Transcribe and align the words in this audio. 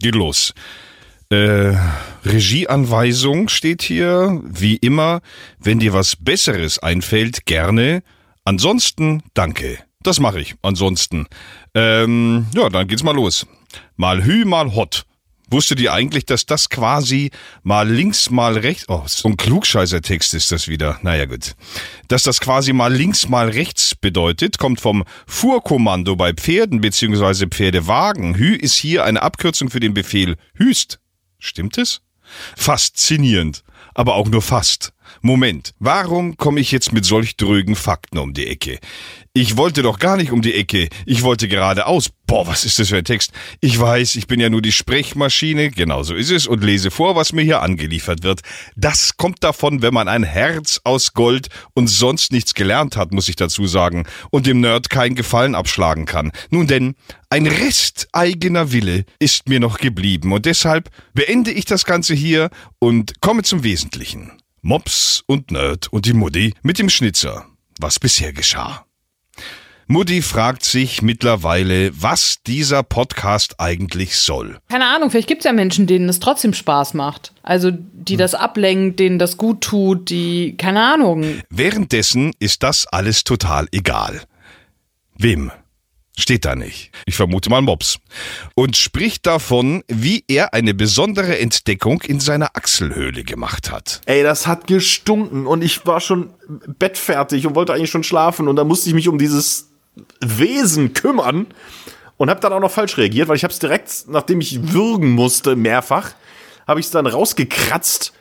geht 0.00 0.14
los. 0.14 0.54
Äh, 1.30 1.74
Regieanweisung 2.24 3.48
steht 3.48 3.82
hier, 3.82 4.40
wie 4.44 4.76
immer, 4.76 5.20
wenn 5.58 5.78
dir 5.78 5.92
was 5.92 6.16
Besseres 6.16 6.78
einfällt, 6.78 7.44
gerne. 7.44 8.02
Ansonsten, 8.44 9.22
danke. 9.34 9.78
Das 10.02 10.20
mache 10.20 10.40
ich. 10.40 10.54
Ansonsten. 10.62 11.26
Ähm, 11.74 12.46
ja, 12.54 12.68
dann 12.70 12.88
geht's 12.88 13.02
mal 13.02 13.14
los. 13.14 13.46
Mal 13.96 14.24
Hü, 14.24 14.44
mal 14.44 14.74
Hot. 14.74 15.04
Wusstet 15.50 15.80
ihr 15.80 15.92
eigentlich, 15.94 16.26
dass 16.26 16.44
das 16.44 16.68
quasi 16.68 17.30
mal 17.62 17.88
links, 17.88 18.28
mal 18.30 18.58
rechts, 18.58 18.84
oh, 18.88 19.02
so 19.06 19.28
ein 19.28 19.36
Klugscheißer-Text 19.36 20.34
ist 20.34 20.52
das 20.52 20.68
wieder. 20.68 20.98
Naja, 21.02 21.24
gut. 21.24 21.54
Dass 22.08 22.22
das 22.22 22.40
quasi 22.40 22.74
mal 22.74 22.92
links, 22.92 23.28
mal 23.28 23.48
rechts 23.48 23.94
bedeutet, 23.94 24.58
kommt 24.58 24.80
vom 24.80 25.04
Fuhrkommando 25.26 26.16
bei 26.16 26.34
Pferden 26.34 26.82
bzw. 26.82 27.46
Pferdewagen. 27.46 28.34
Hü 28.34 28.54
ist 28.56 28.74
hier 28.74 29.04
eine 29.04 29.22
Abkürzung 29.22 29.70
für 29.70 29.80
den 29.80 29.94
Befehl 29.94 30.36
Hüst. 30.54 31.00
Stimmt 31.38 31.78
es? 31.78 32.02
Faszinierend. 32.56 33.62
Aber 33.94 34.16
auch 34.16 34.28
nur 34.28 34.42
fast. 34.42 34.92
Moment, 35.20 35.74
warum 35.78 36.36
komme 36.36 36.60
ich 36.60 36.72
jetzt 36.72 36.92
mit 36.92 37.04
solch 37.04 37.36
drögen 37.36 37.74
Fakten 37.74 38.18
um 38.18 38.34
die 38.34 38.46
Ecke? 38.46 38.78
Ich 39.40 39.56
wollte 39.56 39.82
doch 39.82 39.98
gar 39.98 40.16
nicht 40.16 40.32
um 40.32 40.42
die 40.42 40.54
Ecke. 40.54 40.88
Ich 41.06 41.22
wollte 41.22 41.46
geradeaus. 41.46 42.10
Boah, 42.26 42.46
was 42.46 42.64
ist 42.64 42.78
das 42.78 42.88
für 42.88 42.96
ein 42.96 43.04
Text? 43.04 43.30
Ich 43.60 43.78
weiß, 43.78 44.16
ich 44.16 44.26
bin 44.26 44.40
ja 44.40 44.50
nur 44.50 44.62
die 44.62 44.72
Sprechmaschine, 44.72 45.70
genau 45.70 46.02
so 46.02 46.14
ist 46.14 46.30
es, 46.30 46.46
und 46.46 46.64
lese 46.64 46.90
vor, 46.90 47.14
was 47.14 47.32
mir 47.32 47.42
hier 47.42 47.62
angeliefert 47.62 48.22
wird. 48.22 48.40
Das 48.74 49.16
kommt 49.16 49.44
davon, 49.44 49.80
wenn 49.80 49.94
man 49.94 50.08
ein 50.08 50.24
Herz 50.24 50.80
aus 50.82 51.12
Gold 51.14 51.48
und 51.74 51.86
sonst 51.86 52.32
nichts 52.32 52.54
gelernt 52.54 52.96
hat, 52.96 53.12
muss 53.12 53.28
ich 53.28 53.36
dazu 53.36 53.66
sagen, 53.66 54.06
und 54.30 54.46
dem 54.46 54.60
Nerd 54.60 54.90
keinen 54.90 55.14
Gefallen 55.14 55.54
abschlagen 55.54 56.04
kann. 56.04 56.32
Nun 56.50 56.66
denn, 56.66 56.96
ein 57.30 57.46
Rest 57.46 58.08
eigener 58.12 58.72
Wille 58.72 59.04
ist 59.20 59.48
mir 59.48 59.60
noch 59.60 59.78
geblieben, 59.78 60.32
und 60.32 60.46
deshalb 60.46 60.90
beende 61.14 61.52
ich 61.52 61.64
das 61.64 61.84
Ganze 61.84 62.14
hier 62.14 62.50
und 62.78 63.20
komme 63.20 63.42
zum 63.42 63.62
Wesentlichen. 63.62 64.32
Mops 64.62 65.22
und 65.26 65.50
Nerd 65.50 65.92
und 65.92 66.06
die 66.06 66.12
Mutti 66.12 66.54
mit 66.62 66.78
dem 66.78 66.88
Schnitzer. 66.88 67.46
Was 67.80 67.98
bisher 68.00 68.32
geschah. 68.32 68.84
Mutti 69.86 70.20
fragt 70.20 70.64
sich 70.64 71.00
mittlerweile, 71.00 71.90
was 71.94 72.42
dieser 72.46 72.82
Podcast 72.82 73.54
eigentlich 73.58 74.18
soll. 74.18 74.58
Keine 74.68 74.86
Ahnung, 74.86 75.10
vielleicht 75.10 75.28
gibt 75.28 75.40
es 75.40 75.44
ja 75.46 75.52
Menschen, 75.54 75.86
denen 75.86 76.10
es 76.10 76.20
trotzdem 76.20 76.52
Spaß 76.52 76.92
macht. 76.92 77.32
Also, 77.42 77.70
die 77.70 78.12
hm. 78.12 78.18
das 78.18 78.34
ablenkt, 78.34 79.00
denen 79.00 79.18
das 79.18 79.38
gut 79.38 79.62
tut, 79.62 80.10
die, 80.10 80.56
keine 80.58 80.82
Ahnung. 80.82 81.40
Währenddessen 81.48 82.32
ist 82.38 82.62
das 82.62 82.86
alles 82.86 83.24
total 83.24 83.66
egal. 83.72 84.20
Wem? 85.16 85.52
Steht 86.18 86.44
da 86.44 86.56
nicht. 86.56 86.90
Ich 87.06 87.14
vermute 87.14 87.48
mal 87.48 87.62
Mops. 87.62 88.00
Und 88.56 88.76
spricht 88.76 89.24
davon, 89.24 89.84
wie 89.86 90.24
er 90.26 90.52
eine 90.52 90.74
besondere 90.74 91.38
Entdeckung 91.38 92.02
in 92.02 92.18
seiner 92.18 92.56
Achselhöhle 92.56 93.22
gemacht 93.22 93.70
hat. 93.70 94.00
Ey, 94.04 94.24
das 94.24 94.48
hat 94.48 94.66
gestunken 94.66 95.46
und 95.46 95.62
ich 95.62 95.86
war 95.86 96.00
schon 96.00 96.30
bettfertig 96.66 97.46
und 97.46 97.54
wollte 97.54 97.72
eigentlich 97.72 97.90
schon 97.90 98.02
schlafen 98.02 98.48
und 98.48 98.56
da 98.56 98.64
musste 98.64 98.88
ich 98.88 98.96
mich 98.96 99.06
um 99.06 99.18
dieses 99.18 99.70
Wesen 100.20 100.92
kümmern 100.92 101.46
und 102.16 102.30
habe 102.30 102.40
dann 102.40 102.52
auch 102.52 102.60
noch 102.60 102.72
falsch 102.72 102.98
reagiert, 102.98 103.28
weil 103.28 103.36
ich 103.36 103.44
habe 103.44 103.52
es 103.52 103.60
direkt, 103.60 104.06
nachdem 104.08 104.40
ich 104.40 104.72
würgen 104.72 105.10
musste, 105.12 105.54
mehrfach, 105.54 106.14
habe 106.66 106.80
ich 106.80 106.86
es 106.86 106.92
dann 106.92 107.06
rausgekratzt 107.06 108.12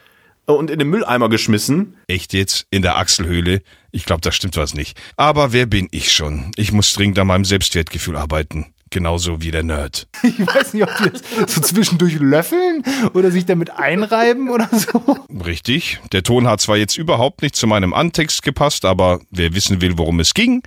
und 0.45 0.70
in 0.70 0.80
den 0.80 0.88
Mülleimer 0.88 1.30
geschmissen. 1.30 1.98
Echt 2.08 2.34
jetzt? 2.34 2.67
In 2.70 2.84
der 2.84 2.98
Achselhöhle? 2.98 3.64
Ich 3.98 4.06
glaube, 4.06 4.22
da 4.22 4.31
stimmt 4.31 4.58
was 4.58 4.76
nicht. 4.76 4.95
Aber 5.16 5.53
wer 5.53 5.66
bin 5.66 5.88
ich 5.90 6.12
schon? 6.12 6.52
Ich 6.56 6.72
muss 6.72 6.94
dringend 6.94 7.17
an 7.17 7.26
meinem 7.26 7.45
Selbstwertgefühl 7.45 8.16
arbeiten. 8.16 8.67
Genauso 8.92 9.42
wie 9.42 9.50
der 9.50 9.64
Nerd. 9.64 10.08
Ich 10.23 10.38
weiß 10.45 10.76
nicht, 10.76 10.84
ob 10.84 10.95
die 10.98 11.09
das 11.09 11.54
so 11.56 11.62
zwischendurch 11.62 12.20
löffeln 12.20 12.84
oder 13.16 13.31
sich 13.31 13.48
damit 13.48 13.72
einreiben 13.72 14.52
oder 14.52 14.70
so. 14.72 15.17
Richtig. 15.44 16.00
Der 16.12 16.22
Ton 16.22 16.48
hat 16.48 16.62
zwar 16.62 16.78
jetzt 16.78 16.95
überhaupt 16.95 17.42
nicht 17.42 17.56
zu 17.56 17.66
meinem 17.66 17.92
Antext 17.92 18.44
gepasst, 18.44 18.86
aber 18.86 19.20
wer 19.31 19.56
wissen 19.56 19.82
will, 19.82 19.98
worum 19.98 20.20
es 20.20 20.36
ging, 20.36 20.61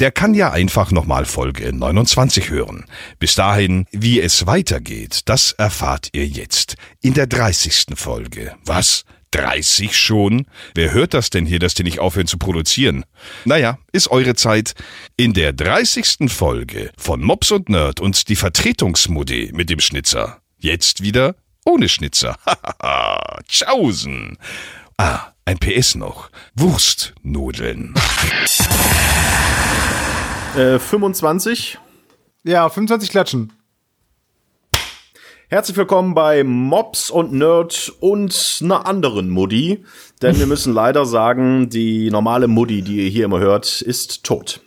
der 0.00 0.10
kann 0.10 0.34
ja 0.34 0.50
einfach 0.50 0.90
nochmal 0.90 1.24
Folge 1.24 1.72
29 1.72 2.50
hören. 2.50 2.86
Bis 3.20 3.36
dahin, 3.36 3.86
wie 3.92 4.20
es 4.20 4.44
weitergeht, 4.48 5.20
das 5.26 5.52
erfahrt 5.52 6.08
ihr 6.12 6.26
jetzt 6.26 6.74
in 7.00 7.14
der 7.14 7.28
30. 7.28 7.94
Folge. 7.94 8.56
Was? 8.64 9.04
30 9.32 9.96
schon? 9.96 10.46
Wer 10.74 10.92
hört 10.92 11.14
das 11.14 11.30
denn 11.30 11.44
hier, 11.44 11.58
dass 11.58 11.74
die 11.74 11.82
nicht 11.82 11.98
aufhören 11.98 12.26
zu 12.26 12.38
produzieren? 12.38 13.04
Naja, 13.44 13.78
ist 13.92 14.10
eure 14.10 14.34
Zeit. 14.34 14.74
In 15.16 15.32
der 15.32 15.52
30. 15.52 16.30
Folge 16.32 16.92
von 16.96 17.20
Mops 17.20 17.50
und 17.50 17.68
Nerd 17.68 18.00
und 18.00 18.28
die 18.28 18.36
Vertretungsmodi 18.36 19.50
mit 19.52 19.68
dem 19.68 19.80
Schnitzer. 19.80 20.38
Jetzt 20.58 21.02
wieder 21.02 21.34
ohne 21.64 21.88
Schnitzer. 21.88 22.36
Hahaha, 22.46 23.40
tschaußen. 23.48 24.38
Ah, 24.96 25.32
ein 25.44 25.58
PS 25.58 25.96
noch. 25.96 26.30
Wurstnudeln. 26.54 27.94
Äh, 30.56 30.78
25. 30.78 31.78
Ja, 32.44 32.68
25 32.68 33.10
klatschen. 33.10 33.52
Herzlich 35.52 35.76
willkommen 35.76 36.14
bei 36.14 36.44
Mobs 36.44 37.10
und 37.10 37.34
Nerd 37.34 37.92
und 38.00 38.60
einer 38.62 38.86
anderen 38.86 39.28
Mutti. 39.28 39.84
Denn 40.22 40.38
wir 40.38 40.46
müssen 40.46 40.72
leider 40.72 41.04
sagen, 41.04 41.68
die 41.68 42.10
normale 42.10 42.48
Mutti, 42.48 42.80
die 42.80 43.04
ihr 43.04 43.10
hier 43.10 43.26
immer 43.26 43.38
hört, 43.38 43.82
ist 43.82 44.24
tot. 44.24 44.62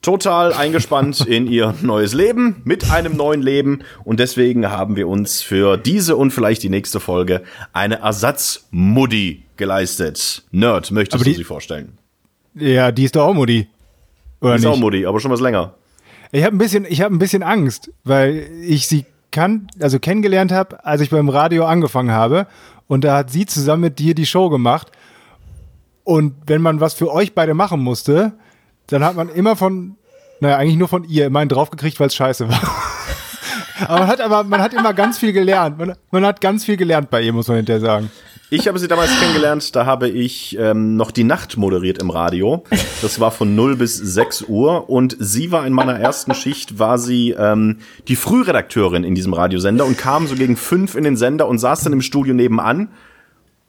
Total 0.00 0.52
eingespannt 0.52 1.20
in 1.26 1.48
ihr 1.48 1.74
neues 1.82 2.14
Leben, 2.14 2.62
mit 2.62 2.88
einem 2.92 3.16
neuen 3.16 3.42
Leben. 3.42 3.80
Und 4.04 4.20
deswegen 4.20 4.70
haben 4.70 4.94
wir 4.94 5.08
uns 5.08 5.42
für 5.42 5.76
diese 5.76 6.14
und 6.14 6.30
vielleicht 6.30 6.62
die 6.62 6.70
nächste 6.70 7.00
Folge 7.00 7.42
eine 7.72 7.98
Ersatzmutti 7.98 9.42
geleistet. 9.56 10.44
Nerd, 10.52 10.92
möchtest 10.92 11.26
du 11.26 11.34
sie 11.34 11.42
vorstellen? 11.42 11.98
Ja, 12.54 12.92
die 12.92 13.06
ist 13.06 13.16
doch 13.16 13.26
auch. 13.26 13.34
Oder 13.34 13.46
die 13.48 13.66
ist 14.40 14.40
nicht? 14.40 14.66
auch 14.66 14.78
Mutti, 14.78 15.04
aber 15.04 15.18
schon 15.18 15.32
was 15.32 15.40
länger. 15.40 15.74
Ich 16.30 16.44
habe 16.44 16.54
ein 16.54 16.58
bisschen, 16.58 16.86
ich 16.88 17.00
habe 17.00 17.12
ein 17.12 17.18
bisschen 17.18 17.42
Angst, 17.42 17.90
weil 18.04 18.48
ich 18.62 18.86
sie 18.86 19.04
kan 19.32 19.66
also 19.80 19.98
kennengelernt 19.98 20.52
habe, 20.52 20.84
als 20.84 21.00
ich 21.00 21.10
beim 21.10 21.28
Radio 21.28 21.64
angefangen 21.64 22.12
habe. 22.12 22.46
Und 22.86 23.04
da 23.04 23.16
hat 23.16 23.30
sie 23.30 23.46
zusammen 23.46 23.82
mit 23.82 23.98
dir 23.98 24.14
die 24.14 24.26
Show 24.26 24.50
gemacht. 24.50 24.92
Und 26.04 26.34
wenn 26.46 26.62
man 26.62 26.80
was 26.80 26.94
für 26.94 27.10
euch 27.10 27.34
beide 27.34 27.54
machen 27.54 27.80
musste, 27.80 28.32
dann 28.86 29.04
hat 29.04 29.16
man 29.16 29.28
immer 29.28 29.56
von, 29.56 29.96
naja, 30.40 30.56
eigentlich 30.56 30.76
nur 30.76 30.88
von 30.88 31.04
ihr 31.04 31.26
immer 31.26 31.40
einen 31.40 31.48
draufgekriegt, 31.48 31.98
weil 31.98 32.08
es 32.08 32.14
scheiße 32.14 32.48
war. 32.48 32.60
aber 33.88 34.00
man 34.00 34.08
hat 34.08 34.20
aber, 34.20 34.44
man 34.44 34.60
hat 34.60 34.74
immer 34.74 34.94
ganz 34.94 35.18
viel 35.18 35.32
gelernt. 35.32 35.78
Man, 35.78 35.94
man 36.10 36.26
hat 36.26 36.40
ganz 36.40 36.64
viel 36.64 36.76
gelernt 36.76 37.10
bei 37.10 37.22
ihr, 37.22 37.32
muss 37.32 37.48
man 37.48 37.56
hinterher 37.58 37.80
sagen. 37.80 38.10
Ich 38.54 38.68
habe 38.68 38.78
sie 38.78 38.86
damals 38.86 39.18
kennengelernt, 39.18 39.74
da 39.74 39.86
habe 39.86 40.10
ich 40.10 40.58
ähm, 40.58 40.94
noch 40.94 41.10
die 41.10 41.24
Nacht 41.24 41.56
moderiert 41.56 41.96
im 41.96 42.10
Radio. 42.10 42.64
Das 43.00 43.18
war 43.18 43.30
von 43.30 43.54
0 43.54 43.76
bis 43.76 43.96
6 43.96 44.42
Uhr 44.42 44.90
und 44.90 45.16
sie 45.18 45.50
war 45.52 45.66
in 45.66 45.72
meiner 45.72 45.98
ersten 45.98 46.34
Schicht, 46.34 46.78
war 46.78 46.98
sie 46.98 47.30
ähm, 47.30 47.78
die 48.08 48.14
Frühredakteurin 48.14 49.04
in 49.04 49.14
diesem 49.14 49.32
Radiosender 49.32 49.86
und 49.86 49.96
kam 49.96 50.26
so 50.26 50.34
gegen 50.34 50.58
fünf 50.58 50.96
in 50.96 51.04
den 51.04 51.16
Sender 51.16 51.48
und 51.48 51.60
saß 51.60 51.84
dann 51.84 51.94
im 51.94 52.02
Studio 52.02 52.34
nebenan 52.34 52.90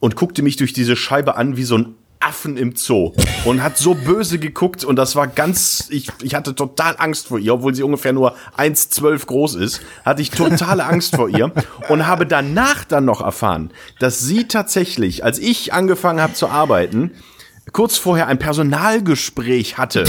und 0.00 0.16
guckte 0.16 0.42
mich 0.42 0.56
durch 0.56 0.74
diese 0.74 0.96
Scheibe 0.96 1.38
an 1.38 1.56
wie 1.56 1.64
so 1.64 1.78
ein 1.78 1.94
Affen 2.24 2.56
im 2.56 2.74
Zoo 2.76 3.12
und 3.44 3.62
hat 3.62 3.76
so 3.76 3.94
böse 3.94 4.38
geguckt 4.38 4.84
und 4.84 4.96
das 4.96 5.14
war 5.16 5.26
ganz, 5.26 5.88
ich, 5.90 6.08
ich 6.22 6.34
hatte 6.34 6.54
total 6.54 6.96
Angst 6.98 7.28
vor 7.28 7.38
ihr, 7.38 7.54
obwohl 7.54 7.74
sie 7.74 7.82
ungefähr 7.82 8.12
nur 8.12 8.34
1,12 8.56 9.26
groß 9.26 9.54
ist, 9.56 9.80
hatte 10.04 10.22
ich 10.22 10.30
totale 10.30 10.84
Angst 10.84 11.16
vor 11.16 11.28
ihr 11.28 11.52
und 11.88 12.06
habe 12.06 12.26
danach 12.26 12.84
dann 12.84 13.04
noch 13.04 13.20
erfahren, 13.20 13.70
dass 13.98 14.20
sie 14.20 14.48
tatsächlich, 14.48 15.24
als 15.24 15.38
ich 15.38 15.72
angefangen 15.72 16.20
habe 16.20 16.34
zu 16.34 16.48
arbeiten, 16.48 17.12
kurz 17.72 17.96
vorher 17.96 18.28
ein 18.28 18.38
Personalgespräch 18.38 19.78
hatte, 19.78 20.04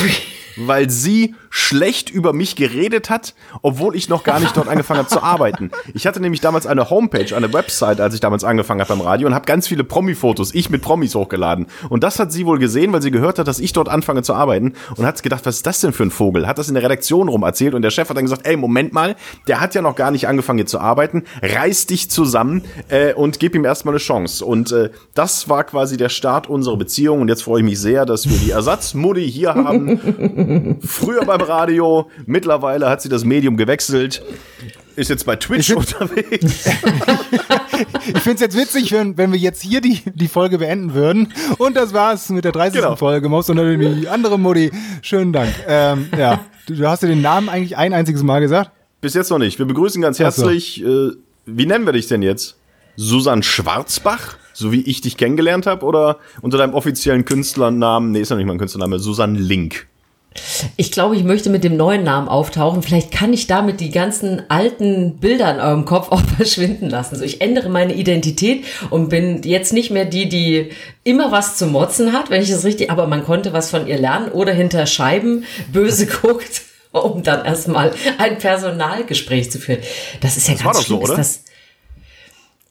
weil 0.55 0.89
sie 0.89 1.35
schlecht 1.49 2.09
über 2.09 2.33
mich 2.33 2.55
geredet 2.55 3.09
hat, 3.09 3.33
obwohl 3.61 3.95
ich 3.95 4.09
noch 4.09 4.23
gar 4.23 4.39
nicht 4.39 4.55
dort 4.57 4.67
angefangen 4.67 4.99
habe 4.99 5.09
zu 5.09 5.23
arbeiten. 5.23 5.71
Ich 5.93 6.05
hatte 6.05 6.19
nämlich 6.19 6.41
damals 6.41 6.67
eine 6.67 6.89
Homepage, 6.89 7.35
eine 7.35 7.53
Website, 7.53 8.01
als 8.01 8.13
ich 8.13 8.19
damals 8.19 8.43
angefangen 8.43 8.81
habe 8.81 8.89
beim 8.89 9.01
Radio 9.01 9.27
und 9.27 9.33
habe 9.33 9.45
ganz 9.45 9.67
viele 9.67 9.83
Promi-Fotos, 9.83 10.53
ich 10.53 10.69
mit 10.69 10.81
Promis 10.81 11.15
hochgeladen. 11.15 11.67
Und 11.89 12.03
das 12.03 12.19
hat 12.19 12.31
sie 12.31 12.45
wohl 12.45 12.59
gesehen, 12.59 12.91
weil 12.93 13.01
sie 13.01 13.11
gehört 13.11 13.39
hat, 13.39 13.47
dass 13.47 13.59
ich 13.59 13.73
dort 13.73 13.89
anfange 13.89 14.21
zu 14.21 14.33
arbeiten 14.33 14.73
und 14.97 15.05
hat 15.05 15.21
gedacht, 15.23 15.45
was 15.45 15.57
ist 15.57 15.67
das 15.67 15.79
denn 15.81 15.93
für 15.93 16.03
ein 16.03 16.11
Vogel? 16.11 16.47
Hat 16.47 16.57
das 16.57 16.67
in 16.67 16.73
der 16.73 16.83
Redaktion 16.83 17.29
rum 17.29 17.43
erzählt 17.43 17.73
und 17.73 17.81
der 17.81 17.91
Chef 17.91 18.09
hat 18.09 18.17
dann 18.17 18.25
gesagt, 18.25 18.45
ey, 18.45 18.57
Moment 18.57 18.93
mal, 18.93 19.15
der 19.47 19.61
hat 19.61 19.75
ja 19.75 19.81
noch 19.81 19.95
gar 19.95 20.11
nicht 20.11 20.27
angefangen 20.27 20.59
hier 20.59 20.65
zu 20.65 20.79
arbeiten, 20.79 21.23
reiß 21.41 21.85
dich 21.87 22.09
zusammen 22.09 22.63
äh, 22.89 23.13
und 23.13 23.39
gib 23.39 23.55
ihm 23.55 23.65
erstmal 23.65 23.93
eine 23.93 23.99
Chance. 23.99 24.43
Und 24.43 24.71
äh, 24.71 24.89
das 25.13 25.47
war 25.49 25.63
quasi 25.63 25.97
der 25.97 26.09
Start 26.09 26.47
unserer 26.47 26.77
Beziehung 26.77 27.21
und 27.21 27.29
jetzt 27.29 27.43
freue 27.43 27.61
ich 27.61 27.65
mich 27.65 27.79
sehr, 27.79 28.05
dass 28.05 28.29
wir 28.29 28.37
die 28.37 28.51
Ersatzmuddi 28.51 29.31
hier 29.31 29.55
haben. 29.55 29.99
Früher 30.81 31.25
beim 31.25 31.41
Radio. 31.41 32.09
Mittlerweile 32.25 32.89
hat 32.89 33.01
sie 33.01 33.09
das 33.09 33.25
Medium 33.25 33.57
gewechselt. 33.57 34.23
Ist 34.95 35.09
jetzt 35.09 35.25
bei 35.25 35.35
Twitch 35.35 35.71
ich 35.71 35.75
unterwegs. 35.75 36.65
ich 38.05 38.19
finde 38.19 38.35
es 38.35 38.39
jetzt 38.39 38.57
witzig, 38.57 38.91
wenn, 38.93 39.17
wenn 39.17 39.31
wir 39.31 39.39
jetzt 39.39 39.61
hier 39.61 39.81
die, 39.81 40.01
die 40.13 40.27
Folge 40.29 40.57
beenden 40.57 40.93
würden. 40.93 41.33
Und 41.57 41.75
das 41.75 41.93
war's 41.93 42.29
mit 42.29 42.45
der 42.45 42.53
30. 42.53 42.81
Genau. 42.81 42.95
Folge. 42.95 43.27
Maus 43.27 43.49
und 43.49 43.57
die 43.57 44.07
andere 44.07 44.39
Modi. 44.39 44.71
Schönen 45.01 45.33
Dank. 45.33 45.53
Ähm, 45.67 46.07
ja. 46.17 46.45
Du, 46.67 46.75
du 46.75 46.87
hast 46.87 47.03
dir 47.03 47.07
den 47.07 47.21
Namen 47.21 47.49
eigentlich 47.49 47.75
ein 47.75 47.93
einziges 47.93 48.23
Mal 48.23 48.39
gesagt? 48.39 48.71
Bis 49.01 49.13
jetzt 49.13 49.29
noch 49.29 49.37
nicht. 49.37 49.59
Wir 49.59 49.65
begrüßen 49.65 50.01
ganz 50.01 50.17
herzlich 50.17 50.81
so. 50.83 51.09
äh, 51.09 51.11
wie 51.45 51.65
nennen 51.65 51.85
wir 51.85 51.93
dich 51.93 52.07
denn 52.07 52.21
jetzt? 52.21 52.57
Susan 52.95 53.43
Schwarzbach, 53.43 54.37
so 54.53 54.71
wie 54.71 54.81
ich 54.81 55.01
dich 55.01 55.17
kennengelernt 55.17 55.67
habe, 55.67 55.85
oder 55.85 56.19
unter 56.41 56.57
deinem 56.57 56.73
offiziellen 56.73 57.25
Künstlernamen, 57.25 58.11
nee, 58.11 58.21
ist 58.21 58.29
ja 58.29 58.37
nicht 58.37 58.45
mein 58.45 58.57
Künstlername, 58.57 58.99
Susan 58.99 59.35
Link. 59.35 59.87
Ich 60.75 60.91
glaube, 60.91 61.15
ich 61.15 61.23
möchte 61.23 61.49
mit 61.49 61.63
dem 61.63 61.77
neuen 61.77 62.03
Namen 62.03 62.27
auftauchen. 62.27 62.83
Vielleicht 62.83 63.11
kann 63.11 63.33
ich 63.33 63.47
damit 63.47 63.79
die 63.79 63.89
ganzen 63.89 64.43
alten 64.49 65.17
Bilder 65.17 65.53
in 65.53 65.59
eurem 65.59 65.85
Kopf 65.85 66.11
auch 66.11 66.21
verschwinden 66.37 66.89
lassen. 66.89 67.15
So, 67.15 67.23
ich 67.23 67.41
ändere 67.41 67.69
meine 67.69 67.93
Identität 67.93 68.65
und 68.89 69.09
bin 69.09 69.43
jetzt 69.43 69.73
nicht 69.73 69.91
mehr 69.91 70.05
die, 70.05 70.27
die 70.27 70.69
immer 71.03 71.31
was 71.31 71.57
zu 71.57 71.67
motzen 71.67 72.13
hat, 72.13 72.29
wenn 72.29 72.41
ich 72.41 72.49
das 72.49 72.65
richtig, 72.65 72.91
aber 72.91 73.07
man 73.07 73.23
konnte 73.23 73.53
was 73.53 73.69
von 73.69 73.87
ihr 73.87 73.97
lernen 73.97 74.29
oder 74.29 74.53
hinter 74.53 74.85
Scheiben 74.85 75.45
böse 75.71 76.05
guckt, 76.21 76.61
um 76.91 77.23
dann 77.23 77.45
erstmal 77.45 77.93
ein 78.17 78.37
Personalgespräch 78.37 79.51
zu 79.51 79.59
führen. 79.59 79.79
Das 80.21 80.37
ist 80.37 80.47
ja 80.47 80.55
Das 80.55 80.65
war 80.65 80.73
ganz 80.73 80.87
so, 80.87 81.05
schlimm. 81.05 81.19
Ist 81.19 81.43
oder? 81.45 81.55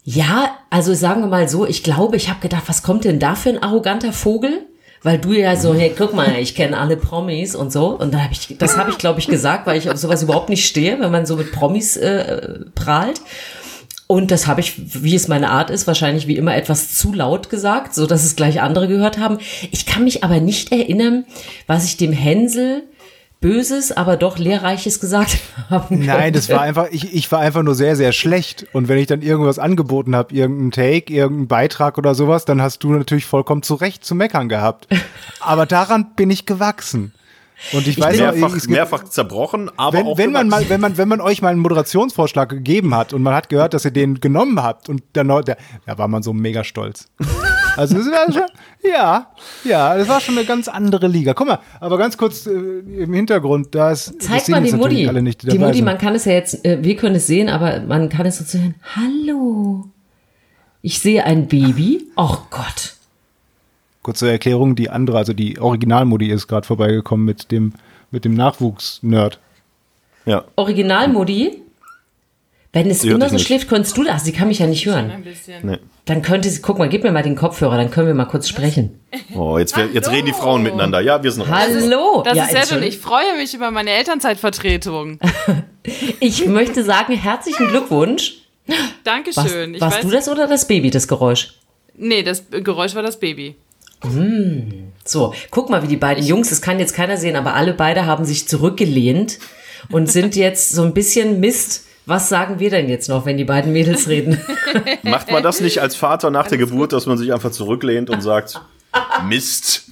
ja, 0.04 0.58
also 0.70 0.92
sagen 0.92 1.22
wir 1.22 1.28
mal 1.28 1.48
so, 1.48 1.66
ich 1.66 1.82
glaube, 1.82 2.16
ich 2.16 2.28
habe 2.28 2.40
gedacht, 2.40 2.64
was 2.66 2.82
kommt 2.82 3.04
denn 3.04 3.18
da 3.18 3.34
für 3.34 3.50
ein 3.50 3.62
arroganter 3.62 4.12
Vogel? 4.12 4.66
Weil 5.04 5.18
du 5.18 5.32
ja 5.32 5.54
so, 5.54 5.74
hey, 5.74 5.94
guck 5.96 6.14
mal, 6.14 6.38
ich 6.40 6.54
kenne 6.54 6.78
alle 6.78 6.96
Promis 6.96 7.54
und 7.54 7.70
so. 7.70 7.88
Und 7.90 8.14
da 8.14 8.20
habe 8.20 8.32
ich, 8.32 8.56
das 8.58 8.78
habe 8.78 8.90
ich, 8.90 8.98
glaube 8.98 9.20
ich, 9.20 9.28
gesagt, 9.28 9.66
weil 9.66 9.76
ich 9.76 9.90
auf 9.90 9.98
sowas 9.98 10.22
überhaupt 10.22 10.48
nicht 10.48 10.66
stehe, 10.66 10.98
wenn 10.98 11.12
man 11.12 11.26
so 11.26 11.36
mit 11.36 11.52
Promis 11.52 11.96
äh, 11.98 12.60
prahlt. 12.74 13.20
Und 14.06 14.30
das 14.30 14.46
habe 14.46 14.60
ich, 14.60 15.02
wie 15.02 15.14
es 15.14 15.28
meine 15.28 15.50
Art 15.50 15.70
ist, 15.70 15.86
wahrscheinlich 15.86 16.26
wie 16.26 16.36
immer 16.36 16.56
etwas 16.56 16.96
zu 16.96 17.12
laut 17.12 17.50
gesagt, 17.50 17.94
so 17.94 18.06
dass 18.06 18.24
es 18.24 18.34
gleich 18.34 18.62
andere 18.62 18.88
gehört 18.88 19.18
haben. 19.18 19.38
Ich 19.70 19.86
kann 19.86 20.04
mich 20.04 20.24
aber 20.24 20.40
nicht 20.40 20.72
erinnern, 20.72 21.26
was 21.66 21.84
ich 21.84 21.98
dem 21.98 22.12
Hänsel 22.12 22.84
Böses, 23.44 23.92
aber 23.92 24.16
doch 24.16 24.38
Lehrreiches 24.38 25.00
gesagt 25.00 25.36
haben 25.70 25.98
Nein, 25.98 26.16
könnte. 26.16 26.32
das 26.32 26.48
war 26.48 26.62
einfach, 26.62 26.86
ich, 26.90 27.12
ich 27.14 27.30
war 27.30 27.40
einfach 27.40 27.62
nur 27.62 27.74
sehr, 27.74 27.94
sehr 27.94 28.12
schlecht. 28.12 28.66
Und 28.72 28.88
wenn 28.88 28.96
ich 28.96 29.06
dann 29.06 29.20
irgendwas 29.20 29.58
angeboten 29.58 30.16
habe, 30.16 30.34
irgendeinen 30.34 30.70
Take, 30.70 31.12
irgendeinen 31.12 31.46
Beitrag 31.46 31.98
oder 31.98 32.14
sowas, 32.14 32.46
dann 32.46 32.62
hast 32.62 32.78
du 32.82 32.92
natürlich 32.92 33.26
vollkommen 33.26 33.62
zu 33.62 33.74
Recht 33.74 34.02
zu 34.02 34.14
meckern 34.14 34.48
gehabt. 34.48 34.88
Aber 35.40 35.66
daran 35.66 36.14
bin 36.16 36.30
ich 36.30 36.46
gewachsen. 36.46 37.12
Und 37.72 37.86
ich, 37.86 38.00
weiß 38.00 38.18
auch, 38.22 38.32
Mehrfach, 38.34 38.56
es 38.56 38.62
gibt- 38.62 38.72
mehrfach 38.72 39.04
zerbrochen, 39.04 39.70
aber 39.76 39.98
wenn, 39.98 40.06
auch 40.06 40.18
wenn 40.18 40.32
man 40.32 40.48
mal, 40.48 40.68
wenn 40.68 40.80
man, 40.80 40.98
wenn 40.98 41.08
man 41.08 41.20
euch 41.20 41.40
mal 41.40 41.50
einen 41.50 41.60
Moderationsvorschlag 41.60 42.48
gegeben 42.48 42.94
hat 42.96 43.12
und 43.12 43.22
man 43.22 43.32
hat 43.32 43.48
gehört, 43.48 43.74
dass 43.74 43.84
ihr 43.84 43.90
den 43.92 44.20
genommen 44.20 44.60
habt 44.62 44.88
und 44.88 45.02
dann, 45.12 45.28
da, 45.28 45.40
da 45.42 45.56
war 45.98 46.08
man 46.08 46.22
so 46.22 46.32
mega 46.32 46.64
stolz. 46.64 47.08
Also 47.76 47.96
das 47.96 48.06
war 48.06 48.32
schon, 48.32 48.42
ja, 48.82 49.26
ja, 49.64 49.96
das 49.96 50.08
war 50.08 50.20
schon 50.20 50.36
eine 50.36 50.46
ganz 50.46 50.68
andere 50.68 51.08
Liga. 51.08 51.34
Guck 51.34 51.46
mal, 51.48 51.58
aber 51.80 51.98
ganz 51.98 52.16
kurz 52.16 52.46
äh, 52.46 52.50
im 52.50 53.12
Hintergrund, 53.12 53.74
da 53.74 53.92
ist 53.92 54.14
das 54.18 54.26
Zeig 54.26 54.40
sehen 54.42 54.52
mal 54.52 54.62
die 54.62 54.72
Mutti. 54.72 55.08
alle 55.08 55.22
nicht, 55.22 55.42
die 55.42 55.46
dabei 55.48 55.58
Mutti, 55.66 55.76
sind. 55.76 55.84
man 55.84 55.98
kann 55.98 56.14
es 56.14 56.24
ja 56.24 56.32
jetzt, 56.32 56.64
äh, 56.64 56.82
wir 56.82 56.96
können 56.96 57.16
es 57.16 57.26
sehen, 57.26 57.48
aber 57.48 57.80
man 57.80 58.08
kann 58.08 58.26
es 58.26 58.38
so 58.38 58.44
zu 58.44 58.58
hören. 58.60 58.74
Hallo. 58.96 59.88
Ich 60.82 60.98
sehe 60.98 61.24
ein 61.24 61.48
Baby. 61.48 62.08
Oh 62.16 62.36
Gott. 62.50 62.94
Kurze 64.02 64.30
Erklärung, 64.30 64.76
die 64.76 64.90
andere, 64.90 65.16
also 65.16 65.32
die 65.32 65.58
Originalmodi 65.58 66.28
ist 66.30 66.46
gerade 66.46 66.66
vorbeigekommen 66.66 67.24
mit 67.24 67.50
dem, 67.50 67.72
mit 68.10 68.24
dem 68.26 68.34
Nachwuchs-Nerd. 68.34 69.40
Ja. 70.26 70.44
Originalmodi. 70.56 71.62
Wenn 72.74 72.90
es 72.90 73.00
Sie 73.00 73.08
immer 73.08 73.28
so 73.28 73.36
nicht. 73.36 73.46
schläft, 73.46 73.68
könntest 73.68 73.96
du 73.96 74.02
das. 74.04 74.24
Sie 74.24 74.32
kann 74.32 74.48
mich 74.48 74.58
ja 74.58 74.66
nicht 74.66 74.84
hören. 74.84 75.10
Ein 75.10 75.24
bisschen. 75.24 75.66
Nee. 75.66 75.78
Dann 76.04 76.20
könnte 76.20 76.50
sie, 76.50 76.60
guck 76.60 76.78
mal, 76.78 76.88
gib 76.88 77.02
mir 77.04 77.12
mal 77.12 77.22
den 77.22 77.36
Kopfhörer, 77.36 77.76
dann 77.78 77.90
können 77.90 78.08
wir 78.08 78.14
mal 78.14 78.26
kurz 78.26 78.48
sprechen. 78.48 79.00
Oh, 79.34 79.58
jetzt, 79.58 79.76
jetzt 79.92 80.10
reden 80.10 80.26
die 80.26 80.32
Frauen 80.32 80.62
miteinander. 80.62 81.00
Ja, 81.00 81.22
wir 81.22 81.30
sind. 81.30 81.48
Hallo. 81.48 82.22
Das 82.24 82.36
Ja, 82.36 82.44
ist 82.44 82.50
sehr 82.50 82.66
schön. 82.66 82.82
Ich 82.82 82.98
freue 82.98 83.36
mich 83.36 83.54
über 83.54 83.70
meine 83.70 83.90
Elternzeitvertretung. 83.90 85.18
Ich 86.20 86.46
möchte 86.46 86.82
sagen, 86.82 87.12
herzlichen 87.12 87.68
Glückwunsch. 87.68 88.36
Was, 88.66 88.76
Dankeschön. 89.04 89.74
ich 89.74 89.80
warst 89.80 89.98
weiß, 89.98 90.04
du 90.04 90.10
das 90.10 90.28
oder 90.30 90.46
das 90.46 90.66
Baby, 90.66 90.90
das 90.90 91.06
Geräusch? 91.08 91.58
Nee, 91.96 92.22
das 92.22 92.44
Geräusch 92.50 92.94
war 92.94 93.02
das 93.02 93.20
Baby. 93.20 93.54
So, 95.04 95.34
guck 95.50 95.70
mal, 95.70 95.82
wie 95.82 95.86
die 95.88 95.96
beiden 95.96 96.24
Jungs, 96.24 96.48
das 96.50 96.62
kann 96.62 96.78
jetzt 96.78 96.94
keiner 96.94 97.16
sehen, 97.16 97.36
aber 97.36 97.54
alle 97.54 97.74
beide 97.74 98.06
haben 98.06 98.24
sich 98.24 98.48
zurückgelehnt 98.48 99.38
und 99.90 100.10
sind 100.10 100.36
jetzt 100.36 100.70
so 100.70 100.82
ein 100.82 100.94
bisschen 100.94 101.40
Mist. 101.40 101.83
Was 102.06 102.28
sagen 102.28 102.58
wir 102.60 102.68
denn 102.70 102.88
jetzt 102.88 103.08
noch, 103.08 103.24
wenn 103.24 103.36
die 103.38 103.44
beiden 103.44 103.72
Mädels 103.72 104.08
reden? 104.08 104.38
Macht 105.02 105.30
man 105.30 105.42
das 105.42 105.60
nicht 105.60 105.80
als 105.80 105.96
Vater 105.96 106.30
nach 106.30 106.48
der 106.48 106.58
Geburt, 106.58 106.92
dass 106.92 107.06
man 107.06 107.16
sich 107.16 107.32
einfach 107.32 107.50
zurücklehnt 107.50 108.10
und 108.10 108.20
sagt, 108.20 108.60
Mist. 109.28 109.84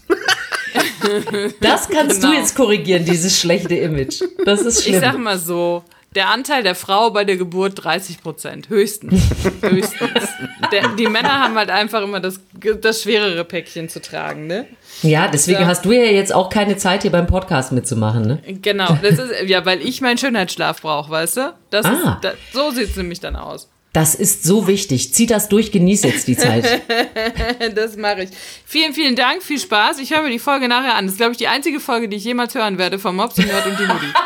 Das 1.61 1.89
kannst 1.89 2.23
du 2.23 2.29
Genau. 2.29 2.39
jetzt 2.41 2.55
korrigieren, 2.55 3.05
dieses 3.05 3.39
schlechte 3.39 3.75
Image. 3.75 4.23
Das 4.45 4.61
ist 4.61 4.87
Ich 4.87 4.95
sag 4.99 5.11
schlimm. 5.13 5.23
mal 5.25 5.39
so, 5.39 5.83
der 6.15 6.29
Anteil 6.29 6.63
der 6.63 6.75
Frau 6.75 7.11
bei 7.11 7.25
der 7.25 7.37
Geburt 7.37 7.83
30 7.85 8.23
Prozent. 8.23 8.69
Höchstens. 8.69 9.23
Höchstens. 9.63 10.29
Der, 10.71 10.89
die 10.89 11.07
Männer 11.09 11.41
haben 11.43 11.55
halt 11.57 11.71
einfach 11.71 12.03
immer 12.03 12.21
das, 12.21 12.41
das 12.81 13.03
schwerere 13.03 13.45
Päckchen 13.45 13.89
zu 13.89 14.01
tragen, 14.03 14.47
ne? 14.47 14.67
Ja, 15.03 15.29
deswegen 15.29 15.63
Ja. 15.63 15.67
hast 15.67 15.85
du 15.85 15.93
ja 15.93 16.05
jetzt 16.05 16.35
auch 16.35 16.51
keine 16.51 16.77
Zeit, 16.77 17.03
hier 17.03 17.11
beim 17.13 17.27
Podcast 17.27 17.73
mitzumachen, 17.73 18.23
ne? 18.23 18.43
Genau. 18.61 18.97
Das 19.03 19.19
ist, 19.19 19.33
ja, 19.47 19.65
weil 19.65 19.81
ich 19.81 20.01
meinen 20.01 20.19
Schönheitsschlaf 20.19 20.83
brauche, 20.83 21.11
weißt 21.11 21.37
du? 21.39 21.55
Das 21.71 21.87
Ah. 21.87 21.93
ist, 21.93 22.05
da, 22.25 22.33
so 22.53 22.71
sieht's 22.71 22.97
nämlich 22.97 23.21
dann 23.21 23.37
aus. 23.37 23.69
Das 23.95 24.15
ist 24.15 24.45
so 24.45 24.67
wichtig. 24.69 25.13
Zieh 25.13 25.27
das 25.27 25.49
durch, 25.51 25.71
genieß 25.71 26.03
jetzt 26.05 26.27
die 26.29 26.37
Zeit. 26.37 26.65
Das 27.75 27.97
mache 27.97 28.23
ich. 28.25 28.31
Vielen, 28.65 28.95
vielen 28.95 29.17
Dank, 29.17 29.43
viel 29.43 29.59
Spaß. 29.59 29.99
Ich 29.99 30.15
höre 30.15 30.23
mir 30.23 30.31
die 30.31 30.39
Folge 30.39 30.67
nachher 30.69 30.95
an. 30.95 31.05
Das 31.05 31.13
ist, 31.13 31.19
glaube 31.19 31.33
ich, 31.33 31.39
die 31.39 31.49
einzige 31.49 31.79
Folge, 31.81 32.09
die 32.09 32.17
ich 32.17 32.25
jemals 32.25 32.55
hören 32.55 32.79
werde 32.79 32.99
vom 32.99 33.17
Mops 33.17 33.39
und 33.39 33.47
Nerd 33.47 33.67
und 33.67 33.79
die 33.79 33.85
Mutti. 33.87 34.07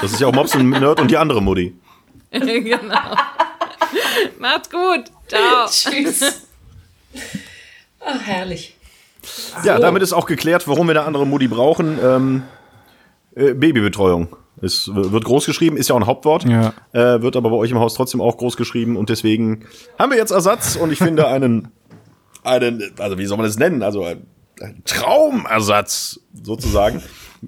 Das 0.00 0.12
ist 0.12 0.20
ja 0.20 0.26
auch 0.26 0.32
Mops 0.32 0.54
und 0.54 0.68
Nerd 0.70 1.00
und 1.00 1.10
die 1.10 1.16
andere 1.16 1.42
Mutti. 1.42 1.74
genau. 2.30 3.16
Macht's 4.38 4.70
gut. 4.70 5.04
Ciao. 5.28 5.66
Tschüss. 5.70 6.46
Ach, 8.00 8.20
herrlich. 8.22 8.76
Ja, 9.64 9.78
damit 9.78 10.02
ist 10.02 10.12
auch 10.12 10.26
geklärt, 10.26 10.68
warum 10.68 10.86
wir 10.88 10.92
eine 10.92 11.06
andere 11.06 11.26
Mutti 11.26 11.48
brauchen. 11.48 11.98
Ähm, 12.02 12.42
äh, 13.34 13.54
Babybetreuung. 13.54 14.36
Es 14.60 14.88
wird 14.92 15.24
groß 15.24 15.46
geschrieben, 15.46 15.76
ist 15.76 15.88
ja 15.88 15.94
auch 15.94 16.00
ein 16.00 16.06
Hauptwort. 16.06 16.44
Ja. 16.44 16.72
Äh, 16.92 17.22
wird 17.22 17.36
aber 17.36 17.50
bei 17.50 17.56
euch 17.56 17.70
im 17.70 17.78
Haus 17.78 17.94
trotzdem 17.94 18.20
auch 18.20 18.36
groß 18.36 18.56
geschrieben 18.56 18.96
und 18.96 19.10
deswegen 19.10 19.66
haben 19.98 20.10
wir 20.10 20.18
jetzt 20.18 20.30
Ersatz 20.30 20.76
und 20.76 20.92
ich 20.92 20.98
finde 20.98 21.26
einen, 21.26 21.72
einen, 22.44 22.92
also 22.98 23.18
wie 23.18 23.26
soll 23.26 23.36
man 23.36 23.46
das 23.46 23.58
nennen? 23.58 23.82
Also 23.82 24.04
ein, 24.04 24.26
ein 24.60 24.82
Traumersatz 24.84 26.20
sozusagen. 26.42 27.02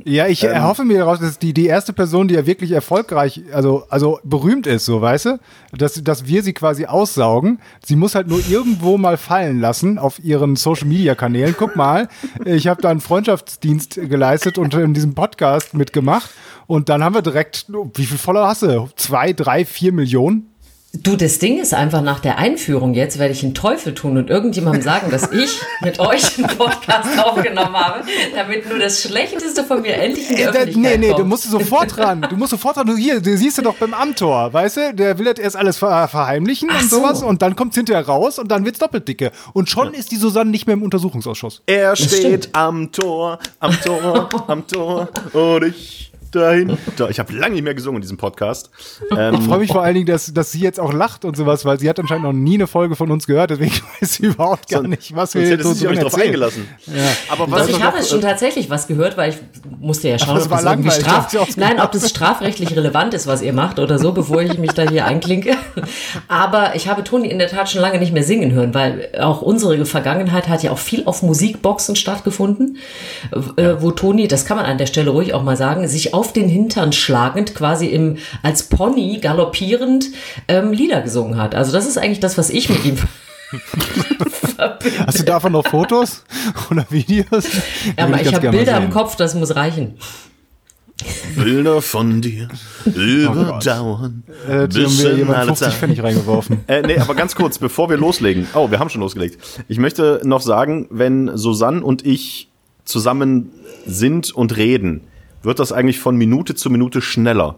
Ja, 0.04 0.26
ich 0.26 0.44
erhoffe 0.44 0.84
mir 0.84 0.98
daraus, 0.98 1.20
dass 1.20 1.38
die, 1.38 1.54
die 1.54 1.66
erste 1.66 1.92
Person, 1.92 2.28
die 2.28 2.34
ja 2.34 2.46
wirklich 2.46 2.72
erfolgreich, 2.72 3.42
also, 3.52 3.84
also 3.88 4.20
berühmt 4.24 4.66
ist, 4.66 4.84
so 4.84 5.00
weißt 5.00 5.24
du, 5.26 5.38
dass, 5.72 5.94
dass 6.02 6.26
wir 6.26 6.42
sie 6.42 6.52
quasi 6.52 6.86
aussaugen. 6.86 7.60
Sie 7.84 7.96
muss 7.96 8.14
halt 8.14 8.28
nur 8.28 8.40
irgendwo 8.46 8.98
mal 8.98 9.16
fallen 9.16 9.60
lassen 9.60 9.98
auf 9.98 10.22
ihren 10.22 10.56
Social 10.56 10.86
Media 10.86 11.14
Kanälen. 11.14 11.54
Guck 11.58 11.76
mal, 11.76 12.08
ich 12.44 12.66
habe 12.66 12.82
da 12.82 12.90
einen 12.90 13.00
Freundschaftsdienst 13.00 13.94
geleistet 13.94 14.58
und 14.58 14.74
in 14.74 14.94
diesem 14.94 15.14
Podcast 15.14 15.74
mitgemacht. 15.74 16.30
Und 16.66 16.88
dann 16.88 17.02
haben 17.02 17.14
wir 17.14 17.22
direkt, 17.22 17.66
wie 17.94 18.06
viel 18.06 18.18
Follower 18.18 18.48
hast 18.48 18.62
du? 18.62 18.88
Zwei, 18.96 19.32
drei, 19.32 19.64
vier 19.64 19.92
Millionen? 19.92 20.50
Du, 21.02 21.16
das 21.16 21.38
Ding 21.38 21.58
ist 21.58 21.74
einfach 21.74 22.00
nach 22.00 22.20
der 22.20 22.38
Einführung 22.38 22.94
jetzt 22.94 23.18
werde 23.18 23.32
ich 23.32 23.42
einen 23.42 23.54
Teufel 23.54 23.92
tun 23.94 24.16
und 24.16 24.30
irgendjemandem 24.30 24.82
sagen, 24.82 25.10
dass 25.10 25.30
ich 25.32 25.60
mit 25.82 25.98
euch 25.98 26.38
einen 26.38 26.46
Podcast 26.56 27.18
aufgenommen 27.24 27.74
habe, 27.76 28.04
damit 28.34 28.68
nur 28.68 28.78
das 28.78 29.02
Schlechteste 29.02 29.64
von 29.64 29.82
mir 29.82 29.94
endlich 29.96 30.30
in 30.30 30.36
die 30.36 30.42
Äh, 30.42 30.46
Öffentlichkeit 30.48 30.82
nee, 30.82 30.96
nee, 30.98 31.08
kommt. 31.08 31.20
du 31.20 31.24
musst 31.24 31.50
sofort 31.50 31.98
ran. 31.98 32.26
Du 32.30 32.36
musst 32.36 32.50
sofort 32.50 32.76
ran. 32.76 32.86
Du, 32.86 32.96
hier, 32.96 33.20
du 33.20 33.36
siehst 33.36 33.58
du 33.58 33.62
doch 33.62 33.74
beim 33.74 33.94
Amtor, 33.94 34.52
weißt 34.52 34.76
du? 34.76 34.94
Der 34.94 35.18
will 35.18 35.26
das 35.26 35.38
erst 35.38 35.56
alles 35.56 35.76
ver 35.78 36.08
verheimlichen 36.08 36.68
Ach 36.72 36.80
und 36.80 36.88
so. 36.90 36.96
sowas 36.98 37.22
und 37.22 37.42
dann 37.42 37.56
kommt's 37.56 37.76
hinterher 37.76 38.06
raus 38.06 38.38
und 38.38 38.48
dann 38.50 38.64
wird's 38.64 38.78
doppelt 38.78 39.06
dicke. 39.08 39.32
Und 39.52 39.68
schon 39.68 39.92
ist 39.92 40.12
die 40.12 40.16
Susanne 40.16 40.50
nicht 40.50 40.66
mehr 40.66 40.74
im 40.74 40.82
Untersuchungsausschuss. 40.82 41.62
Er 41.66 41.96
steht 41.96 42.50
am 42.52 42.92
Tor, 42.92 43.38
am 43.60 43.72
Tor, 43.80 44.28
am 44.46 44.66
Tor 44.66 45.08
und 45.32 45.64
ich 45.64 46.12
dahinter. 46.40 47.10
Ich 47.10 47.18
habe 47.18 47.32
lange 47.32 47.54
nicht 47.54 47.64
mehr 47.64 47.74
gesungen 47.74 47.96
in 47.96 48.02
diesem 48.02 48.16
Podcast. 48.16 48.70
Ähm, 49.16 49.34
Ich 49.34 49.44
freue 49.44 49.58
mich 49.58 49.70
vor 49.72 49.82
allen 49.82 49.94
Dingen, 49.94 50.06
dass, 50.06 50.32
dass 50.32 50.52
sie 50.52 50.60
jetzt 50.60 50.78
auch 50.80 50.92
lacht 50.92 51.24
und 51.24 51.36
sowas, 51.36 51.64
weil 51.64 51.78
sie 51.78 51.88
hat 51.88 51.98
anscheinend 51.98 52.24
noch 52.24 52.32
nie 52.32 52.54
eine 52.54 52.66
Folge 52.66 52.96
von 52.96 53.10
uns 53.10 53.26
gehört, 53.26 53.50
deswegen 53.50 53.72
weiß 54.00 54.14
sie 54.14 54.24
überhaupt 54.26 54.68
gar 54.68 54.82
nicht, 54.82 55.14
was 55.14 55.34
wir 55.34 55.42
hätte 55.42 55.62
so 55.62 55.72
sie 55.72 55.80
sich 55.80 55.86
auch 55.88 55.90
nicht 55.92 56.02
drin 56.02 56.08
drauf 56.10 56.12
erzählen. 56.14 56.28
eingelassen. 56.34 56.68
Aber 57.28 57.46
Doch, 57.46 57.52
was 57.52 57.68
ich 57.68 57.78
noch, 57.78 57.84
habe 57.84 57.98
äh, 57.98 58.02
schon 58.04 58.20
tatsächlich 58.20 58.70
was 58.70 58.86
gehört, 58.86 59.16
weil 59.16 59.30
ich 59.30 59.36
musste 59.80 60.08
ja 60.08 60.18
schauen, 60.18 60.40
ob 60.40 60.48
das 60.48 60.64
irgendwie 60.64 60.90
straf. 60.90 61.56
Nein, 61.56 61.80
ob 61.80 61.92
das 61.92 62.08
strafrechtlich 62.08 62.74
relevant 62.76 63.14
ist, 63.14 63.26
was 63.26 63.42
ihr 63.42 63.52
macht 63.52 63.78
oder 63.78 63.98
so, 63.98 64.12
bevor 64.12 64.42
ich 64.42 64.58
mich 64.58 64.72
da 64.72 64.88
hier 64.88 65.06
einklinke. 65.06 65.56
Aber 66.28 66.74
ich 66.74 66.88
habe 66.88 67.04
Toni 67.04 67.28
in 67.28 67.38
der 67.38 67.48
Tat 67.48 67.68
schon 67.70 67.80
lange 67.80 67.98
nicht 67.98 68.12
mehr 68.12 68.22
singen 68.22 68.52
hören, 68.52 68.74
weil 68.74 69.08
auch 69.20 69.42
unsere 69.42 69.84
Vergangenheit 69.86 70.48
hat 70.48 70.62
ja 70.62 70.70
auch 70.70 70.78
viel 70.78 71.04
auf 71.06 71.22
Musikboxen 71.22 71.96
stattgefunden, 71.96 72.78
äh, 73.56 73.74
wo 73.78 73.90
Toni, 73.90 74.28
das 74.28 74.44
kann 74.44 74.56
man 74.56 74.66
an 74.66 74.78
der 74.78 74.86
Stelle 74.86 75.10
ruhig 75.10 75.34
auch 75.34 75.42
mal 75.42 75.56
sagen, 75.56 75.86
sich 75.88 76.14
auf 76.14 76.25
den 76.32 76.48
Hintern 76.48 76.92
schlagend, 76.92 77.54
quasi 77.54 77.86
im 77.86 78.18
als 78.42 78.64
Pony 78.64 79.18
galoppierend 79.20 80.06
ähm, 80.48 80.72
Lieder 80.72 81.02
gesungen 81.02 81.38
hat. 81.38 81.54
Also 81.54 81.72
das 81.72 81.86
ist 81.86 81.98
eigentlich 81.98 82.20
das, 82.20 82.38
was 82.38 82.50
ich 82.50 82.68
mit 82.68 82.84
ihm 82.84 82.96
verbinde. 82.96 83.26
Hast 85.06 85.18
du 85.18 85.24
davon 85.24 85.52
noch 85.52 85.66
Fotos 85.66 86.24
oder 86.70 86.86
Videos? 86.90 87.44
Ja, 87.96 88.04
aber 88.04 88.16
ich 88.16 88.24
ganz 88.24 88.36
habe 88.36 88.50
Bilder 88.50 88.78
im. 88.78 88.90
Kopf, 88.90 89.16
das 89.16 89.34
muss 89.34 89.54
reichen. 89.54 89.98
Bilder 91.36 91.82
von 91.82 92.22
dir 92.22 92.48
überdauern. 92.86 94.22
Äh, 94.48 94.62
jetzt 94.62 94.74
bis 94.74 95.04
haben 95.04 95.10
wir 95.10 95.16
jemand 95.18 95.38
alle 95.38 95.46
50 95.48 95.68
Zeit. 95.68 95.74
Pfennig 95.74 96.02
reingeworfen. 96.02 96.60
Äh, 96.66 96.82
nee, 96.82 96.98
aber 96.98 97.14
ganz 97.14 97.34
kurz, 97.34 97.58
bevor 97.58 97.90
wir 97.90 97.98
loslegen. 97.98 98.48
Oh, 98.54 98.70
wir 98.70 98.78
haben 98.78 98.88
schon 98.88 99.02
losgelegt. 99.02 99.38
Ich 99.68 99.78
möchte 99.78 100.22
noch 100.24 100.40
sagen, 100.40 100.86
wenn 100.90 101.36
Susanne 101.36 101.82
und 101.82 102.06
ich 102.06 102.48
zusammen 102.84 103.50
sind 103.84 104.34
und 104.34 104.56
reden, 104.56 105.02
wird 105.46 105.58
das 105.58 105.72
eigentlich 105.72 105.98
von 106.00 106.16
Minute 106.16 106.54
zu 106.54 106.68
Minute 106.70 107.00
schneller. 107.00 107.56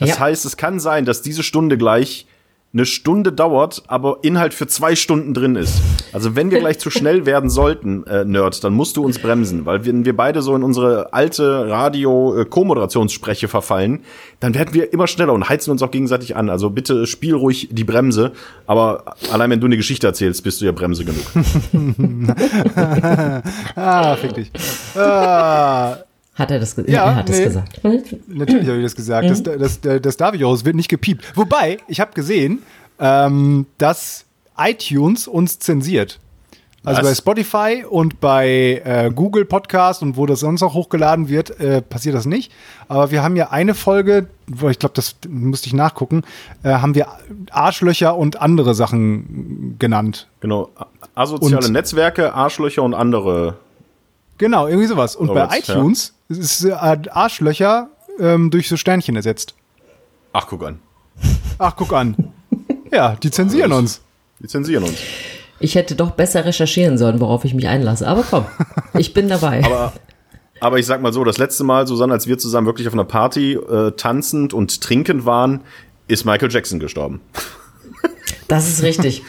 Das 0.00 0.10
Ja. 0.10 0.18
heißt, 0.20 0.44
es 0.44 0.56
kann 0.56 0.80
sein, 0.80 1.04
dass 1.04 1.22
diese 1.22 1.42
Stunde 1.42 1.76
gleich 1.78 2.26
eine 2.74 2.84
Stunde 2.84 3.32
dauert, 3.32 3.82
aber 3.86 4.18
Inhalt 4.20 4.52
für 4.52 4.66
zwei 4.66 4.94
Stunden 4.94 5.32
drin 5.32 5.56
ist. 5.56 5.80
Also 6.12 6.36
wenn 6.36 6.50
wir 6.50 6.58
gleich 6.60 6.78
zu 6.78 6.90
schnell 6.98 7.24
werden 7.24 7.48
sollten, 7.48 8.04
äh, 8.06 8.26
Nerd, 8.26 8.62
dann 8.62 8.74
musst 8.74 8.98
du 8.98 9.04
uns 9.06 9.18
bremsen, 9.18 9.64
weil 9.64 9.86
wenn 9.86 10.04
wir 10.04 10.14
beide 10.14 10.42
so 10.42 10.54
in 10.54 10.62
unsere 10.62 11.14
alte 11.14 11.66
Radio-Co-Moderationsspreche 11.70 13.48
verfallen, 13.48 14.00
dann 14.40 14.54
werden 14.54 14.74
wir 14.74 14.92
immer 14.92 15.06
schneller 15.06 15.32
und 15.32 15.48
heizen 15.48 15.70
uns 15.70 15.82
auch 15.82 15.90
gegenseitig 15.90 16.36
an. 16.36 16.50
Also 16.50 16.68
bitte 16.68 17.06
spiel 17.06 17.34
ruhig 17.34 17.68
die 17.72 17.84
Bremse, 17.84 18.32
aber 18.66 19.14
allein 19.32 19.48
wenn 19.50 19.60
du 19.60 19.66
eine 19.66 19.78
Geschichte 19.78 20.06
erzählst, 20.06 20.44
bist 20.44 20.60
du 20.60 20.66
ja 20.66 20.72
Bremse 20.72 21.06
genug. 21.06 21.24
Ah, 23.76 24.16
fick 24.16 24.34
dich. 24.34 24.50
Ah, 24.96 25.96
Hat 26.38 26.50
er 26.50 26.60
das, 26.60 26.76
ge 26.76 26.84
Ja, 26.90 27.04
er 27.06 27.16
hat 27.16 27.28
es 27.28 27.38
nee. 27.38 27.44
gesagt. 27.44 27.80
natürlich 28.28 28.68
habe 28.68 28.78
ich 28.78 28.84
das 28.84 28.94
gesagt. 28.94 29.28
Das, 29.28 29.42
das, 29.42 29.80
das, 29.80 30.00
das 30.00 30.16
Davios 30.16 30.64
wird 30.64 30.76
nicht 30.76 30.88
gepiept. 30.88 31.24
Wobei, 31.36 31.78
ich 31.88 32.00
habe 32.00 32.12
gesehen, 32.14 32.62
ähm, 33.00 33.66
dass 33.78 34.24
iTunes 34.56 35.26
uns 35.28 35.58
zensiert. 35.58 36.20
Also 36.84 37.02
Was? 37.02 37.08
bei 37.08 37.14
Spotify 37.16 37.84
und 37.88 38.20
bei 38.20 38.80
äh, 38.84 39.10
Google 39.12 39.44
Podcast 39.44 40.00
und 40.00 40.16
wo 40.16 40.26
das 40.26 40.40
sonst 40.40 40.62
auch 40.62 40.74
hochgeladen 40.74 41.28
wird, 41.28 41.58
äh, 41.60 41.82
passiert 41.82 42.14
das 42.14 42.24
nicht. 42.24 42.52
Aber 42.86 43.10
wir 43.10 43.22
haben 43.24 43.34
ja 43.34 43.50
eine 43.50 43.74
Folge, 43.74 44.28
wo 44.46 44.68
ich 44.68 44.78
glaube, 44.78 44.94
das 44.94 45.16
musste 45.28 45.66
ich 45.66 45.74
nachgucken, 45.74 46.22
äh, 46.62 46.70
haben 46.70 46.94
wir 46.94 47.08
Arschlöcher 47.50 48.16
und 48.16 48.40
andere 48.40 48.74
Sachen 48.76 49.76
genannt. 49.78 50.28
Genau. 50.40 50.70
Asoziale 51.16 51.66
Und- 51.66 51.72
Netzwerke, 51.72 52.32
Arschlöcher 52.32 52.84
und 52.84 52.94
andere. 52.94 53.56
Genau, 54.38 54.68
irgendwie 54.68 54.86
sowas. 54.86 55.16
Und 55.16 55.30
Oh, 55.30 55.34
bei 55.34 55.48
jetzt, 55.56 55.68
ja. 55.68 55.74
iTunes 56.28 56.38
ist 56.38 56.64
äh, 56.64 56.72
Arschlöcher 56.72 57.90
ähm, 58.18 58.50
durch 58.50 58.68
so 58.68 58.76
Sternchen 58.76 59.16
ersetzt. 59.16 59.54
Ach, 60.32 60.46
guck 60.46 60.64
an. 60.64 60.80
Ach, 61.58 61.74
guck 61.76 61.92
an. 61.92 62.32
Ja, 62.92 63.16
die 63.16 63.30
zensieren 63.30 63.72
uns. 63.72 64.00
Die 64.40 64.46
zensieren 64.46 64.84
uns. 64.84 64.98
Ich 65.60 65.74
hätte 65.74 65.94
doch 65.94 66.12
besser 66.12 66.44
recherchieren 66.44 66.98
sollen, 66.98 67.20
worauf 67.20 67.44
ich 67.44 67.54
mich 67.54 67.68
einlasse. 67.68 68.06
Aber 68.06 68.22
komm, 68.22 68.46
ich 68.98 69.14
bin 69.14 69.28
dabei. 69.28 69.64
Aber, 69.64 69.92
aber 70.60 70.78
ich 70.78 70.86
sag 70.86 71.02
mal 71.02 71.12
so, 71.12 71.24
das 71.24 71.38
letzte 71.38 71.64
Mal, 71.64 71.86
Susanne, 71.86 72.12
als 72.12 72.26
wir 72.26 72.38
zusammen 72.38 72.66
wirklich 72.66 72.86
auf 72.86 72.94
einer 72.94 73.04
Party 73.04 73.54
äh, 73.54 73.92
tanzend 73.92 74.54
und 74.54 74.80
trinkend 74.80 75.24
waren, 75.26 75.62
ist 76.06 76.24
Michael 76.24 76.50
Jackson 76.52 76.78
gestorben. 76.78 77.20
Das 78.46 78.66
ist 78.68 78.82
richtig. 78.82 79.22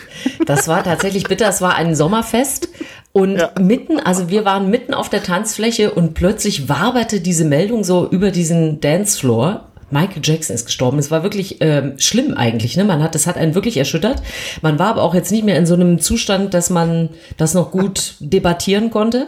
Das 0.46 0.70
war 0.70 0.84
tatsächlich 0.84 1.26
bitter. 1.26 1.50
Es 1.50 1.62
war 1.62 1.76
ein 1.76 1.94
Sommerfest 1.94 2.70
und 3.12 3.38
Ja. 3.38 3.52
mitten, 3.60 4.00
also 4.00 4.30
wir 4.30 4.46
waren 4.46 4.70
mitten 4.70 4.94
auf 4.94 5.10
der 5.10 5.24
Tanzfläche 5.24 5.92
und 5.92 6.14
plötzlich 6.14 6.70
waberte 6.70 7.22
diese 7.22 7.46
Meldung 7.46 7.84
so 7.84 8.08
über 8.10 8.32
diesen 8.32 8.80
Dancefloor. 8.82 9.66
Michael 9.92 10.22
Jackson 10.24 10.54
ist 10.56 10.66
gestorben. 10.66 11.00
Es 11.00 11.10
war 11.10 11.24
wirklich 11.24 11.58
ähm, 11.62 11.94
schlimm 11.98 12.36
eigentlich. 12.36 12.78
Ne? 12.78 12.84
Man 12.84 13.02
hat, 13.02 13.16
das 13.16 13.26
hat 13.26 13.38
einen 13.38 13.56
wirklich 13.56 13.78
erschüttert. 13.78 14.22
Man 14.62 14.78
war 14.78 14.90
aber 14.90 15.02
auch 15.02 15.16
jetzt 15.16 15.32
nicht 15.32 15.44
mehr 15.44 15.58
in 15.58 15.66
so 15.66 15.74
einem 15.74 16.00
Zustand, 16.00 16.54
dass 16.54 16.70
man 16.70 17.10
das 17.38 17.56
noch 17.56 17.72
gut 17.72 18.14
debattieren 18.20 18.92
konnte. 18.92 19.28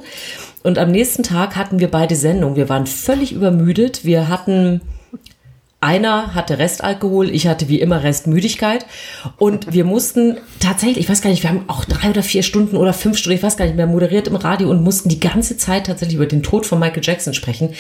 Und 0.61 0.77
am 0.77 0.91
nächsten 0.91 1.23
Tag 1.23 1.55
hatten 1.55 1.79
wir 1.79 1.89
beide 1.89 2.15
Sendungen. 2.15 2.55
Wir 2.55 2.69
waren 2.69 2.85
völlig 2.85 3.31
übermüdet. 3.31 4.05
Wir 4.05 4.29
hatten 4.29 4.81
einer 5.81 6.35
hatte 6.35 6.59
Restalkohol, 6.59 7.29
ich 7.31 7.47
hatte 7.47 7.67
wie 7.67 7.81
immer 7.81 8.03
Restmüdigkeit. 8.03 8.85
Und 9.37 9.73
wir 9.73 9.83
mussten 9.83 10.37
tatsächlich, 10.59 10.99
ich 10.99 11.09
weiß 11.09 11.21
gar 11.21 11.31
nicht, 11.31 11.41
wir 11.41 11.49
haben 11.49 11.65
auch 11.67 11.85
drei 11.85 12.11
oder 12.11 12.21
vier 12.21 12.43
Stunden 12.43 12.77
oder 12.77 12.93
fünf 12.93 13.17
Stunden, 13.17 13.37
ich 13.37 13.43
weiß 13.43 13.57
gar 13.57 13.65
nicht 13.65 13.75
mehr, 13.75 13.87
moderiert 13.87 14.27
im 14.27 14.35
Radio 14.35 14.69
und 14.69 14.83
mussten 14.83 15.09
die 15.09 15.19
ganze 15.19 15.57
Zeit 15.57 15.87
tatsächlich 15.87 16.15
über 16.15 16.27
den 16.27 16.43
Tod 16.43 16.67
von 16.67 16.79
Michael 16.79 17.01
Jackson 17.03 17.33
sprechen. 17.33 17.73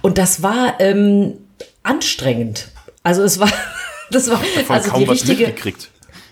Und 0.00 0.16
das 0.16 0.42
war 0.44 0.74
ähm, 0.78 1.34
anstrengend. 1.82 2.68
Also 3.02 3.24
es 3.24 3.40
war, 3.40 3.50
das 4.12 4.30
war 4.30 4.40
also 4.68 4.84
die 4.84 4.90
kaum 4.90 5.08
was 5.08 5.14
richtige, 5.14 5.46
mitgekriegt. 5.46 5.90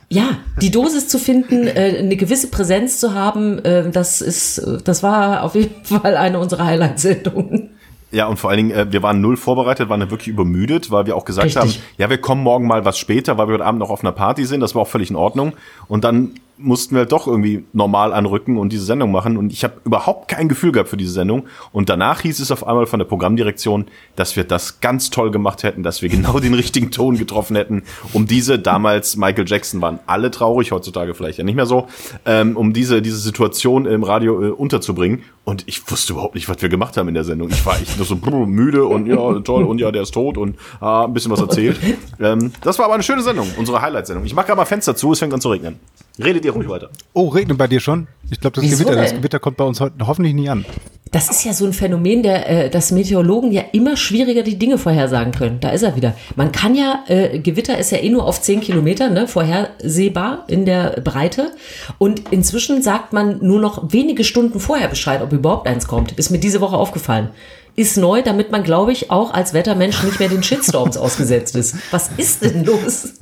ja, 0.08 0.38
die 0.62 0.70
Dosis 0.70 1.08
zu 1.08 1.18
finden, 1.18 1.66
äh, 1.66 1.96
eine 1.98 2.14
gewisse 2.14 2.46
Präsenz 2.46 3.00
zu 3.00 3.12
haben, 3.12 3.58
äh, 3.64 3.90
das 3.90 4.20
ist, 4.20 4.58
äh, 4.58 4.78
das 4.84 5.02
war 5.02 5.42
auf 5.42 5.56
jeden 5.56 5.74
Fall 5.84 6.16
eine 6.16 6.38
unserer 6.38 6.64
Highlight-Sendungen. 6.66 7.70
Ja, 8.10 8.26
und 8.26 8.38
vor 8.38 8.50
allen 8.50 8.68
Dingen, 8.68 8.70
äh, 8.70 8.90
wir 8.90 9.02
waren 9.02 9.20
null 9.20 9.36
vorbereitet, 9.36 9.88
waren 9.88 10.00
dann 10.00 10.10
wirklich 10.10 10.28
übermüdet, 10.28 10.90
weil 10.90 11.06
wir 11.06 11.16
auch 11.16 11.24
gesagt 11.24 11.46
Richtig. 11.46 11.62
haben, 11.62 11.82
ja, 11.98 12.08
wir 12.08 12.18
kommen 12.18 12.42
morgen 12.42 12.66
mal 12.66 12.84
was 12.84 12.98
später, 12.98 13.36
weil 13.36 13.48
wir 13.48 13.54
heute 13.54 13.66
Abend 13.66 13.80
noch 13.80 13.90
auf 13.90 14.02
einer 14.02 14.12
Party 14.12 14.44
sind. 14.44 14.60
Das 14.60 14.74
war 14.74 14.82
auch 14.82 14.88
völlig 14.88 15.10
in 15.10 15.16
Ordnung. 15.16 15.52
Und 15.88 16.04
dann 16.04 16.32
mussten 16.58 16.94
wir 16.94 17.00
halt 17.00 17.12
doch 17.12 17.26
irgendwie 17.26 17.64
normal 17.72 18.12
anrücken 18.12 18.58
und 18.58 18.72
diese 18.72 18.84
Sendung 18.84 19.12
machen. 19.12 19.36
Und 19.36 19.52
ich 19.52 19.64
habe 19.64 19.80
überhaupt 19.84 20.28
kein 20.28 20.48
Gefühl 20.48 20.72
gehabt 20.72 20.88
für 20.88 20.96
diese 20.96 21.12
Sendung. 21.12 21.46
Und 21.72 21.88
danach 21.88 22.20
hieß 22.20 22.40
es 22.40 22.50
auf 22.50 22.66
einmal 22.66 22.86
von 22.86 22.98
der 22.98 23.06
Programmdirektion, 23.06 23.86
dass 24.16 24.36
wir 24.36 24.44
das 24.44 24.80
ganz 24.80 25.10
toll 25.10 25.30
gemacht 25.30 25.62
hätten, 25.62 25.82
dass 25.82 26.02
wir 26.02 26.08
genau 26.08 26.40
den 26.40 26.54
richtigen 26.54 26.90
Ton 26.90 27.16
getroffen 27.16 27.56
hätten, 27.56 27.84
um 28.12 28.26
diese 28.26 28.58
damals 28.58 29.16
Michael 29.16 29.46
Jackson 29.46 29.80
waren 29.80 30.00
alle 30.06 30.30
traurig, 30.30 30.72
heutzutage 30.72 31.14
vielleicht 31.14 31.38
ja 31.38 31.44
nicht 31.44 31.56
mehr 31.56 31.66
so, 31.66 31.86
ähm, 32.24 32.56
um 32.56 32.72
diese 32.72 33.00
diese 33.02 33.18
Situation 33.18 33.86
im 33.86 34.02
Radio 34.02 34.42
äh, 34.42 34.50
unterzubringen. 34.50 35.22
Und 35.44 35.64
ich 35.66 35.90
wusste 35.90 36.12
überhaupt 36.12 36.34
nicht, 36.34 36.48
was 36.48 36.60
wir 36.60 36.68
gemacht 36.68 36.96
haben 36.98 37.08
in 37.08 37.14
der 37.14 37.24
Sendung. 37.24 37.48
Ich 37.48 37.64
war 37.64 37.80
echt 37.80 37.96
nur 37.96 38.04
so 38.04 38.16
müde 38.16 38.84
und 38.84 39.06
ja 39.06 39.40
toll 39.40 39.64
und 39.64 39.80
ja 39.80 39.90
der 39.90 40.02
ist 40.02 40.12
tot 40.12 40.36
und 40.36 40.56
ah, 40.80 41.04
ein 41.04 41.14
bisschen 41.14 41.30
was 41.30 41.40
erzählt. 41.40 41.78
ähm, 42.20 42.52
das 42.60 42.78
war 42.78 42.84
aber 42.84 42.94
eine 42.94 43.02
schöne 43.02 43.22
Sendung, 43.22 43.48
unsere 43.56 43.80
Highlight-Sendung. 43.80 44.26
Ich 44.26 44.34
mache 44.34 44.46
gerade 44.46 44.58
mal 44.58 44.66
Fenster 44.66 44.94
zu, 44.94 45.12
es 45.12 45.18
fängt 45.20 45.32
an 45.32 45.40
zu 45.40 45.48
regnen. 45.48 45.78
Redet 46.22 46.44
ihr 46.44 46.47
ruhig 46.52 46.68
weiter. 46.68 46.90
Oh, 47.12 47.28
regnet 47.28 47.58
bei 47.58 47.66
dir 47.66 47.80
schon? 47.80 48.06
Ich 48.30 48.40
glaube, 48.40 48.56
das 48.56 48.64
Wieso 48.64 48.84
Gewitter, 48.84 49.00
das 49.00 49.10
denn? 49.10 49.18
Gewitter 49.20 49.38
kommt 49.38 49.56
bei 49.56 49.64
uns 49.64 49.80
heute 49.80 50.06
hoffentlich 50.06 50.34
nie 50.34 50.48
an. 50.48 50.64
Das 51.10 51.30
ist 51.30 51.44
ja 51.44 51.52
so 51.54 51.64
ein 51.64 51.72
Phänomen, 51.72 52.22
der, 52.22 52.48
äh, 52.48 52.70
dass 52.70 52.90
Meteorologen 52.90 53.50
ja 53.50 53.62
immer 53.72 53.96
schwieriger 53.96 54.42
die 54.42 54.58
Dinge 54.58 54.78
vorhersagen 54.78 55.32
können. 55.32 55.60
Da 55.60 55.70
ist 55.70 55.82
er 55.82 55.96
wieder. 55.96 56.14
Man 56.36 56.52
kann 56.52 56.74
ja, 56.74 57.04
äh, 57.08 57.38
Gewitter 57.38 57.78
ist 57.78 57.92
ja 57.92 57.98
eh 57.98 58.10
nur 58.10 58.26
auf 58.26 58.40
10 58.42 58.60
Kilometer, 58.60 59.08
ne, 59.08 59.26
vorhersehbar 59.26 60.44
in 60.48 60.66
der 60.66 61.00
Breite. 61.02 61.52
Und 61.96 62.30
inzwischen 62.30 62.82
sagt 62.82 63.12
man 63.12 63.38
nur 63.40 63.60
noch 63.60 63.92
wenige 63.92 64.24
Stunden 64.24 64.60
vorher 64.60 64.88
Bescheid, 64.88 65.22
ob 65.22 65.32
überhaupt 65.32 65.66
eins 65.66 65.86
kommt. 65.86 66.12
Ist 66.12 66.30
mir 66.30 66.38
diese 66.38 66.60
Woche 66.60 66.76
aufgefallen. 66.76 67.30
Ist 67.78 67.96
neu, 67.96 68.22
damit 68.22 68.50
man, 68.50 68.64
glaube 68.64 68.90
ich, 68.90 69.12
auch 69.12 69.32
als 69.32 69.54
Wettermensch 69.54 70.02
nicht 70.02 70.18
mehr 70.18 70.28
den 70.28 70.42
Shitstorms 70.42 70.96
ausgesetzt 70.96 71.54
ist. 71.54 71.76
Was 71.92 72.10
ist 72.16 72.42
denn 72.42 72.64
los? 72.64 73.14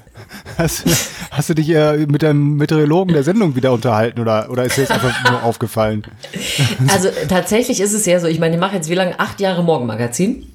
Hast, 0.57 0.85
hast 1.31 1.51
du 1.51 1.55
dich 1.55 1.69
äh, 1.69 2.07
mit 2.07 2.23
dem 2.23 2.57
Meteorologen 2.57 3.13
der 3.13 3.23
Sendung 3.23 3.55
wieder 3.55 3.71
unterhalten 3.71 4.19
oder, 4.19 4.51
oder 4.51 4.65
ist 4.65 4.79
dir 4.79 4.81
jetzt 4.81 4.93
einfach 4.93 5.31
nur 5.31 5.43
aufgefallen? 5.43 6.05
Also 6.89 7.11
tatsächlich 7.29 7.83
ist 7.83 7.93
es 7.93 8.07
ja 8.07 8.19
so, 8.19 8.29
ich 8.29 8.41
meine, 8.41 8.55
ich 8.55 8.61
mache 8.61 8.77
jetzt 8.77 8.89
wie 8.89 8.95
lange? 8.95 9.21
Acht 9.21 9.41
Jahre 9.41 9.63
Morgenmagazin. 9.63 10.47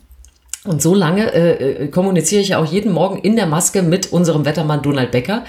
Und 0.64 0.80
so 0.80 0.94
lange 0.94 1.34
äh, 1.34 1.86
äh, 1.86 1.88
kommuniziere 1.88 2.40
ich 2.40 2.50
ja 2.50 2.60
auch 2.60 2.66
jeden 2.66 2.92
Morgen 2.92 3.18
in 3.18 3.36
der 3.36 3.48
Maske 3.48 3.82
mit 3.82 4.14
unserem 4.14 4.46
Wettermann 4.46 4.84
Donald 4.84 5.10
Becker. 5.10 5.44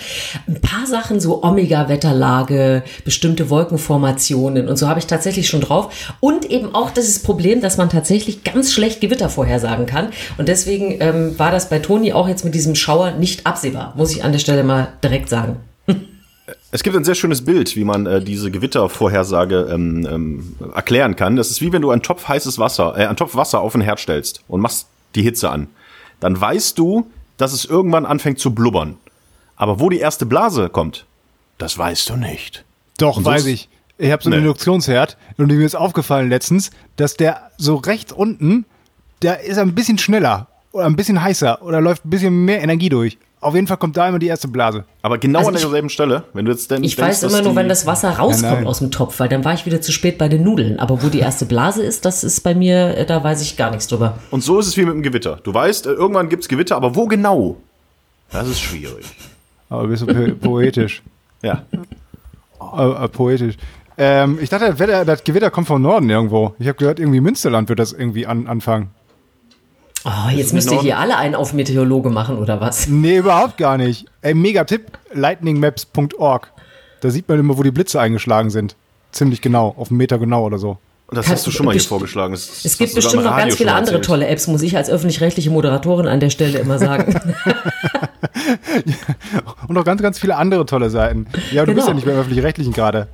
Ein 0.49 0.63
paar 0.63 0.87
Sachen, 0.87 1.21
so 1.21 1.43
Omega-Wetterlage, 1.43 2.83
bestimmte 3.05 3.51
Wolkenformationen 3.51 4.69
und 4.71 4.77
so 4.79 4.89
habe 4.89 5.01
ich 5.01 5.07
tatsächlich 5.07 5.49
schon 5.49 5.61
drauf. 5.61 6.15
Und 6.21 6.47
eben 6.51 6.75
auch 6.75 6.91
das 6.91 7.19
Problem, 7.19 7.61
dass 7.61 7.77
man 7.77 7.91
tatsächlich 7.91 8.43
ganz 8.43 8.73
schlecht 8.73 9.03
Gewitter 9.03 9.29
vorhersagen 9.29 9.85
kann. 9.85 10.09
Und 10.39 10.49
deswegen 10.49 10.97
ähm, 11.01 11.39
war 11.39 11.51
das 11.51 11.69
bei 11.69 11.79
Toni 11.79 12.15
auch 12.15 12.27
jetzt 12.27 12.47
mit 12.47 12.55
diesem 12.55 12.75
Schauer 12.75 13.11
nicht 13.11 13.47
absehbar, 13.47 13.93
muss 13.99 14.13
ich 14.13 14.25
an 14.25 14.33
der 14.33 14.39
Stelle 14.39 14.65
mal 14.65 14.95
direkt 15.05 15.29
sagen. 15.29 15.57
Es 16.71 16.83
gibt 16.83 16.97
ein 16.97 17.05
sehr 17.05 17.15
schönes 17.15 17.45
Bild, 17.45 17.77
wie 17.77 17.85
man 17.85 18.07
äh, 18.07 18.23
diese 18.23 18.51
Gewittervorhersage 18.51 19.69
ähm, 19.71 20.09
ähm, 20.11 20.57
erklären 20.75 21.17
kann. 21.17 21.37
Das 21.37 21.51
ist 21.51 21.61
wie 21.61 21.71
wenn 21.71 21.83
du 21.83 21.91
einen 21.91 22.01
Topf 22.01 22.27
heißes 22.27 22.59
Wasser, 22.59 22.95
äh, 22.97 23.07
einen 23.07 23.17
Topf 23.17 23.37
Wasser 23.37 23.61
auf 23.61 23.73
den 23.73 23.83
Herd 23.83 24.01
stellst 24.01 24.43
und 24.49 24.63
machst 24.63 24.87
die 25.15 25.23
Hitze 25.23 25.51
an. 25.51 25.69
Dann 26.21 26.41
weißt 26.41 26.79
du, 26.79 27.11
dass 27.37 27.53
es 27.53 27.65
irgendwann 27.65 28.07
anfängt 28.07 28.39
zu 28.39 28.55
blubbern. 28.55 28.97
Aber 29.57 29.81
wo 29.81 29.91
die 29.91 29.99
erste 29.99 30.27
Blase 30.27 30.69
kommt, 30.69 31.07
das 31.59 31.77
weißt 31.79 32.09
du 32.11 32.17
nicht. 32.17 32.65
Doch, 32.99 33.17
Und 33.19 33.25
weiß 33.25 33.47
ich. 33.47 33.69
Ich 33.99 34.11
habe 34.11 34.23
so 34.23 34.31
einen 34.31 34.41
Nee. 34.41 34.47
Induktionsherd 34.47 35.17
und 35.37 35.47
mir 35.47 35.65
ist 35.65 35.75
aufgefallen 35.77 36.29
letztens, 36.29 36.71
dass 36.97 37.15
der 37.17 37.51
so 37.59 37.77
rechts 37.77 38.13
unten, 38.13 38.65
der 39.23 39.41
ist 39.43 39.59
ein 39.59 39.75
bisschen 39.75 39.99
schneller 39.99 40.49
oder 40.73 40.87
ein 40.87 40.97
bisschen 40.97 41.23
heißer 41.23 41.63
oder 41.63 41.81
läuft 41.81 42.05
ein 42.05 42.11
bisschen 42.11 42.45
mehr 42.45 42.63
Energie 42.63 42.89
durch. 42.89 43.19
Auf 43.43 43.55
jeden 43.57 43.67
Fall 43.67 43.77
kommt 43.77 43.97
da 43.97 44.09
immer 44.09 44.21
die 44.21 44.29
erste 44.29 44.47
Blase. 44.47 44.85
Aber 45.03 45.19
genau 45.19 45.41
Also 45.41 45.51
an 45.51 45.57
derselben 45.57 45.89
Stelle, 45.89 46.23
wenn 46.33 46.45
du 46.45 46.53
jetzt 46.53 46.71
denn 46.71 46.85
Ich 46.85 46.95
denkst, 46.97 47.23
weiß 47.23 47.23
immer 47.25 47.43
nur, 47.43 47.57
wenn 47.57 47.69
das 47.69 47.87
Wasser 47.87 48.11
rauskommt 48.11 48.43
Nein, 48.43 48.55
nein. 48.55 48.67
aus 48.69 48.79
dem 48.79 48.91
Topf, 48.93 49.19
weil 49.19 49.29
dann 49.29 49.45
war 49.45 49.53
ich 49.53 49.67
wieder 49.67 49.81
zu 49.81 49.91
spät 49.91 50.17
bei 50.17 50.29
den 50.29 50.45
Nudeln. 50.45 50.79
Aber 50.79 51.03
wo 51.03 51.09
die 51.09 51.19
erste 51.19 51.45
Blase 51.45 51.83
ist, 51.83 52.05
das 52.05 52.23
ist 52.23 52.41
bei 52.43 52.55
mir, 52.55 52.97
äh, 52.97 53.05
da 53.05 53.23
weiß 53.23 53.43
ich 53.43 53.57
gar 53.57 53.71
nichts 53.71 53.89
drüber. 53.89 54.19
Und 54.31 54.43
so 54.45 54.61
ist 54.61 54.69
es 54.69 54.77
wie 54.77 54.85
mit 54.85 54.95
dem 54.95 55.03
Gewitter. 55.03 55.41
Du 55.43 55.53
weißt, 55.53 55.87
äh, 55.87 55.91
irgendwann 55.91 56.29
gibt's 56.29 56.49
Gewitter, 56.49 56.77
aber 56.77 56.95
wo 56.95 57.07
genau? 57.07 57.57
Das 58.31 58.49
ist 58.49 58.61
schwierig. 58.61 59.05
Aber 59.69 59.89
bist 59.89 60.03
du 60.03 60.07
po 60.07 60.35
poetisch. 60.49 61.03
Ja. 61.43 61.65
Äh, 62.77 63.05
äh, 63.05 63.09
poetisch. 63.09 63.57
Ähm, 63.99 64.39
ich 64.41 64.49
dachte, 64.49 64.67
das, 64.71 64.79
Wetter, 64.79 65.05
das 65.05 65.25
Gewitter 65.25 65.51
kommt 65.51 65.67
vom 65.67 65.83
Norden 65.83 66.09
irgendwo. 66.09 66.55
Ich 66.59 66.69
habe 66.69 66.79
gehört, 66.79 66.99
irgendwie 66.99 67.21
Münsterland 67.21 67.69
wird 67.69 67.79
das 67.79 67.93
irgendwie 67.93 68.27
an, 68.27 68.47
anfangen. 68.47 68.91
Oh, 70.05 70.31
jetzt 70.35 70.53
müsst 70.53 70.71
ihr 70.73 70.81
hier 70.81 70.99
alle 70.99 71.17
einen 71.17 71.35
auf 71.35 71.53
Meteorologe 71.53 72.11
machen, 72.11 72.39
oder 72.39 72.61
was? 72.61 72.89
Nee, 72.89 73.19
überhaupt 73.19 73.57
gar 73.57 73.77
nicht. 73.79 74.07
Ey, 74.21 74.35
mega 74.35 74.65
Tipp, 74.65 74.99
lightningmaps.org. 75.13 76.51
Da 77.01 77.11
sieht 77.11 77.29
man 77.29 77.39
immer, 77.39 77.57
wo 77.59 77.63
die 77.63 77.71
Blitze 77.71 78.01
eingeschlagen 78.01 78.51
sind. 78.51 78.75
Ziemlich 79.13 79.41
genau, 79.41 79.75
auf 79.77 79.91
einen 79.91 79.99
Meter 79.99 80.19
genau 80.19 80.45
oder 80.45 80.59
so. 80.59 80.79
Das 81.11 81.27
Kann- 81.27 81.35
hast 81.35 81.47
du 81.47 81.51
schon 81.51 81.67
mal 81.67 81.73
hier 81.73 81.81
vorgeschlagen. 81.83 82.33
Das- 82.33 82.65
Es 82.65 82.79
gibt 82.79 82.95
bestimmt 82.95 83.23
im 83.25 83.29
noch 83.29 83.37
ganz 83.37 83.55
viele 83.57 83.75
andere 83.75 84.01
tolle 84.01 84.27
Apps, 84.29 84.47
muss 84.47 84.63
ich 84.63 84.77
als 84.77 84.89
öffentlich-rechtliche 84.89 85.51
Moderatorin 85.51 86.07
an 86.07 86.21
der 86.21 86.31
Stelle 86.31 86.59
immer 86.59 86.79
sagen. 86.79 87.15
Und 89.69 89.75
noch 89.75 89.85
ganz, 89.85 90.01
ganz 90.03 90.19
viele 90.19 90.37
andere 90.37 90.65
tolle 90.67 90.91
Seiten. 90.91 91.27
Ja, 91.53 91.63
du 91.63 91.67
Genau. 91.67 91.77
bist 91.77 91.89
ja 91.89 91.95
nicht 91.95 92.07
beim 92.07 92.17
Öffentlich-Rechtlichen 92.17 92.73
gerade. 92.73 93.09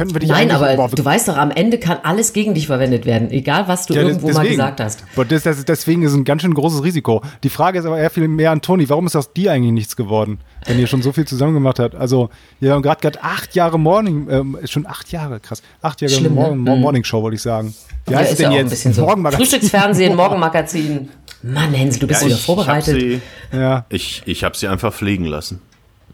Könnten 0.00 0.14
wir 0.14 0.20
dich 0.20 0.30
Nein, 0.30 0.50
aber 0.50 0.74
Boah, 0.76 0.88
du 0.88 1.04
weißt 1.04 1.28
doch, 1.28 1.36
am 1.36 1.50
Ende 1.50 1.76
kann 1.78 1.98
alles 2.04 2.32
gegen 2.32 2.54
dich 2.54 2.68
verwendet 2.68 3.04
werden, 3.04 3.30
egal 3.30 3.68
was 3.68 3.84
du 3.84 3.92
Ja, 3.92 4.00
irgendwo 4.00 4.28
des- 4.28 4.36
mal 4.36 4.42
deswegen. 4.44 4.56
gesagt 4.62 4.80
hast. 4.80 5.04
Das, 5.28 5.42
das, 5.42 5.64
deswegen 5.66 6.02
ist 6.02 6.12
es 6.12 6.16
ein 6.16 6.24
ganz 6.24 6.40
schön 6.40 6.54
großes 6.54 6.82
Risiko. 6.82 7.20
Die 7.44 7.50
Frage 7.50 7.78
ist 7.78 7.84
aber 7.84 7.98
eher 7.98 8.08
viel 8.08 8.26
mehr 8.26 8.50
an 8.50 8.62
Toni. 8.62 8.88
Warum 8.88 9.06
ist 9.06 9.14
aus 9.14 9.34
dir 9.34 9.52
eigentlich 9.52 9.72
nichts 9.72 9.96
geworden, 9.96 10.38
wenn 10.64 10.78
ihr 10.78 10.86
schon 10.86 11.02
so 11.02 11.12
viel 11.12 11.26
zusammen 11.26 11.52
gemacht 11.52 11.78
habt? 11.78 11.94
Also, 11.94 12.30
ihr 12.62 12.72
habt 12.72 12.82
gerade 12.82 13.00
gerade 13.02 13.22
acht 13.22 13.54
Jahre 13.54 13.78
Morning, 13.78 14.26
ist 14.62 14.72
schon 14.72 14.86
acht 14.86 15.12
Jahre, 15.12 15.38
krass. 15.38 15.62
Acht 15.82 16.00
Jahre 16.00 16.14
Schlimm, 16.14 16.34
ne? 16.34 16.40
Morning, 16.40 16.58
Mo- 16.64 16.76
Morning 16.76 17.04
Show, 17.04 17.20
wollte 17.22 17.34
ich 17.34 17.42
sagen. 17.42 17.74
Wie 18.06 18.12
Ja, 18.12 18.20
heißt 18.20 18.28
es 18.28 18.32
ist 18.32 18.38
denn 18.38 18.44
ja 18.46 18.50
auch 18.52 18.54
jetzt? 18.62 18.66
ein 18.68 18.70
bisschen 18.70 18.92
so. 18.94 19.02
Morgenmagazin. 19.02 19.44
Frühstücksfernsehen, 19.46 20.16
Morgenmagazin. 20.50 21.08
Mann, 21.42 21.74
Hänsel, 21.74 22.00
du 22.00 22.06
bist 22.06 22.22
Ja, 22.22 22.28
wieder 22.28 22.36
vorbereitet. 22.38 22.96
Ich 22.96 23.02
habe 23.02 23.20
sie, 23.52 23.58
Ja. 23.58 23.84
ich, 23.90 24.22
ich 24.24 24.44
hab 24.44 24.56
sie 24.56 24.66
einfach 24.68 24.94
fliegen 24.94 25.26
lassen. 25.26 25.60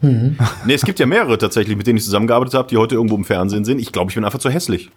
Mhm. 0.03 0.37
Nee, 0.67 0.75
es 0.75 0.83
gibt 0.85 0.99
ja 0.99 1.07
mehrere 1.07 1.39
tatsächlich, 1.39 1.77
mit 1.77 1.87
denen 1.87 1.99
ich 1.99 2.05
zusammengearbeitet 2.05 2.55
habe, 2.55 2.69
die 2.69 2.77
heute 2.77 2.95
irgendwo 2.97 3.17
im 3.17 3.25
Fernsehen 3.25 3.65
sind. 3.65 3.79
Ich 3.81 3.93
glaube, 3.93 4.11
ich 4.11 4.15
bin 4.15 4.25
einfach 4.25 4.39
zu 4.39 4.51
hässlich. 4.51 4.91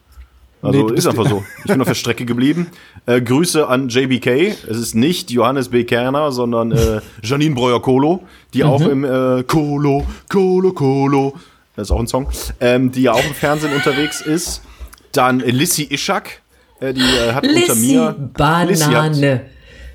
Also 0.61 0.87
Nee, 0.89 0.95
ist 0.95 1.07
einfach 1.07 1.25
so. 1.29 1.43
Ich 1.63 1.71
bin 1.71 1.79
auf 1.79 1.87
der 1.87 1.95
Strecke 1.95 2.25
geblieben. 2.25 2.67
Äh, 3.05 3.21
Grüße 3.21 3.65
an 3.67 3.87
JBK. 3.87 4.27
Es 4.69 4.77
ist 4.77 4.93
nicht 4.93 5.31
Johannes 5.31 5.69
B. 5.69 5.85
Kerner, 5.85 6.33
sondern 6.33 6.73
äh, 6.73 6.99
Janine 7.23 7.55
Breuer-Kolo, 7.55 8.23
die 8.53 8.65
auch 8.65 8.81
Mhm. 8.81 8.89
im 8.89 9.03
äh, 9.39 9.43
Kolo, 9.43 10.05
Kolo, 10.27 10.73
Kolo, 10.73 11.33
das 11.77 11.87
ist 11.87 11.91
auch 11.91 11.99
ein 12.01 12.07
Song, 12.07 12.27
ähm, 12.59 12.91
die 12.91 13.03
ja 13.03 13.13
auch 13.13 13.23
im 13.25 13.33
Fernsehen 13.33 13.73
unterwegs 13.73 14.19
ist. 14.19 14.61
Dann 15.13 15.39
äh, 15.39 15.49
Lissy 15.49 15.83
Ishak, 15.89 16.41
äh, 16.81 16.93
die 16.93 16.99
äh, 16.99 17.31
hat 17.31 17.47
unter 17.47 17.57
Lissy, 17.57 17.93
mir 17.95 18.15
Lissy 18.67 18.83
hat, 18.83 18.93
Banane. 19.13 19.41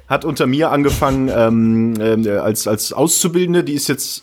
hat 0.08 0.24
unter 0.24 0.46
mir 0.46 0.70
angefangen 0.70 1.28
ähm, 1.28 1.94
ähm, 2.00 2.26
als, 2.40 2.66
als 2.66 2.94
Auszubildende. 2.94 3.64
Die 3.64 3.74
ist 3.74 3.88
jetzt 3.88 4.22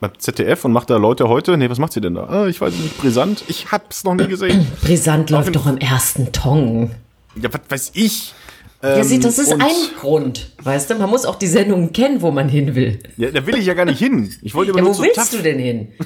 beim 0.00 0.12
ZDF 0.18 0.64
und 0.64 0.72
macht 0.72 0.90
da 0.90 0.96
Leute 0.96 1.28
heute. 1.28 1.56
Nee, 1.56 1.68
was 1.70 1.78
macht 1.78 1.92
sie 1.92 2.00
denn 2.00 2.14
da? 2.14 2.24
Ah, 2.24 2.46
ich 2.46 2.60
weiß 2.60 2.72
nicht, 2.74 2.98
brisant. 2.98 3.44
Ich 3.48 3.72
hab's 3.72 4.04
noch 4.04 4.14
nie 4.14 4.26
gesehen. 4.28 4.66
Brisant 4.82 5.30
läuft 5.30 5.54
doch 5.56 5.66
im 5.66 5.78
ersten 5.78 6.30
Tong. 6.32 6.90
ja, 7.34 7.48
was 7.52 7.60
weiß 7.68 7.90
ich. 7.94 8.34
Ja, 8.80 9.02
sieh, 9.02 9.18
das 9.18 9.38
ist 9.40 9.52
und- 9.52 9.60
ein 9.60 9.70
Grund. 10.00 10.52
Weißt 10.62 10.88
du, 10.90 10.94
man 10.94 11.10
muss 11.10 11.24
auch 11.24 11.34
die 11.34 11.48
Sendungen 11.48 11.92
kennen, 11.92 12.22
wo 12.22 12.30
man 12.30 12.48
hin 12.48 12.76
will. 12.76 13.00
Ja, 13.16 13.32
da 13.32 13.44
will 13.44 13.56
ich 13.56 13.66
ja 13.66 13.74
gar 13.74 13.84
nicht 13.86 13.98
hin. 13.98 14.32
Ich 14.42 14.54
wollte 14.54 14.70
immer 14.70 14.78
Ja, 14.78 14.84
nur 14.84 14.92
wo 14.92 14.96
zu 14.98 15.02
willst 15.02 15.16
tough. 15.16 15.30
du 15.30 15.38
denn 15.42 15.58
hin? 15.58 15.88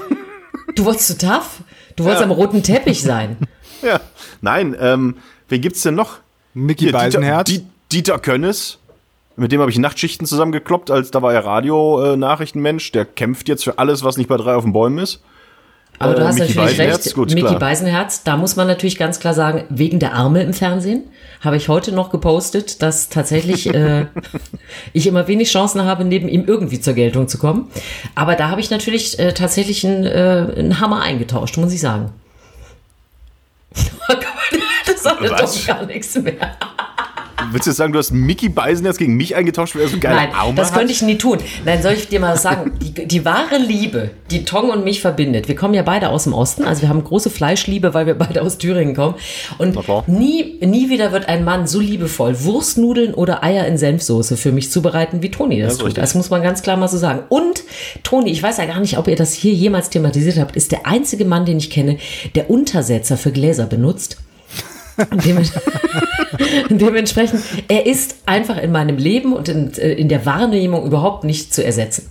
Du 0.74 0.86
wolltest 0.86 1.08
zu 1.08 1.18
tough? 1.18 1.60
Du 1.96 2.04
wolltest 2.04 2.22
am 2.24 2.30
roten 2.30 2.62
Teppich 2.62 3.02
sein. 3.02 3.36
Ja. 3.82 4.00
Nein, 4.40 4.74
ähm, 4.80 5.16
wen 5.48 5.60
gibt's 5.60 5.82
denn 5.82 5.96
noch? 5.96 6.20
Mickey 6.54 6.84
Hier, 6.84 6.92
Beisenherz. 6.92 7.48
Dieter, 7.48 7.64
Di- 7.64 7.96
Dieter 7.96 8.18
Könnes. 8.20 8.78
Mit 9.36 9.50
dem 9.52 9.60
habe 9.60 9.70
ich 9.70 9.78
Nachtschichten 9.78 10.26
zusammengekloppt, 10.26 10.90
als 10.90 11.10
da 11.10 11.22
war 11.22 11.32
er 11.32 11.44
Radio-Nachrichtenmensch. 11.44 12.92
Der 12.92 13.04
kämpft 13.04 13.48
jetzt 13.48 13.64
für 13.64 13.78
alles, 13.78 14.04
was 14.04 14.16
nicht 14.16 14.28
bei 14.28 14.36
drei 14.36 14.54
auf 14.54 14.64
den 14.64 14.72
Bäumen 14.72 14.98
ist. 14.98 15.22
Aber 15.98 16.14
du 16.14 16.22
Äh, 16.22 16.24
hast 16.26 16.38
Mickey 16.38 16.54
natürlich 16.54 16.76
Beisenherz, 16.76 17.06
recht. 17.06 17.14
gut, 17.14 17.28
Mickey 17.30 17.46
klar. 17.46 17.58
Beisenherz, 17.58 18.22
da 18.24 18.36
muss 18.36 18.56
man 18.56 18.66
natürlich 18.66 18.98
ganz 18.98 19.20
klar 19.20 19.34
sagen, 19.34 19.64
wegen 19.68 19.98
der 20.00 20.14
Arme 20.14 20.42
im 20.42 20.52
Fernsehen 20.52 21.04
habe 21.40 21.56
ich 21.56 21.68
heute 21.68 21.92
noch 21.92 22.10
gepostet, 22.10 22.82
dass 22.82 23.08
tatsächlich 23.08 23.72
äh, 23.72 24.06
ich 24.92 25.06
immer 25.06 25.28
wenig 25.28 25.50
Chancen 25.50 25.84
habe, 25.84 26.04
neben 26.04 26.28
ihm 26.28 26.44
irgendwie 26.46 26.80
zur 26.80 26.94
Geltung 26.94 27.28
zu 27.28 27.38
kommen. 27.38 27.68
Aber 28.14 28.34
da 28.36 28.48
habe 28.48 28.60
ich 28.60 28.70
natürlich 28.70 29.18
äh, 29.18 29.32
tatsächlich 29.32 29.86
einen, 29.86 30.04
äh, 30.04 30.52
einen 30.56 30.80
Hammer 30.80 31.02
eingetauscht, 31.02 31.56
muss 31.58 31.72
ich 31.72 31.80
sagen. 31.80 32.10
das 34.86 35.02
sagt 35.02 35.22
doch 35.22 35.66
gar 35.66 35.86
nichts 35.86 36.14
mehr. 36.16 36.56
Willst 37.50 37.66
du 37.66 37.70
jetzt 37.70 37.78
sagen, 37.78 37.92
du 37.92 37.98
hast 37.98 38.12
Mickey 38.12 38.48
Beisenherz 38.48 38.96
gegen 38.96 39.16
mich 39.16 39.34
eingetauscht, 39.34 39.74
weil 39.74 39.82
er 39.82 39.88
so 39.88 39.98
geile 39.98 40.16
Nein, 40.16 40.32
Arme 40.34 40.54
das 40.54 40.70
hat? 40.70 40.78
könnte 40.78 40.92
ich 40.92 41.02
nie 41.02 41.18
tun. 41.18 41.38
Nein, 41.64 41.82
soll 41.82 41.92
ich 41.92 42.08
dir 42.08 42.20
mal 42.20 42.34
was 42.34 42.42
sagen? 42.42 42.72
Die, 42.80 43.06
die 43.06 43.24
wahre 43.24 43.58
Liebe, 43.58 44.10
die 44.30 44.44
Tong 44.44 44.70
und 44.70 44.84
mich 44.84 45.00
verbindet. 45.00 45.48
Wir 45.48 45.56
kommen 45.56 45.74
ja 45.74 45.82
beide 45.82 46.08
aus 46.10 46.24
dem 46.24 46.32
Osten, 46.32 46.64
also 46.64 46.82
wir 46.82 46.88
haben 46.88 47.02
große 47.02 47.30
Fleischliebe, 47.30 47.94
weil 47.94 48.06
wir 48.06 48.14
beide 48.14 48.42
aus 48.42 48.58
Thüringen 48.58 48.94
kommen. 48.94 49.14
Und 49.58 49.76
nie, 50.08 50.58
nie 50.60 50.90
wieder 50.90 51.12
wird 51.12 51.28
ein 51.28 51.44
Mann 51.44 51.66
so 51.66 51.80
liebevoll 51.80 52.44
Wurstnudeln 52.44 53.14
oder 53.14 53.42
Eier 53.42 53.66
in 53.66 53.78
Senfsoße 53.78 54.36
für 54.36 54.52
mich 54.52 54.70
zubereiten, 54.70 55.22
wie 55.22 55.30
Toni 55.30 55.60
das 55.60 55.74
ist 55.74 55.80
tut. 55.80 55.98
Das 55.98 56.14
muss 56.14 56.30
man 56.30 56.42
ganz 56.42 56.62
klar 56.62 56.76
mal 56.76 56.88
so 56.88 56.98
sagen. 56.98 57.20
Und 57.28 57.62
Toni, 58.02 58.30
ich 58.30 58.42
weiß 58.42 58.58
ja 58.58 58.66
gar 58.66 58.80
nicht, 58.80 58.98
ob 58.98 59.08
ihr 59.08 59.16
das 59.16 59.32
hier 59.32 59.52
jemals 59.52 59.90
thematisiert 59.90 60.38
habt, 60.38 60.56
ist 60.56 60.72
der 60.72 60.86
einzige 60.86 61.24
Mann, 61.24 61.44
den 61.44 61.58
ich 61.58 61.70
kenne, 61.70 61.98
der 62.34 62.50
Untersetzer 62.50 63.16
für 63.16 63.32
Gläser 63.32 63.66
benutzt. 63.66 64.18
Dementsprechend, 66.70 67.42
er 67.68 67.86
ist 67.86 68.16
einfach 68.26 68.58
in 68.58 68.72
meinem 68.72 68.96
Leben 68.96 69.32
und 69.32 69.48
in, 69.48 69.72
äh, 69.74 69.92
in 69.92 70.08
der 70.08 70.26
Wahrnehmung 70.26 70.84
überhaupt 70.84 71.24
nicht 71.24 71.54
zu 71.54 71.64
ersetzen. 71.64 72.08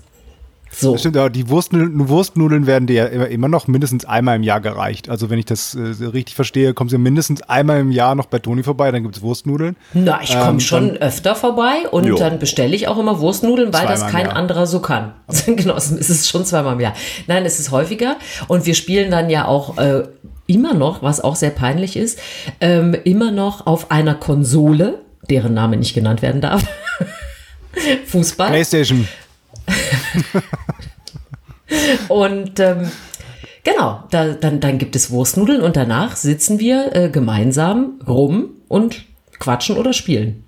So. 0.74 0.98
Stimmt, 0.98 1.18
aber 1.18 1.30
die 1.30 1.50
Wurstnudeln, 1.50 2.08
Wurstnudeln 2.08 2.66
werden 2.66 2.88
dir 2.88 2.96
ja 2.96 3.06
immer, 3.08 3.28
immer 3.28 3.48
noch 3.50 3.68
mindestens 3.68 4.06
einmal 4.06 4.38
im 4.38 4.44
Jahr 4.44 4.62
gereicht. 4.62 5.10
Also 5.10 5.30
wenn 5.30 5.38
ich 5.38 5.46
das 5.46 5.76
äh, 5.76 6.06
richtig 6.06 6.36
verstehe, 6.36 6.74
kommen 6.74 6.90
sie 6.90 6.98
mindestens 6.98 7.42
einmal 7.42 7.82
im 7.82 7.92
Jahr 7.92 8.16
noch 8.16 8.28
bei 8.28 8.40
Toni 8.40 8.64
vorbei, 8.64 8.90
dann 8.90 9.04
gibt's 9.04 9.22
Wurstnudeln. 9.22 9.76
Na, 9.94 10.22
ich 10.24 10.32
komme 10.32 10.52
Ähm, 10.52 10.60
schon 10.62 10.92
öfter 10.98 11.36
vorbei 11.36 11.90
und 11.92 12.06
Jo. 12.06 12.16
dann 12.16 12.40
bestelle 12.40 12.74
ich 12.74 12.88
auch 12.88 12.98
immer 12.98 13.20
Wurstnudeln, 13.20 13.74
weil 13.74 13.86
das 13.86 14.08
kein 14.08 14.28
anderer 14.28 14.66
so 14.66 14.80
kann. 14.80 15.14
genau, 15.46 15.76
es 15.76 15.92
ist 15.92 16.30
schon 16.30 16.46
zweimal 16.46 16.74
im 16.74 16.80
Jahr. 16.80 16.94
Nein, 17.28 17.46
es 17.46 17.60
ist 17.60 17.72
häufiger 17.72 18.16
und 18.48 18.66
wir 18.66 18.74
spielen 18.74 19.12
dann 19.12 19.30
ja 19.30 19.46
auch 19.46 19.78
äh, 19.78 20.04
immer 20.52 20.74
noch, 20.74 21.02
was 21.02 21.22
auch 21.22 21.36
sehr 21.36 21.50
peinlich 21.50 21.96
ist, 21.96 22.20
ähm, 22.60 22.96
immer 23.04 23.32
noch 23.32 23.66
auf 23.66 23.92
einer 23.92 24.16
Konsole, 24.16 25.02
deren 25.30 25.54
Name 25.54 25.78
nicht 25.78 25.94
genannt 25.94 26.22
werden 26.22 26.42
darf. 26.42 26.64
Fußball. 28.06 28.50
Playstation. 28.50 29.08
Und 32.10 32.60
ähm, 32.60 32.92
genau, 33.64 34.04
da, 34.12 34.34
dann, 34.34 34.60
dann 34.60 34.78
gibt 34.78 34.96
es 34.96 35.10
Wurstnudeln 35.10 35.62
und 35.62 35.78
danach 35.78 36.18
sitzen 36.18 36.60
wir 36.60 36.94
äh, 36.94 37.10
gemeinsam 37.10 38.02
rum 38.06 38.50
und 38.68 39.04
quatschen 39.40 39.78
oder 39.78 39.94
spielen. 39.94 40.44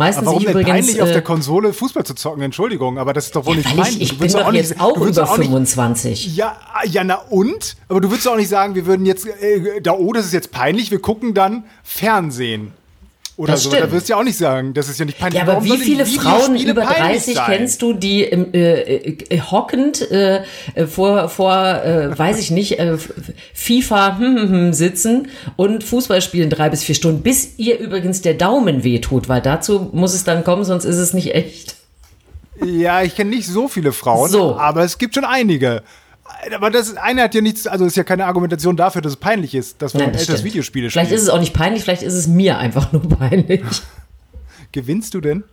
Meistens 0.00 0.22
Aber 0.22 0.26
warum 0.26 0.38
ich 0.40 0.46
denn 0.46 0.52
übrigens. 0.52 0.70
peinlich 0.86 1.02
auf 1.02 1.08
äh, 1.08 1.12
der 1.12 1.22
Konsole 1.22 1.72
Fußball 1.72 2.04
zu 2.04 2.14
zocken? 2.14 2.42
Entschuldigung, 2.42 2.98
aber 2.98 3.12
das 3.12 3.26
ist 3.26 3.36
doch 3.36 3.46
wohl 3.46 3.56
nicht 3.56 3.68
weil 3.68 3.84
peinlich. 3.84 3.96
ich, 4.02 4.12
ich 4.12 4.18
bin 4.18 4.32
doch 4.32 4.46
auch 4.46 4.52
jetzt 4.52 4.70
nicht- 4.70 4.80
auch 4.80 4.96
über 4.96 5.22
auch 5.30 5.38
nicht- 5.38 5.46
25. 5.48 6.36
Ja, 6.36 6.56
ja, 6.86 7.04
na 7.04 7.16
und? 7.30 7.76
Aber 7.88 8.00
du 8.00 8.10
würdest 8.10 8.26
auch 8.26 8.36
nicht 8.36 8.48
sagen, 8.48 8.74
wir 8.74 8.86
würden 8.86 9.06
jetzt, 9.06 9.26
äh, 9.26 9.80
da, 9.80 9.92
oh, 9.92 10.12
das 10.12 10.26
ist 10.26 10.32
jetzt 10.32 10.50
peinlich, 10.50 10.90
wir 10.90 11.00
gucken 11.00 11.34
dann 11.34 11.64
Fernsehen. 11.84 12.72
Oder 13.40 13.54
Das 13.54 13.62
so. 13.62 13.70
stimmt. 13.70 13.84
Da 13.84 13.92
wirst 13.92 14.06
du 14.06 14.12
ja 14.12 14.18
auch 14.18 14.22
nicht 14.22 14.36
sagen, 14.36 14.74
das 14.74 14.90
ist 14.90 14.98
ja 14.98 15.06
nicht 15.06 15.18
peinlich. 15.18 15.38
Ja, 15.38 15.44
aber 15.44 15.54
Warum 15.54 15.64
wie 15.64 15.78
viele 15.78 16.04
Frauen 16.04 16.56
über 16.60 16.82
peinlich 16.82 17.22
30 17.24 17.34
sein? 17.36 17.44
kennst 17.46 17.80
du, 17.80 17.94
die 17.94 18.22
im, 18.22 18.52
äh, 18.52 18.82
äh, 18.82 19.40
hockend 19.40 20.10
äh, 20.10 20.42
äh, 20.74 20.86
vor, 20.86 21.30
vor 21.30 21.54
äh, 21.82 22.18
weiß 22.18 22.38
ich 22.38 22.50
nicht, 22.50 22.78
äh, 22.78 22.98
FIFA 23.54 24.18
hm, 24.18 24.36
hm, 24.36 24.50
hm, 24.50 24.72
sitzen 24.74 25.28
und 25.56 25.84
Fußball 25.84 26.20
spielen 26.20 26.50
drei 26.50 26.68
bis 26.68 26.84
vier 26.84 26.94
Stunden, 26.94 27.22
bis 27.22 27.54
ihr 27.56 27.78
übrigens 27.78 28.20
der 28.20 28.34
Daumen 28.34 28.84
wehtut, 28.84 29.30
weil 29.30 29.40
dazu 29.40 29.88
muss 29.94 30.12
es 30.12 30.24
dann 30.24 30.44
kommen, 30.44 30.64
sonst 30.64 30.84
ist 30.84 30.96
es 30.98 31.14
nicht 31.14 31.34
echt. 31.34 31.76
Ja, 32.62 33.00
ich 33.00 33.16
kenne 33.16 33.30
nicht 33.30 33.46
so 33.48 33.68
viele 33.68 33.92
Frauen, 33.92 34.28
So. 34.28 34.56
aber 34.58 34.84
es 34.84 34.98
gibt 34.98 35.14
schon 35.14 35.24
einige. 35.24 35.82
Aber 36.54 36.70
das 36.70 36.96
eine 36.96 37.22
hat 37.22 37.34
ja 37.34 37.40
nichts, 37.40 37.66
also 37.66 37.84
ist 37.84 37.96
ja 37.96 38.04
keine 38.04 38.26
Argumentation 38.26 38.76
dafür, 38.76 39.02
dass 39.02 39.12
es 39.12 39.18
peinlich 39.18 39.54
ist, 39.54 39.82
dass 39.82 39.94
man 39.94 40.04
Nein, 40.04 40.12
das 40.12 40.22
älteres. 40.22 40.44
Videospiele 40.44 40.90
Vielleicht 40.90 41.08
spielt. 41.08 41.18
ist 41.18 41.24
es 41.24 41.30
auch 41.30 41.38
nicht 41.40 41.52
peinlich, 41.54 41.82
vielleicht 41.84 42.02
ist 42.02 42.14
es 42.14 42.26
mir 42.26 42.58
einfach 42.58 42.92
nur 42.92 43.08
peinlich. 43.18 43.62
Gewinnst 44.72 45.14
du 45.14 45.20
denn? 45.20 45.44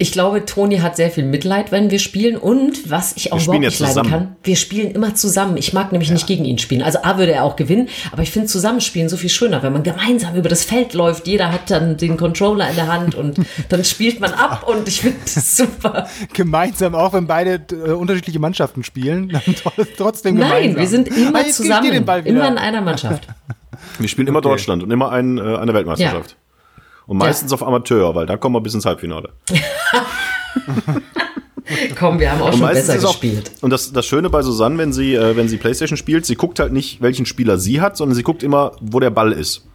Ich 0.00 0.12
glaube, 0.12 0.44
Toni 0.44 0.78
hat 0.78 0.94
sehr 0.94 1.10
viel 1.10 1.24
Mitleid, 1.24 1.72
wenn 1.72 1.90
wir 1.90 1.98
spielen. 1.98 2.36
Und 2.36 2.88
was 2.88 3.16
ich 3.16 3.32
auch 3.32 3.42
überhaupt 3.42 3.64
ja 3.64 3.68
nicht 3.68 3.80
leiden 3.80 4.08
kann, 4.08 4.36
wir 4.44 4.54
spielen 4.54 4.92
immer 4.92 5.16
zusammen. 5.16 5.56
Ich 5.56 5.72
mag 5.72 5.90
nämlich 5.90 6.12
nicht 6.12 6.28
gegen 6.28 6.44
ihn 6.44 6.58
spielen. 6.58 6.82
Also 6.82 7.00
A 7.02 7.18
würde 7.18 7.32
er 7.32 7.42
auch 7.42 7.56
gewinnen, 7.56 7.88
aber 8.12 8.22
ich 8.22 8.30
finde 8.30 8.46
Zusammenspielen 8.46 9.08
so 9.08 9.16
viel 9.16 9.28
schöner, 9.28 9.60
wenn 9.64 9.72
man 9.72 9.82
gemeinsam 9.82 10.36
über 10.36 10.48
das 10.48 10.64
Feld 10.64 10.94
läuft. 10.94 11.26
Jeder 11.26 11.50
hat 11.50 11.68
dann 11.72 11.96
den 11.96 12.16
Controller 12.16 12.70
in 12.70 12.76
der 12.76 12.86
Hand 12.86 13.16
und 13.16 13.40
dann 13.70 13.84
spielt 13.84 14.20
man 14.20 14.32
ab 14.34 14.68
und 14.68 14.86
ich 14.86 15.00
finde 15.00 15.18
das 15.24 15.56
super. 15.56 16.06
Gemeinsam, 16.32 16.94
auch 16.94 17.12
wenn 17.12 17.26
beide 17.26 17.60
äh, 17.72 17.90
unterschiedliche 17.90 18.38
Mannschaften 18.38 18.84
spielen, 18.84 19.36
trotzdem 19.96 20.36
gemeinsam. 20.36 20.62
Nein, 20.62 20.76
wir 20.76 20.86
sind 20.86 21.10
Ah, 21.10 21.14
immer 21.16 21.42
dir 21.42 21.50
zusammen. 21.50 21.92
Immer 22.24 22.48
in 22.48 22.58
einer 22.58 22.82
Mannschaft. 22.82 23.26
Wir 23.98 24.08
spielen 24.08 24.28
immer 24.28 24.42
Deutschland 24.42 24.84
und 24.84 24.92
immer 24.92 25.10
ein, 25.10 25.38
äh, 25.38 25.56
eine 25.56 25.74
Weltmeisterschaft. 25.74 26.36
Und 27.08 27.16
meistens 27.16 27.52
auf 27.52 27.66
Amateur, 27.66 28.14
weil 28.14 28.26
dann 28.26 28.38
kommen 28.38 28.54
wir 28.54 28.60
bis 28.60 28.74
ins 28.74 28.84
Halbfinale. 28.86 29.30
Komm, 31.98 32.18
wir 32.18 32.30
haben 32.32 32.40
auch 32.40 32.50
schon 32.52 32.60
meistens 32.60 32.94
besser 32.94 33.08
auch- 33.08 33.12
gespielt. 33.12 33.50
Und 33.60 33.70
das, 33.70 33.92
das 33.92 34.06
Schöne 34.06 34.30
bei 34.30 34.42
Susanne, 34.42 34.78
wenn 34.78 34.92
sie, 34.92 35.14
äh, 35.14 35.36
wenn 35.36 35.48
sie 35.48 35.56
Playstation 35.58 35.96
spielt, 35.96 36.24
sie 36.24 36.34
guckt 36.34 36.58
halt 36.60 36.72
nicht, 36.72 37.02
welchen 37.02 37.26
Spieler 37.26 37.58
sie 37.58 37.80
hat, 37.80 37.96
sondern 37.96 38.14
sie 38.14 38.22
guckt 38.22 38.42
immer, 38.42 38.72
wo 38.80 39.00
der 39.00 39.10
Ball 39.10 39.32
ist. 39.32 39.66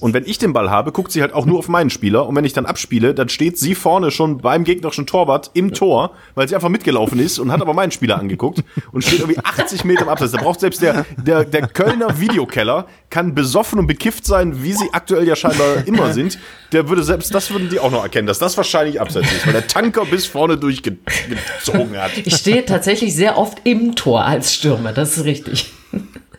Und 0.00 0.14
wenn 0.14 0.24
ich 0.24 0.38
den 0.38 0.52
Ball 0.52 0.70
habe, 0.70 0.92
guckt 0.92 1.12
sie 1.12 1.22
halt 1.22 1.32
auch 1.32 1.46
nur 1.46 1.58
auf 1.58 1.68
meinen 1.68 1.90
Spieler. 1.90 2.26
Und 2.26 2.36
wenn 2.36 2.44
ich 2.44 2.52
dann 2.52 2.66
abspiele, 2.66 3.14
dann 3.14 3.28
steht 3.28 3.58
sie 3.58 3.74
vorne 3.74 4.10
schon 4.10 4.38
beim 4.38 4.64
gegnerischen 4.64 5.06
Torwart 5.06 5.50
im 5.54 5.72
Tor, 5.72 6.12
weil 6.34 6.48
sie 6.48 6.54
einfach 6.54 6.68
mitgelaufen 6.68 7.18
ist 7.18 7.38
und 7.38 7.50
hat 7.52 7.60
aber 7.60 7.74
meinen 7.74 7.90
Spieler 7.90 8.18
angeguckt 8.18 8.62
und 8.92 9.02
steht 9.02 9.20
irgendwie 9.20 9.38
80 9.38 9.84
Meter 9.84 10.02
im 10.02 10.08
Abseits. 10.08 10.32
Da 10.32 10.38
braucht 10.38 10.60
selbst 10.60 10.82
der, 10.82 11.04
der, 11.16 11.44
der 11.44 11.66
Kölner 11.66 12.20
Videokeller, 12.20 12.86
kann 13.10 13.34
besoffen 13.34 13.78
und 13.78 13.86
bekifft 13.86 14.24
sein, 14.26 14.62
wie 14.62 14.72
sie 14.72 14.88
aktuell 14.92 15.26
ja 15.26 15.36
scheinbar 15.36 15.86
immer 15.86 16.12
sind. 16.12 16.38
Der 16.72 16.88
würde 16.88 17.02
selbst, 17.02 17.34
das 17.34 17.50
würden 17.50 17.68
die 17.70 17.80
auch 17.80 17.90
noch 17.90 18.02
erkennen, 18.02 18.26
dass 18.26 18.38
das 18.38 18.56
wahrscheinlich 18.56 19.00
abseits 19.00 19.32
ist, 19.32 19.46
weil 19.46 19.54
der 19.54 19.66
Tanker 19.66 20.04
bis 20.04 20.26
vorne 20.26 20.56
durchgezogen 20.56 21.96
hat. 21.96 22.12
Ich 22.24 22.36
stehe 22.36 22.64
tatsächlich 22.64 23.14
sehr 23.14 23.38
oft 23.38 23.58
im 23.64 23.94
Tor 23.94 24.24
als 24.24 24.54
Stürmer, 24.54 24.92
das 24.92 25.16
ist 25.16 25.24
richtig. 25.24 25.72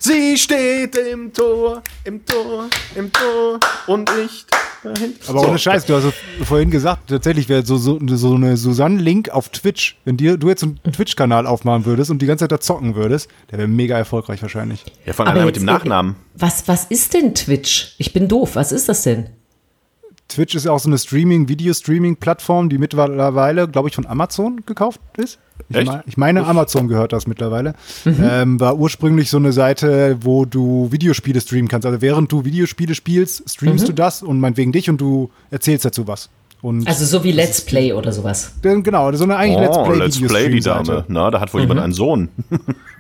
Sie 0.02 0.38
steht 0.38 0.96
im 0.96 1.34
Tor, 1.34 1.84
im 2.06 2.26
Tor, 2.26 2.68
im 2.96 3.12
Tor 3.12 3.60
und 3.86 4.10
nicht 4.18 4.48
dahinter. 4.82 5.30
Aber 5.30 5.50
ohne 5.50 5.60
Scheiß, 5.60 5.86
du 5.86 5.96
hast 5.96 6.06
es 6.06 6.48
vorhin 6.48 6.72
gesagt, 6.72 7.10
tatsächlich 7.10 7.50
wäre 7.50 7.66
so, 7.66 7.78
so, 7.78 8.00
so 8.08 8.34
eine 8.34 8.56
Susanne-Link 8.56 9.30
auf 9.30 9.50
Twitch, 9.50 9.98
wenn 10.06 10.16
dir, 10.16 10.38
du 10.38 10.48
jetzt 10.48 10.64
einen 10.64 10.80
Twitch-Kanal 10.84 11.46
aufmachen 11.46 11.86
würdest 11.86 12.12
und 12.12 12.22
die 12.22 12.28
ganze 12.28 12.44
Zeit 12.44 12.54
da 12.54 12.62
zocken 12.62 12.96
würdest, 12.96 13.30
der 13.52 13.58
wäre 13.58 13.68
mega 13.68 13.98
erfolgreich 13.98 14.42
wahrscheinlich. 14.42 14.86
Ja, 15.06 15.12
von 15.12 15.28
Aber 15.28 15.36
einer 15.36 15.46
mit 15.46 15.58
dem 15.58 15.66
Nachnamen. 15.66 16.16
Was, 16.34 16.68
was 16.70 16.86
ist 16.86 17.14
denn 17.14 17.36
Twitch? 17.36 17.96
Ich 17.98 18.14
bin 18.14 18.30
doof, 18.30 18.52
was 18.56 18.72
ist 18.72 18.88
das 18.88 19.04
denn? 19.04 19.30
Twitch 20.30 20.56
ist 20.56 20.68
auch 20.68 20.80
so 20.80 20.88
eine 20.90 20.98
Streaming, 20.98 21.50
Video-Streaming-Plattform, 21.50 22.70
die 22.70 22.78
mittlerweile, 22.78 23.68
glaube 23.68 23.90
ich, 23.90 23.96
von 23.96 24.06
Amazon 24.06 24.62
gekauft 24.66 25.02
ist. 25.18 25.40
Ich, 25.70 25.86
mein, 25.86 26.02
ich 26.06 26.18
meine, 26.18 26.46
Amazon 26.48 26.88
gehört 26.88 27.12
das 27.14 27.28
mittlerweile. 27.28 27.74
Ähm, 28.06 28.60
war 28.60 28.78
ursprünglich 28.78 29.30
so 29.30 29.38
eine 29.38 29.52
Seite, 29.52 30.18
wo 30.22 30.46
du 30.46 30.92
Videospiele 30.92 31.42
streamen 31.42 31.68
kannst. 31.68 31.86
Also 31.86 32.02
während 32.02 32.32
du 32.32 32.46
Videospiele 32.46 32.96
spielst, 32.96 33.50
streamst 33.50 33.88
du 33.88 33.94
das 33.94 34.24
und 34.24 34.40
meinetwegen 34.40 34.72
dich 34.72 34.90
und 34.90 35.02
du 35.02 35.30
erzählst 35.52 35.84
dazu 35.86 36.08
was. 36.08 36.30
Und 36.62 36.88
Also 36.88 37.06
so 37.06 37.24
wie 37.24 37.32
Let's 37.32 37.62
Play 37.62 37.94
oder 37.94 38.12
sowas. 38.12 38.54
genau, 38.62 39.12
so 39.14 39.24
eine 39.24 39.38
eigentlich 39.38 39.62
Let's 39.68 39.78
Oh, 39.78 39.84
Play, 39.86 39.98
Let's 39.98 40.20
Play, 40.22 40.50
die 40.50 40.60
Dame. 40.60 41.06
Na, 41.08 41.32
da 41.32 41.40
hat 41.40 41.54
wohl 41.54 41.62
jemand 41.62 41.80
einen 41.80 41.94
Sohn. 41.94 42.30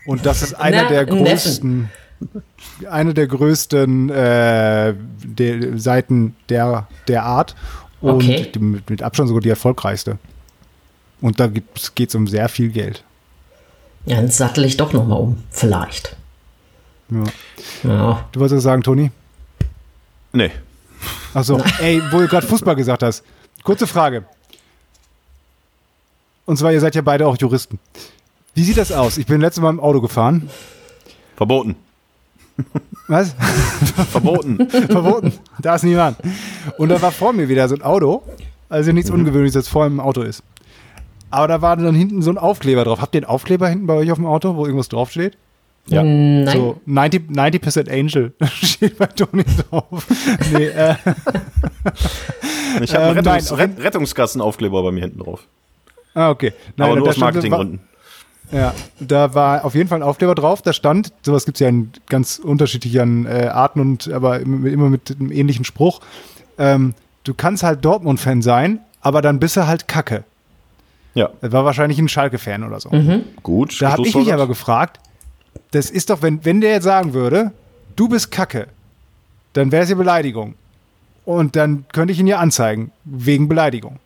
Und 0.05 0.25
das 0.25 0.41
ist 0.41 0.53
einer 0.53 0.83
Na, 0.83 0.89
der 0.89 1.07
ein 1.07 1.23
Neffen. 1.23 1.89
Eine 2.89 3.13
der 3.13 3.27
größten 3.27 4.09
äh, 4.09 4.93
der 5.23 5.77
Seiten 5.79 6.35
der, 6.49 6.87
der 7.07 7.23
Art 7.23 7.55
und 8.01 8.15
Okay. 8.15 8.49
die, 8.53 8.59
mit, 8.59 8.89
mit 8.89 9.03
Abstand 9.03 9.27
sogar 9.27 9.41
die 9.41 9.49
erfolgreichste. 9.49 10.17
Und 11.21 11.39
da 11.39 11.47
geht 11.47 12.09
es 12.09 12.15
um 12.15 12.27
sehr 12.27 12.47
viel 12.49 12.69
Geld. 12.69 13.03
Ja, 14.05 14.15
dann 14.17 14.29
sattel 14.29 14.63
ich 14.65 14.77
doch 14.77 14.93
nochmal 14.93 15.19
um. 15.19 15.43
Vielleicht. 15.49 16.15
Ja. 17.09 17.23
Ja. 17.83 18.25
Du 18.31 18.39
wolltest 18.39 18.57
was 18.57 18.63
sagen, 18.63 18.83
Toni? 18.83 19.11
Nee. 20.31 20.51
Achso, 21.33 21.61
ey, 21.79 22.01
wo 22.11 22.19
du 22.19 22.27
gerade 22.27 22.47
Fußball 22.47 22.75
gesagt 22.75 23.03
hast. 23.03 23.23
Kurze 23.63 23.87
Frage. 23.87 24.23
Und 26.45 26.57
zwar, 26.57 26.71
ihr 26.71 26.79
seid 26.79 26.95
ja 26.95 27.01
beide 27.01 27.27
auch 27.27 27.37
Juristen. 27.37 27.79
Wie 28.55 28.63
sieht 28.63 28.77
das 28.77 28.91
aus? 28.91 29.17
Ich 29.17 29.25
bin 29.25 29.41
letztes 29.41 29.61
Mal 29.61 29.69
im 29.69 29.79
Auto 29.79 30.01
gefahren. 30.01 30.49
Verboten. 31.35 31.75
Was? 33.07 33.35
Verboten. 34.11 34.69
Verboten. 34.69 35.33
Da 35.61 35.75
ist 35.75 35.83
niemand. 35.83 36.17
Und 36.77 36.89
da 36.89 37.01
war 37.01 37.11
vor 37.11 37.33
mir 37.33 37.49
wieder 37.49 37.67
so 37.67 37.75
ein 37.75 37.81
Auto. 37.81 38.23
Also 38.69 38.91
nichts 38.91 39.09
Ungewöhnliches, 39.09 39.53
dass 39.53 39.67
vor 39.67 39.85
ihm 39.87 39.97
ein 39.97 39.99
Auto 39.99 40.21
ist. 40.21 40.43
Aber 41.31 41.47
da 41.47 41.61
war 41.61 41.75
dann 41.77 41.95
hinten 41.95 42.21
so 42.21 42.31
ein 42.31 42.37
Aufkleber 42.37 42.83
drauf. 42.83 43.01
Habt 43.01 43.15
ihr 43.15 43.19
einen 43.19 43.25
Aufkleber 43.29 43.67
hinten 43.67 43.87
bei 43.87 43.93
euch 43.95 44.11
auf 44.11 44.17
dem 44.17 44.25
Auto, 44.25 44.55
wo 44.55 44.65
irgendwas 44.65 44.89
draufsteht? 44.89 45.37
Ja. 45.87 46.03
Nein. 46.03 46.47
So 46.47 46.79
90%, 46.87 47.31
90 47.33 47.91
Angel 47.91 48.33
steht 48.61 48.97
bei 48.97 49.07
Toni 49.07 49.43
drauf. 49.43 50.05
Nee, 50.53 50.65
äh, 50.67 50.95
Ich 52.81 52.93
habe 52.93 53.05
einen 53.05 53.17
Ähm, 53.17 53.27
Rettungs 53.27 53.51
nein, 53.51 53.59
Ret 53.59 53.83
Rettungskassenaufkleber 53.83 54.83
bei 54.83 54.91
mir 54.91 55.01
hinten 55.01 55.19
drauf. 55.19 55.47
ah, 56.13 56.29
okay. 56.29 56.53
Nein, 56.77 56.89
Aber 56.91 56.99
nur 56.99 57.09
aus 57.09 57.17
Marketinggründen. 57.17 57.79
Ja, 58.51 58.73
da 58.99 59.33
war 59.35 59.63
auf 59.63 59.75
jeden 59.75 59.87
Fall 59.89 59.99
ein 59.99 60.03
Aufkleber 60.03 60.33
drauf. 60.35 60.61
Da 60.61 60.73
stand, 60.73 61.13
sowas 61.21 61.45
gibt 61.45 61.57
es 61.57 61.59
ja 61.59 61.67
in 61.69 61.91
ganz 62.07 62.39
unterschiedlichen 62.39 63.25
äh, 63.25 63.47
Arten 63.53 63.79
und 63.79 64.07
aber 64.11 64.39
immer, 64.39 64.67
immer 64.67 64.89
mit 64.89 65.15
einem 65.19 65.31
ähnlichen 65.31 65.65
Spruch. 65.65 65.99
Ähm, 66.57 66.93
du 67.23 67.33
kannst 67.35 67.61
halt 67.63 67.85
Dortmund-Fan 67.85 68.41
sein, 68.41 68.79
aber 69.01 69.21
dann 69.21 69.39
bist 69.39 69.55
du 69.55 69.67
halt 69.67 69.87
Kacke. 69.87 70.23
Ja, 71.13 71.29
Das 71.41 71.51
war 71.51 71.63
wahrscheinlich 71.65 71.99
ein 71.99 72.07
Schalke-Fan 72.09 72.63
oder 72.63 72.79
so. 72.79 72.89
gut. 73.43 73.79
Da 73.81 73.91
habe 73.93 74.07
ich 74.07 74.15
mich 74.15 74.33
aber 74.33 74.47
gefragt, 74.47 74.99
das 75.71 75.89
ist 75.91 76.09
doch, 76.09 76.21
wenn, 76.21 76.43
wenn 76.45 76.61
der 76.61 76.71
jetzt 76.71 76.83
sagen 76.83 77.13
würde, 77.13 77.51
du 77.95 78.07
bist 78.07 78.31
Kacke, 78.31 78.67
dann 79.53 79.71
wäre 79.71 79.83
es 79.83 79.89
ja 79.89 79.95
Beleidigung. 79.95 80.55
Und 81.25 81.55
dann 81.55 81.85
könnte 81.91 82.13
ich 82.13 82.19
ihn 82.19 82.27
ja 82.27 82.37
anzeigen, 82.39 82.91
wegen 83.05 83.47
Beleidigung. 83.47 83.97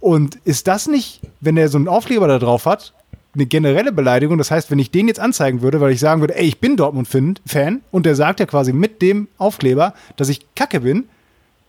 Und 0.00 0.36
ist 0.44 0.66
das 0.66 0.86
nicht, 0.88 1.20
wenn 1.40 1.56
er 1.56 1.68
so 1.68 1.78
einen 1.78 1.88
Aufkleber 1.88 2.26
da 2.28 2.38
drauf 2.38 2.66
hat, 2.66 2.92
eine 3.34 3.46
generelle 3.46 3.92
Beleidigung? 3.92 4.38
Das 4.38 4.50
heißt, 4.50 4.70
wenn 4.70 4.78
ich 4.78 4.90
den 4.90 5.08
jetzt 5.08 5.20
anzeigen 5.20 5.62
würde, 5.62 5.80
weil 5.80 5.92
ich 5.92 6.00
sagen 6.00 6.20
würde, 6.20 6.36
ey, 6.36 6.46
ich 6.46 6.60
bin 6.60 6.76
Dortmund-Fan 6.76 7.82
und 7.90 8.06
der 8.06 8.14
sagt 8.14 8.40
ja 8.40 8.46
quasi 8.46 8.72
mit 8.72 9.02
dem 9.02 9.28
Aufkleber, 9.38 9.94
dass 10.16 10.28
ich 10.28 10.46
Kacke 10.54 10.80
bin, 10.80 11.04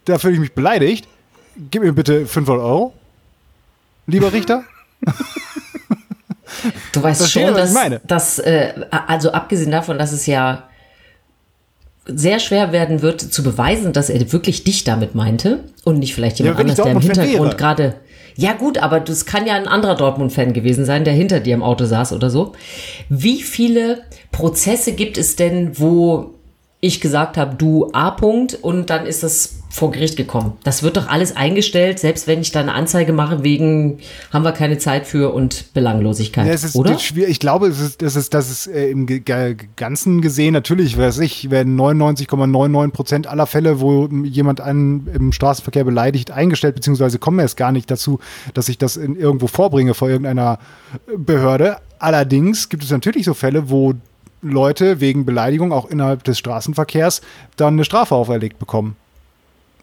da 0.06 0.18
fühle 0.18 0.34
ich 0.34 0.40
mich 0.40 0.54
beleidigt. 0.54 1.08
Gib 1.72 1.84
mir 1.84 1.94
bitte 1.94 2.26
500 2.26 2.64
Euro, 2.64 2.94
lieber 4.08 4.34
Richter. 4.34 4.64
Du 6.92 7.04
weißt 7.04 7.22
ihr, 7.22 7.28
schon, 7.28 7.54
dass, 7.54 7.74
meine? 7.74 8.02
dass 8.06 8.40
äh, 8.40 8.74
also 9.08 9.32
abgesehen 9.32 9.72
davon, 9.72 9.98
dass 9.98 10.12
es 10.12 10.26
ja 10.26 10.64
sehr 12.06 12.40
schwer 12.40 12.72
werden 12.72 13.02
wird 13.02 13.20
zu 13.20 13.44
beweisen, 13.44 13.94
dass 13.94 14.10
er 14.10 14.32
wirklich 14.32 14.64
dich 14.64 14.84
damit 14.84 15.16
meinte 15.16 15.64
und 15.84 16.00
nicht 16.00 16.14
vielleicht 16.14 16.40
jemand 16.40 16.58
Ja, 16.58 16.62
anders, 16.62 16.76
der 16.76 16.92
im 16.92 17.02
Hintergrund 17.02 17.58
gerade. 17.58 17.96
Ja 18.38 18.54
gut, 18.54 18.78
aber 18.78 19.00
das 19.00 19.26
kann 19.26 19.48
ja 19.48 19.56
ein 19.56 19.68
anderer 19.68 19.96
Dortmund-Fan 19.96 20.54
gewesen 20.54 20.86
sein, 20.86 21.06
der 21.06 21.14
hinter 21.14 21.40
dir 21.40 21.54
im 21.54 21.64
Auto 21.64 21.86
saß 21.86 22.14
oder 22.14 22.30
so. 22.30 22.54
Wie 23.10 23.42
viele 23.42 24.04
Prozesse 24.32 24.94
gibt 24.94 25.18
es 25.18 25.36
denn, 25.36 25.80
wo 25.80 26.35
ich 26.86 27.02
gesagt 27.02 27.38
habe, 27.38 27.56
du 27.56 27.90
A. 27.94 28.10
-Punkt, 28.10 28.56
und 28.62 28.90
dann 28.90 29.06
ist 29.06 29.24
das 29.24 29.60
vor 29.76 29.92
Gericht 29.92 30.16
gekommen. 30.16 30.54
Das 30.64 30.84
wird 30.84 30.96
doch 30.96 31.10
alles 31.10 31.36
eingestellt, 31.36 32.00
selbst 32.00 32.28
wenn 32.28 32.40
ich 32.40 32.54
da 32.54 32.62
eine 32.62 32.74
Anzeige 32.74 33.12
mache 33.12 33.44
wegen 33.44 33.98
haben 34.32 34.46
wir 34.46 34.54
keine 34.54 34.78
Zeit 34.78 35.06
für 35.06 35.34
und 35.34 35.74
Belanglosigkeit, 35.74 36.48
Ja, 36.48 36.54
es 36.54 36.64
ist 36.64 36.78
oder? 36.78 36.98
schwierig. 36.98 37.32
Ich 37.32 37.40
glaube, 37.42 37.68
es 37.68 37.82
ist, 37.82 38.02
das 38.02 38.16
ist, 38.16 38.34
das 38.34 38.50
ist 38.50 38.68
äh, 38.68 38.90
im 38.90 39.06
Ganzen 39.76 40.22
gesehen 40.22 40.54
natürlich, 40.54 40.98
weiß 40.98 41.20
ich, 41.20 41.50
werden 41.52 41.78
99,99 41.78 42.92
Prozent 42.92 43.28
aller 43.28 43.48
Fälle, 43.48 43.82
wo 43.82 44.08
jemand 44.24 44.62
einen 44.62 45.08
im 45.14 45.34
Straßenverkehr 45.34 45.84
beleidigt, 45.84 46.32
eingestellt, 46.32 46.76
beziehungsweise 46.76 47.20
kommen 47.20 47.40
erst 47.40 47.58
gar 47.58 47.74
nicht 47.74 47.92
dazu, 47.92 48.20
dass 48.54 48.70
ich 48.70 48.78
das 48.78 48.96
in 48.96 49.18
irgendwo 49.18 49.48
vorbringe 49.48 49.94
vor 49.94 50.08
irgendeiner 50.08 50.60
Behörde. 51.18 51.78
Allerdings 52.00 52.70
gibt 52.70 52.84
es 52.84 52.92
natürlich 52.92 53.26
so 53.26 53.34
Fälle, 53.34 53.70
wo 53.70 53.94
Leute 54.42 55.00
wegen 55.00 55.26
Beleidigung 55.26 55.72
auch 55.72 55.90
innerhalb 55.90 56.24
des 56.24 56.38
Straßenverkehrs 56.40 57.22
dann 57.58 57.74
eine 57.74 57.86
Strafe 57.86 58.16
auferlegt 58.16 58.60
bekommen. 58.60 58.96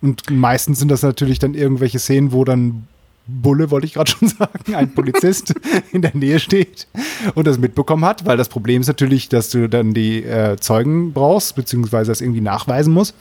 Und 0.00 0.30
meistens 0.30 0.78
sind 0.78 0.90
das 0.90 1.02
natürlich 1.02 1.38
dann 1.38 1.54
irgendwelche 1.54 1.98
Szenen, 1.98 2.32
wo 2.32 2.44
dann 2.44 2.86
Bulle, 3.26 3.70
wollte 3.70 3.86
ich 3.86 3.94
gerade 3.94 4.10
schon 4.10 4.28
sagen, 4.38 4.74
ein 4.74 4.94
Polizist 4.94 5.54
in 5.92 6.02
der 6.02 6.14
Nähe 6.14 6.40
steht 6.40 6.88
und 7.34 7.46
das 7.46 7.58
mitbekommen 7.58 8.04
hat, 8.04 8.26
weil 8.26 8.36
das 8.36 8.48
Problem 8.48 8.80
ist 8.80 8.88
natürlich, 8.88 9.28
dass 9.28 9.50
du 9.50 9.68
dann 9.68 9.94
die 9.94 10.24
äh, 10.24 10.56
Zeugen 10.58 11.12
brauchst, 11.12 11.54
beziehungsweise 11.54 12.10
das 12.10 12.20
irgendwie 12.20 12.40
nachweisen 12.40 12.92
musst. 12.92 13.14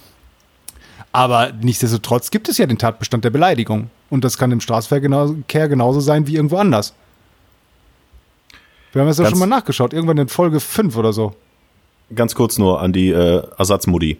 Aber 1.11 1.51
nichtsdestotrotz 1.61 2.31
gibt 2.31 2.49
es 2.49 2.57
ja 2.57 2.65
den 2.65 2.77
Tatbestand 2.77 3.25
der 3.25 3.31
Beleidigung. 3.31 3.89
Und 4.09 4.23
das 4.23 4.37
kann 4.37 4.51
im 4.51 4.61
Straßenverkehr 4.61 5.01
genauso, 5.01 5.35
genauso 5.47 5.99
sein 5.99 6.25
wie 6.27 6.35
irgendwo 6.35 6.57
anders. 6.57 6.93
Wir 8.93 9.01
haben 9.01 9.09
es 9.09 9.17
ja 9.17 9.29
schon 9.29 9.39
mal 9.39 9.45
nachgeschaut, 9.45 9.93
irgendwann 9.93 10.17
in 10.17 10.27
Folge 10.27 10.59
5 10.59 10.95
oder 10.97 11.13
so. 11.13 11.33
Ganz 12.13 12.35
kurz 12.35 12.57
nur 12.57 12.81
an 12.81 12.91
die 12.91 13.09
äh, 13.09 13.41
Ersatzmutti. 13.57 14.17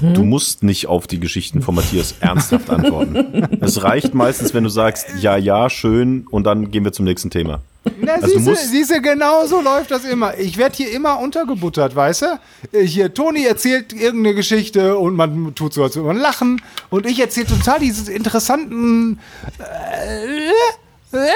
Du 0.00 0.22
musst 0.22 0.62
nicht 0.62 0.86
auf 0.86 1.06
die 1.06 1.18
Geschichten 1.20 1.60
von 1.60 1.74
Matthias 1.74 2.14
ernsthaft 2.20 2.70
antworten. 2.70 3.58
Es 3.60 3.82
reicht 3.82 4.14
meistens, 4.14 4.54
wenn 4.54 4.64
du 4.64 4.70
sagst, 4.70 5.06
ja, 5.20 5.36
ja, 5.36 5.68
schön, 5.70 6.26
und 6.30 6.44
dann 6.44 6.70
gehen 6.70 6.84
wir 6.84 6.92
zum 6.92 7.04
nächsten 7.04 7.30
Thema. 7.30 7.60
Na, 8.00 8.14
Also 8.14 8.38
du 8.38 8.40
siehste, 8.40 8.68
siehste, 8.68 9.02
genau 9.02 9.44
so 9.46 9.60
läuft 9.60 9.90
das 9.90 10.04
immer. 10.04 10.38
Ich 10.38 10.56
werde 10.56 10.76
hier 10.76 10.92
immer 10.92 11.18
untergebuttert, 11.18 11.96
weißt 11.96 12.22
du? 12.22 12.78
Äh, 12.78 12.86
Hier, 12.86 13.12
Toni 13.12 13.44
erzählt 13.44 13.92
irgendeine 13.92 14.34
Geschichte 14.36 14.96
und 14.96 15.16
man 15.16 15.54
tut 15.54 15.72
so, 15.74 15.82
als 15.82 15.96
würde 15.96 16.08
man 16.08 16.16
lachen. 16.16 16.62
Und 16.90 17.06
ich 17.06 17.18
erzähle 17.20 17.46
total 17.46 17.80
diese 17.80 18.12
interessanten. 18.12 19.18
Äh, 19.58 21.16
äh, 21.16 21.30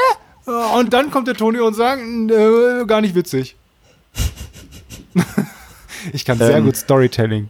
und 0.46 0.92
dann 0.92 1.10
kommt 1.10 1.28
der 1.28 1.34
Toni 1.34 1.58
und 1.60 1.74
sagt, 1.74 2.00
äh, 2.02 2.84
gar 2.86 3.00
nicht 3.00 3.14
witzig. 3.14 3.56
ich 6.12 6.24
kann 6.24 6.38
sehr 6.38 6.56
Ähm. 6.56 6.64
gut 6.64 6.76
Storytelling. 6.76 7.48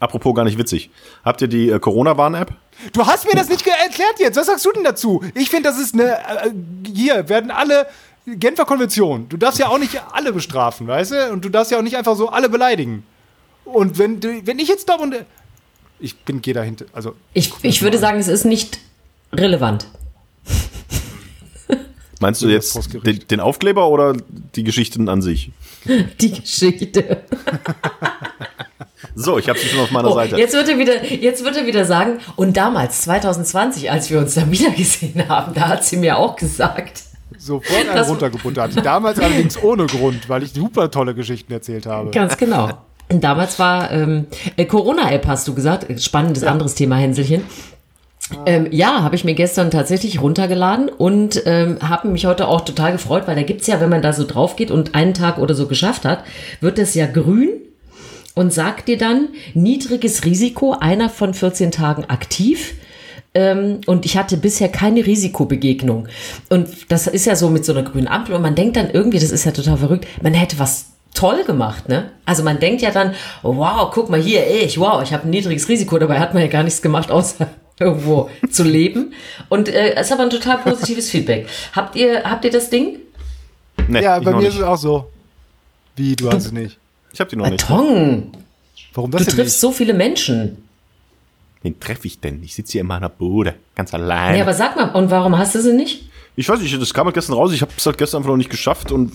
Apropos 0.00 0.34
gar 0.34 0.44
nicht 0.44 0.58
witzig. 0.58 0.90
Habt 1.24 1.40
ihr 1.42 1.48
die 1.48 1.70
äh, 1.70 1.78
Corona-Warn-App? 1.78 2.52
Du 2.92 3.06
hast 3.06 3.24
mir 3.24 3.32
das 3.32 3.48
nicht 3.48 3.66
erklärt 3.66 4.18
jetzt. 4.18 4.36
Was 4.36 4.46
sagst 4.46 4.66
du 4.66 4.72
denn 4.72 4.84
dazu? 4.84 5.24
Ich 5.34 5.48
finde, 5.48 5.70
das 5.70 5.78
ist 5.78 5.94
eine. 5.94 6.18
Äh, 6.18 6.50
hier 6.94 7.28
werden 7.28 7.50
alle. 7.50 7.86
Genfer 8.26 8.64
Konvention. 8.64 9.28
Du 9.28 9.36
darfst 9.36 9.60
ja 9.60 9.68
auch 9.68 9.78
nicht 9.78 10.02
alle 10.12 10.32
bestrafen, 10.32 10.88
weißt 10.88 11.12
du? 11.12 11.32
Und 11.32 11.44
du 11.44 11.48
darfst 11.48 11.70
ja 11.70 11.78
auch 11.78 11.82
nicht 11.82 11.96
einfach 11.96 12.16
so 12.16 12.28
alle 12.28 12.48
beleidigen. 12.48 13.04
Und 13.64 13.98
wenn, 13.98 14.18
du, 14.20 14.44
wenn 14.44 14.58
ich 14.58 14.68
jetzt 14.68 14.88
Dortmund. 14.88 15.14
Ich 16.00 16.16
bin 16.18 16.42
gehe 16.42 16.52
dahinter. 16.52 16.86
Also 16.92 17.14
Ich, 17.32 17.52
ich 17.62 17.82
würde 17.82 17.98
sagen, 17.98 18.18
es 18.18 18.26
ist 18.28 18.44
nicht 18.44 18.80
relevant. 19.32 19.86
Meinst 22.20 22.40
du 22.42 22.48
jetzt 22.48 22.88
den, 23.04 23.20
den 23.28 23.40
Aufkleber 23.40 23.88
oder 23.88 24.14
die 24.54 24.64
Geschichten 24.64 25.08
an 25.08 25.22
sich? 25.22 25.50
Die 26.20 26.32
Geschichte. 26.32 27.22
So, 29.14 29.38
ich 29.38 29.48
habe 29.48 29.58
sie 29.58 29.68
schon 29.68 29.80
auf 29.80 29.90
meiner 29.90 30.10
Oh, 30.10 30.14
Seite. 30.14 30.36
jetzt, 30.36 30.52
wird 30.52 30.68
er 30.68 30.78
wieder, 30.78 31.02
jetzt 31.04 31.42
wird 31.42 31.56
er 31.56 31.66
wieder 31.66 31.84
sagen, 31.86 32.18
und 32.36 32.56
damals, 32.56 33.02
2020, 33.02 33.90
als 33.90 34.10
wir 34.10 34.18
uns 34.18 34.34
da 34.34 34.50
wieder 34.50 34.70
gesehen 34.70 35.26
haben, 35.28 35.54
da 35.54 35.68
hat 35.68 35.84
sie 35.84 35.96
mir 35.96 36.18
auch 36.18 36.36
gesagt. 36.36 37.02
sofort 37.38 37.88
einen 37.88 38.04
runtergebuttert. 38.04 38.84
Damals 38.84 39.18
allerdings 39.18 39.62
ohne 39.62 39.86
Grund, 39.86 40.28
weil 40.28 40.42
ich 40.42 40.52
super 40.52 40.90
tolle 40.90 41.14
Geschichten 41.14 41.50
erzählt 41.52 41.86
habe. 41.86 42.10
Ganz 42.10 42.36
genau. 42.36 42.70
Damals 43.08 43.58
war 43.58 43.90
ähm, 43.90 44.26
äh, 44.56 44.64
Corona-App, 44.66 45.26
hast 45.26 45.46
du 45.48 45.54
gesagt. 45.54 45.86
Spannendes 46.02 46.42
anderes 46.42 46.74
Thema, 46.74 46.96
Hänselchen. 46.96 47.44
Ähm, 48.44 48.68
ja, 48.72 49.02
habe 49.02 49.14
ich 49.14 49.24
mir 49.24 49.34
gestern 49.34 49.70
tatsächlich 49.70 50.20
runtergeladen 50.20 50.88
und 50.88 51.42
ähm, 51.46 51.78
habe 51.80 52.08
mich 52.08 52.26
heute 52.26 52.48
auch 52.48 52.62
total 52.62 52.92
gefreut, 52.92 53.22
weil 53.26 53.36
da 53.36 53.42
gibt's 53.42 53.68
ja, 53.68 53.80
wenn 53.80 53.88
man 53.88 54.02
da 54.02 54.12
so 54.12 54.24
drauf 54.24 54.56
geht 54.56 54.72
und 54.72 54.96
einen 54.96 55.14
Tag 55.14 55.38
oder 55.38 55.54
so 55.54 55.68
geschafft 55.68 56.04
hat, 56.04 56.24
wird 56.60 56.78
es 56.78 56.94
ja 56.94 57.06
grün 57.06 57.50
und 58.34 58.52
sagt 58.52 58.88
dir 58.88 58.98
dann 58.98 59.28
niedriges 59.54 60.24
Risiko, 60.24 60.72
einer 60.72 61.08
von 61.08 61.34
14 61.34 61.70
Tagen 61.70 62.04
aktiv. 62.06 62.74
Ähm, 63.32 63.80
und 63.86 64.04
ich 64.04 64.16
hatte 64.16 64.36
bisher 64.36 64.70
keine 64.70 65.06
Risikobegegnung. 65.06 66.08
Und 66.48 66.90
das 66.90 67.06
ist 67.06 67.26
ja 67.26 67.36
so 67.36 67.48
mit 67.48 67.64
so 67.64 67.72
einer 67.72 67.82
grünen 67.82 68.08
Ampel 68.08 68.34
und 68.34 68.42
man 68.42 68.56
denkt 68.56 68.76
dann 68.76 68.90
irgendwie, 68.90 69.20
das 69.20 69.30
ist 69.30 69.44
ja 69.44 69.52
total 69.52 69.76
verrückt, 69.76 70.06
man 70.20 70.34
hätte 70.34 70.58
was 70.58 70.86
toll 71.14 71.44
gemacht, 71.44 71.88
ne? 71.88 72.10
Also 72.24 72.42
man 72.42 72.58
denkt 72.58 72.82
ja 72.82 72.90
dann, 72.90 73.14
wow, 73.42 73.90
guck 73.92 74.10
mal 74.10 74.20
hier, 74.20 74.42
ich, 74.48 74.80
wow, 74.80 75.02
ich 75.02 75.12
habe 75.12 75.28
ein 75.28 75.30
niedriges 75.30 75.68
Risiko, 75.68 75.98
dabei 75.98 76.18
hat 76.18 76.34
man 76.34 76.42
ja 76.42 76.48
gar 76.48 76.62
nichts 76.62 76.82
gemacht, 76.82 77.10
außer 77.10 77.46
irgendwo 77.78 78.30
zu 78.50 78.62
leben. 78.64 79.12
Und 79.48 79.68
äh, 79.68 79.94
es 79.94 80.06
ist 80.06 80.12
aber 80.12 80.22
ein 80.24 80.30
total 80.30 80.58
positives 80.58 81.10
Feedback. 81.10 81.46
Habt 81.72 81.96
ihr, 81.96 82.22
habt 82.24 82.44
ihr 82.44 82.50
das 82.50 82.70
Ding? 82.70 82.98
nee, 83.88 84.02
Ja, 84.02 84.18
bei 84.18 84.32
mir 84.32 84.48
ist 84.48 84.54
nicht. 84.54 84.62
es 84.62 84.62
auch 84.62 84.76
so. 84.78 85.10
Wie, 85.96 86.16
du 86.16 86.30
hast 86.30 86.46
es 86.46 86.52
nicht. 86.52 86.78
Ich 87.12 87.20
habe 87.20 87.30
die 87.30 87.36
noch 87.36 87.48
nicht. 87.48 87.66
Tong, 87.66 88.32
Warum 88.94 89.10
du 89.10 89.18
das 89.18 89.26
denn 89.26 89.36
triffst 89.36 89.54
nicht? 89.56 89.60
so 89.60 89.72
viele 89.72 89.94
Menschen. 89.94 90.62
Wen 91.62 91.78
treffe 91.80 92.06
ich 92.06 92.20
denn? 92.20 92.42
Ich 92.42 92.54
sitze 92.54 92.72
hier 92.72 92.80
in 92.82 92.86
meiner 92.86 93.08
Bude, 93.08 93.54
ganz 93.74 93.92
allein. 93.94 94.34
Nee, 94.34 94.42
aber 94.42 94.52
sag 94.54 94.76
mal, 94.76 94.90
und 94.90 95.10
warum 95.10 95.36
hast 95.38 95.54
du 95.54 95.60
sie 95.62 95.72
nicht? 95.72 96.08
ich 96.38 96.46
weiß 96.48 96.60
nicht, 96.60 96.78
das 96.80 96.92
kam 96.92 97.06
halt 97.06 97.14
gestern 97.14 97.32
raus. 97.34 97.50
Ich 97.52 97.62
habe 97.62 97.72
es 97.76 97.86
halt 97.86 97.96
gestern 97.96 98.18
einfach 98.18 98.28
noch 98.30 98.36
nicht 98.36 98.50
geschafft 98.50 98.92
und 98.92 99.10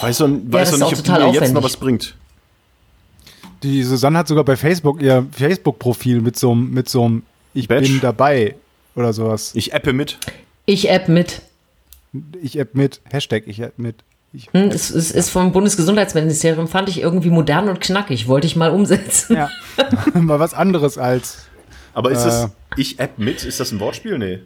weiß 0.00 0.20
noch, 0.20 0.28
weiß 0.30 0.70
Oh. 0.70 0.74
ist 0.74 0.78
noch 0.80 0.90
nicht, 0.90 0.98
ob 1.00 1.04
total 1.04 1.20
mir 1.20 1.26
jetzt 1.26 1.36
aufwendig. 1.36 1.54
noch 1.54 1.62
was 1.64 1.76
bringt. 1.76 2.14
Die 3.64 3.82
Susanne 3.82 4.18
hat 4.18 4.28
sogar 4.28 4.44
bei 4.44 4.56
Facebook 4.56 5.02
ihr 5.02 5.26
Facebook-Profil 5.32 6.20
mit 6.20 6.38
so 6.38 6.52
einem, 6.52 6.70
mit 6.70 6.88
so 6.88 7.04
einem 7.04 7.22
Ich 7.54 7.68
Badge? 7.68 7.88
bin 7.88 8.00
dabei 8.00 8.56
oder 8.94 9.12
sowas. 9.12 9.52
Ich 9.54 9.74
appe 9.74 9.92
mit. 9.92 10.18
Ich 10.66 10.88
App 10.90 11.08
mit. 11.08 11.42
Ich 12.42 12.58
App 12.58 12.74
mit, 12.74 13.00
Hashtag 13.10 13.44
ich 13.46 13.60
App 13.60 13.78
mit. 13.78 13.96
Ich, 14.32 14.48
Hm, 14.52 14.68
es, 14.68 14.90
es 14.90 15.10
ist 15.12 15.30
vom 15.30 15.52
Bundesgesundheitsministerium, 15.52 16.66
fand 16.68 16.88
ich 16.88 17.00
irgendwie 17.00 17.30
modern 17.30 17.68
und 17.68 17.80
knackig. 17.80 18.26
Wollte 18.26 18.46
ich 18.46 18.56
mal 18.56 18.70
umsetzen. 18.70 19.36
ja. 19.36 19.50
Mal 20.14 20.40
was 20.40 20.54
anderes 20.54 20.98
als. 20.98 21.46
Aber 21.92 22.10
ist 22.10 22.22
Äh. 22.22 22.24
das 22.26 22.50
ich 22.76 22.98
app 22.98 23.18
mit? 23.18 23.44
Ist 23.44 23.60
das 23.60 23.70
ein 23.72 23.78
Wortspiel? 23.80 24.18
Nee. 24.18 24.40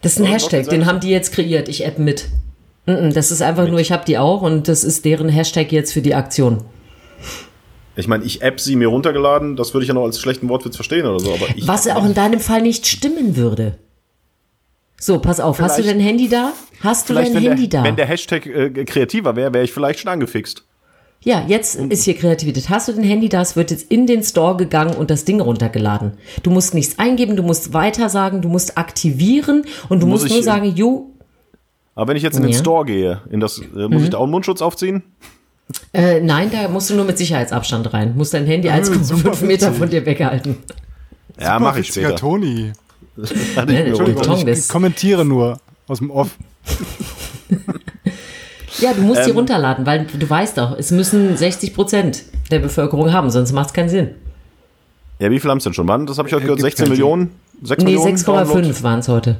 Das 0.00 0.12
ist 0.12 0.18
ein 0.18 0.24
Aber 0.24 0.32
Hashtag, 0.34 0.68
den 0.68 0.86
haben 0.86 1.00
die 1.00 1.10
jetzt 1.10 1.32
kreiert. 1.32 1.68
Ich 1.68 1.84
App 1.84 1.98
mit. 1.98 2.26
Das 2.86 3.30
ist 3.30 3.42
einfach 3.42 3.68
nur, 3.68 3.80
ich 3.80 3.92
habe 3.92 4.04
die 4.06 4.16
auch 4.16 4.40
und 4.40 4.66
das 4.68 4.82
ist 4.84 5.04
deren 5.04 5.28
Hashtag 5.28 5.72
jetzt 5.72 5.92
für 5.92 6.00
die 6.00 6.14
Aktion. 6.14 6.64
Ich 7.98 8.06
meine, 8.08 8.24
ich 8.24 8.42
app 8.42 8.60
sie 8.60 8.76
mir 8.76 8.88
runtergeladen, 8.88 9.56
das 9.56 9.74
würde 9.74 9.82
ich 9.84 9.88
ja 9.88 9.94
noch 9.94 10.04
als 10.04 10.20
schlechten 10.20 10.48
Wortwitz 10.48 10.76
verstehen 10.76 11.04
oder 11.06 11.18
so, 11.18 11.34
aber 11.34 11.46
ich. 11.56 11.66
Was 11.66 11.88
auch 11.88 12.04
in 12.06 12.14
deinem 12.14 12.38
Fall 12.40 12.62
nicht 12.62 12.86
stimmen 12.86 13.36
würde. 13.36 13.76
So, 15.00 15.18
pass 15.18 15.40
auf, 15.40 15.60
hast 15.60 15.78
du 15.78 15.82
Vielleicht- 15.82 15.96
dein 15.98 16.04
Handy 16.04 16.28
da? 16.28 16.52
Hast 16.80 17.08
du 17.08 17.12
vielleicht, 17.14 17.34
dein 17.34 17.42
Handy 17.42 17.68
der, 17.68 17.80
da? 17.82 17.86
wenn 17.86 17.96
der 17.96 18.06
Hashtag 18.06 18.46
äh, 18.46 18.84
kreativer 18.84 19.34
wäre, 19.36 19.52
wäre 19.52 19.64
ich 19.64 19.72
vielleicht 19.72 19.98
schon 20.00 20.10
angefixt. 20.10 20.64
ja, 21.24 21.44
jetzt 21.48 21.74
ist 21.74 22.04
hier 22.04 22.14
Kreativität. 22.14 22.68
Hast 22.68 22.86
du 22.86 22.92
dein 22.92 23.02
Handy 23.02 23.28
da? 23.28 23.40
Es 23.42 23.56
wird 23.56 23.72
jetzt 23.72 23.90
in 23.90 24.06
den 24.06 24.22
Store 24.22 24.56
gegangen 24.56 24.94
und 24.94 25.10
das 25.10 25.24
Ding 25.24 25.40
runtergeladen. 25.40 26.12
Du 26.44 26.50
musst 26.50 26.74
nichts 26.74 26.98
eingeben, 27.00 27.34
du 27.34 27.42
musst 27.42 27.72
weiter 27.72 28.08
sagen, 28.08 28.42
du 28.42 28.48
musst 28.48 28.78
aktivieren 28.78 29.64
und 29.88 30.00
du 30.02 30.06
Muss 30.06 30.22
musst 30.22 30.34
nur 30.34 30.42
sagen, 30.44 30.72
jo, 30.76 31.10
Aber 31.96 32.08
wenn 32.08 32.16
ich 32.16 32.22
jetzt 32.22 32.36
in 32.36 32.42
den 32.44 32.52
Ja. 32.52 32.58
Store 32.58 32.84
gehe, 32.84 33.22
in 33.30 33.40
das, 33.40 33.58
äh, 33.58 33.88
muss 33.88 34.04
ich 34.04 34.10
da 34.10 34.18
auch 34.18 34.22
einen 34.22 34.30
Mundschutz 34.30 34.62
aufziehen? 34.62 35.02
Äh, 35.92 36.20
nein, 36.20 36.50
da 36.50 36.68
musst 36.68 36.90
du 36.90 36.94
nur 36.94 37.04
mit 37.04 37.18
Sicherheitsabstand 37.18 37.92
rein. 37.92 38.14
Musst 38.16 38.34
dein 38.34 38.46
Handy 38.46 38.68
1,5 38.68 39.44
Meter 39.44 39.72
von 39.72 39.88
dir 39.88 40.04
weghalten. 40.06 40.56
Ja, 41.40 41.58
mache 41.58 41.80
ich 41.80 41.88
später. 41.88 42.16
Toni. 42.16 42.72
Mir 43.16 43.86
Entschuldigung. 43.86 44.48
Ich 44.48 44.68
kommentiere 44.68 45.24
nur 45.24 45.58
aus 45.86 45.98
dem 45.98 46.10
Off. 46.10 46.36
Ja, 48.80 48.92
du 48.92 49.00
musst 49.02 49.24
die 49.26 49.30
Ähm. 49.30 49.36
runterladen, 49.36 49.86
weil 49.86 50.04
du 50.06 50.30
weißt 50.30 50.56
doch, 50.58 50.78
es 50.78 50.90
müssen 50.92 51.36
60 51.36 51.74
Prozent 51.74 52.22
der 52.50 52.60
Bevölkerung 52.60 53.12
haben, 53.12 53.28
sonst 53.30 53.52
macht 53.52 53.68
es 53.68 53.72
keinen 53.72 53.88
Sinn. 53.88 54.10
Ja, 55.18 55.30
wie 55.30 55.40
viel 55.40 55.50
haben 55.50 55.58
es 55.58 55.64
denn 55.64 55.74
schon? 55.74 55.88
Wann? 55.88 56.06
Das 56.06 56.18
habe 56.18 56.28
ich 56.28 56.34
heute 56.34 56.44
gehört. 56.44 56.58
gibt's 56.60 56.76
16 56.78 56.84
keinen 56.84 56.90
Millionen? 56.92 57.30
6 57.62 57.82
Nee, 57.82 57.90
Millionen? 57.92 58.16
Downloads? 58.24 58.50
6,5 58.78 58.82
waren 58.84 58.98
es 59.00 59.08
heute. 59.08 59.36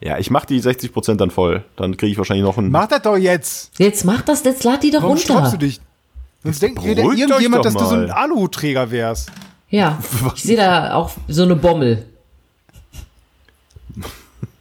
Ja, 0.00 0.18
ich 0.18 0.30
mache 0.30 0.46
die 0.46 0.60
60 0.60 0.92
Prozent 0.92 1.20
dann 1.20 1.30
voll. 1.30 1.64
Dann 1.76 1.96
kriege 1.96 2.12
ich 2.12 2.18
wahrscheinlich 2.18 2.44
noch 2.44 2.56
einen. 2.56 2.70
Mach 2.70 2.86
das 2.88 3.02
doch 3.02 3.16
jetzt. 3.16 3.78
Jetzt 3.78 4.04
mach 4.04 4.22
das, 4.22 4.42
jetzt 4.44 4.64
lad 4.64 4.82
die 4.82 4.90
doch 4.90 5.02
Warum 5.02 5.16
runter. 5.16 5.24
stoppst 5.24 5.52
du 5.52 5.56
dich? 5.58 5.80
Sonst 6.42 6.62
denkt 6.62 6.82
jeder, 6.82 7.02
irgendjemand, 7.02 7.64
dass 7.64 7.74
du 7.74 7.84
so 7.84 7.94
ein. 7.94 8.10
Aluträger 8.10 8.90
wärst. 8.90 9.30
Ja, 9.68 9.98
ich 10.34 10.42
sehe 10.42 10.56
da 10.56 10.94
auch 10.94 11.12
so 11.28 11.42
eine 11.42 11.54
Bommel. 11.56 12.06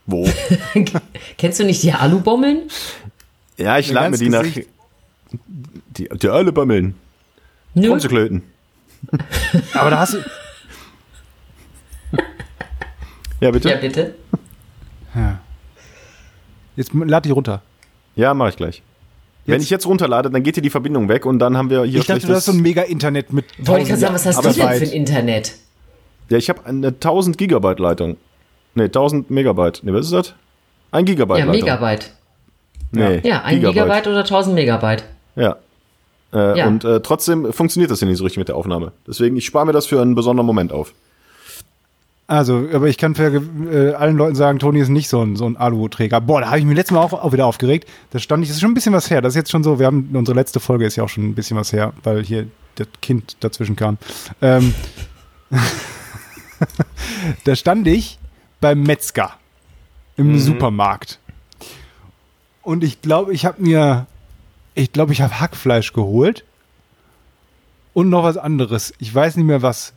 Wo? 0.06 0.28
Kennst 1.38 1.60
du 1.60 1.66
nicht 1.66 1.84
die 1.84 1.94
Alubommeln? 1.94 2.64
Ja, 3.58 3.78
ich 3.78 3.92
lade 3.92 4.12
mir 4.12 4.18
die 4.18 4.30
nach. 4.30 4.42
Gesicht. 4.42 4.68
Die, 5.98 6.10
die 6.10 6.30
alle 6.30 6.52
bammeln. 6.52 6.96
Nö. 7.76 7.90
Rumzuklöten. 7.90 8.42
Aber 9.74 9.90
da 9.92 10.00
hast 10.00 10.16
du. 10.16 10.18
Ja, 13.40 13.52
bitte? 13.52 13.70
Ja, 13.70 13.76
Ja. 15.20 15.40
Jetzt 16.76 16.92
lad 16.94 17.26
die 17.26 17.32
runter. 17.32 17.62
mache 18.16 18.50
ich 18.50 18.56
gleich. 18.58 18.82
Wenn 19.46 19.56
Jetzt- 19.56 19.64
ich 19.64 19.70
jetzt 19.70 19.86
runterlade, 19.88 20.30
dann 20.30 20.44
geht 20.44 20.56
hier 20.56 20.62
die 20.64 20.70
Verbindung 20.70 21.10
weg 21.10 21.26
und 21.26 21.40
dann 21.40 21.58
haben 21.58 21.70
wir 21.70 21.84
hier 21.84 22.00
Ich 22.02 22.06
dachte, 22.08 22.28
du 22.28 22.34
hast 22.34 22.46
so 22.46 22.52
ein 22.52 22.60
Mega-Internet 22.62 23.34
mit. 23.34 23.46
Wollte 23.68 23.84
ich 23.84 23.90
gerade 23.90 24.00
1000 24.00 24.00
sagen, 24.02 24.14
was 24.14 24.26
hast 24.26 24.38
du 24.46 24.50
denn 24.62 24.78
für 24.78 24.86
ein 24.86 24.92
Internet? 24.92 25.56
Ja, 26.30 26.38
ich 26.38 26.50
habe 26.50 26.66
eine 26.66 26.88
1000 27.00 27.38
Gigabyte 27.38 27.80
Leitung. 27.80 28.18
Nee, 28.76 28.84
1000 28.90 29.32
Megabyte. 29.32 29.82
Nee, 29.84 29.94
was 29.94 30.06
ist 30.06 30.14
das? 30.14 30.34
Ein 30.92 31.06
Gigabyte 31.06 31.40
Ja, 31.40 31.46
Leitung. 31.46 31.62
Megabyte. 31.62 32.12
Nee, 32.92 33.22
Ja, 33.24 33.42
ein 33.44 33.60
Gigabyte, 33.60 34.08
oder 34.08 34.24
1000 34.24 34.56
Megabyte. 34.56 35.04
Ja. 35.36 35.58
Äh, 36.32 36.58
Ja. 36.60 36.68
Und 36.68 36.84
äh, 36.84 37.00
trotzdem 37.02 37.52
funktioniert 37.52 37.90
das 37.92 38.00
hier 38.00 38.08
nicht 38.08 38.18
so 38.18 38.24
richtig 38.24 38.38
mit 38.38 38.48
der 38.48 38.56
Aufnahme. 38.56 38.92
Deswegen, 39.08 39.36
ich 39.38 39.46
spare 39.46 39.66
mir 39.66 39.72
das 39.74 39.88
für 39.88 40.02
einen 40.02 40.14
besonderen 40.16 40.46
Moment 40.46 40.72
auf. 40.72 40.94
Also, 42.30 42.68
aber 42.72 42.88
ich 42.88 43.00
kann 43.00 43.16
für 43.16 43.42
äh, 43.72 43.96
allen 43.96 44.16
Leuten 44.16 44.36
sagen, 44.36 44.60
Toni 44.60 44.80
ist 44.80 44.90
nicht 44.90 45.10
so 45.10 45.20
ein, 45.24 45.36
so 45.36 45.48
ein 45.48 45.58
Aluträger. 45.58 46.22
Boah, 46.22 46.42
da 46.42 46.48
habe 46.50 46.60
ich 46.60 46.66
mich 46.66 46.76
letztes 46.78 46.94
Mal 46.94 47.02
auch, 47.02 47.12
auch 47.12 47.34
wieder 47.34 47.48
aufgeregt. 47.48 47.90
Da 48.12 48.20
stand 48.20 48.44
ich, 48.44 48.50
das 48.50 48.58
ist 48.58 48.62
schon 48.62 48.70
ein 48.70 48.76
bisschen 48.76 48.94
was 48.94 49.10
her. 49.10 49.20
Das 49.24 49.32
ist 49.32 49.36
jetzt 49.38 49.50
schon 49.50 49.64
so, 49.64 49.80
wir 49.80 49.88
haben, 49.88 50.12
unsere 50.14 50.36
letzte 50.38 50.60
Folge 50.60 50.86
ist 50.86 50.96
ja 50.96 51.04
auch 51.04 51.10
schon 51.10 51.28
ein 51.28 51.34
bisschen 51.34 51.58
was 51.58 51.74
her, 51.74 51.92
weil 52.04 52.24
hier 52.24 52.46
das 52.76 52.88
Kind 53.02 53.36
dazwischen 53.40 53.76
kam. 53.76 53.98
Ähm, 54.44 54.76
da 57.46 57.56
stand 57.56 57.88
ich 57.88 58.20
beim 58.62 58.84
Metzger 58.84 59.32
im 60.16 60.38
Supermarkt. 60.38 61.18
Und 62.62 62.84
ich 62.84 63.02
glaube, 63.02 63.34
ich 63.34 63.46
habe 63.48 63.60
mir, 63.62 64.06
ich 64.76 64.92
glaube, 64.92 65.14
ich 65.14 65.22
habe 65.24 65.40
Hackfleisch 65.40 65.94
geholt 65.94 66.44
und 67.94 68.10
noch 68.10 68.24
was 68.24 68.38
anderes. 68.38 68.94
Ich 69.00 69.16
weiß 69.16 69.36
nicht 69.38 69.46
mehr 69.46 69.64
was. 69.64 69.94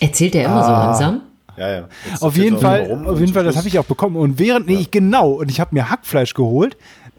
Erzählt 0.00 0.32
der 0.32 0.46
immer 0.46 0.64
so 0.64 0.70
Ah. 0.70 0.84
langsam? 0.86 1.20
Ja, 1.56 1.68
ja. 1.70 1.88
Jetzt 2.10 2.22
Auf 2.22 2.36
jeden 2.36 2.58
Fall, 2.58 3.04
auf 3.06 3.18
jeden 3.20 3.32
Fall, 3.32 3.44
das 3.44 3.56
habe 3.56 3.68
ich 3.68 3.78
auch 3.78 3.84
bekommen. 3.84 4.16
Und 4.16 4.38
während, 4.38 4.66
nee, 4.66 4.76
ich 4.76 4.90
genau, 4.90 5.30
und 5.32 5.50
ich 5.50 5.60
habe 5.60 5.74
mir 5.74 5.88
Hackfleisch 5.90 6.34
geholt. 6.34 6.76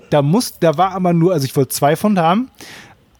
Da 0.10 0.22
muss, 0.22 0.58
da 0.60 0.78
war 0.78 0.92
aber 0.92 1.12
nur, 1.14 1.34
also 1.34 1.46
ich 1.46 1.56
wollte 1.56 1.70
zwei 1.70 1.96
von 1.96 2.18
haben, 2.20 2.50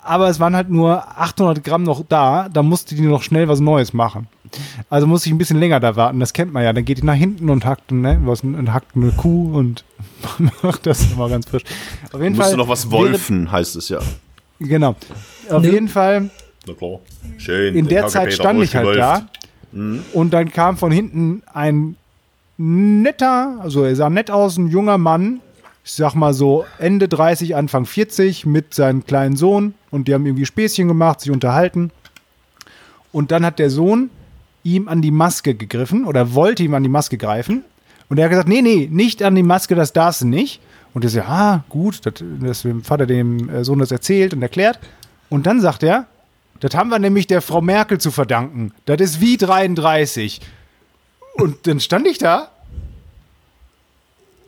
aber 0.04 0.30
es 0.30 0.40
waren 0.40 0.56
halt 0.56 0.70
nur 0.70 1.06
800 1.20 1.64
Gramm 1.64 1.84
noch 1.84 2.04
da. 2.08 2.48
Da 2.50 2.64
musste 2.64 2.96
die 2.96 3.02
noch 3.02 3.22
schnell 3.24 3.48
was 3.50 3.60
Neues 3.60 3.92
machen. 3.94 4.28
Also 4.90 5.06
musste 5.08 5.28
ich 5.28 5.36
ein 5.36 5.38
bisschen 5.38 5.60
länger 5.60 5.82
da 5.82 5.98
warten. 5.98 6.22
Das 6.22 6.32
kennt 6.32 6.54
man 6.54 6.64
ja. 6.64 6.72
Dann 6.72 6.86
geht 6.86 7.00
die 7.00 7.04
nach 7.06 7.16
hinten 7.16 7.50
und 7.50 7.66
hackt, 7.66 7.92
ne, 7.92 8.18
was, 8.24 8.42
und 8.42 8.72
hackt 8.74 8.96
eine 8.96 9.12
Kuh 9.12 9.54
und 9.58 9.84
macht 10.64 10.86
das 10.86 11.12
immer 11.12 11.28
ganz 11.30 11.50
frisch. 11.50 11.64
Auf 12.14 12.22
jeden 12.22 12.36
Musst 12.38 12.42
Fall. 12.44 12.52
du 12.52 12.58
noch 12.58 12.70
was 12.70 12.90
während- 12.90 13.10
wolfen, 13.12 13.52
heißt 13.52 13.76
es 13.76 13.90
ja. 13.90 14.00
Genau. 14.60 14.96
Auf 15.50 15.62
Nö. 15.64 15.72
jeden 15.72 15.90
Fall 15.90 16.30
Na 16.66 16.74
klar. 16.74 17.00
Schön. 17.38 17.76
in 17.76 17.88
der 17.88 18.08
Zeit 18.08 18.32
stand 18.34 18.64
ich 18.64 18.76
halt 18.76 18.88
ausgewolft. 18.88 19.24
da 19.26 19.30
und 19.72 20.32
dann 20.32 20.52
kam 20.52 20.78
von 20.78 20.92
hinten 20.92 21.44
ein 21.54 21.96
netter, 22.58 23.58
also 23.62 23.84
er 23.84 23.96
sah 23.96 24.10
nett 24.10 24.32
aus, 24.32 24.58
ein 24.58 24.68
junger 24.68 24.98
Mann, 24.98 25.42
ich 25.84 25.94
sag 25.94 26.16
mal 26.16 26.34
so 26.34 26.66
Ende 26.80 27.08
30, 27.08 27.56
Anfang 27.56 27.86
40 27.86 28.46
mit 28.46 28.74
seinem 28.74 29.06
kleinen 29.06 29.36
Sohn 29.36 29.74
und 29.92 30.08
die 30.08 30.14
haben 30.14 30.26
irgendwie 30.26 30.46
Späßchen 30.46 30.88
gemacht, 30.88 31.22
sich 31.22 31.32
unterhalten 31.32 31.92
und 33.12 33.32
dann 33.32 33.46
hat 33.46 33.60
der 33.60 33.70
Sohn 33.70 34.10
ihm 34.64 34.88
an 34.88 35.02
die 35.02 35.12
Maske 35.12 35.56
gegriffen 35.56 36.06
oder 36.06 36.34
wollte 36.34 36.64
ihm 36.64 36.74
an 36.74 36.84
die 36.84 36.90
Maske 36.90 37.18
greifen. 37.18 37.64
Und 38.10 38.18
er 38.18 38.26
hat 38.26 38.32
gesagt, 38.32 38.50
nee, 38.50 38.62
nee, 38.62 38.88
nicht 38.92 39.24
an 39.24 39.36
die 39.36 39.44
Maske, 39.44 39.76
das 39.76 39.94
darfst 39.94 40.22
du 40.22 40.28
nicht. 40.28 40.62
Und 40.94 41.04
er 41.04 41.10
sagt, 41.10 41.30
ah, 41.30 41.64
gut, 41.70 42.06
das, 42.06 42.14
das 42.42 42.62
dem 42.62 42.84
Vater 42.84 43.06
dem 43.06 43.50
äh, 43.50 43.64
Sohn 43.64 43.80
das 43.80 43.92
erzählt 43.92 44.34
und 44.34 44.42
erklärt. 44.42 44.80
Und 45.30 45.46
dann 45.46 45.62
sagt 45.62 45.84
er, 45.84 46.08
das 46.60 46.76
haben 46.76 46.90
wir 46.90 47.00
nämlich 47.00 47.28
der 47.28 47.42
Frau 47.42 47.62
Merkel 47.62 48.00
zu 48.00 48.12
verdanken. 48.12 48.74
Das 48.86 49.00
ist 49.00 49.22
wie 49.22 49.38
33. 49.38 50.42
Und 51.36 51.68
dann 51.68 51.80
stand 51.80 52.08
ich 52.08 52.18
da 52.18 52.50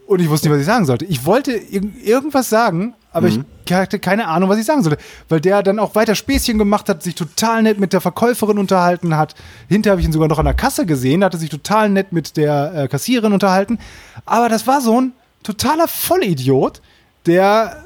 und 0.10 0.22
ich 0.22 0.30
wusste 0.30 0.48
nicht, 0.48 0.56
was 0.56 0.62
ich 0.62 0.66
sagen 0.66 0.86
sollte. 0.86 1.06
Ich 1.06 1.24
wollte 1.24 1.52
ir 1.52 1.84
irgendwas 2.04 2.50
sagen, 2.50 2.96
aber 3.12 3.28
ich 3.28 3.40
hatte 3.72 4.00
keine 4.00 4.28
Ahnung, 4.28 4.50
was 4.50 4.58
ich 4.58 4.66
sagen 4.66 4.82
sollte. 4.82 4.98
Weil 5.30 5.40
der 5.40 5.62
dann 5.62 5.78
auch 5.78 5.94
weiter 5.94 6.16
Späßchen 6.16 6.58
gemacht 6.58 6.90
hat, 6.90 7.04
sich 7.04 7.14
total 7.14 7.62
nett 7.62 7.80
mit 7.80 7.94
der 7.94 8.02
Verkäuferin 8.02 8.58
unterhalten 8.58 9.16
hat. 9.16 9.36
Hinter 9.68 9.92
habe 9.92 10.02
ich 10.02 10.08
ihn 10.08 10.12
sogar 10.12 10.28
noch 10.28 10.40
an 10.40 10.46
der 10.46 10.56
Kasse 10.56 10.88
gesehen, 10.88 11.24
hatte 11.24 11.38
sich 11.38 11.52
total 11.52 11.90
nett 11.90 12.12
mit 12.12 12.38
der 12.38 12.74
äh, 12.74 12.88
Kassiererin 12.88 13.34
unterhalten. 13.34 13.78
Aber 14.26 14.50
das 14.50 14.66
war 14.66 14.82
so 14.82 15.00
ein 15.00 15.14
totaler 15.44 15.88
Vollidiot, 15.88 16.82
der 17.28 17.84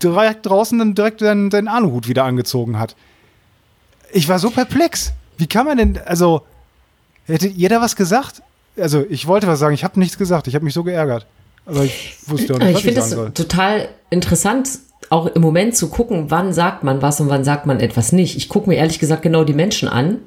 direkt 0.00 0.46
draußen 0.46 0.78
dann 0.78 0.94
direkt 0.94 1.18
seinen, 1.18 1.50
seinen 1.50 1.66
Aluhut 1.66 2.06
wieder 2.06 2.22
angezogen 2.22 2.78
hat. 2.78 2.94
Ich 4.14 4.28
war 4.28 4.38
so 4.38 4.50
perplex. 4.50 5.12
Wie 5.36 5.46
kann 5.48 5.66
man 5.66 5.76
denn, 5.76 5.98
also, 6.06 6.42
hätte 7.26 7.48
jeder 7.48 7.80
was 7.80 7.96
gesagt? 7.96 8.42
Also, 8.78 9.04
ich 9.10 9.26
wollte 9.26 9.46
was 9.48 9.58
sagen, 9.58 9.74
ich 9.74 9.82
habe 9.84 9.98
nichts 9.98 10.16
gesagt, 10.16 10.46
ich 10.46 10.54
habe 10.54 10.64
mich 10.64 10.74
so 10.74 10.84
geärgert. 10.84 11.26
Aber 11.66 11.82
ich 11.82 12.16
wusste 12.26 12.54
auch 12.54 12.58
nicht, 12.58 12.68
Ich 12.68 12.74
was 12.76 12.80
ich 12.80 12.84
finde 12.84 13.00
sagen 13.00 13.10
es 13.12 13.16
soll. 13.16 13.30
total 13.32 13.88
interessant, 14.10 14.68
auch 15.10 15.26
im 15.26 15.42
Moment 15.42 15.76
zu 15.76 15.88
gucken, 15.88 16.30
wann 16.30 16.52
sagt 16.52 16.84
man 16.84 17.02
was 17.02 17.20
und 17.20 17.28
wann 17.28 17.42
sagt 17.44 17.66
man 17.66 17.80
etwas 17.80 18.12
nicht. 18.12 18.36
Ich 18.36 18.48
gucke 18.48 18.68
mir 18.68 18.76
ehrlich 18.76 18.98
gesagt 19.00 19.22
genau 19.22 19.44
die 19.44 19.52
Menschen 19.52 19.88
an, 19.88 20.18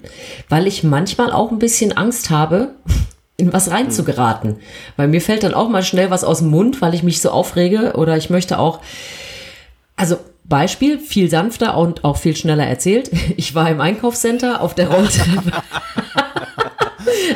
weil 0.49 0.67
ich 0.67 0.83
manchmal 0.83 1.31
auch 1.31 1.51
ein 1.51 1.59
bisschen 1.59 1.95
Angst 1.95 2.29
habe, 2.29 2.69
in 3.37 3.53
was 3.53 3.71
reinzugeraten. 3.71 4.57
Weil 4.97 5.07
mir 5.07 5.21
fällt 5.21 5.43
dann 5.43 5.53
auch 5.53 5.69
mal 5.69 5.83
schnell 5.83 6.09
was 6.09 6.23
aus 6.25 6.39
dem 6.39 6.49
Mund, 6.49 6.81
weil 6.81 6.93
ich 6.93 7.03
mich 7.03 7.21
so 7.21 7.29
aufrege 7.29 7.93
oder 7.95 8.17
ich 8.17 8.29
möchte 8.29 8.59
auch, 8.59 8.81
also 9.95 10.17
Beispiel, 10.49 10.99
viel 10.99 11.29
sanfter 11.29 11.77
und 11.77 12.03
auch 12.03 12.17
viel 12.17 12.35
schneller 12.35 12.65
erzählt. 12.65 13.11
Ich 13.37 13.53
war 13.53 13.69
im 13.69 13.81
Einkaufscenter 13.81 14.61
auf 14.61 14.73
der 14.73 14.89
Rolltreppe. 14.89 15.51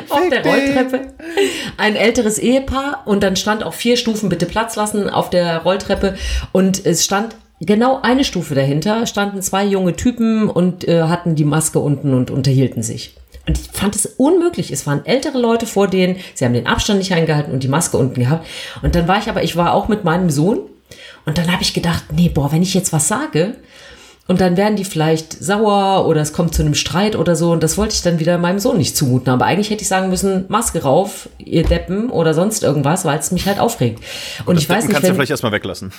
auf 0.09 0.29
der 0.29 0.45
Rolltreppe. 0.45 1.13
Ein 1.77 1.95
älteres 1.95 2.39
Ehepaar 2.39 3.03
und 3.05 3.21
dann 3.23 3.35
stand 3.35 3.63
auch 3.63 3.73
vier 3.73 3.97
Stufen 3.97 4.29
bitte 4.29 4.45
Platz 4.45 4.75
lassen 4.75 5.09
auf 5.09 5.29
der 5.29 5.59
Rolltreppe 5.59 6.15
und 6.51 6.85
es 6.85 7.03
stand 7.03 7.35
genau 7.59 7.99
eine 8.01 8.23
Stufe 8.23 8.55
dahinter 8.55 9.05
standen 9.05 9.41
zwei 9.41 9.65
junge 9.65 9.95
Typen 9.95 10.49
und 10.49 10.87
äh, 10.87 11.03
hatten 11.03 11.35
die 11.35 11.45
Maske 11.45 11.79
unten 11.79 12.13
und 12.13 12.31
unterhielten 12.31 12.83
sich. 12.83 13.15
Und 13.47 13.59
ich 13.59 13.69
fand 13.71 13.95
es 13.95 14.05
unmöglich. 14.05 14.71
Es 14.71 14.85
waren 14.85 15.05
ältere 15.05 15.39
Leute 15.39 15.65
vor 15.65 15.87
denen, 15.87 16.17
sie 16.33 16.45
haben 16.45 16.53
den 16.53 16.67
Abstand 16.67 16.99
nicht 16.99 17.13
eingehalten 17.13 17.51
und 17.51 17.63
die 17.63 17.67
Maske 17.67 17.97
unten 17.97 18.19
gehabt. 18.19 18.45
Und 18.81 18.95
dann 18.95 19.07
war 19.07 19.19
ich 19.19 19.29
aber, 19.29 19.43
ich 19.43 19.55
war 19.55 19.73
auch 19.73 19.87
mit 19.87 20.03
meinem 20.03 20.29
Sohn 20.29 20.59
und 21.25 21.37
dann 21.37 21.51
habe 21.51 21.61
ich 21.61 21.73
gedacht, 21.73 22.05
nee, 22.11 22.29
boah, 22.29 22.51
wenn 22.51 22.63
ich 22.63 22.73
jetzt 22.73 22.93
was 22.93 23.07
sage, 23.07 23.55
und 24.27 24.39
dann 24.39 24.55
werden 24.55 24.77
die 24.77 24.85
vielleicht 24.85 25.43
sauer 25.43 26.07
oder 26.07 26.21
es 26.21 26.31
kommt 26.31 26.53
zu 26.53 26.61
einem 26.61 26.75
Streit 26.75 27.15
oder 27.15 27.35
so. 27.35 27.51
Und 27.51 27.63
das 27.63 27.77
wollte 27.77 27.95
ich 27.95 28.01
dann 28.01 28.19
wieder 28.19 28.37
meinem 28.37 28.59
Sohn 28.59 28.77
nicht 28.77 28.95
zumuten. 28.95 29.29
Aber 29.33 29.45
eigentlich 29.45 29.71
hätte 29.71 29.81
ich 29.81 29.87
sagen 29.87 30.09
müssen, 30.09 30.45
Maske 30.47 30.83
rauf, 30.83 31.27
ihr 31.37 31.63
Deppen 31.63 32.09
oder 32.09 32.33
sonst 32.33 32.63
irgendwas, 32.63 33.03
weil 33.03 33.19
es 33.19 33.31
mich 33.31 33.47
halt 33.47 33.59
aufregt. 33.59 33.99
Und 34.45 34.55
Das 34.55 34.63
ich 34.63 34.69
weiß 34.69 34.75
Deppen 34.75 34.87
nicht, 34.87 34.93
kannst 34.93 35.03
du 35.03 35.07
wenn, 35.09 35.15
vielleicht 35.15 35.31
erstmal 35.31 35.51
weglassen. 35.51 35.91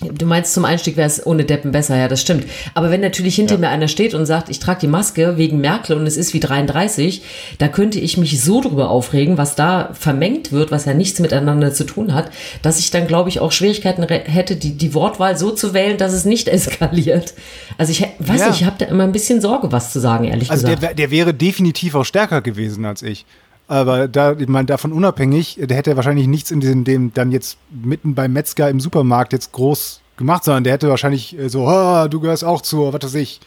Du 0.00 0.24
meinst, 0.24 0.54
zum 0.54 0.64
Einstieg 0.64 0.96
wäre 0.96 1.08
es 1.08 1.26
ohne 1.26 1.44
Deppen 1.44 1.72
besser, 1.72 1.96
ja, 1.96 2.08
das 2.08 2.20
stimmt. 2.20 2.46
Aber 2.74 2.90
wenn 2.90 3.00
natürlich 3.00 3.34
hinter 3.34 3.58
mir 3.58 3.68
einer 3.68 3.88
steht 3.88 4.14
und 4.14 4.24
sagt, 4.24 4.48
ich 4.48 4.60
trage 4.60 4.80
die 4.80 4.86
Maske 4.86 5.36
wegen 5.36 5.60
Merkel 5.60 5.96
und 5.96 6.06
es 6.06 6.16
ist 6.16 6.32
wie 6.32 6.40
33, 6.40 7.22
da 7.58 7.68
könnte 7.68 7.98
ich 7.98 8.16
mich 8.16 8.42
so 8.42 8.62
drüber 8.62 8.88
aufregen, 8.88 9.36
was 9.36 9.56
da 9.56 9.90
vermengt 9.92 10.52
wird, 10.52 10.70
was 10.70 10.84
ja 10.86 10.94
nichts 10.94 11.18
miteinander 11.18 11.74
zu 11.74 11.84
tun 11.84 12.14
hat, 12.14 12.30
dass 12.62 12.78
ich 12.78 12.90
dann, 12.90 13.06
glaube 13.08 13.28
ich, 13.28 13.40
auch 13.40 13.52
Schwierigkeiten 13.52 14.04
hätte, 14.04 14.56
die, 14.56 14.72
die 14.76 14.94
Wortwahl 14.94 15.36
so 15.36 15.50
zu 15.50 15.74
wählen, 15.74 15.98
dass 15.98 16.12
es 16.12 16.24
nicht 16.24 16.48
eskaliert. 16.54 17.34
Also 17.78 17.92
ich 17.92 18.02
weiß 18.18 18.40
Ja. 18.40 18.48
nicht, 18.48 18.60
ich 18.60 18.66
habe 18.66 18.76
da 18.78 18.86
immer 18.86 19.04
ein 19.04 19.12
bisschen 19.12 19.40
Sorge, 19.40 19.72
was 19.72 19.92
zu 19.92 20.00
sagen, 20.00 20.24
ehrlich 20.24 20.50
Also 20.50 20.66
der, 20.66 20.76
gesagt. 20.76 20.90
wär- 20.90 20.94
der 20.94 21.10
wäre 21.10 21.34
definitiv 21.34 21.94
auch 21.94 22.04
stärker 22.04 22.40
gewesen 22.42 22.84
als 22.84 23.02
ich. 23.02 23.26
Aber 23.66 24.08
da, 24.08 24.32
ich 24.32 24.48
meine, 24.48 24.66
davon 24.66 24.92
unabhängig, 24.92 25.58
der 25.62 25.76
hätte 25.76 25.96
wahrscheinlich 25.96 26.26
nichts 26.26 26.50
in 26.50 26.60
diesem, 26.60 26.84
dem 26.84 27.14
dann 27.14 27.32
jetzt 27.32 27.56
mitten 27.70 28.14
beim 28.14 28.32
Metzger 28.34 28.68
im 28.68 28.78
Supermarkt 28.80 29.32
jetzt 29.32 29.52
groß 29.52 30.00
gemacht, 30.18 30.44
sondern 30.44 30.64
der 30.64 30.74
hätte 30.74 30.88
wahrscheinlich 30.90 31.38
äh, 31.38 31.48
so, 31.48 31.66
ah, 31.66 32.08
du 32.08 32.20
gehörst 32.20 32.44
auch 32.44 32.60
zur, 32.60 32.92
was 32.92 33.02
weiß 33.02 33.14
ich, 33.14 33.40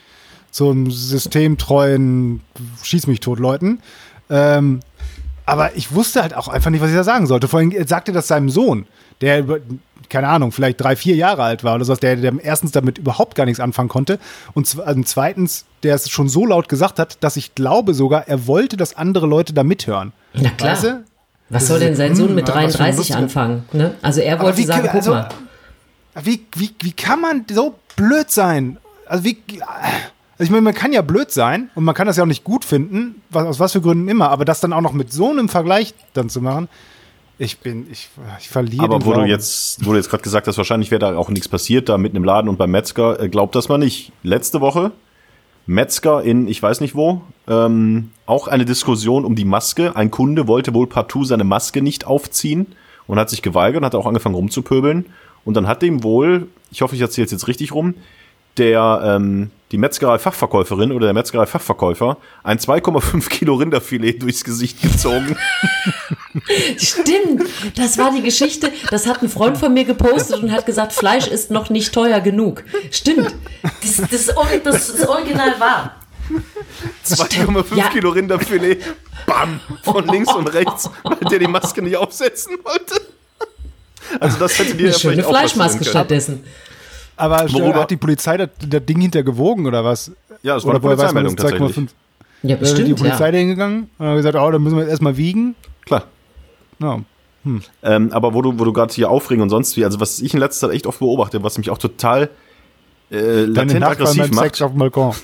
zum 0.50 0.90
systemtreuen 0.90 2.42
Schieß 2.84 3.08
mich 3.08 3.20
tot 3.20 3.40
Leuten. 3.40 3.80
Ähm, 4.30 4.80
aber 5.46 5.76
ich 5.78 5.94
wusste 5.94 6.22
halt 6.22 6.36
auch 6.36 6.48
einfach 6.48 6.72
nicht, 6.72 6.82
was 6.82 6.90
ich 6.90 6.96
da 6.96 7.04
sagen 7.04 7.28
sollte. 7.28 7.48
Vor 7.48 7.60
allem 7.60 7.72
er 7.72 7.88
sagte 7.88 8.12
das 8.12 8.28
seinem 8.28 8.50
Sohn, 8.50 8.86
der, 9.22 9.40
über- 9.40 9.60
keine 10.10 10.28
Ahnung, 10.30 10.52
vielleicht 10.52 10.80
drei, 10.80 10.96
vier 10.96 11.16
Jahre 11.16 11.44
alt 11.44 11.64
war 11.64 11.76
oder 11.76 11.84
sowas, 11.86 12.00
der, 12.00 12.16
der 12.16 12.34
erstens 12.42 12.72
damit 12.72 12.98
überhaupt 12.98 13.36
gar 13.36 13.46
nichts 13.46 13.60
anfangen 13.60 13.90
konnte 13.90 14.20
und 14.54 14.78
also 14.86 15.02
zweitens, 15.04 15.66
der 15.84 15.96
es 15.96 16.10
schon 16.10 16.30
so 16.30 16.46
laut 16.46 16.70
gesagt 16.70 16.98
hat, 17.00 17.18
dass 17.24 17.36
ich 17.36 17.56
glaube 17.56 17.94
sogar, 17.94 18.28
er 18.28 18.48
wollte, 18.48 18.78
dass 18.78 18.96
andere 18.96 19.28
Leute 19.28 19.54
da 19.54 19.64
mithören. 19.64 20.14
Na 20.34 20.50
klar. 20.52 20.72
Weißt 20.74 20.84
du? 20.86 21.04
Was 21.50 21.68
soll 21.68 21.80
denn 21.80 21.96
sein 21.96 22.16
Sohn 22.16 22.36
mit 22.36 22.48
Hm, 22.50 22.56
ein 22.58 22.64
33 22.72 22.98
lustiger- 22.98 23.18
anfangen? 23.20 23.66
Ne? 23.74 23.96
Also 24.02 24.22
er 24.22 24.40
wollte 24.40 24.58
wie 24.58 24.66
sagen, 24.66 24.84
guck 24.84 24.96
also- 24.96 25.12
mal. 25.12 25.30
Wie, 26.24 26.46
wie, 26.56 26.72
wie 26.82 26.92
kann 26.94 27.22
man 27.22 27.46
so 27.52 27.76
blöd 27.96 28.32
sein? 28.32 28.78
Also 29.06 29.24
wie. 29.24 29.38
Also 30.40 30.44
ich 30.46 30.50
meine, 30.50 30.62
man 30.62 30.74
kann 30.74 30.92
ja 30.94 31.02
blöd 31.02 31.32
sein 31.32 31.70
und 31.76 31.84
man 31.84 31.96
kann 31.96 32.06
das 32.08 32.18
ja 32.18 32.24
auch 32.24 32.28
nicht 32.28 32.44
gut 32.44 32.66
finden, 32.66 33.22
was, 33.30 33.46
aus 33.46 33.60
was 33.60 33.72
für 33.74 33.82
Gründen 33.82 34.08
immer, 34.08 34.30
aber 34.30 34.46
das 34.46 34.60
dann 34.60 34.74
auch 34.74 34.82
noch 34.82 34.94
mit 34.94 35.12
so 35.14 35.30
einem 35.32 35.48
Vergleich 35.50 35.94
dann 36.14 36.30
zu 36.30 36.42
machen, 36.42 36.70
ich 37.40 37.60
bin, 37.60 37.88
ich, 37.92 38.10
ich 38.40 38.50
verliere 38.50 38.84
Aber 38.84 38.96
wo 38.96 39.10
du 39.10 39.16
Glauben. 39.16 39.30
jetzt, 39.30 39.86
wo 39.86 39.92
du 39.92 39.98
jetzt 39.98 40.10
gerade 40.10 40.24
gesagt 40.24 40.48
hast, 40.48 40.58
wahrscheinlich 40.58 40.92
wäre 40.92 41.00
da 41.00 41.18
auch 41.18 41.30
nichts 41.30 41.48
passiert, 41.48 41.90
da 41.90 41.98
mitten 41.98 42.18
im 42.18 42.24
Laden 42.24 42.50
und 42.50 42.58
beim 42.58 42.72
Metzger, 42.72 43.20
äh, 43.20 43.30
glaubt 43.30 43.56
das 43.56 43.70
mal 43.70 43.78
nicht. 43.78 44.12
Letzte 44.24 44.60
Woche, 44.62 44.92
Metzger 45.68 46.24
in, 46.24 46.48
ich 46.48 46.64
weiß 46.64 46.82
nicht 46.82 46.96
wo, 46.96 47.22
ähm, 47.48 48.12
auch 48.26 48.48
eine 48.48 48.66
Diskussion 48.66 49.26
um 49.26 49.36
die 49.36 49.46
Maske. 49.46 49.96
Ein 49.96 50.12
Kunde 50.12 50.48
wollte 50.48 50.74
wohl 50.74 50.88
partout 50.88 51.26
seine 51.26 51.44
Maske 51.44 51.82
nicht 51.82 52.08
aufziehen 52.08 52.68
und 53.06 53.20
hat 53.20 53.30
sich 53.30 53.42
geweigert 53.42 53.82
und 53.82 53.86
hat 53.86 53.96
auch 53.96 54.06
angefangen 54.06 54.36
rumzupöbeln. 54.36 55.06
Und 55.46 55.54
dann 55.54 55.68
hat 55.68 55.82
dem 55.82 56.04
wohl, 56.04 56.48
ich 56.72 56.82
hoffe, 56.82 56.96
ich 56.96 57.02
erzähle 57.02 57.26
es 57.26 57.32
jetzt 57.32 57.48
richtig 57.48 57.74
rum, 57.74 57.96
der, 58.58 59.02
ähm, 59.04 59.52
die 59.72 59.78
Metzgerei-Fachverkäuferin 59.78 60.92
oder 60.92 61.08
der 61.08 61.14
Metzgerei-Fachverkäufer 61.14 62.18
ein 62.44 62.58
2,5 62.58 63.30
Kilo 63.30 63.56
Rinderfilet 63.56 64.22
durchs 64.22 64.44
Gesicht 64.44 64.82
gezogen. 64.82 65.38
Stimmt, 66.78 67.44
das 67.76 67.98
war 67.98 68.12
die 68.12 68.22
Geschichte. 68.22 68.72
Das 68.90 69.08
hat 69.08 69.22
ein 69.22 69.30
Freund 69.30 69.58
von 69.58 69.74
mir 69.74 69.84
gepostet 69.84 70.42
und 70.42 70.52
hat 70.52 70.66
gesagt, 70.66 70.94
Fleisch 70.94 71.28
ist 71.28 71.52
noch 71.52 71.70
nicht 71.70 71.94
teuer 71.94 72.22
genug. 72.22 72.64
Stimmt, 72.92 73.36
das, 73.62 73.98
das, 74.10 74.36
das 74.64 74.90
ist 74.90 75.08
original 75.08 75.60
wahr. 75.60 75.96
2,5 77.06 77.76
Ja. 77.76 77.90
Kilo 77.90 78.10
Rinderfilet, 78.10 78.84
bam, 79.26 79.60
von 79.84 80.08
links 80.08 80.34
und 80.34 80.54
rechts, 80.54 80.90
weil 81.04 81.18
der 81.30 81.40
die 81.40 81.48
Maske 81.48 81.82
nicht 81.82 81.96
aufsetzen 81.96 82.58
wollte. 82.64 83.02
Also 84.20 84.38
das 84.38 84.58
hätte 84.60 84.76
dir 84.76 84.86
Eine 84.86 84.92
ja 84.92 85.00
schöne 85.00 85.26
auch 85.26 85.30
Fleischmaske 85.30 85.80
passieren 85.80 86.08
können. 86.08 86.44
Aber 87.18 87.52
Worüber? 87.52 87.82
hat 87.82 87.92
die 87.92 87.98
Polizei 87.98 88.38
das, 88.38 88.50
das 88.68 88.86
Ding 88.86 89.02
hintergewogen 89.02 89.66
oder 89.66 89.84
was? 89.84 90.12
Ja, 90.44 90.56
das 90.56 90.66
war 90.66 90.76
oder 90.76 90.88
eine 90.88 90.96
Polizeimeldung 90.96 91.36
dass 91.36 91.46
2,5 91.48 91.60
tatsächlich. 91.60 91.90
Ja, 92.44 92.56
Da 92.56 92.62
ist 92.62 92.78
die 92.78 92.82
bestimmt, 92.82 93.00
Polizei 93.00 93.26
ja. 93.26 93.32
da 93.32 93.38
hingegangen 93.38 93.90
und 93.98 94.16
gesagt, 94.16 94.36
oh, 94.36 94.52
dann 94.52 94.64
müssen 94.64 94.76
wir 94.76 94.84
jetzt 94.84 94.92
erstmal 94.92 95.18
wiegen. 95.18 95.56
Klar. 95.86 96.04
Ja. 96.80 97.00
Ähm, 97.84 98.12
aber 98.12 98.34
wo 98.34 98.42
du, 98.42 98.60
wo 98.60 98.66
du 98.66 98.74
gerade 98.74 98.94
hier 98.94 99.10
aufregen 99.10 99.42
und 99.42 99.50
sonst 99.50 99.78
wie, 99.78 99.86
also 99.86 100.00
was 100.00 100.20
ich 100.20 100.34
in 100.34 100.40
letzter 100.40 100.68
Zeit 100.68 100.76
echt 100.76 100.86
oft 100.86 101.00
beobachte, 101.00 101.44
was 101.44 101.58
mich 101.58 101.70
auch 101.70 101.78
total 101.78 102.30
äh, 103.10 103.46
latent 103.46 103.84
aggressiv 103.84 104.32
macht, 104.32 104.62
auf 104.62 104.72
dem 104.72 104.80
Balkon. 104.80 105.16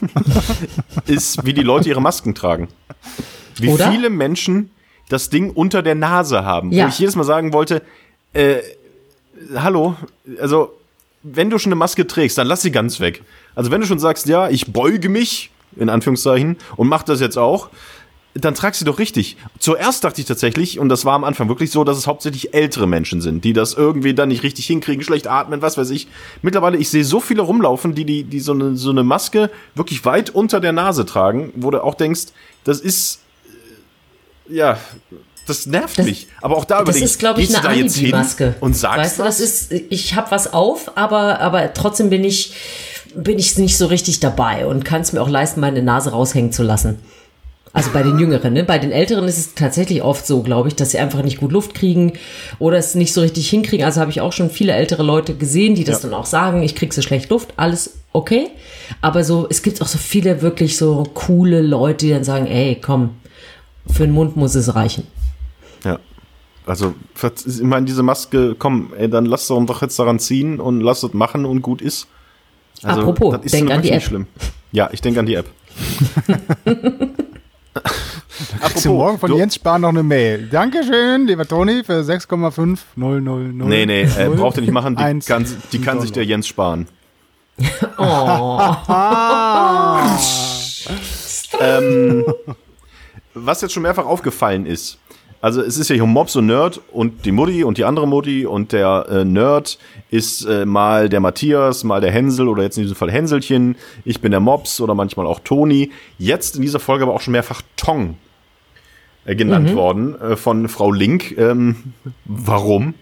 ist, 1.06 1.45
wie 1.45 1.53
die 1.53 1.63
Leute 1.63 1.89
ihre 1.89 2.01
Masken 2.01 2.34
tragen. 2.34 2.69
Wie 3.58 3.69
Oder? 3.69 3.91
viele 3.91 4.10
Menschen 4.10 4.71
das 5.10 5.29
Ding 5.29 5.51
unter 5.51 5.82
der 5.82 5.96
Nase 5.96 6.46
haben. 6.46 6.71
Ja. 6.71 6.85
Wo 6.85 6.89
ich 6.89 7.00
jedes 7.00 7.15
Mal 7.15 7.23
sagen 7.23 7.52
wollte, 7.54 7.81
äh, 8.31 8.56
hallo, 9.56 9.96
also 10.39 10.73
wenn 11.24 11.50
du 11.50 11.58
schon 11.58 11.71
eine 11.71 11.80
Maske 11.80 12.06
trägst, 12.06 12.38
dann 12.38 12.48
lass 12.48 12.62
sie 12.62 12.71
ganz 12.71 13.00
weg. 13.00 13.24
Also 13.56 13.71
wenn 13.71 13.82
du 13.82 13.88
schon 13.88 14.00
sagst, 14.00 14.28
ja, 14.28 14.50
ich 14.50 14.71
beuge 14.71 15.10
mich, 15.10 15.50
in 15.76 15.90
Anführungszeichen, 15.90 16.58
und 16.76 16.88
mach 16.88 17.04
das 17.04 17.19
jetzt 17.21 17.38
auch, 17.38 17.69
dann 18.36 18.56
trag 18.56 18.74
sie 18.74 18.86
doch 18.86 19.00
richtig. 19.00 19.38
Zuerst 19.60 20.04
dachte 20.04 20.19
ich 20.19 20.28
tatsächlich, 20.28 20.80
und 20.80 20.90
das 20.90 21.06
war 21.06 21.13
am 21.13 21.24
Anfang 21.24 21.50
wirklich 21.50 21.71
so, 21.71 21.84
dass 21.84 21.98
es 21.98 22.08
hauptsächlich 22.08 22.54
ältere 22.54 22.88
Menschen 22.88 23.21
sind, 23.21 23.44
die 23.44 23.54
das 23.54 23.76
irgendwie 23.76 24.13
dann 24.15 24.30
nicht 24.30 24.44
richtig 24.44 24.65
hinkriegen, 24.65 25.04
schlecht 25.04 25.28
atmen, 25.28 25.62
was 25.62 25.78
weiß 25.78 25.92
ich. 25.92 26.08
Mittlerweile, 26.42 26.78
ich 26.78 26.90
sehe 26.90 27.04
so 27.04 27.19
viele 27.19 27.44
rumlaufen, 27.44 27.94
die, 27.94 28.06
die, 28.06 28.24
die 28.24 28.40
so, 28.40 28.54
eine, 28.54 28.76
so 28.76 28.90
eine 28.90 29.04
Maske 29.04 29.52
wirklich 29.76 30.04
weit 30.06 30.32
unter 30.32 30.60
der 30.60 30.71
Nase 30.71 31.06
tragen, 31.06 31.54
wo 31.56 31.69
du 31.69 31.84
auch 31.84 31.96
denkst, 31.96 32.28
das 32.63 32.80
ist, 32.80 33.21
äh, 34.50 34.56
ja, 34.56 34.80
das 35.46 35.65
nervt 35.65 36.00
Das- 36.00 36.06
mich. 36.06 36.27
Aber 36.41 36.58
auch 36.58 36.65
da 36.65 36.79
Das 36.79 36.83
überlege 36.89 37.06
ist, 37.06 37.19
glaube 37.19 37.41
ich, 37.41 37.50
eine 37.56 37.63
da 37.63 37.71
jetzt 37.73 37.96
hin 37.96 38.13
Alibi-Maske. 38.13 38.56
und 38.60 38.75
sagst 38.75 39.00
weißt 39.00 39.19
du, 39.19 39.23
das 39.23 39.39
ist, 39.39 39.71
ich 39.71 40.15
habe 40.15 40.31
was 40.31 40.54
auf, 40.54 40.91
aber, 40.96 41.39
aber 41.39 41.73
trotzdem 41.73 42.10
bin 42.10 42.23
ich, 42.23 42.54
bin 43.15 43.37
ich 43.39 43.58
nicht 43.58 43.77
so 43.77 43.87
richtig 43.87 44.19
dabei 44.19 44.65
und 44.65 44.85
kann 44.85 45.02
es 45.02 45.13
mir 45.13 45.21
auch 45.21 45.29
leisten, 45.29 45.60
meine 45.60 45.81
Nase 45.81 46.12
raushängen 46.12 46.52
zu 46.52 46.63
lassen. 46.63 47.00
Also 47.75 47.89
bei 47.91 48.04
den 48.04 48.19
Jüngeren, 48.19 48.54
ne? 48.54 48.63
Bei 48.63 48.77
den 48.77 48.91
Älteren 48.91 49.27
ist 49.27 49.39
es 49.39 49.56
tatsächlich 49.56 50.04
oft 50.04 50.27
so, 50.27 50.44
glaube 50.44 50.67
ich, 50.67 50.75
dass 50.75 50.91
sie 50.91 51.00
einfach 51.00 51.23
nicht 51.23 51.39
gut 51.39 51.52
Luft 51.52 51.73
kriegen 51.73 52.13
oder 52.60 52.77
es 52.77 52.94
nicht 52.94 53.13
so 53.13 53.21
richtig 53.21 53.50
hinkriegen. 53.50 53.83
Also 53.83 54.00
habe 54.00 54.12
ich 54.12 54.21
auch 54.21 54.31
schon 54.31 54.52
viele 54.52 54.73
ältere 54.73 55.02
Leute 55.02 55.33
gesehen, 55.33 55.73
die 55.73 55.83
das 55.83 56.04
Ja. 56.04 56.10
dann 56.10 56.19
auch 56.19 56.27
sagen, 56.27 56.62
ich 56.62 56.75
krieg 56.75 56.94
so 56.94 57.02
schlecht 57.02 57.31
Luft, 57.31 57.50
alles 57.58 57.96
okay. 58.12 58.50
Aber 59.02 59.23
so, 59.23 59.48
es 59.50 59.63
gibt 59.63 59.81
auch 59.81 59.87
so 59.87 59.98
viele 59.98 60.44
wirklich 60.44 60.77
so 60.77 61.04
coole 61.15 61.62
Leute, 61.63 62.06
die 62.06 62.12
dann 62.12 62.23
sagen, 62.23 62.46
ey, 62.46 62.77
komm, 62.79 63.15
für 63.91 64.04
den 64.04 64.12
Mund 64.13 64.35
muss 64.37 64.54
es 64.54 64.75
reichen. 64.75 65.08
Ja. 65.84 66.00
Also, 66.65 66.94
ich 67.46 67.62
meine, 67.62 67.86
diese 67.86 68.04
Maske, 68.04 68.56
komm, 68.58 68.94
ey, 68.98 69.10
dann 69.10 69.25
lass 69.25 69.48
doch 69.48 69.63
doch 69.65 69.81
jetzt 69.81 70.00
daran 70.00 70.19
ziehen 70.19 70.60
und 70.62 70.79
lass 70.81 71.04
es 71.04 71.13
machen 71.13 71.46
und 71.46 71.62
gut 71.62 71.81
ist. 71.81 72.08
Also, 72.84 73.02
Apropos, 73.02 73.36
das 73.36 73.46
ist 73.46 73.54
denk 73.54 73.69
an 73.71 73.81
die 73.81 73.90
App. 73.90 73.96
nicht 73.96 74.06
Schlimm. 74.06 74.27
Ja, 74.71 74.90
ich 74.92 75.02
denke 75.02 75.19
an 75.19 75.25
die 75.25 75.36
App. 75.36 75.50
Du 78.84 78.94
morgen 78.94 79.19
von 79.19 79.31
du- 79.31 79.38
Jens 79.38 79.56
Spahn 79.56 79.81
noch 79.81 79.90
eine 79.90 80.04
Mail. 80.04 80.48
Dankeschön, 80.48 81.27
lieber 81.27 81.46
Toni, 81.48 81.84
für 81.84 82.04
6,5000. 82.04 82.79
Nee, 82.96 83.86
nee, 83.86 84.02
äh, 84.04 84.29
braucht 84.36 84.58
ihr 84.58 84.62
nicht 84.62 84.71
machen, 84.71 84.96
die 84.96 85.19
kann, 85.25 85.46
die 85.71 85.81
kann 85.81 86.00
sich 86.02 86.12
der 86.12 86.25
Jens 86.25 86.48
sparen. 86.48 86.88
Oh, 88.00 88.00
ähm, 91.60 92.25
was 93.36 93.62
jetzt 93.62 93.73
schon 93.73 93.84
mehrfach 93.84 94.06
aufgefallen 94.08 94.65
ist, 94.65 94.98
also 95.44 95.62
es 95.62 95.77
ist 95.77 95.89
ja 95.89 95.96
hier 95.96 96.06
Mops 96.06 96.37
und 96.37 96.46
Nerd 96.46 96.79
und 96.94 97.25
die 97.25 97.33
Mutti 97.33 97.65
und 97.65 97.77
die 97.77 97.83
andere 97.83 98.08
Mutti 98.08 98.46
und 98.46 98.71
der 98.71 99.08
äh, 99.10 99.25
Nerd 99.25 99.77
ist 100.10 100.46
äh, 100.46 100.65
mal 100.65 101.10
der 101.10 101.19
Matthias, 101.19 101.83
mal 101.83 102.00
der 102.00 102.12
Hänsel 102.12 102.48
oder 102.48 102.63
jetzt 102.63 102.77
in 102.77 102.83
diesem 102.83 102.96
Fall 102.96 103.12
Hänselchen. 103.12 103.75
Ich 104.06 104.21
bin 104.21 104.31
der 104.31 104.39
Mops 104.39 104.79
oder 104.79 104.96
manchmal 104.96 105.27
auch 105.27 105.41
Toni. 105.41 105.91
Jetzt 106.17 106.56
in 106.56 106.62
dieser 106.62 106.79
Folge 106.79 107.04
aber 107.04 107.13
auch 107.13 107.19
schon 107.19 107.33
mehrfach 107.33 107.62
Tong 107.75 108.15
äh, 109.25 109.35
genannt 109.35 109.75
worden 109.75 110.17
äh, 110.21 110.37
von 110.37 110.69
Frau 110.69 110.94
Link. 110.94 111.37
Ähm, 111.37 111.94
warum? 112.23 112.94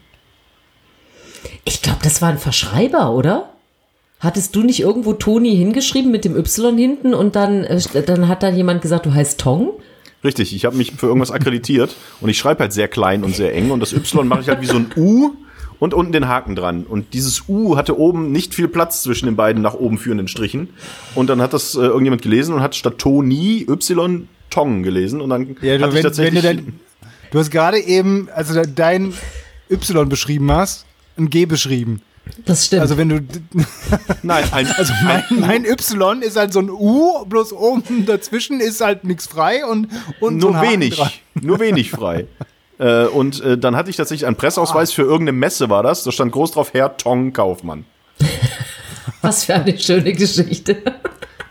ich 1.64 1.84
glaube, 1.84 2.00
das 2.04 2.24
war 2.24 2.30
ein 2.30 2.40
Verschreiber, 2.40 3.12
oder? 3.12 3.50
Hattest 4.20 4.56
du 4.56 4.64
nicht 4.64 4.80
irgendwo 4.80 5.14
Toni 5.14 5.56
hingeschrieben 5.56 6.12
mit 6.12 6.26
dem 6.26 6.36
Y 6.36 6.76
hinten 6.76 7.14
und 7.14 7.36
dann, 7.36 7.66
äh, 7.66 8.04
dann 8.04 8.28
hat 8.28 8.42
dann 8.42 8.56
jemand 8.56 8.82
gesagt, 8.82 9.06
du 9.06 9.14
heißt 9.14 9.40
Tong? 9.40 9.74
Richtig, 10.24 10.56
ich 10.56 10.66
habe 10.66 10.76
mich 10.78 10.92
für 10.92 11.08
irgendwas 11.08 11.32
akkreditiert 11.32 11.96
und 12.20 12.30
ich 12.30 12.38
schreibe 12.38 12.62
halt 12.62 12.74
sehr 12.74 12.88
klein 12.88 13.24
und 13.24 13.36
sehr 13.36 13.54
eng 13.56 13.72
und 13.72 13.80
das 13.80 13.92
Y 13.94 14.28
mache 14.28 14.42
ich 14.42 14.50
halt 14.50 14.62
wie 14.62 14.68
so 14.68 14.76
ein 14.78 14.92
U 14.96 15.32
und 15.80 15.96
unten 15.96 16.12
den 16.12 16.28
Haken 16.28 16.56
dran. 16.56 16.84
Und 16.84 17.14
dieses 17.16 17.46
U 17.48 17.76
hatte 17.76 17.98
oben 17.98 18.32
nicht 18.32 18.54
viel 18.54 18.68
Platz 18.68 19.02
zwischen 19.02 19.26
den 19.26 19.36
beiden 19.36 19.64
nach 19.64 19.74
oben 19.74 19.98
führenden 19.98 20.28
Strichen. 20.28 20.70
Und 21.16 21.28
dann 21.32 21.42
hat 21.42 21.54
das 21.54 21.74
äh, 21.74 21.80
irgendjemand 21.80 22.22
gelesen 22.22 22.54
und 22.54 22.62
hat 22.62 22.76
statt 22.76 23.00
Toni 23.00 23.66
Y 23.68 24.28
Tong 24.52 24.84
gelesen 24.84 25.22
und 25.22 25.30
dann 25.32 25.56
Ja, 25.62 25.78
du, 25.80 25.84
hatte 25.86 25.88
wenn, 25.88 25.88
ich 25.88 25.94
wenn 25.96 26.04
tatsächlich 26.04 26.42
du, 26.42 26.48
denn, 26.48 26.74
du 27.32 27.40
hast 27.40 27.50
gerade 27.50 27.80
eben, 27.80 28.30
also 28.36 28.54
de- 28.54 28.68
dein 28.76 29.14
Y 29.72 30.08
beschrieben 30.08 30.52
hast, 30.52 30.86
ein 31.18 31.30
G 31.32 31.46
beschrieben. 31.48 32.02
Das 32.46 32.66
stimmt. 32.66 32.82
Also 32.82 32.98
wenn 32.98 33.10
du, 33.10 33.20
nein, 34.24 34.44
ein, 34.52 34.68
also 34.78 34.94
mein, 35.04 35.24
mein 35.30 35.66
Y 35.66 36.22
ist 36.22 36.38
halt 36.38 36.54
so 36.54 36.60
ein 36.60 36.70
U, 36.70 37.26
bloß 37.26 37.54
oben 37.54 38.06
dazwischen 38.06 38.60
ist 38.60 38.82
halt 38.82 39.04
nichts 39.04 39.28
frei 39.28 39.66
und, 39.66 39.88
und 40.20 40.42
so 40.42 40.50
nur 40.50 40.58
ein 40.58 40.62
Haken 40.62 40.72
wenig, 40.72 40.98
dran. 40.98 41.12
nur 41.42 41.60
wenig 41.60 41.92
frei. 41.92 42.28
äh, 42.80 43.06
und 43.06 43.42
äh, 43.42 43.58
dann 43.58 43.76
hatte 43.76 43.90
ich 43.90 43.96
tatsächlich 43.98 44.28
einen 44.28 44.38
Presseausweis 44.38 44.92
für 44.92 45.04
irgendeine 45.04 45.34
Messe 45.34 45.70
war 45.70 45.84
das. 45.84 46.04
Da 46.04 46.12
stand 46.12 46.32
groß 46.32 46.52
drauf 46.52 46.74
Herr 46.74 46.98
Tong 46.98 47.34
Kaufmann. 47.34 47.86
Was 49.22 49.46
für 49.46 49.56
eine 49.56 49.78
schöne 49.78 50.14
Geschichte. 50.14 50.78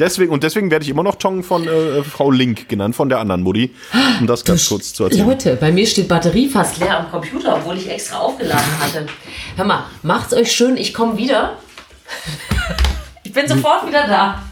Deswegen, 0.00 0.32
und 0.32 0.42
deswegen 0.42 0.70
werde 0.70 0.82
ich 0.82 0.88
immer 0.88 1.02
noch 1.02 1.16
Tong 1.16 1.42
von 1.42 1.68
äh, 1.68 2.02
Frau 2.02 2.30
Link 2.30 2.70
genannt, 2.70 2.96
von 2.96 3.10
der 3.10 3.18
anderen 3.18 3.42
Mutti, 3.42 3.70
um 4.18 4.26
das 4.26 4.44
ganz 4.46 4.66
kurz 4.66 4.94
zu 4.94 5.04
erzählen. 5.04 5.28
Leute, 5.28 5.56
bei 5.56 5.70
mir 5.70 5.86
steht 5.86 6.08
Batterie 6.08 6.48
fast 6.48 6.78
leer 6.78 7.00
am 7.00 7.10
Computer, 7.10 7.56
obwohl 7.56 7.76
ich 7.76 7.88
extra 7.88 8.18
aufgeladen 8.18 8.80
hatte. 8.80 9.06
Hör 9.56 9.66
mal, 9.66 9.84
macht's 10.02 10.32
euch 10.32 10.50
schön, 10.50 10.76
ich 10.76 10.94
komme 10.94 11.16
wieder. 11.16 11.58
Ich 13.22 13.34
bin 13.34 13.46
sofort 13.46 13.86
wieder 13.86 14.08
da. 14.08 14.42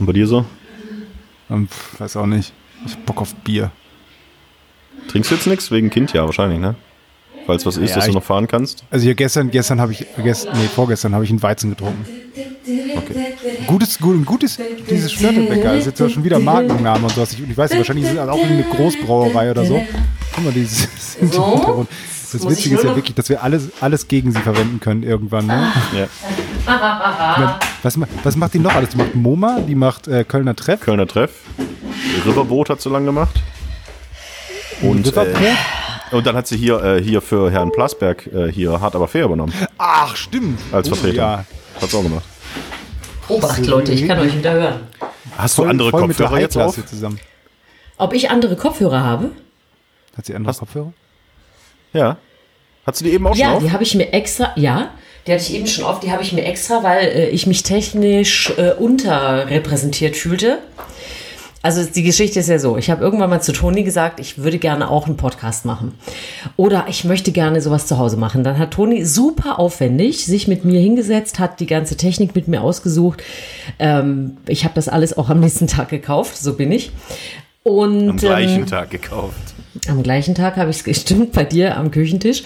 Und 0.00 0.06
bei 0.06 0.12
dir 0.12 0.26
so? 0.26 0.44
Ähm, 1.48 1.68
pf, 1.68 2.00
weiß 2.00 2.16
auch 2.16 2.26
nicht. 2.26 2.52
Ich 2.84 2.94
hab 2.94 3.06
Bock 3.06 3.20
auf 3.20 3.36
Bier. 3.36 3.70
Trinkst 5.06 5.30
du 5.30 5.36
jetzt 5.36 5.46
nichts? 5.46 5.70
Wegen 5.70 5.90
Kind, 5.90 6.12
ja, 6.12 6.24
wahrscheinlich, 6.24 6.58
ne? 6.58 6.74
Falls 7.46 7.64
was 7.64 7.76
ist, 7.76 7.90
Ja, 7.90 7.96
dass 7.96 8.06
du 8.06 8.12
noch 8.12 8.24
fahren 8.24 8.48
kannst. 8.48 8.84
Also 8.90 9.04
hier 9.04 9.14
gestern, 9.14 9.50
gestern 9.50 9.80
habe 9.80 9.92
ich, 9.92 10.04
gest, 10.22 10.48
nee, 10.52 10.68
vorgestern 10.74 11.14
habe 11.14 11.24
ich 11.24 11.30
einen 11.30 11.42
Weizen 11.42 11.70
getrunken. 11.70 12.04
Gutes, 13.66 13.98
gut, 13.98 14.26
gutes, 14.26 14.58
dieses 14.90 15.12
Störtebäcker 15.12 15.74
ist 15.74 15.86
jetzt 15.86 16.00
ja 16.00 16.08
schon 16.08 16.24
wieder 16.24 16.38
Markenname 16.40 17.04
und 17.04 17.14
sowas. 17.14 17.32
Ich, 17.32 17.48
ich 17.48 17.56
weiß 17.56 17.70
nicht, 17.70 17.78
wahrscheinlich 17.78 18.06
ist 18.06 18.12
es 18.12 18.18
auch 18.18 18.42
eine 18.42 18.64
Großbrauerei 18.64 19.50
oder 19.52 19.64
so. 19.64 19.80
Guck 20.34 20.44
mal, 20.44 20.52
dieses 20.52 20.88
So? 21.20 21.20
Hintergrund. 21.20 21.88
Das 22.32 22.42
muss 22.42 22.52
Witzige 22.58 22.74
ist 22.74 22.84
ja 22.84 22.94
wirklich, 22.96 23.14
dass 23.14 23.28
wir 23.28 23.42
alles, 23.42 23.70
alles 23.80 24.08
gegen 24.08 24.32
sie 24.32 24.40
verwenden 24.40 24.80
können 24.80 25.04
irgendwann. 25.04 25.46
Ne? 25.46 25.72
Ja. 25.96 27.58
Was, 27.82 27.98
was 28.24 28.36
macht 28.36 28.54
die 28.54 28.58
noch 28.58 28.74
alles? 28.74 28.90
Die 28.90 28.96
macht 28.96 29.14
MoMA, 29.14 29.60
die 29.60 29.76
macht 29.76 30.08
äh, 30.08 30.24
Kölner 30.24 30.56
Treff. 30.56 30.80
Kölner 30.80 31.06
Treff. 31.06 31.30
Riverboot 32.26 32.68
hat 32.68 32.80
sie 32.80 32.90
lang 32.90 33.04
gemacht. 33.04 33.40
Und, 34.82 35.06
Riverboot? 35.06 35.40
äh, 35.40 35.52
und 36.12 36.26
dann 36.26 36.36
hat 36.36 36.46
sie 36.46 36.56
hier, 36.56 36.82
äh, 36.82 37.02
hier 37.02 37.20
für 37.20 37.50
Herrn 37.50 37.70
Plasberg 37.72 38.26
äh, 38.26 38.50
hier 38.52 38.80
hart 38.80 38.94
aber 38.94 39.08
fair 39.08 39.24
übernommen. 39.24 39.52
Ach, 39.78 40.14
stimmt. 40.16 40.58
Als 40.72 40.90
Oh, 40.90 40.94
Vertreter. 40.94 41.16
Ja, 41.16 41.44
Hat's 41.80 41.94
auch 41.94 42.02
gemacht. 42.02 42.24
Obacht, 43.28 43.66
Leute, 43.66 43.92
ich 43.92 44.06
kann 44.06 44.18
euch 44.20 44.36
wieder 44.36 44.52
hören. 44.52 44.80
Hast 45.36 45.58
du 45.58 45.62
voll, 45.62 45.70
andere 45.70 45.90
voll 45.90 46.02
Kopfhörer 46.06 46.40
jetzt 46.40 46.56
auf? 46.56 46.78
Zusammen. 46.86 47.18
Ob 47.98 48.12
ich 48.14 48.30
andere 48.30 48.56
Kopfhörer 48.56 49.02
habe? 49.02 49.30
Hat 50.16 50.26
sie 50.26 50.34
andere 50.34 50.50
Hast- 50.50 50.60
Kopfhörer? 50.60 50.92
Ja. 51.92 52.16
Hast 52.86 53.00
du 53.00 53.04
die 53.04 53.10
eben 53.12 53.26
auch 53.26 53.32
schon 53.34 53.40
Ja, 53.40 53.54
auf? 53.54 53.62
die 53.62 53.72
habe 53.72 53.82
ich 53.82 53.94
mir 53.96 54.12
extra, 54.12 54.52
ja, 54.54 54.90
die 55.26 55.32
hatte 55.32 55.42
ich 55.42 55.54
eben 55.54 55.66
schon 55.66 55.84
auf, 55.84 55.98
die 55.98 56.12
habe 56.12 56.22
ich 56.22 56.32
mir 56.32 56.44
extra, 56.44 56.84
weil 56.84 57.04
äh, 57.06 57.28
ich 57.30 57.48
mich 57.48 57.64
technisch 57.64 58.52
äh, 58.56 58.72
unterrepräsentiert 58.74 60.14
fühlte. 60.16 60.58
Also 61.66 61.82
die 61.82 62.04
Geschichte 62.04 62.38
ist 62.38 62.48
ja 62.48 62.60
so, 62.60 62.76
ich 62.76 62.90
habe 62.90 63.02
irgendwann 63.02 63.28
mal 63.28 63.42
zu 63.42 63.50
Toni 63.50 63.82
gesagt, 63.82 64.20
ich 64.20 64.38
würde 64.38 64.58
gerne 64.58 64.88
auch 64.88 65.06
einen 65.06 65.16
Podcast 65.16 65.64
machen. 65.64 65.94
Oder 66.54 66.84
ich 66.88 67.02
möchte 67.02 67.32
gerne 67.32 67.60
sowas 67.60 67.88
zu 67.88 67.98
Hause 67.98 68.16
machen. 68.16 68.44
Dann 68.44 68.56
hat 68.56 68.70
Toni 68.70 69.04
super 69.04 69.58
aufwendig 69.58 70.24
sich 70.24 70.46
mit 70.46 70.64
mir 70.64 70.78
hingesetzt, 70.78 71.40
hat 71.40 71.58
die 71.58 71.66
ganze 71.66 71.96
Technik 71.96 72.36
mit 72.36 72.46
mir 72.46 72.62
ausgesucht. 72.62 73.20
Ähm, 73.80 74.36
ich 74.46 74.62
habe 74.62 74.76
das 74.76 74.88
alles 74.88 75.18
auch 75.18 75.28
am 75.28 75.40
nächsten 75.40 75.66
Tag 75.66 75.88
gekauft, 75.88 76.36
so 76.36 76.54
bin 76.54 76.70
ich. 76.70 76.92
Und, 77.64 78.10
Am 78.10 78.16
gleichen 78.16 78.60
ähm, 78.60 78.66
Tag 78.66 78.90
gekauft. 78.90 79.34
am 79.88 80.04
gleichen 80.04 80.36
Tag 80.36 80.58
habe 80.58 80.70
ich 80.70 80.76
es 80.76 80.84
gestimmt 80.84 81.32
bei 81.32 81.42
dir 81.42 81.76
am 81.76 81.90
Küchentisch. 81.90 82.44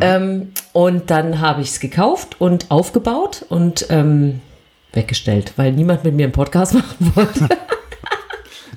Ähm, 0.00 0.52
und 0.72 1.10
dann 1.10 1.40
habe 1.40 1.60
ich 1.60 1.70
es 1.70 1.80
gekauft 1.80 2.36
und 2.38 2.70
aufgebaut 2.70 3.46
und 3.48 3.86
ähm, 3.90 4.42
weggestellt, 4.92 5.54
weil 5.56 5.72
niemand 5.72 6.04
mit 6.04 6.14
mir 6.14 6.22
einen 6.22 6.32
Podcast 6.32 6.74
machen 6.74 7.12
wollte. 7.16 7.48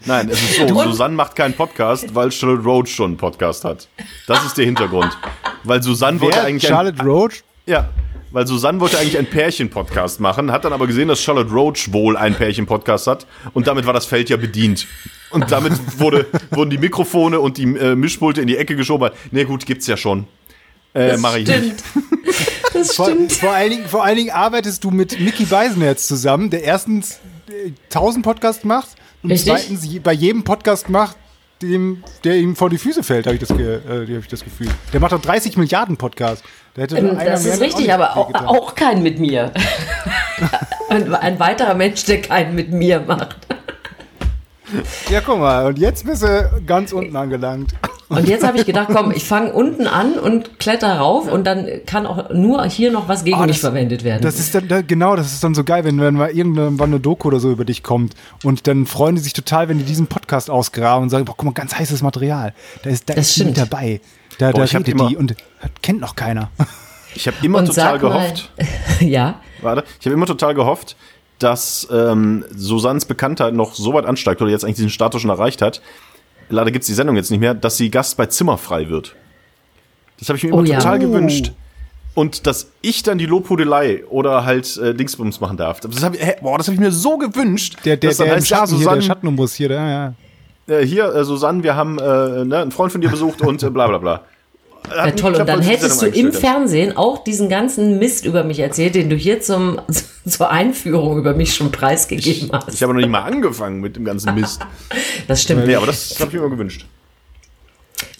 Nein, 0.05 0.29
es 0.29 0.41
ist 0.41 0.67
so, 0.67 0.83
Susanne 0.83 1.15
macht 1.15 1.35
keinen 1.35 1.53
Podcast, 1.53 2.13
weil 2.13 2.31
Charlotte 2.31 2.63
Roach 2.63 2.87
schon 2.87 3.11
einen 3.11 3.17
Podcast 3.17 3.63
hat. 3.65 3.87
Das 4.27 4.45
ist 4.45 4.57
der 4.57 4.65
Hintergrund. 4.65 5.17
Weil 5.63 5.81
Susanne 5.81 6.19
wollte 6.21 6.41
eigentlich 6.41 6.67
Charlotte 6.67 7.03
Roach? 7.03 7.43
ein, 7.65 7.71
ja, 7.71 7.89
weil 8.31 8.45
Susanne 8.47 8.79
wollte 8.79 8.97
eigentlich 8.97 9.17
einen 9.17 9.27
Pärchen-Podcast 9.27 10.19
machen, 10.19 10.51
hat 10.51 10.65
dann 10.65 10.73
aber 10.73 10.87
gesehen, 10.87 11.07
dass 11.07 11.21
Charlotte 11.21 11.51
Roach 11.51 11.91
wohl 11.91 12.17
einen 12.17 12.35
Pärchen-Podcast 12.35 13.07
hat 13.07 13.25
und 13.53 13.67
damit 13.67 13.85
war 13.85 13.93
das 13.93 14.05
Feld 14.05 14.29
ja 14.29 14.37
bedient. 14.37 14.87
Und 15.31 15.51
damit 15.51 15.73
wurde, 15.99 16.25
wurden 16.51 16.69
die 16.69 16.77
Mikrofone 16.77 17.39
und 17.39 17.57
die 17.57 17.63
äh, 17.63 17.95
Mischpulte 17.95 18.41
in 18.41 18.47
die 18.47 18.57
Ecke 18.57 18.75
geschoben. 18.75 19.11
Nee, 19.31 19.45
gut, 19.45 19.65
gibt's 19.65 19.87
ja 19.87 19.97
schon. 19.97 20.27
Äh, 20.93 21.17
mache 21.17 21.39
ich 21.39 21.47
nicht. 21.47 21.75
Das 22.73 22.95
Vor, 22.95 23.07
stimmt. 23.07 23.31
vor, 23.31 23.53
allen 23.53 23.71
Dingen, 23.71 23.87
vor 23.87 24.03
allen 24.03 24.17
Dingen 24.17 24.31
arbeitest 24.31 24.83
du 24.83 24.91
mit 24.91 25.19
Mickey 25.19 25.45
Beisenherz 25.45 26.07
zusammen, 26.07 26.49
der 26.49 26.63
erstens 26.63 27.19
äh, 27.49 27.71
1000 27.85 28.23
Podcasts 28.23 28.63
macht 28.63 28.89
und 29.27 29.31
Richtig. 29.33 29.53
zweitens 29.53 30.03
bei 30.03 30.13
jedem 30.13 30.43
Podcast 30.43 30.89
macht, 30.89 31.17
dem, 31.61 32.03
der 32.23 32.35
ihm 32.37 32.55
vor 32.55 32.69
die 32.69 32.77
Füße 32.77 33.03
fällt, 33.03 33.25
habe 33.25 33.35
ich, 33.35 33.39
das 33.41 33.49
ge- 33.49 33.79
äh, 33.89 34.15
hab 34.15 34.21
ich 34.21 34.27
das 34.27 34.43
Gefühl. 34.43 34.67
Der 34.93 34.99
macht 34.99 35.11
doch 35.11 35.21
30 35.21 35.57
Milliarden 35.57 35.97
Podcasts. 35.97 36.43
Ähm, 36.77 37.17
einer 37.17 37.31
Das 37.31 37.43
ist 37.45 37.59
richtig, 37.59 37.91
aber 37.91 38.15
auch, 38.15 38.31
auch 38.33 38.75
kein 38.75 39.01
mit 39.01 39.19
mir. 39.19 39.51
ein, 40.89 41.13
ein 41.15 41.39
weiterer 41.39 41.73
Mensch, 41.73 42.05
der 42.05 42.21
keinen 42.21 42.55
mit 42.55 42.71
mir 42.71 42.99
macht. 43.01 43.37
Ja, 45.09 45.21
guck 45.21 45.39
mal, 45.39 45.65
und 45.67 45.79
jetzt 45.79 46.05
bist 46.05 46.23
du 46.23 46.61
ganz 46.65 46.91
unten 46.91 47.15
angelangt. 47.15 47.73
Und 48.09 48.27
jetzt 48.27 48.45
habe 48.47 48.57
ich 48.57 48.65
gedacht, 48.65 48.87
komm, 48.93 49.11
ich 49.11 49.25
fange 49.25 49.51
unten 49.51 49.85
an 49.85 50.13
und 50.13 50.59
kletter 50.59 50.97
rauf 50.97 51.29
und 51.29 51.45
dann 51.45 51.67
kann 51.85 52.05
auch 52.05 52.29
nur 52.29 52.63
hier 52.65 52.89
noch 52.89 53.09
was 53.09 53.25
gegen 53.25 53.37
Oh, 53.37 53.41
mich 53.41 53.51
das- 53.51 53.59
verwendet 53.59 54.03
werden. 54.05 54.21
Das 54.21 54.39
ist 54.39 54.55
dann, 54.55 54.67
da, 54.69 54.81
genau, 54.81 55.17
das 55.17 55.33
ist 55.33 55.43
dann 55.43 55.53
so 55.53 55.65
geil, 55.65 55.83
wenn, 55.83 55.99
wenn 55.99 56.13
mal 56.15 56.29
irgendwann 56.31 56.79
eine 56.81 57.01
Doku 57.01 57.27
oder 57.27 57.41
so 57.41 57.51
über 57.51 57.65
dich 57.65 57.83
kommt 57.83 58.13
und 58.45 58.65
dann 58.67 58.85
freuen 58.85 59.15
die 59.15 59.21
sich 59.21 59.33
total, 59.33 59.67
wenn 59.67 59.77
die 59.77 59.83
diesen 59.83 60.07
Podcast 60.07 60.49
ausgraben 60.49 61.03
und 61.03 61.09
sagen, 61.09 61.25
boah, 61.25 61.33
guck 61.35 61.45
mal, 61.45 61.51
ganz 61.51 61.75
heißes 61.77 62.01
Material. 62.01 62.53
Da 62.83 62.89
ist, 62.89 63.09
da 63.09 63.13
Das 63.13 63.27
ist 63.27 63.35
die 63.37 63.43
mit 63.43 63.55
stimmt. 63.57 63.71
dabei. 63.73 63.99
Da, 64.37 64.51
Boah, 64.51 64.59
da 64.59 64.63
ich 64.65 64.73
redet 64.75 64.87
immer- 64.89 65.07
die 65.09 65.17
und 65.17 65.35
kennt 65.81 65.99
noch 65.99 66.15
keiner. 66.15 66.49
Ich 67.13 67.27
habe 67.27 67.35
immer 67.41 67.57
und 67.59 67.65
total 67.65 67.99
sag 67.99 68.03
mal, 68.03 68.09
gehofft, 68.19 68.51
ja, 69.01 69.41
warte, 69.61 69.83
ich 69.99 70.05
habe 70.05 70.13
immer 70.13 70.27
total 70.27 70.53
gehofft, 70.53 70.95
dass 71.39 71.87
ähm, 71.91 72.43
Susannes 72.55 73.05
Bekanntheit 73.05 73.53
noch 73.53 73.75
so 73.75 73.93
weit 73.93 74.05
ansteigt 74.05 74.41
oder 74.41 74.51
jetzt 74.51 74.63
eigentlich 74.63 74.77
diesen 74.77 74.89
Status 74.89 75.21
schon 75.21 75.29
erreicht 75.29 75.61
hat. 75.61 75.81
Leider 76.49 76.71
gibt's 76.71 76.87
die 76.87 76.93
Sendung 76.93 77.15
jetzt 77.15 77.29
nicht 77.29 77.39
mehr, 77.39 77.53
dass 77.53 77.77
sie 77.77 77.91
Gast 77.91 78.17
bei 78.17 78.25
Zimmerfrei 78.25 78.89
wird. 78.89 79.15
Das 80.19 80.29
habe 80.29 80.37
ich 80.37 80.43
mir 80.43 80.53
Oh 80.53 80.59
immer 80.59 80.67
ja. 80.67 80.77
total 80.79 80.97
Oh. 80.97 81.01
gewünscht. 81.01 81.51
Und 82.15 82.47
dass 82.47 82.71
ich 82.81 83.03
dann 83.03 83.19
die 83.19 83.27
Lobhudelei 83.27 84.03
oder 84.09 84.43
halt 84.43 84.75
äh, 84.77 84.95
Dingsbums 84.95 85.39
machen 85.39 85.55
darf. 85.57 85.79
Das 85.81 86.03
habe 86.03 86.15
ich, 86.15 86.25
hä, 86.25 86.35
boah, 86.41 86.57
das 86.57 86.67
hab 86.67 86.73
ich 86.73 86.79
mir 86.79 86.91
so 86.91 87.19
gewünscht. 87.19 87.77
Der, 87.85 87.95
der, 87.95 88.09
dass 88.09 88.17
der, 88.17 88.33
heißt, 88.33 88.49
ja, 88.49 88.57
Schatten 88.57 88.69
hier, 88.69 88.77
der 88.77 88.83
Susanne, 88.85 89.01
Schattenumriss 89.03 89.53
hier, 89.53 89.69
der, 89.69 90.15
ja. 90.67 90.75
äh, 90.75 90.83
hier, 90.83 91.13
äh, 91.13 91.23
Susanne, 91.23 91.61
wir 91.61 91.75
haben 91.75 91.99
äh, 91.99 92.45
ne, 92.45 92.57
einen 92.59 92.71
Freund 92.71 92.91
von 92.91 93.01
dir 93.01 93.09
besucht 93.09 93.41
und 93.41 93.61
äh, 93.61 93.69
bla 93.69 93.85
bla 93.85 93.99
bla. 93.99 94.21
Ja, 94.95 95.11
toll. 95.11 95.35
Und 95.35 95.47
dann 95.47 95.61
hättest 95.61 96.01
du 96.01 96.07
im. 96.07 96.33
Fernsehen 96.33 96.95
auch 96.97 97.23
diesen 97.23 97.49
ganzen 97.49 97.99
Mist 97.99 98.25
über 98.25 98.43
mich 98.43 98.59
erzählt, 98.59 98.95
den 98.95 99.09
du 99.09 99.15
hier 99.15 99.41
zum, 99.41 99.79
zur 100.27 100.51
Einführung 100.51 101.17
über 101.17 101.33
mich 101.33 101.53
schon 101.55 101.71
preisgegeben 101.71 102.49
hast. 102.53 102.73
Ich 102.73 102.83
habe 102.83 102.93
noch 102.93 102.99
nicht 102.99 103.09
mal 103.09 103.21
angefangen 103.21 103.79
mit 103.81 103.95
dem 103.95 104.05
ganzen 104.05 104.35
Mist. 104.35 104.61
Das 105.27 105.41
stimmt. 105.41 105.65
Nee, 105.67 105.75
aber 105.75 105.85
das 105.87 106.17
habe 106.19 106.29
ich 106.29 106.33
mir 106.33 106.39
immer 106.39 106.49
gewünscht. 106.49 106.85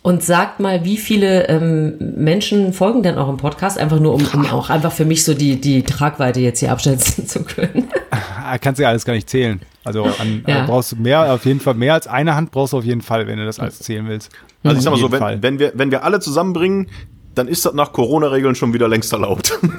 Und 0.02 0.24
sagt 0.24 0.60
mal, 0.62 0.84
wie 0.86 0.98
viele 0.98 1.48
ähm, 1.50 1.96
Menschen 2.00 2.72
folgen 2.74 3.04
denn 3.04 3.18
auch 3.18 3.28
im 3.30 3.38
Podcast? 3.38 3.78
Einfach 3.78 4.00
nur, 4.00 4.14
um, 4.14 4.26
um 4.34 4.46
auch 4.48 4.70
einfach 4.70 4.92
für 4.92 5.04
mich 5.06 5.24
so 5.26 5.34
die, 5.34 5.60
die 5.60 5.84
Tragweite 5.84 6.40
jetzt 6.40 6.60
hier 6.60 6.72
abschätzen 6.72 7.28
zu 7.28 7.44
können. 7.44 7.90
Ah, 8.10 8.58
Kannst 8.58 8.80
du 8.80 8.84
ja 8.84 8.90
alles 8.90 9.04
gar 9.06 9.14
nicht 9.14 9.30
zählen. 9.30 9.60
Also 9.84 10.04
an, 10.06 10.44
Ja. 10.48 10.64
äh, 10.64 10.68
brauchst 10.68 10.94
du 10.94 10.96
mehr, 10.98 11.34
auf 11.34 11.46
jeden 11.46 11.60
Fall, 11.60 11.74
mehr 11.74 11.94
als 11.94 12.08
eine 12.08 12.36
Hand 12.36 12.52
brauchst 12.52 12.74
du 12.74 12.78
auf 12.78 12.86
jeden 12.86 13.02
Fall, 13.02 13.28
wenn 13.28 13.38
du 13.38 13.46
das 13.46 13.60
alles 13.60 13.80
zählen 13.80 14.08
willst. 14.08 14.32
Also 14.68 14.78
ich 14.80 14.84
sag 14.84 14.92
mal 14.92 15.00
so, 15.00 15.12
wenn, 15.12 15.42
wenn, 15.44 15.60
wir, 15.60 15.72
wenn 15.76 15.92
wir 15.92 16.04
alle 16.04 16.20
zusammenbringen, 16.20 16.90
dann 17.36 17.48
ist 17.48 17.66
das 17.66 17.74
nach 17.74 17.94
Corona-Regeln 17.94 18.56
schon 18.56 18.74
wieder 18.74 18.88
längst 18.88 19.14
erlaubt. 19.14 19.58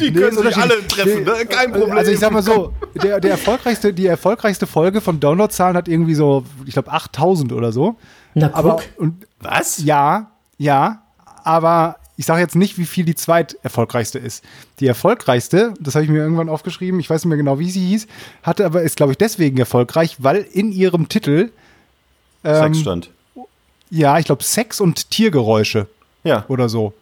Die 0.00 0.10
Nee, 0.10 0.20
können 0.20 0.36
ist 0.36 0.42
sich 0.42 0.56
alle 0.56 0.86
treffen, 0.86 1.24
ne? 1.24 1.32
kein 1.48 1.70
Problem. 1.72 1.96
Also 1.96 2.10
ich 2.10 2.18
sag 2.18 2.32
mal 2.32 2.42
so, 2.42 2.72
der, 3.00 3.20
der 3.20 3.32
erfolgreichste, 3.32 3.92
die 3.92 4.06
erfolgreichste 4.06 4.66
Folge 4.66 5.00
von 5.00 5.20
Downloadzahlen 5.20 5.76
hat 5.76 5.86
irgendwie 5.86 6.14
so, 6.14 6.44
ich 6.66 6.72
glaube 6.72 6.90
8000 6.92 7.52
oder 7.52 7.72
so. 7.72 7.96
Na, 8.34 8.48
guck. 8.48 8.56
Aber 8.58 8.80
und 8.96 9.26
Was? 9.40 9.82
ja, 9.84 10.30
ja, 10.58 11.02
aber 11.44 11.96
ich 12.16 12.26
sage 12.26 12.40
jetzt 12.40 12.56
nicht, 12.56 12.78
wie 12.78 12.84
viel 12.86 13.04
die 13.04 13.14
zweit 13.14 13.56
erfolgreichste 13.62 14.18
ist. 14.18 14.44
Die 14.80 14.86
erfolgreichste, 14.86 15.74
das 15.80 15.94
habe 15.94 16.04
ich 16.04 16.10
mir 16.10 16.18
irgendwann 16.18 16.48
aufgeschrieben, 16.48 17.00
ich 17.00 17.08
weiß 17.08 17.24
nicht 17.24 17.28
mehr 17.28 17.38
genau, 17.38 17.58
wie 17.58 17.70
sie 17.70 17.80
hieß, 17.86 18.06
hatte 18.42 18.64
aber 18.66 18.82
ist 18.82 18.96
glaube 18.96 19.12
ich 19.12 19.18
deswegen 19.18 19.56
erfolgreich, 19.58 20.16
weil 20.18 20.46
in 20.52 20.72
ihrem 20.72 21.08
Titel 21.08 21.50
ähm, 22.44 22.74
Sexstand. 22.74 23.10
ja, 23.90 24.18
ich 24.18 24.26
glaube 24.26 24.42
Sex 24.42 24.80
und 24.80 25.10
Tiergeräusche 25.10 25.86
Ja. 26.24 26.44
oder 26.48 26.68
so. 26.68 26.92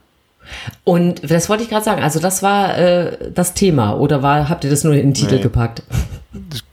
Und 0.85 1.31
das 1.31 1.49
wollte 1.49 1.63
ich 1.63 1.69
gerade 1.69 1.85
sagen. 1.85 2.03
Also 2.03 2.19
das 2.19 2.43
war 2.43 2.77
äh, 2.79 3.31
das 3.33 3.55
Thema. 3.55 3.95
Oder 3.99 4.23
war, 4.23 4.49
habt 4.49 4.65
ihr 4.65 4.71
das 4.71 4.85
nur 4.85 4.95
in 4.95 5.09
den 5.09 5.15
Titel 5.15 5.37
Nee. 5.37 5.43
gepackt? 5.43 5.83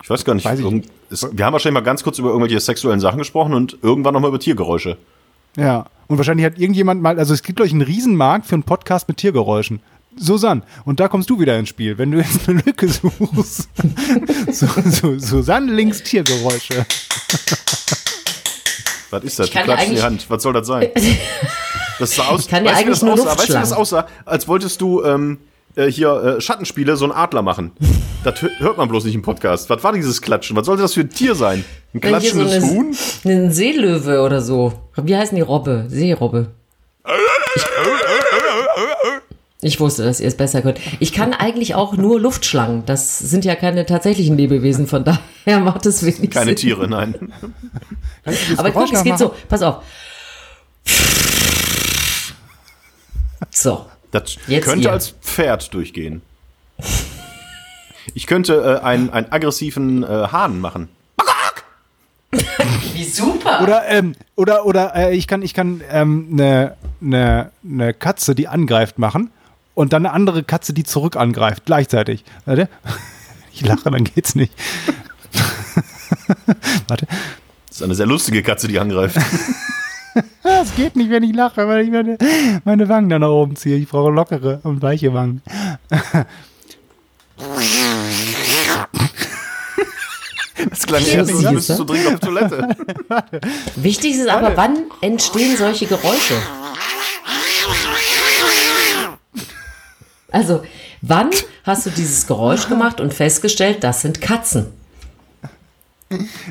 Ich 0.01 0.09
weiß 0.09 0.23
gar 0.23 0.33
nicht. 0.35 0.45
Weiß 0.45 0.59
ich 0.59 0.65
wir 0.65 1.45
haben 1.45 1.53
wahrscheinlich 1.53 1.73
mal 1.73 1.85
ganz 1.85 2.03
kurz 2.03 2.17
über 2.19 2.29
irgendwelche 2.29 2.59
sexuellen 2.59 2.99
Sachen 2.99 3.17
gesprochen 3.17 3.53
und 3.53 3.77
irgendwann 3.81 4.13
nochmal 4.13 4.29
über 4.29 4.39
Tiergeräusche. 4.39 4.97
Ja, 5.57 5.85
und 6.07 6.17
wahrscheinlich 6.17 6.45
hat 6.45 6.57
irgendjemand 6.57 7.01
mal, 7.01 7.19
also 7.19 7.33
es 7.33 7.43
gibt 7.43 7.59
euch 7.59 7.71
einen 7.71 7.81
Riesenmarkt 7.81 8.45
für 8.45 8.53
einen 8.55 8.63
Podcast 8.63 9.07
mit 9.07 9.17
Tiergeräuschen. 9.17 9.81
Susanne, 10.15 10.61
und 10.85 10.99
da 10.99 11.07
kommst 11.07 11.29
du 11.29 11.39
wieder 11.39 11.59
ins 11.59 11.69
Spiel, 11.69 11.97
wenn 11.97 12.11
du 12.11 12.19
jetzt 12.19 12.47
eine 12.47 12.61
Lücke 12.61 12.87
suchst. 12.87 13.69
so, 14.51 14.67
so, 14.85 15.19
Susanne 15.19 15.71
links 15.71 16.01
Tiergeräusche. 16.03 16.85
Was 19.09 19.23
ist 19.23 19.39
das? 19.39 19.47
Ich 19.47 19.53
Du 19.53 19.61
klatschst 19.63 19.89
in 19.89 19.95
die 19.95 20.01
Hand. 20.01 20.29
Was 20.29 20.43
soll 20.43 20.53
das 20.53 20.67
sein? 20.67 20.89
Das 21.99 22.15
sah 22.15 22.27
aus, 22.27 22.41
Ich 22.41 22.47
kann 22.47 22.63
weißt 22.63 22.73
du, 22.73 22.77
wie 22.77 22.83
eigentlich 22.83 22.99
das 22.99 23.01
nur 23.01 23.13
aussah? 23.13 23.37
Weißt 23.39 23.49
du, 23.49 23.53
wie 23.53 23.57
das 23.57 23.73
aussah? 23.73 24.07
Als 24.23 24.47
wolltest 24.47 24.81
du 24.81 25.03
ähm, 25.03 25.39
äh, 25.77 25.89
hier 25.91 26.11
äh, 26.37 26.41
Schattenspiele, 26.41 26.97
so 26.97 27.05
einen 27.05 27.13
Adler 27.13 27.41
machen. 27.41 27.71
Das 28.23 28.39
hö- 28.41 28.49
hört 28.59 28.77
man 28.77 28.89
bloß 28.89 29.05
nicht 29.05 29.13
im 29.15 29.21
Podcast. 29.21 29.69
Was 29.69 29.81
war 29.85 29.93
dieses 29.93 30.21
Klatschen? 30.21 30.57
Was 30.57 30.65
sollte 30.65 30.81
das 30.81 30.93
für 30.95 31.01
ein 31.01 31.09
Tier 31.09 31.33
sein? 31.33 31.63
Ein 31.93 32.01
so 32.01 32.07
klatschendes 32.09 32.51
eine- 32.51 32.65
Huhn? 32.67 32.95
Ein 33.23 33.51
Seelöwe 33.53 34.21
oder 34.21 34.41
so. 34.41 34.73
Wie 34.97 35.15
heißen 35.15 35.35
die 35.35 35.41
Robbe? 35.43 35.85
Seerobbe. 35.87 36.47
Ich 39.61 39.79
wusste, 39.79 40.03
dass 40.03 40.19
ihr 40.19 40.27
es 40.27 40.35
besser 40.35 40.61
könnt. 40.61 40.79
Ich 40.99 41.13
kann 41.13 41.33
eigentlich 41.33 41.73
auch 41.75 41.95
nur 41.95 42.19
Luftschlangen. 42.19 42.85
Das 42.85 43.19
sind 43.19 43.45
ja 43.45 43.55
keine 43.55 43.85
tatsächlichen 43.85 44.35
Lebewesen, 44.35 44.87
von 44.87 45.05
daher 45.05 45.59
macht 45.59 45.85
es 45.85 46.03
wenig 46.03 46.31
Keine 46.31 46.47
Sinn. 46.47 46.55
Tiere, 46.57 46.87
nein. 46.89 47.31
Aber 48.57 48.71
guck, 48.71 48.91
es 48.91 49.03
geht 49.03 49.17
so. 49.19 49.33
Pass 49.47 49.61
auf. 49.61 49.83
So. 53.51 53.85
Das 54.11 54.37
Jetzt 54.47 54.65
könnte 54.65 54.87
ihr. 54.87 54.91
als 54.91 55.09
Pferd 55.21 55.73
durchgehen. 55.73 56.21
Ich 58.13 58.27
könnte 58.27 58.79
äh, 58.81 58.85
einen, 58.85 59.09
einen 59.09 59.31
aggressiven 59.31 60.03
äh, 60.03 60.07
Hahn 60.07 60.59
machen. 60.59 60.89
Wie 62.93 63.03
super. 63.03 63.61
Oder, 63.61 63.87
ähm, 63.87 64.15
oder, 64.35 64.65
oder 64.65 64.95
äh, 64.95 65.15
ich 65.15 65.27
kann, 65.27 65.41
ich 65.41 65.53
kann 65.53 65.81
ähm, 65.91 66.29
eine, 66.33 66.75
eine, 67.01 67.51
eine 67.63 67.93
Katze, 67.93 68.35
die 68.35 68.47
angreift, 68.47 68.99
machen 68.99 69.31
und 69.75 69.93
dann 69.93 70.05
eine 70.05 70.13
andere 70.13 70.43
Katze, 70.43 70.73
die 70.73 70.83
zurück 70.83 71.15
angreift, 71.15 71.63
gleichzeitig. 71.65 72.23
Warte. 72.45 72.69
Ich 73.59 73.65
lache, 73.65 73.89
dann 73.89 74.03
geht's 74.03 74.35
nicht. 74.35 74.53
Warte. 76.87 77.07
Das 77.67 77.77
ist 77.77 77.81
eine 77.81 77.95
sehr 77.95 78.05
lustige 78.05 78.43
Katze, 78.43 78.67
die 78.67 78.77
angreift. 78.77 79.17
Das 80.43 80.75
geht 80.75 80.95
nicht, 80.95 81.09
wenn 81.09 81.23
ich 81.23 81.35
lache, 81.35 81.67
weil 81.67 81.83
ich 81.85 81.91
meine, 81.91 82.17
meine 82.63 82.87
Wangen 82.89 83.09
dann 83.09 83.21
nach 83.21 83.29
oben 83.29 83.55
ziehe. 83.55 83.75
Ich 83.77 83.87
brauche 83.87 84.11
lockere 84.11 84.59
und 84.63 84.81
weiche 84.81 85.13
Wangen. 85.13 85.41
Das 90.69 90.85
klang 90.87 91.01
Ja, 91.03 91.07
erst, 91.13 91.31
als 91.31 91.51
müsstest 91.51 91.79
du? 91.79 91.83
dringend 91.83 92.15
auf 92.15 92.19
Toilette. 92.19 92.75
Wichtig 93.75 94.15
ist 94.15 94.27
aber, 94.27 94.57
wann 94.57 94.85
entstehen 95.01 95.55
solche 95.55 95.85
Geräusche? 95.85 96.33
Also, 100.31 100.63
wann 101.01 101.29
hast 101.63 101.85
du 101.85 101.89
dieses 101.91 102.25
Geräusch 102.27 102.67
gemacht 102.67 102.99
und 102.99 103.13
festgestellt, 103.13 103.83
das 103.83 104.01
sind 104.01 104.19
Katzen? 104.19 104.67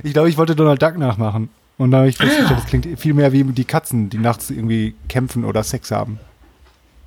Ich 0.02 0.12
glaube, 0.12 0.28
ich 0.28 0.36
wollte 0.36 0.54
Donald 0.54 0.80
Duck 0.80 0.98
nachmachen. 0.98 1.48
Und 1.78 1.90
da 1.90 1.98
habe 1.98 2.08
ich 2.08 2.16
festgestellt, 2.16 2.58
das 2.58 2.66
klingt 2.66 2.98
viel 2.98 3.14
mehr 3.14 3.32
wie 3.32 3.44
die 3.44 3.64
Katzen, 3.64 4.08
die 4.08 4.18
nachts 4.18 4.50
irgendwie 4.50 4.94
kämpfen 5.08 5.44
oder 5.44 5.62
Sex 5.62 5.90
haben. 5.90 6.18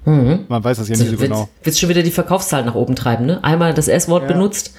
Man 0.06 0.64
weiß 0.64 0.78
das 0.78 0.88
ja 0.90 0.96
nicht 0.96 1.06
so 1.06 1.12
Willst, 1.12 1.24
genau. 1.24 1.50
willst 1.64 1.80
schon 1.80 1.90
wieder 1.90 2.04
die 2.04 2.12
Verkaufszahlen 2.12 2.66
nach 2.66 2.76
oben 2.76 2.96
treiben, 2.96 3.26
ne? 3.26 3.44
Einmal 3.44 3.74
das 3.74 3.88
S-Wort 3.88 4.28
benutzt. 4.28 4.76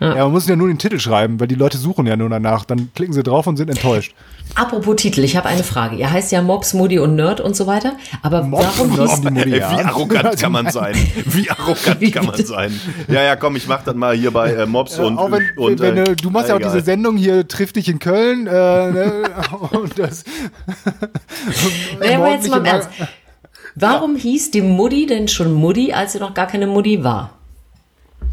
Ja, 0.00 0.14
man 0.14 0.32
muss 0.32 0.46
ja 0.46 0.56
nur 0.56 0.68
den 0.68 0.78
Titel 0.78 0.98
schreiben, 0.98 1.40
weil 1.40 1.48
die 1.48 1.54
Leute 1.54 1.76
suchen 1.78 2.06
ja 2.06 2.16
nur 2.16 2.28
danach. 2.28 2.64
Dann 2.64 2.90
klicken 2.94 3.12
sie 3.12 3.22
drauf 3.22 3.46
und 3.46 3.56
sind 3.56 3.68
enttäuscht. 3.68 4.14
Apropos 4.54 4.96
Titel, 4.96 5.22
ich 5.22 5.36
habe 5.36 5.48
eine 5.48 5.62
Frage. 5.62 5.96
Ihr 5.96 6.10
heißt 6.10 6.32
ja 6.32 6.42
Mobs, 6.42 6.74
Moody 6.74 6.98
und 6.98 7.14
Nerd 7.14 7.40
und 7.40 7.54
so 7.54 7.66
weiter. 7.66 7.96
Aber 8.22 8.50
warum 8.50 8.90
und 8.90 8.96
Nerd 8.96 9.10
hieß, 9.10 9.18
und 9.26 9.36
Ey, 9.36 9.58
ja. 9.58 9.70
Wie 9.70 9.84
arrogant 9.84 10.40
kann 10.40 10.52
man 10.52 10.70
sein? 10.70 10.94
Wie 11.26 11.50
arrogant 11.50 12.00
Wie 12.00 12.10
kann 12.10 12.26
man 12.26 12.44
sein? 12.44 12.80
Ja, 13.06 13.22
ja, 13.22 13.36
komm, 13.36 13.56
ich 13.56 13.68
mach 13.68 13.84
das 13.84 13.94
mal 13.94 14.16
hier 14.16 14.30
bei 14.30 14.52
äh, 14.52 14.66
Mobs 14.66 14.98
und. 14.98 15.18
auch 15.18 15.30
wenn, 15.30 15.46
und 15.56 15.80
wenn 15.80 15.96
äh, 15.96 16.04
du, 16.04 16.16
du 16.16 16.30
machst 16.30 16.48
ja 16.48 16.54
auch 16.54 16.60
egal. 16.60 16.72
diese 16.72 16.84
Sendung 16.84 17.16
hier, 17.16 17.46
triff 17.46 17.72
dich 17.72 17.88
in 17.88 17.98
Köln. 17.98 18.46
Äh, 18.46 18.50
ne? 18.50 19.22
und 19.70 19.98
das, 19.98 20.24
Nee, 22.00 22.14
aber 22.14 22.30
jetzt 22.30 22.48
mal 22.48 22.58
im 22.58 22.64
Ernst. 22.64 22.88
Warum 23.74 24.16
hieß 24.16 24.50
die 24.50 24.62
Mutti 24.62 25.06
denn 25.06 25.28
schon 25.28 25.52
Mutti, 25.52 25.92
als 25.92 26.12
sie 26.12 26.18
noch 26.18 26.34
gar 26.34 26.46
keine 26.46 26.66
Mutti 26.66 27.04
war? 27.04 27.30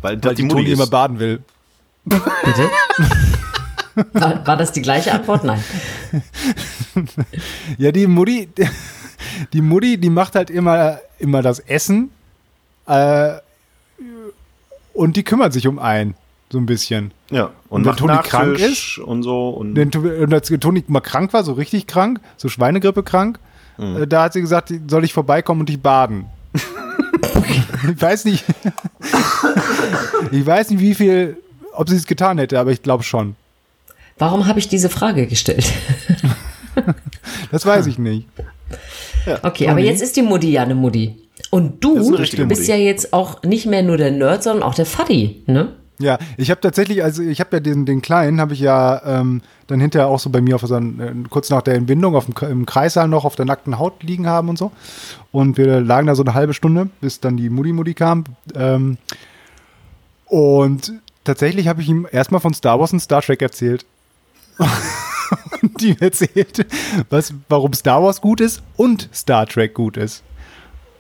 Weil 0.02 0.24
weil 0.24 0.36
die 0.36 0.42
die 0.42 0.54
Mutti 0.54 0.72
immer 0.72 0.88
baden 0.88 1.20
will. 1.20 1.40
Bitte? 2.06 2.70
War, 4.14 4.46
war 4.46 4.58
das 4.58 4.72
die 4.72 4.82
gleiche 4.82 5.12
Antwort? 5.14 5.44
Nein. 5.44 5.64
Ja, 7.78 7.92
die 7.92 8.08
Mutti, 8.08 8.48
die 9.52 9.62
Mutti, 9.62 9.98
die 9.98 10.10
macht 10.10 10.36
halt 10.36 10.50
immer, 10.50 11.00
immer 11.20 11.42
das 11.42 11.60
Essen 11.60 12.10
äh, 12.88 13.34
und 14.94 15.18
die 15.18 15.24
kümmert 15.24 15.52
sich 15.52 15.68
um 15.68 15.78
einen, 15.78 16.16
so 16.50 16.58
ein 16.58 16.66
bisschen. 16.66 17.12
Ja, 17.32 17.52
und, 17.70 17.82
Und 17.82 17.86
wenn 17.86 17.96
Toni 17.98 18.14
Nachtisch 18.14 18.32
krank 18.32 18.60
ist? 18.60 18.98
und 19.00 19.24
so. 19.24 19.50
Und 19.50 19.76
Wenn 19.76 20.34
als 20.34 20.48
Toni 20.48 20.86
mal 20.88 21.02
krank 21.02 21.34
war, 21.34 21.44
so 21.44 21.52
richtig 21.54 21.86
krank, 21.86 22.22
so 22.38 22.48
Schweinegrippe 22.48 23.04
krank, 23.04 23.40
äh, 23.78 24.08
da 24.08 24.24
hat 24.24 24.34
sie 24.34 24.42
gesagt, 24.42 24.74
soll 24.88 25.04
ich 25.04 25.12
vorbeikommen 25.14 25.62
und 25.62 25.70
dich 25.70 25.82
baden. 25.82 26.28
ich 26.54 28.02
weiß 28.02 28.24
nicht, 28.24 28.46
ich 30.32 30.46
weiß 30.46 30.70
nicht, 30.70 30.80
wie 30.80 30.96
viel, 30.96 31.38
ob 31.74 31.90
sie 31.90 31.98
es 31.98 32.06
getan 32.06 32.38
hätte, 32.38 32.58
aber 32.58 32.72
ich 32.72 32.82
glaube 32.82 33.04
schon. 33.04 33.36
Warum 34.18 34.48
habe 34.48 34.60
ich 34.60 34.68
diese 34.68 34.90
Frage 34.90 35.28
gestellt? 35.28 35.72
Das 37.52 37.66
weiß 37.66 37.88
ich 37.88 37.98
nicht. 37.98 38.28
Okay, 39.44 39.70
aber 39.70 39.80
jetzt 39.80 40.02
ist 40.02 40.18
die 40.18 40.22
Mutti 40.22 40.52
ja 40.52 40.64
eine 40.64 40.76
Mutti. 40.76 41.16
Und 41.50 41.84
du 41.84 42.18
bist 42.18 42.38
Mutti. 42.38 42.64
ja 42.66 42.76
jetzt 42.76 43.14
auch 43.14 43.44
nicht 43.44 43.66
mehr 43.66 43.82
nur 43.82 43.96
der 43.98 44.12
Nerd, 44.12 44.44
sondern 44.44 44.64
auch 44.64 44.76
der 44.76 44.86
Faddy, 44.86 45.44
ne? 45.48 45.70
Ja, 45.98 46.18
ich 46.36 46.52
habe 46.52 46.60
tatsächlich, 46.60 47.02
also 47.02 47.24
ich 47.24 47.40
habe 47.40 47.56
ja 47.56 47.60
den, 47.62 47.86
den 47.86 48.02
kleinen, 48.02 48.42
habe 48.42 48.54
ich 48.54 48.60
ja 48.60 49.02
ähm, 49.06 49.42
dann 49.68 49.80
hinterher 49.80 50.10
auch 50.10 50.20
so 50.20 50.30
bei 50.30 50.42
mir 50.42 50.56
auf 50.56 50.62
so 50.64 50.76
einen, 50.76 51.00
äh, 51.00 51.30
kurz 51.30 51.50
nach 51.50 51.62
der 51.62 51.76
Entbindung 51.76 52.16
auf 52.16 52.26
dem, 52.26 52.36
im 52.50 52.66
Kreissaal 52.66 53.08
noch 53.08 53.24
auf 53.24 53.38
der 53.38 53.46
nackten 53.46 53.80
Haut 53.80 54.04
liegen 54.04 54.28
haben 54.28 54.50
und 54.50 54.58
so. 54.58 54.74
Und 55.32 55.58
wir 55.58 55.80
lagen 55.80 56.08
da 56.08 56.16
so 56.16 56.24
eine 56.24 56.34
halbe 56.34 56.54
Stunde, 56.54 56.90
bis 57.00 57.22
dann 57.22 57.38
die 57.38 57.50
Mutti 57.50 57.72
Mutti 57.72 57.94
kam. 57.94 58.26
Ähm, 58.54 58.98
und 60.26 60.92
tatsächlich 61.24 61.70
habe 61.70 61.82
ich 61.82 61.88
ihm 61.88 62.06
erstmal 62.12 62.42
von 62.42 62.54
Star 62.54 62.78
Wars 62.78 62.92
und 62.92 63.00
Star 63.00 63.22
Trek 63.22 63.42
erzählt. 63.42 63.86
und 65.62 65.82
die 65.82 65.96
erzählt, 66.00 66.66
was, 67.10 67.34
warum 67.50 67.74
Star 67.74 68.02
Wars 68.04 68.22
gut 68.22 68.42
ist 68.42 68.62
und 68.78 69.10
Star 69.14 69.46
Trek 69.48 69.74
gut 69.74 69.98
ist. 69.98 70.24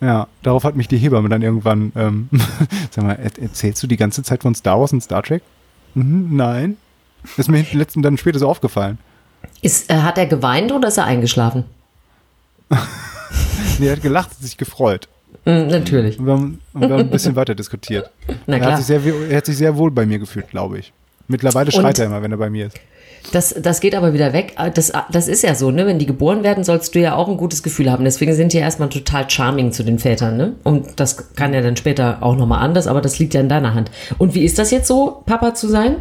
Ja, 0.01 0.27
darauf 0.43 0.63
hat 0.63 0.75
mich 0.75 0.87
die 0.87 0.97
Hebamme 0.97 1.29
dann 1.29 1.41
irgendwann, 1.41 1.91
ähm, 1.95 2.29
sag 2.91 3.03
mal, 3.05 3.13
er 3.13 3.31
erzählst 3.41 3.81
du 3.81 3.87
die 3.87 3.97
ganze 3.97 4.23
Zeit 4.23 4.41
von 4.43 4.53
Star 4.55 4.79
Wars 4.79 4.91
und 4.93 5.01
Star 5.01 5.23
Trek? 5.23 5.41
Mhm, 5.93 6.35
nein. 6.35 6.77
Das 7.23 7.39
ist 7.39 7.47
mir 7.49 7.65
letzten 7.73 8.01
dann 8.01 8.17
später 8.17 8.37
so 8.39 8.47
aufgefallen. 8.49 8.97
Ist, 9.61 9.89
äh, 9.89 9.95
hat 10.01 10.17
er 10.17 10.25
geweint 10.27 10.71
oder 10.71 10.89
ist 10.89 10.97
er 10.97 11.05
eingeschlafen? 11.05 11.63
Nee, 13.79 13.87
er 13.87 13.93
hat 13.93 14.01
gelacht, 14.01 14.29
hat 14.31 14.37
sich 14.37 14.55
gefreut. 14.57 15.07
Mm, 15.43 15.67
natürlich. 15.67 16.17
Und 16.17 16.25
wir 16.27 16.33
haben, 16.33 16.61
und 16.73 16.81
wir 16.81 16.89
haben 16.89 16.99
ein 17.01 17.09
bisschen 17.09 17.35
weiter 17.35 17.55
diskutiert. 17.55 18.09
Na 18.47 18.55
Er 18.57 18.61
hat, 18.61 18.67
klar. 18.67 18.77
sich 18.77 18.85
sehr, 18.85 19.01
er 19.29 19.37
hat 19.37 19.45
sich 19.45 19.57
sehr 19.57 19.75
wohl 19.75 19.91
bei 19.91 20.05
mir 20.05 20.17
gefühlt, 20.19 20.49
glaube 20.49 20.79
ich. 20.79 20.93
Mittlerweile 21.27 21.71
schreit 21.71 21.97
Und- 21.97 21.99
er 21.99 22.05
immer, 22.05 22.21
wenn 22.21 22.31
er 22.31 22.37
bei 22.37 22.49
mir 22.49 22.67
ist. 22.67 22.79
Das, 23.31 23.55
das 23.59 23.79
geht 23.79 23.95
aber 23.95 24.13
wieder 24.13 24.33
weg. 24.33 24.55
Das, 24.73 24.91
das 25.11 25.27
ist 25.27 25.43
ja 25.43 25.55
so, 25.55 25.71
ne? 25.71 25.85
Wenn 25.85 25.99
die 25.99 26.05
geboren 26.05 26.43
werden, 26.43 26.63
sollst 26.63 26.95
du 26.95 26.99
ja 26.99 27.15
auch 27.15 27.27
ein 27.27 27.37
gutes 27.37 27.63
Gefühl 27.63 27.91
haben. 27.91 28.03
Deswegen 28.03 28.33
sind 28.33 28.53
die 28.53 28.57
erstmal 28.57 28.89
total 28.89 29.29
charming 29.29 29.71
zu 29.71 29.83
den 29.83 29.99
Vätern, 29.99 30.37
ne? 30.37 30.53
Und 30.63 30.99
das 30.99 31.33
kann 31.35 31.53
ja 31.53 31.61
dann 31.61 31.75
später 31.75 32.21
auch 32.21 32.35
nochmal 32.35 32.59
anders, 32.59 32.87
aber 32.87 33.01
das 33.01 33.19
liegt 33.19 33.33
ja 33.33 33.41
in 33.41 33.49
deiner 33.49 33.73
Hand. 33.73 33.91
Und 34.17 34.35
wie 34.35 34.43
ist 34.43 34.59
das 34.59 34.71
jetzt 34.71 34.87
so, 34.87 35.23
Papa 35.25 35.53
zu 35.53 35.67
sein? 35.67 35.97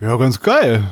Ja, 0.00 0.16
ganz 0.16 0.40
geil. 0.40 0.84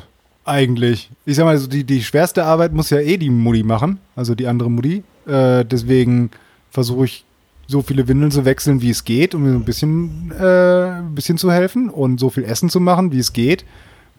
Eigentlich. 0.45 1.09
Ich 1.25 1.37
sag 1.37 1.45
mal, 1.45 1.57
so 1.57 1.67
die, 1.67 1.83
die 1.83 2.03
schwerste 2.03 2.43
Arbeit 2.43 2.73
muss 2.73 2.89
ja 2.89 2.99
eh 2.99 3.17
die 3.17 3.29
Mutti 3.29 3.63
machen, 3.63 3.99
also 4.15 4.35
die 4.35 4.47
andere 4.47 4.69
Mutti. 4.69 5.03
Äh, 5.25 5.63
deswegen 5.63 6.31
versuche 6.71 7.05
ich 7.05 7.25
so 7.67 7.81
viele 7.81 8.07
Windeln 8.07 8.31
zu 8.31 8.43
wechseln, 8.43 8.81
wie 8.81 8.89
es 8.89 9.03
geht, 9.03 9.35
um 9.35 9.43
mir 9.43 9.51
so 9.51 9.57
ein 9.57 9.65
bisschen, 9.65 10.33
äh, 10.37 10.97
ein 10.97 11.15
bisschen 11.15 11.37
zu 11.37 11.51
helfen 11.51 11.89
und 11.89 12.19
so 12.19 12.29
viel 12.29 12.43
Essen 12.43 12.69
zu 12.69 12.79
machen, 12.79 13.11
wie 13.11 13.19
es 13.19 13.31
geht, 13.33 13.63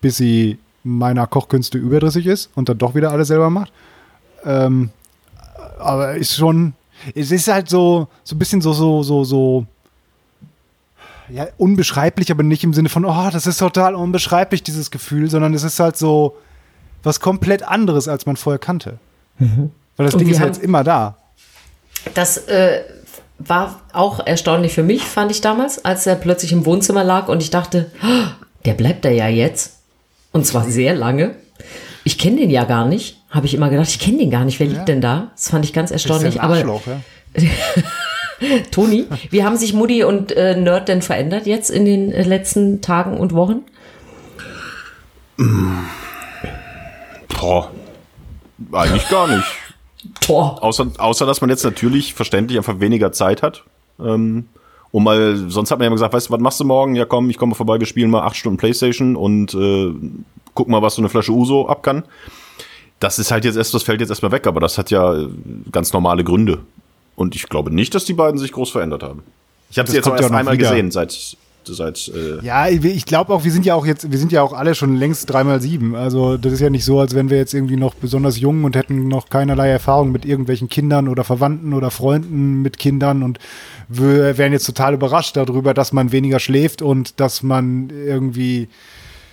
bis 0.05 0.19
sie 0.19 0.59
meiner 0.83 1.27
Kochkünste 1.27 1.79
überdrüssig 1.79 2.27
ist 2.27 2.51
und 2.55 2.69
dann 2.69 2.77
doch 2.77 2.95
wieder 2.95 3.11
alles 3.11 3.29
selber 3.29 3.49
macht. 3.49 3.73
Ähm, 4.45 4.91
aber 5.79 6.17
ist 6.17 6.37
schon, 6.37 6.75
es 7.15 7.31
ist 7.31 7.49
halt 7.49 7.71
so, 7.71 8.09
so 8.23 8.35
ein 8.35 8.39
bisschen 8.39 8.61
so, 8.61 8.75
so, 8.75 9.03
so, 9.03 9.25
so, 9.25 9.65
ja, 11.31 11.47
unbeschreiblich, 11.57 12.31
aber 12.31 12.43
nicht 12.43 12.65
im 12.65 12.75
Sinne 12.75 12.91
von, 12.91 13.07
oh, 13.07 13.31
das 13.33 13.47
ist 13.47 13.57
total 13.57 13.95
unbeschreiblich, 13.95 14.63
dieses 14.63 14.91
Gefühl, 14.91 15.31
sondern 15.31 15.55
es 15.55 15.63
ist 15.63 15.81
halt 15.81 15.97
so 15.97 16.37
was 17.03 17.21
komplett 17.21 17.63
anderes, 17.63 18.07
als 18.07 18.27
man 18.27 18.37
vorher 18.37 18.59
kannte. 18.59 18.99
Weil 19.39 19.71
das 20.05 20.13
Und 20.13 20.21
Ding 20.21 20.29
ist 20.29 20.39
ja 20.39 20.45
jetzt 20.45 20.63
immer 20.63 20.85
da. 20.85 21.17
Das 22.13 22.37
äh, 22.49 22.83
war 23.39 23.81
auch 23.95 24.21
erstaunlich 24.27 24.75
für 24.75 24.83
mich, 24.83 25.03
fand 25.07 25.31
ich 25.31 25.41
damals, 25.41 25.83
als 25.83 26.07
er 26.07 26.17
plötzlich 26.17 26.53
im 26.53 26.67
Wohnzimmer 26.67 27.05
lag 27.05 27.29
und 27.29 27.43
ich 27.43 27.49
dachte, 27.49 27.91
"Oh, 28.03 28.27
der 28.67 28.75
bleibt 28.75 29.07
da 29.07 29.09
ja 29.09 29.29
jetzt. 29.29 29.75
Und 30.35 30.45
zwar 30.45 30.64
sehr 30.64 30.95
lange. 30.95 31.37
Ich 32.03 32.18
kenne 32.18 32.39
den 32.39 32.51
ja 32.51 32.64
gar 32.64 32.87
nicht. 32.87 33.22
Habe 33.30 33.47
ich 33.47 33.55
immer 33.55 33.70
gedacht, 33.70 33.89
ich 33.89 34.01
kenne 34.01 34.18
den 34.18 34.30
gar 34.30 34.45
nicht. 34.45 34.59
Wer 34.59 34.66
liegt 34.66 34.89
denn 34.89 35.01
da? 35.01 35.30
Das 35.37 35.49
fand 35.49 35.64
ich 35.64 35.72
ganz 35.72 35.91
ist 35.91 36.05
erstaunlich. 36.05 36.35
ja 36.35 36.43
ein 36.43 36.45
Aber 36.45 36.57
Arschloch, 36.57 36.82
ja. 36.87 37.51
Toni, 38.72 39.07
wie 39.30 39.45
haben 39.45 39.57
sich 39.57 39.74
Mutti 39.74 40.03
und 40.03 40.32
äh, 40.32 40.57
Nerd 40.57 40.89
denn 40.89 41.03
verändert 41.03 41.47
jetzt 41.47 41.70
in 41.70 41.85
den 41.85 42.11
äh, 42.11 42.24
letzten 42.24 42.80
Tagen 42.80 43.16
und 43.16 43.32
Wochen? 43.32 43.61
Boah. 47.28 47.70
Eigentlich 48.72 49.09
gar 49.09 49.28
nicht. 49.28 49.47
Tor. 50.20 50.62
Außer, 50.64 50.89
außer, 50.99 51.26
dass 51.26 51.43
man 51.43 51.51
jetzt 51.51 51.62
natürlich 51.62 52.12
verständlich 52.12 52.59
einfach 52.59 52.80
weniger 52.80 53.12
Zeit 53.12 53.43
hat. 53.43 53.62
Ähm, 54.01 54.49
um 54.95 55.03
mal, 55.03 55.36
sonst 55.49 55.72
hat 55.72 55.78
man 55.80 55.86
ja 55.86 55.86
immer 55.88 55.97
gesagt, 55.97 56.14
weißt 56.14 56.28
du, 56.28 56.34
was 56.34 56.40
machst 56.40 56.61
du 56.61 56.64
morgen? 56.64 56.95
Ja 56.95 57.05
komm, 57.05 57.28
ich 57.28 57.36
komme 57.36 57.57
vorbei, 57.57 57.80
wir 57.80 57.86
spielen 57.86 58.11
mal 58.11 58.22
acht 58.22 58.36
Stunden 58.36 58.59
Playstation 58.59 59.16
und 59.16 59.53
äh, 59.53 59.92
guck 60.55 60.68
mal, 60.68 60.82
was 60.82 60.95
so 60.95 61.03
eine 61.03 61.09
Flasche 61.09 61.32
Uso 61.32 61.66
ab 61.66 61.82
kann. 61.82 62.05
Das 63.01 63.18
ist 63.18 63.32
halt 63.32 63.45
jetzt 63.45 63.57
erst, 63.57 63.74
das 63.74 63.82
fällt 63.82 64.01
jetzt 64.01 64.11
erstmal 64.11 64.30
weg, 64.30 64.47
aber 64.47 64.61
das 64.61 64.78
hat 64.78 64.92
ja 64.92 65.12
äh, 65.12 65.26
ganz 65.72 65.92
normale 65.92 66.22
Gründe. 66.22 66.61
Und 67.16 67.34
ich 67.34 67.49
glaube 67.49 67.74
nicht, 67.74 67.92
dass 67.97 68.05
die 68.05 68.12
beiden 68.12 68.38
sich 68.38 68.53
groß 68.53 68.70
verändert 68.70 69.03
haben. 69.03 69.24
Ich 69.68 69.80
habe 69.80 69.90
sie 69.90 69.97
jetzt 69.97 70.07
auch 70.07 70.14
erst 70.14 70.30
einmal 70.30 70.55
wieder. 70.55 70.70
gesehen, 70.70 70.92
seit, 70.92 71.36
seit 71.67 72.09
äh, 72.09 72.45
Ja, 72.45 72.69
ich 72.69 73.07
glaube 73.07 73.33
auch, 73.33 73.45
wir 73.45 73.53
sind 73.53 73.65
ja 73.65 73.75
auch 73.75 73.87
jetzt, 73.87 74.11
wir 74.11 74.19
sind 74.19 74.33
ja 74.33 74.43
auch 74.43 74.53
alle 74.53 74.75
schon 74.75 74.97
längst 74.97 75.31
dreimal 75.31 75.61
sieben. 75.61 75.95
Also 75.95 76.37
das 76.37 76.53
ist 76.53 76.61
ja 76.61 76.71
nicht 76.71 76.85
so, 76.85 77.01
als 77.01 77.15
wären 77.15 77.31
wir 77.31 77.39
jetzt 77.39 77.55
irgendwie 77.55 77.77
noch 77.77 77.95
besonders 77.95 78.39
jung 78.39 78.65
und 78.65 78.77
hätten 78.77 79.09
noch 79.09 79.29
keinerlei 79.29 79.71
Erfahrung 79.71 80.12
mit 80.12 80.25
irgendwelchen 80.25 80.69
Kindern 80.69 81.09
oder 81.09 81.25
Verwandten 81.25 81.73
oder 81.73 81.91
Freunden 81.91 82.62
mit 82.62 82.79
Kindern 82.79 83.23
und 83.23 83.39
wir 83.89 84.39
wären 84.39 84.53
jetzt 84.53 84.67
total 84.67 84.95
überrascht 84.95 85.37
darüber, 85.37 85.75
dass 85.75 85.93
man 85.93 86.12
weniger 86.12 86.41
schläft 86.41 86.83
und 86.83 87.21
dass 87.21 87.43
man 87.43 87.91
irgendwie 87.91 88.69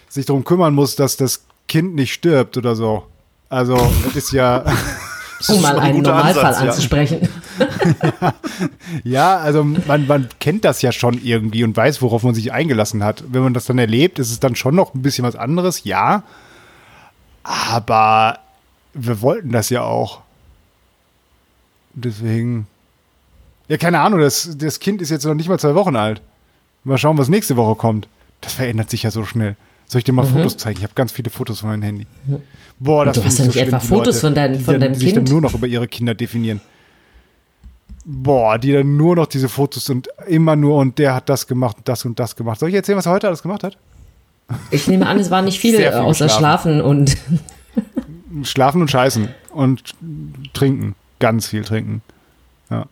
sich 0.10 0.26
darum 0.26 0.44
kümmern 0.44 0.74
muss, 0.74 0.96
dass 0.96 1.18
das 1.18 1.44
Kind 1.68 1.96
nicht 1.96 2.14
stirbt 2.14 2.58
oder 2.58 2.76
so. 2.76 3.04
Also 3.50 3.78
das 4.06 4.16
ist 4.16 4.32
ja, 4.32 4.64
Um 5.50 5.62
mal 5.62 5.80
einen 5.80 6.02
Normalfall 6.02 6.46
Ansatz, 6.46 6.62
ja. 6.62 6.70
anzusprechen. 6.70 7.30
ja, 9.04 9.38
also 9.38 9.64
man, 9.64 10.08
man 10.08 10.30
kennt 10.39 10.66
das 10.66 10.82
ja 10.82 10.92
schon 10.92 11.20
irgendwie 11.24 11.64
und 11.64 11.76
weiß, 11.76 12.02
worauf 12.02 12.24
man 12.24 12.34
sich 12.34 12.52
eingelassen 12.52 13.04
hat. 13.04 13.24
Wenn 13.28 13.44
man 13.44 13.54
das 13.54 13.66
dann 13.66 13.78
erlebt, 13.78 14.20
ist 14.20 14.32
es 14.32 14.39
dann 14.39 14.56
schon 14.56 14.76
noch 14.76 14.94
ein 14.94 15.02
bisschen 15.02 15.24
was 15.24 15.36
anderes, 15.36 15.84
ja. 15.84 16.24
Aber 17.44 18.39
wir 18.94 19.22
wollten 19.22 19.52
das 19.52 19.70
ja 19.70 19.84
auch. 19.84 20.22
Deswegen. 21.94 22.68
Ja, 23.68 23.78
keine 23.78 24.00
Ahnung, 24.00 24.20
das, 24.20 24.58
das 24.58 24.80
Kind 24.80 25.02
ist 25.02 25.10
jetzt 25.10 25.26
noch 25.26 25.34
nicht 25.34 25.50
mal 25.50 25.60
zwei 25.60 25.76
Wochen 25.76 25.96
alt. 25.96 26.22
Mal 26.84 26.98
schauen, 26.98 27.18
was 27.18 27.30
nächste 27.30 27.56
Woche 27.58 27.76
kommt. 27.76 28.08
Das 28.42 28.54
verändert 28.54 28.89
sich 28.89 29.04
ja 29.04 29.12
so 29.12 29.24
schnell. 29.24 29.56
Soll 29.92 30.00
ich 30.00 30.06
dir 30.06 30.14
mal 30.14 30.26
Fotos 30.26 30.56
zeigen? 30.56 30.78
Ich 30.78 30.84
habe 30.84 30.94
ganz 30.96 31.12
viele 31.12 31.30
Fotos 31.30 31.60
von 31.60 31.70
meinem 31.70 31.82
Handy. 31.82 32.08
Boah, 32.80 33.04
das 33.04 33.18
Du 33.18 33.26
hast 33.26 33.39
ja 33.39 33.44
ich 33.46 33.48
nicht 33.48 33.60
so 33.60 33.66
etwa 33.68 33.78
die 33.80 33.86
Fotos 33.88 34.06
Leute, 34.16 34.20
von 34.22 34.36
dein- 34.36 34.54
die 34.54 34.60
von 34.64 34.80
deinem 34.80 34.96
sich 34.96 35.10
dann 35.14 35.24
Kind? 35.26 35.30
nur 35.32 35.42
noch 35.42 35.54
über 35.54 35.68
ihre 35.68 35.86
Kinder 35.89 36.16
definieren. 36.16 36.62
Boah, 38.06 38.58
die 38.58 38.72
dann 38.72 38.96
nur 38.96 39.18
noch 39.18 39.26
diese 39.28 39.50
Fotos 39.50 39.89
und 39.89 40.08
immer 40.28 40.56
nur 40.56 40.78
und 40.78 40.98
der 40.98 41.14
hat 41.14 41.28
das 41.28 41.46
gemacht 41.46 41.76
und 41.80 41.89
das 41.89 42.06
und 42.06 42.18
das 42.20 42.38
gemacht. 42.38 42.60
Soll 42.62 42.70
ich 42.70 42.76
erzählen, 42.76 42.98
was 42.98 43.06
er 43.06 43.12
heute 43.12 43.28
alles 43.28 43.42
gemacht 43.42 43.64
hat? 43.66 43.78
Ich 44.72 44.88
nehme 44.88 45.08
an, 45.08 45.20
es 45.20 45.30
war 45.30 45.42
nicht 45.42 45.60
viel, 45.60 45.76
Sehr 45.76 45.92
viel 45.92 46.00
äh, 46.02 46.04
außer 46.04 46.26
geschlafen. 46.28 46.80
Schlafen 46.80 46.82
und 46.82 47.18
Schlafen 48.48 48.82
und 48.82 48.89
scheißen 48.89 49.28
und 49.52 49.94
trinken. 50.54 50.96
Ganz 51.20 51.48
viel 51.48 51.64
trinken. 51.66 52.02
Ah, 52.70 52.86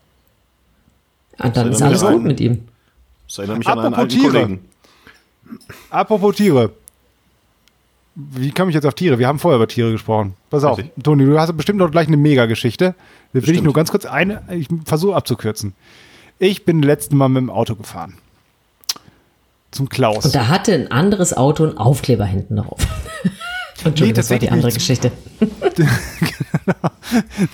dann 1.49 1.71
ist 1.71 1.81
alles 1.81 2.01
gut 2.01 2.23
mit 2.23 2.41
ihm. 2.41 2.65
das 3.25 3.37
erinnert 3.37 3.59
mich 3.59 3.67
an 3.69 3.79
einen 3.79 3.93
Apropos 3.93 3.99
alten 4.03 4.19
Tiere. 4.19 4.31
Kollegen. 4.41 4.59
Apropos 5.89 6.35
Tiere. 6.35 6.71
Wie 8.15 8.51
komme 8.51 8.71
ich 8.71 8.75
jetzt 8.75 8.85
auf 8.85 8.95
Tiere? 8.95 9.19
Wir 9.19 9.27
haben 9.27 9.39
vorher 9.39 9.57
über 9.57 9.67
Tiere 9.67 9.91
gesprochen. 9.91 10.33
Pass 10.49 10.63
auf, 10.63 10.77
Richtig. 10.77 11.03
Toni, 11.03 11.25
du 11.25 11.39
hast 11.39 11.55
bestimmt 11.55 11.79
noch 11.79 11.91
gleich 11.91 12.07
eine 12.07 12.17
Mega-Geschichte. 12.17 12.95
Da 13.33 13.47
will 13.47 13.55
ich 13.55 13.61
nur 13.61 13.73
ganz 13.73 13.91
kurz 13.91 14.05
eine, 14.05 14.41
ich 14.51 14.67
versuche 14.85 15.15
abzukürzen. 15.15 15.73
Ich 16.39 16.65
bin 16.65 16.81
letzten 16.81 17.15
Mal 17.17 17.29
mit 17.29 17.41
dem 17.41 17.49
Auto 17.49 17.75
gefahren. 17.75 18.15
Zum 19.71 19.87
Klaus. 19.87 20.25
Und 20.25 20.35
da 20.35 20.47
hatte 20.47 20.73
ein 20.73 20.91
anderes 20.91 21.35
Auto 21.37 21.63
einen 21.65 21.77
Aufkleber 21.77 22.25
hinten 22.25 22.55
drauf. 22.57 22.79
Entschuldigung, 23.85 24.15
das 24.15 24.29
war 24.29 24.39
die 24.39 24.47
tatsächlich 24.47 24.51
andere. 24.51 24.71
Geschichte. 24.73 25.11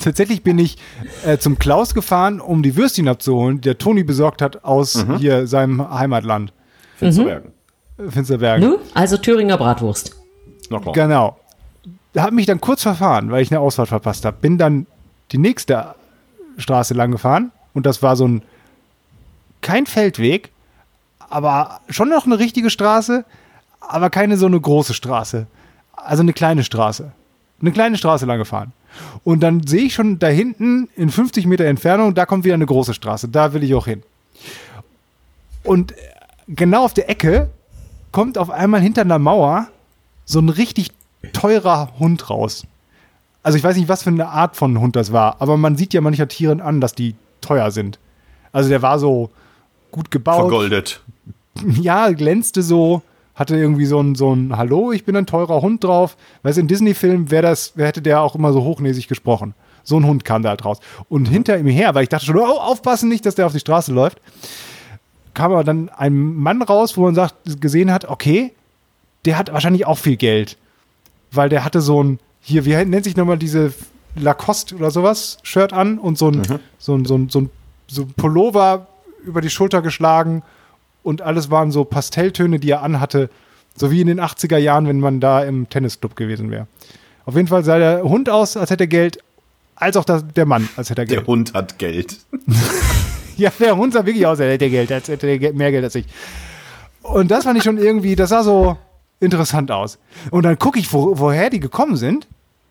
Tatsächlich 0.03 0.43
bin 0.43 0.60
ich 0.60 0.78
äh, 1.26 1.38
zum 1.38 1.60
Klaus 1.60 1.93
gefahren, 1.93 2.41
um 2.41 2.64
die 2.64 2.76
Würstchen 2.76 3.08
abzuholen, 3.08 3.58
die 3.58 3.62
der 3.62 3.78
Toni 3.78 4.03
besorgt 4.03 4.41
hat 4.41 4.64
aus 4.64 5.06
Mhm. 5.06 5.18
hier 5.18 5.47
seinem 5.47 5.88
Heimatland, 5.88 6.51
Finsterbergen. 6.97 7.51
äh, 7.97 8.10
Finsterbergen. 8.10 8.76
Also 8.93 9.18
Thüringer 9.18 9.58
Bratwurst. 9.58 10.16
Noch 10.70 10.84
mal. 10.84 10.91
Genau. 10.91 11.38
Da 12.13 12.24
habe 12.24 12.36
mich 12.36 12.45
dann 12.45 12.61
kurz 12.61 12.82
verfahren, 12.82 13.32
weil 13.32 13.41
ich 13.41 13.51
eine 13.51 13.59
Ausfahrt 13.59 13.89
verpasst 13.89 14.26
habe. 14.26 14.38
Bin 14.39 14.57
dann 14.57 14.86
die 15.32 15.38
nächste 15.38 15.95
Straße 16.57 16.93
lang 16.93 17.11
gefahren 17.11 17.51
und 17.74 17.86
das 17.86 18.01
war 18.01 18.16
so 18.16 18.28
ein 18.28 18.41
kein 19.61 19.86
Feldweg, 19.86 20.51
aber 21.30 21.82
schon 21.89 22.09
noch 22.09 22.26
eine 22.26 22.39
richtige 22.39 22.70
Straße, 22.70 23.26
aber 23.80 24.09
keine 24.09 24.38
so 24.38 24.45
eine 24.45 24.59
große 24.59 24.93
Straße. 24.93 25.47
Also 25.95 26.22
eine 26.22 26.34
kleine 26.34 26.63
Straße. 26.63 27.11
Eine 27.61 27.72
kleine 27.72 27.97
Straße 27.97 28.26
lang 28.26 28.38
gefahren. 28.38 28.74
Und 29.24 29.41
dann 29.41 29.66
sehe 29.66 29.84
ich 29.84 29.93
schon 29.93 30.20
da 30.20 30.28
hinten 30.28 30.88
in 30.95 31.09
50 31.09 31.47
Meter 31.47 31.66
Entfernung, 31.66 32.13
da 32.13 32.26
kommt 32.26 32.45
wieder 32.45 32.53
eine 32.53 32.66
große 32.66 32.93
Straße. 32.93 33.28
Da 33.28 33.53
will 33.53 33.63
ich 33.63 33.74
auch 33.74 33.88
hin. 33.88 34.03
Und 35.63 35.93
genau 36.47 36.86
auf 36.86 36.93
der 36.93 37.09
Ecke 37.09 37.49
kommt 38.11 38.38
auf 38.38 38.49
einmal 38.49 38.82
hinter 38.82 39.01
einer 39.01 39.20
Mauer 39.20 39.68
so 40.26 40.40
ein 40.40 40.50
richtig 40.50 40.90
teurer 41.34 41.92
Hund 42.00 42.30
raus. 42.30 42.66
Also 43.44 43.58
ich 43.58 43.64
weiß 43.64 43.78
nicht, 43.78 43.88
was 43.88 44.04
für 44.04 44.10
eine 44.10 44.28
Art 44.28 44.56
von 44.56 44.80
Hund 44.80 44.96
das 44.96 45.12
war, 45.12 45.38
aber 45.40 45.56
man 45.56 45.78
sieht 45.78 45.94
ja 45.94 46.02
mancher 46.02 46.28
Tieren 46.28 46.62
an, 46.62 46.82
dass 46.82 46.94
die 46.94 47.16
teuer 47.42 47.72
sind. 47.72 48.00
Also 48.52 48.70
der 48.70 48.82
war 48.82 48.98
so 49.00 49.30
gut 49.92 50.10
gebaut. 50.12 50.50
Vergoldet. 50.50 51.02
ja, 51.82 52.12
glänzte 52.12 52.64
so, 52.64 53.02
hatte 53.36 53.56
irgendwie 53.56 53.86
so 53.86 54.02
ein, 54.02 54.16
so 54.16 54.34
ein 54.34 54.58
Hallo, 54.58 54.92
ich 54.92 55.06
bin 55.06 55.16
ein 55.16 55.26
teurer 55.28 55.62
Hund 55.62 55.84
drauf. 55.84 56.18
Weißt 56.44 56.58
du, 56.58 56.62
in 56.62 56.68
Disney-Filmen 56.68 57.30
wäre 57.30 57.44
das, 57.44 57.74
wer 57.76 57.88
hätte 57.88 58.02
der 58.02 58.22
auch 58.22 58.36
immer 58.36 58.52
so 58.52 58.64
hochnäsig 58.64 59.08
gesprochen. 59.08 59.54
So 59.84 59.98
ein 59.98 60.06
Hund 60.06 60.26
kam 60.26 60.42
da 60.42 60.50
halt 60.50 60.66
raus. 60.66 60.80
Und 61.08 61.28
hinter 61.28 61.58
ihm 61.58 61.68
her, 61.68 61.94
weil 61.94 62.04
ich 62.04 62.10
dachte 62.10 62.26
schon, 62.26 62.38
oh, 62.38 62.60
aufpassen 62.60 63.10
nicht, 63.10 63.26
dass 63.26 63.36
der 63.36 63.46
auf 63.46 63.52
die 63.52 63.60
Straße 63.60 63.94
läuft, 63.94 64.20
kam 65.36 65.52
aber 65.52 65.64
dann 65.64 65.90
ein 65.90 66.16
Mann 66.16 66.64
raus, 66.64 66.98
wo 66.98 67.04
man 67.04 67.14
sagt, 67.14 67.36
gesehen 67.62 67.92
hat, 67.92 68.06
okay, 68.06 68.55
der 69.26 69.38
hat 69.38 69.52
wahrscheinlich 69.52 69.86
auch 69.86 69.98
viel 69.98 70.18
Geld. 70.18 70.58
Weil 71.32 71.50
der 71.50 71.66
hatte 71.66 71.82
so 71.82 72.04
ein, 72.04 72.20
hier, 72.42 72.66
wie 72.66 72.76
nennt 72.86 73.04
sich 73.04 73.18
nochmal 73.18 73.38
diese 73.38 73.74
Lacoste 74.16 74.76
oder 74.76 74.92
sowas, 74.92 75.38
Shirt 75.44 75.74
an 75.74 75.98
und 75.98 76.18
so 76.18 76.30
ein, 76.30 76.44
so 76.78 76.96
ein, 76.96 77.06
so 77.06 77.18
ein, 77.18 77.30
so 77.30 77.42
ein, 77.42 77.50
so 77.88 78.02
ein 78.04 78.14
Pullover 78.14 78.88
über 79.26 79.42
die 79.42 79.50
Schulter 79.50 79.82
geschlagen 79.82 80.44
und 81.04 81.22
alles 81.22 81.52
waren 81.52 81.72
so 81.72 81.84
Pastelltöne, 81.84 82.60
die 82.60 82.70
er 82.70 82.84
anhatte, 82.84 83.30
so 83.76 83.92
wie 83.92 84.02
in 84.02 84.08
den 84.08 84.22
80er 84.22 84.58
Jahren, 84.58 84.88
wenn 84.88 85.00
man 85.00 85.20
da 85.20 85.44
im 85.44 85.70
Tennisclub 85.70 86.16
gewesen 86.16 86.52
wäre. 86.52 86.68
Auf 87.26 87.36
jeden 87.36 87.48
Fall 87.48 87.64
sah 87.64 87.78
der 87.78 88.04
Hund 88.04 88.30
aus, 88.30 88.56
als 88.56 88.70
hätte 88.70 88.84
er 88.84 88.88
Geld, 88.88 89.20
als 89.76 89.98
auch 89.98 90.06
das, 90.06 90.24
der 90.36 90.46
Mann, 90.46 90.70
als 90.78 90.90
hätte 90.90 91.02
er 91.02 91.06
Geld. 91.06 91.20
Der 91.22 91.28
Hund 91.28 91.54
hat 91.54 91.78
Geld. 91.80 92.18
Ja, 93.38 93.52
der 93.60 93.76
Hund 93.76 93.92
sah 93.92 94.06
wirklich 94.06 94.26
aus, 94.26 94.40
als 94.40 94.50
hätte 94.50 94.64
er 94.64 94.72
Geld, 94.72 94.92
als 94.94 95.10
hätte 95.10 95.28
er 95.28 95.52
mehr 95.52 95.70
Geld 95.70 95.84
als 95.84 95.96
ich. 95.96 96.06
Und 97.02 97.30
das 97.32 97.44
fand 97.44 97.58
ich 97.58 97.66
schon 97.66 97.78
irgendwie, 97.78 98.16
das 98.16 98.30
sah 98.30 98.44
so 98.44 98.78
interessant 99.20 99.72
aus. 99.72 99.97
Und 100.32 100.43
dann 100.43 100.59
gucke 100.59 100.80
ich, 100.80 100.91
wo, 100.93 101.18
woher 101.18 101.49
die 101.49 101.59
gekommen 101.59 101.97
sind. 101.97 102.28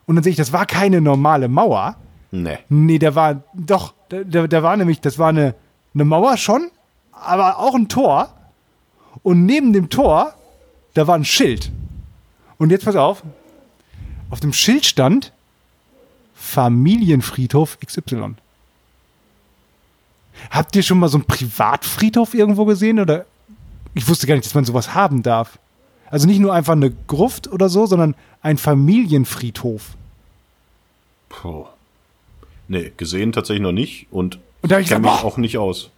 Und 0.07 0.17
dann 0.17 0.23
sehe 0.23 0.31
ich, 0.31 0.37
das 0.37 0.53
war 0.53 0.67
keine 0.67 1.01
normale 1.01 1.49
Mauer. 1.49 1.97
Nee. 2.31 2.59
Nee, 2.69 2.99
der 2.99 3.15
war, 3.15 3.43
doch, 3.55 3.95
der, 4.11 4.49
der 4.49 4.63
war 4.63 4.77
nämlich, 4.77 5.01
das 5.01 5.19
war 5.19 5.29
eine, 5.29 5.55
eine 5.95 6.05
Mauer 6.05 6.37
schon, 6.37 6.71
aber 7.13 7.59
auch 7.59 7.75
ein 7.75 7.89
Tor. 7.89 8.33
Und 9.23 9.47
neben 9.47 9.73
dem 9.73 9.89
Tor, 9.89 10.35
da 10.95 11.07
war 11.07 11.15
ein 11.15 11.25
Schild. 11.25 11.71
Und 12.59 12.71
jetzt 12.71 12.85
pass 12.85 12.97
auf, 12.97 13.23
auf 14.31 14.41
dem 14.41 14.53
Schild 14.53 14.85
stand 14.85 15.33
Familienfriedhof 16.35 17.79
XY. 17.81 18.35
Habt 20.51 20.77
ihr 20.77 20.83
schon 20.83 20.99
mal 20.99 21.09
so 21.09 21.19
einen 21.19 21.27
Privatfriedhof 21.27 22.35
irgendwo 22.35 22.65
gesehen? 22.65 23.01
Oder 23.01 23.25
ich 23.95 24.07
wusste 24.09 24.27
gar 24.27 24.35
nicht, 24.35 24.45
dass 24.45 24.55
man 24.55 24.65
sowas 24.65 24.95
haben 24.95 25.23
darf. 25.23 25.59
Also 26.11 26.27
nicht 26.27 26.39
nur 26.41 26.53
einfach 26.55 26.73
eine 26.75 26.91
Gruft 27.07 27.51
oder 27.51 27.69
so, 27.69 27.87
sondern 27.87 28.15
ein 28.43 28.57
Familienfriedhof. 28.59 29.97
Puh. 31.29 31.67
Nee, 32.69 32.93
gesehen 32.97 33.33
tatsächlich 33.33 33.63
noch 33.63 33.73
nicht 33.73 34.07
und 34.11 34.39
Und 34.63 34.73
da 34.73 34.79
ich 34.79 34.89
kenn 34.89 35.03
gesagt, 35.03 35.17
mich 35.23 35.25
auch 35.33 35.37
nicht 35.37 35.59
aus. 35.59 35.91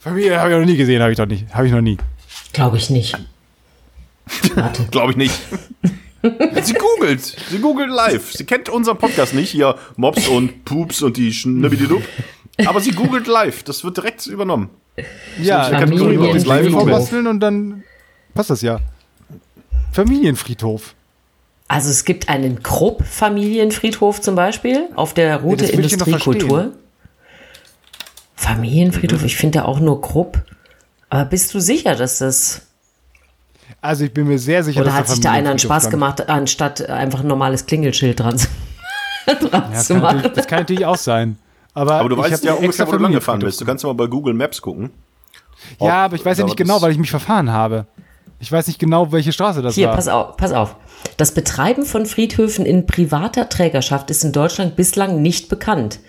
Familie 0.00 0.38
habe 0.40 0.50
ich 0.52 0.58
noch 0.58 0.66
nie 0.66 0.76
gesehen, 0.76 1.00
habe 1.02 1.12
ich 1.12 1.16
doch 1.18 1.26
nicht. 1.26 1.52
Habe 1.54 1.66
ich 1.66 1.72
noch 1.72 1.80
nie. 1.80 1.96
Glaube 2.52 2.76
ich 2.76 2.90
nicht. 2.90 3.16
Warte. 4.54 4.84
Glaube 4.90 5.12
ich 5.12 5.16
nicht. 5.16 5.34
Sie 6.62 6.74
googelt. 6.74 7.22
Sie 7.22 7.58
googelt 7.58 7.90
live. 7.90 8.32
Sie 8.32 8.44
kennt 8.44 8.68
unseren 8.68 8.98
Podcast 8.98 9.32
nicht, 9.34 9.50
hier 9.50 9.76
Mops 9.96 10.26
und 10.28 10.64
Pups 10.64 11.02
und 11.02 11.16
die 11.16 11.32
Schnibbididub. 11.32 12.02
Aber 12.66 12.80
sie 12.80 12.90
googelt 12.90 13.26
live. 13.26 13.62
Das 13.62 13.84
wird 13.84 13.96
direkt 13.98 14.26
übernommen. 14.26 14.70
Ja, 15.40 15.64
Ich 15.66 15.70
kann 15.78 15.90
das 15.90 16.00
live 16.00 16.00
Familienfriedhof 16.00 16.72
googeln. 16.80 16.88
basteln 16.98 17.26
und 17.26 17.40
dann 17.40 17.84
passt 18.34 18.50
das 18.50 18.62
ja. 18.62 18.80
Familienfriedhof. 19.96 20.94
Also 21.68 21.90
es 21.90 22.04
gibt 22.04 22.28
einen 22.28 22.62
Krupp-Familienfriedhof 22.62 24.20
zum 24.20 24.34
Beispiel 24.36 24.88
auf 24.94 25.14
der 25.14 25.38
Route 25.40 25.64
Ja, 25.66 25.72
Industriekultur. 25.72 26.72
Familienfriedhof, 28.36 29.24
ich 29.24 29.36
finde 29.36 29.60
ja 29.60 29.64
auch 29.64 29.80
nur 29.80 30.00
Krupp. 30.00 30.42
Aber 31.08 31.24
bist 31.24 31.54
du 31.54 31.60
sicher, 31.60 31.96
dass 31.96 32.18
das. 32.18 32.62
Also 33.80 34.04
ich 34.04 34.12
bin 34.12 34.26
mir 34.28 34.38
sehr 34.38 34.62
sicher, 34.62 34.80
Oder 34.80 34.90
dass 34.90 34.98
hat 34.98 35.08
sich 35.08 35.20
da 35.20 35.32
einer 35.32 35.50
einen 35.50 35.58
Spaß 35.58 35.90
gemacht, 35.90 36.28
anstatt 36.28 36.88
einfach 36.88 37.20
ein 37.20 37.26
normales 37.26 37.66
Klingelschild 37.66 38.20
dran, 38.20 38.38
zu- 38.38 38.48
dran 39.26 39.40
Ja, 39.52 39.60
das, 39.72 39.86
zu 39.86 39.94
kann 39.94 40.02
machen? 40.02 40.30
das 40.34 40.46
kann 40.46 40.58
natürlich 40.60 40.86
auch 40.86 40.96
sein. 40.96 41.38
Aber, 41.74 41.94
Aber 41.96 42.08
du 42.08 42.16
ich 42.16 42.22
weißt 42.30 42.44
ja 42.44 42.54
ungefähr, 42.54 42.86
wo 42.86 42.92
du 42.92 42.98
lang 42.98 43.12
gefahren 43.12 43.40
bist. 43.40 43.60
Du 43.60 43.64
kannst 43.64 43.82
ja 43.84 43.88
mal 43.88 43.94
bei 43.94 44.06
Google 44.06 44.34
Maps 44.34 44.60
gucken. 44.62 44.90
Ja, 45.80 46.04
aber 46.04 46.16
ich 46.16 46.24
weiß 46.24 46.38
ja 46.38 46.44
nicht 46.44 46.56
genau, 46.56 46.80
weil 46.82 46.92
ich 46.92 46.98
mich 46.98 47.10
verfahren 47.10 47.50
habe. 47.50 47.86
Ich 48.38 48.52
weiß 48.52 48.66
nicht 48.66 48.78
genau, 48.78 49.12
welche 49.12 49.32
Straße 49.32 49.62
das 49.62 49.74
Hier, 49.74 49.88
war. 49.88 49.94
pass 49.94 50.08
auf, 50.08 50.36
pass 50.36 50.52
auf. 50.52 50.76
Das 51.16 51.32
Betreiben 51.32 51.84
von 51.84 52.06
Friedhöfen 52.06 52.66
in 52.66 52.86
privater 52.86 53.48
Trägerschaft 53.48 54.10
ist 54.10 54.24
in 54.24 54.32
Deutschland 54.32 54.76
bislang 54.76 55.22
nicht 55.22 55.48
bekannt. 55.48 56.00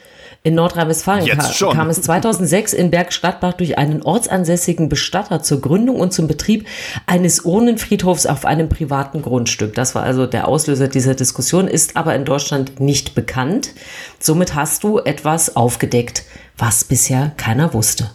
In 0.43 0.55
Nordrhein-Westfalen 0.55 1.25
ka 1.25 1.73
kam 1.73 1.89
es 1.89 2.01
2006 2.03 2.71
in 2.73 2.91
Bergstadtbach 2.91 3.53
durch 3.53 3.77
einen 3.77 4.01
ortsansässigen 4.01 4.87
Bestatter 4.87 5.41
zur 5.43 5.59
Gründung 5.61 5.99
und 5.99 6.13
zum 6.13 6.27
Betrieb 6.27 6.67
eines 7.05 7.41
Urnenfriedhofs 7.41 8.25
auf 8.25 8.45
einem 8.45 8.69
privaten 8.69 9.21
Grundstück. 9.21 9.73
Das 9.73 9.95
war 9.95 10.03
also 10.03 10.25
der 10.25 10.47
Auslöser 10.47 10.87
dieser 10.87 11.15
Diskussion, 11.15 11.67
ist 11.67 11.97
aber 11.97 12.15
in 12.15 12.23
Deutschland 12.23 12.79
nicht 12.79 13.13
bekannt. 13.15 13.71
Somit 14.19 14.55
hast 14.55 14.83
du 14.83 14.99
etwas 14.99 15.55
aufgedeckt, 15.55 16.23
was 16.57 16.85
bisher 16.85 17.33
keiner 17.35 17.73
wusste. 17.73 18.11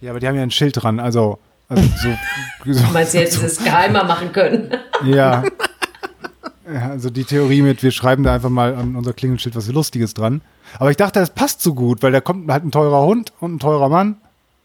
Ja, 0.00 0.10
aber 0.10 0.20
die 0.20 0.28
haben 0.28 0.36
ja 0.36 0.42
ein 0.42 0.50
Schild 0.50 0.82
dran, 0.82 1.00
also, 1.00 1.38
also 1.68 1.82
so, 2.02 2.72
so 2.72 2.80
Du 2.86 2.92
meinst, 2.92 3.12
sie 3.12 3.18
hätten 3.18 3.44
es 3.44 3.58
geheimer 3.62 4.04
machen 4.04 4.32
können? 4.32 4.70
ja. 5.04 5.42
Ja, 6.72 6.90
Also 6.90 7.10
die 7.10 7.24
Theorie 7.24 7.62
mit, 7.62 7.82
wir 7.82 7.90
schreiben 7.92 8.24
da 8.24 8.34
einfach 8.34 8.50
mal 8.50 8.74
an 8.74 8.96
unser 8.96 9.12
Klingelschild 9.12 9.54
was 9.54 9.68
Lustiges 9.68 10.14
dran. 10.14 10.40
Aber 10.78 10.90
ich 10.90 10.96
dachte, 10.96 11.20
das 11.20 11.30
passt 11.30 11.62
so 11.62 11.74
gut, 11.74 12.02
weil 12.02 12.10
da 12.12 12.20
kommt 12.20 12.50
halt 12.50 12.64
ein 12.64 12.72
teurer 12.72 13.02
Hund 13.02 13.32
und 13.40 13.54
ein 13.54 13.58
teurer 13.60 13.88
Mann. 13.88 14.16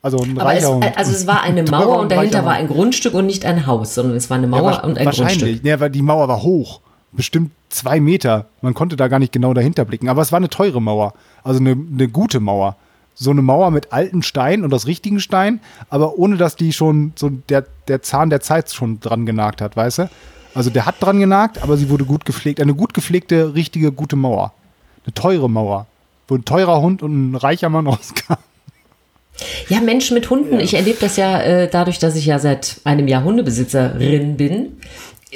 Also 0.02 0.18
ein 0.24 0.32
Aber 0.40 0.52
es, 0.54 0.64
reicher 0.64 0.74
Hund. 0.76 0.98
also 0.98 1.12
es 1.12 1.28
war 1.28 1.44
eine 1.44 1.62
Mauer 1.62 1.98
und 1.98 2.04
und 2.04 2.12
dahinter 2.12 2.44
war 2.44 2.54
ein 2.54 2.68
Grundstück 2.68 3.14
und 3.14 3.28
nicht 3.28 3.46
ein 3.46 3.68
Haus, 3.68 3.94
sondern 3.94 4.18
es 4.18 4.32
war 4.32 4.38
eine 4.38 4.48
Mauer 4.48 4.72
Ja, 4.72 4.84
und 4.84 4.98
ein 4.98 5.06
wahrscheinlich. 5.06 5.38
Grundstück. 5.40 5.66
Ja, 5.66 5.80
weil 5.80 5.92
die 5.92 6.02
Mauer 6.02 6.28
war 6.28 6.42
hoch. 6.42 6.82
Bestimmt 7.12 7.52
zwei 7.70 8.00
Meter. 8.00 8.48
Man 8.62 8.74
konnte 8.74 8.96
da 8.96 9.08
gar 9.08 9.20
nicht 9.20 9.32
genau 9.32 9.54
dahinter 9.54 9.86
blicken. 9.86 10.10
Aber 10.10 10.24
es 10.24 10.32
war 10.32 10.38
eine 10.38 10.50
teure 10.50 10.82
Mauer. 10.82 11.14
Also 11.44 11.60
eine, 11.60 11.72
eine 11.72 12.08
gute 12.08 12.40
Mauer. 12.40 12.78
So 13.22 13.30
eine 13.30 13.44
Mauer 13.44 13.70
mit 13.70 13.94
alten 13.94 14.24
Stein 14.24 14.64
und 14.64 14.74
aus 14.74 14.88
richtigen 14.88 15.20
Stein, 15.20 15.60
aber 15.90 16.18
ohne 16.18 16.38
dass 16.38 16.56
die 16.56 16.74
schon 16.74 17.14
so 17.16 17.30
der, 17.30 17.66
der 17.88 18.02
Zahn 18.02 18.32
der 18.32 18.42
Zeit 18.42 18.72
schon 18.72 19.00
dran 19.00 19.28
genagt 19.28 19.62
hat, 19.62 19.76
weißt 19.76 20.00
du? 20.00 20.10
Also 20.56 20.72
der 20.72 20.88
hat 20.88 20.96
dran 21.00 21.20
genagt, 21.20 21.62
aber 21.62 21.78
sie 21.78 21.90
wurde 21.90 22.06
gut 22.06 22.26
gepflegt. 22.26 22.60
Eine 22.60 22.74
gut 22.74 22.96
gepflegte, 22.96 23.54
richtige, 23.54 23.92
gute 23.92 24.16
Mauer. 24.16 24.54
Eine 25.06 25.14
teure 25.14 25.50
Mauer. 25.50 25.86
Wo 26.28 26.36
ein 26.36 26.46
teurer 26.46 26.82
Hund 26.82 27.04
und 27.04 27.32
ein 27.32 27.36
reicher 27.36 27.70
Mann 27.70 27.86
rauskam. 27.88 28.38
Ja, 29.70 29.82
Menschen 29.82 30.16
mit 30.16 30.30
Hunden. 30.30 30.60
Ich 30.60 30.74
erlebe 30.74 30.98
das 31.00 31.16
ja 31.16 31.42
äh, 31.42 31.70
dadurch, 31.70 32.00
dass 32.00 32.16
ich 32.16 32.26
ja 32.26 32.40
seit 32.40 32.82
einem 32.84 33.08
Jahr 33.08 33.24
Hundebesitzerin 33.24 34.36
bin. 34.38 34.78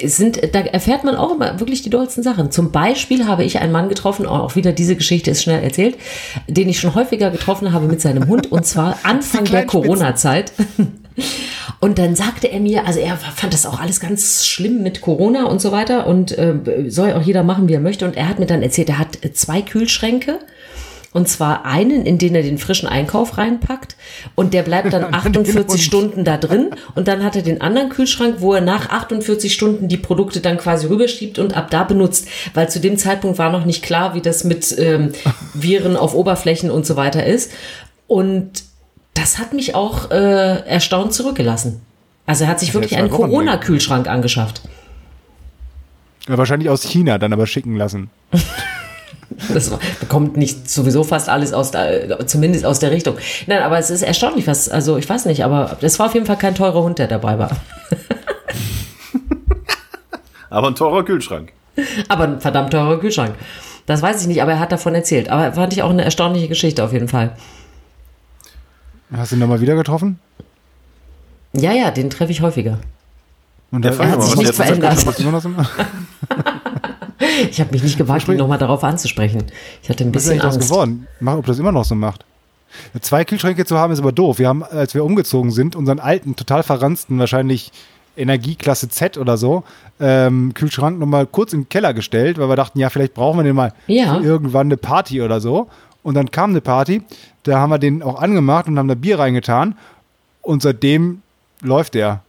Sind, 0.02 0.54
da 0.54 0.60
erfährt 0.60 1.04
man 1.04 1.16
auch 1.16 1.34
immer 1.34 1.58
wirklich 1.58 1.80
die 1.80 1.88
dollsten 1.88 2.22
Sachen. 2.22 2.50
Zum 2.50 2.70
Beispiel 2.70 3.26
habe 3.26 3.44
ich 3.44 3.60
einen 3.60 3.72
Mann 3.72 3.88
getroffen, 3.88 4.26
auch 4.26 4.54
wieder 4.54 4.72
diese 4.72 4.94
Geschichte 4.94 5.30
ist 5.30 5.42
schnell 5.42 5.62
erzählt, 5.62 5.96
den 6.48 6.68
ich 6.68 6.78
schon 6.78 6.94
häufiger 6.94 7.30
getroffen 7.30 7.72
habe 7.72 7.86
mit 7.86 8.02
seinem 8.02 8.28
Hund 8.28 8.52
und 8.52 8.66
zwar 8.66 8.98
Anfang 9.04 9.44
der. 9.46 9.64
Corona-Zeit. 9.64 10.52
Und 11.80 11.98
dann 11.98 12.14
sagte 12.14 12.48
er 12.48 12.60
mir, 12.60 12.86
also 12.86 13.00
er 13.00 13.16
fand 13.16 13.52
das 13.52 13.64
auch 13.66 13.80
alles 13.80 14.00
ganz 14.00 14.46
schlimm 14.46 14.82
mit 14.82 15.00
Corona 15.00 15.44
und 15.44 15.60
so 15.60 15.72
weiter 15.72 16.06
und 16.06 16.36
äh, 16.36 16.54
soll 16.88 17.12
auch 17.12 17.22
jeder 17.22 17.42
machen, 17.42 17.68
wie 17.68 17.74
er 17.74 17.80
möchte. 17.80 18.04
Und 18.04 18.16
er 18.16 18.28
hat 18.28 18.38
mir 18.38 18.46
dann 18.46 18.62
erzählt, 18.62 18.88
er 18.88 18.98
hat 18.98 19.18
zwei 19.34 19.62
Kühlschränke. 19.62 20.38
Und 21.12 21.28
zwar 21.28 21.64
einen, 21.64 22.04
in 22.04 22.18
den 22.18 22.34
er 22.34 22.42
den 22.42 22.58
frischen 22.58 22.88
Einkauf 22.88 23.38
reinpackt 23.38 23.96
und 24.34 24.52
der 24.52 24.62
bleibt 24.62 24.92
dann 24.92 25.14
48 25.14 25.82
Stunden 25.82 26.24
da 26.24 26.36
drin. 26.36 26.70
Und 26.94 27.08
dann 27.08 27.24
hat 27.24 27.36
er 27.36 27.42
den 27.42 27.60
anderen 27.60 27.88
Kühlschrank, 27.88 28.36
wo 28.40 28.52
er 28.52 28.60
nach 28.60 28.90
48 28.90 29.52
Stunden 29.52 29.88
die 29.88 29.96
Produkte 29.96 30.40
dann 30.40 30.58
quasi 30.58 30.86
rüberschiebt 30.86 31.38
und 31.38 31.56
ab 31.56 31.70
da 31.70 31.84
benutzt. 31.84 32.28
Weil 32.54 32.68
zu 32.68 32.80
dem 32.80 32.98
Zeitpunkt 32.98 33.38
war 33.38 33.50
noch 33.50 33.64
nicht 33.64 33.82
klar, 33.82 34.14
wie 34.14 34.20
das 34.20 34.44
mit 34.44 34.76
ähm, 34.78 35.12
Viren 35.54 35.96
auf 35.96 36.14
Oberflächen 36.14 36.70
und 36.70 36.84
so 36.84 36.96
weiter 36.96 37.24
ist. 37.24 37.50
Und 38.06 38.64
das 39.14 39.38
hat 39.38 39.54
mich 39.54 39.74
auch 39.74 40.10
äh, 40.10 40.66
erstaunt 40.66 41.14
zurückgelassen. 41.14 41.80
Also 42.26 42.44
er 42.44 42.50
hat 42.50 42.60
sich 42.60 42.74
wirklich 42.74 42.96
einen. 42.96 43.10
Corona-Kühlschrank 43.10 44.08
angeschafft. 44.08 44.62
Ja, 46.28 46.36
wahrscheinlich 46.36 46.68
aus 46.68 46.82
China 46.82 47.18
dann 47.18 47.32
aber 47.32 47.46
schicken 47.46 47.76
lassen. 47.76 48.10
Das 49.52 49.70
bekommt 50.00 50.36
nicht 50.36 50.70
sowieso 50.70 51.04
fast 51.04 51.28
alles 51.28 51.52
aus 51.52 51.70
der, 51.70 52.26
zumindest 52.26 52.64
aus 52.64 52.78
der 52.78 52.90
Richtung. 52.90 53.16
Nein, 53.46 53.62
aber 53.62 53.78
es 53.78 53.90
ist 53.90 54.02
erstaunlich, 54.02 54.46
was, 54.46 54.68
also 54.68 54.96
ich 54.96 55.08
weiß 55.08 55.26
nicht, 55.26 55.44
aber 55.44 55.76
es 55.82 55.98
war 55.98 56.06
auf 56.06 56.14
jeden 56.14 56.26
Fall 56.26 56.38
kein 56.38 56.54
teurer 56.54 56.82
Hund, 56.82 56.98
der 56.98 57.06
dabei 57.06 57.38
war. 57.38 57.50
Aber 60.48 60.68
ein 60.68 60.74
teurer 60.74 61.04
Kühlschrank. 61.04 61.52
Aber 62.08 62.24
ein 62.24 62.40
verdammt 62.40 62.70
teurer 62.70 62.98
Kühlschrank. 62.98 63.34
Das 63.84 64.00
weiß 64.00 64.22
ich 64.22 64.28
nicht, 64.28 64.40
aber 64.40 64.52
er 64.52 64.58
hat 64.60 64.72
davon 64.72 64.94
erzählt. 64.94 65.28
Aber 65.28 65.52
fand 65.52 65.72
ich 65.72 65.82
auch 65.82 65.90
eine 65.90 66.02
erstaunliche 66.04 66.48
Geschichte 66.48 66.82
auf 66.82 66.92
jeden 66.92 67.08
Fall. 67.08 67.36
Hast 69.14 69.32
du 69.32 69.36
ihn 69.36 69.40
nochmal 69.40 69.60
wieder 69.60 69.74
getroffen? 69.74 70.18
Ja, 71.52 71.72
ja, 71.72 71.90
den 71.90 72.08
treffe 72.10 72.32
ich 72.32 72.40
häufiger. 72.40 72.78
Und 73.70 73.84
da- 73.84 73.92
frag 73.92 74.10
hat 74.10 74.22
sich 74.22 74.36
nicht 74.36 74.48
der 74.48 74.54
verändert. 74.54 75.04
Ich 77.50 77.60
habe 77.60 77.72
mich 77.72 77.82
nicht 77.82 77.96
gewagt, 77.98 78.28
ihn 78.28 78.36
nochmal 78.36 78.58
darauf 78.58 78.84
anzusprechen. 78.84 79.44
Ich 79.82 79.88
hatte 79.88 80.04
ein 80.04 80.14
Was 80.14 80.24
bisschen 80.24 80.40
Angst. 80.40 80.60
geworden? 80.60 81.06
Mach, 81.20 81.36
ob 81.36 81.46
das 81.46 81.58
immer 81.58 81.72
noch 81.72 81.84
so 81.84 81.94
macht. 81.94 82.24
Zwei 83.00 83.24
Kühlschränke 83.24 83.64
zu 83.64 83.78
haben 83.78 83.92
ist 83.92 84.00
aber 84.00 84.12
doof. 84.12 84.38
Wir 84.38 84.48
haben, 84.48 84.62
als 84.62 84.94
wir 84.94 85.04
umgezogen 85.04 85.50
sind, 85.50 85.76
unseren 85.76 85.98
alten, 85.98 86.36
total 86.36 86.62
verranzten, 86.62 87.18
wahrscheinlich 87.18 87.72
Energieklasse 88.18 88.88
Z 88.88 89.18
oder 89.18 89.36
so, 89.36 89.62
ähm, 90.00 90.52
Kühlschrank 90.54 90.98
nochmal 90.98 91.26
kurz 91.26 91.52
in 91.52 91.62
den 91.62 91.68
Keller 91.68 91.94
gestellt, 91.94 92.38
weil 92.38 92.48
wir 92.48 92.56
dachten, 92.56 92.78
ja, 92.78 92.90
vielleicht 92.90 93.14
brauchen 93.14 93.38
wir 93.38 93.44
den 93.44 93.56
mal 93.56 93.72
Ja. 93.86 94.16
für 94.18 94.24
irgendwann 94.24 94.66
eine 94.68 94.76
Party 94.76 95.22
oder 95.22 95.40
so. 95.40 95.68
Und 96.02 96.14
dann 96.14 96.30
kam 96.30 96.50
eine 96.50 96.60
Party, 96.60 97.02
da 97.44 97.58
haben 97.58 97.70
wir 97.70 97.78
den 97.78 98.02
auch 98.02 98.20
angemacht 98.20 98.66
und 98.68 98.78
haben 98.78 98.88
da 98.88 98.94
Bier 98.94 99.18
reingetan. 99.18 99.76
Und 100.42 100.62
seitdem 100.62 101.22
läuft 101.62 101.94
der. 101.94 102.22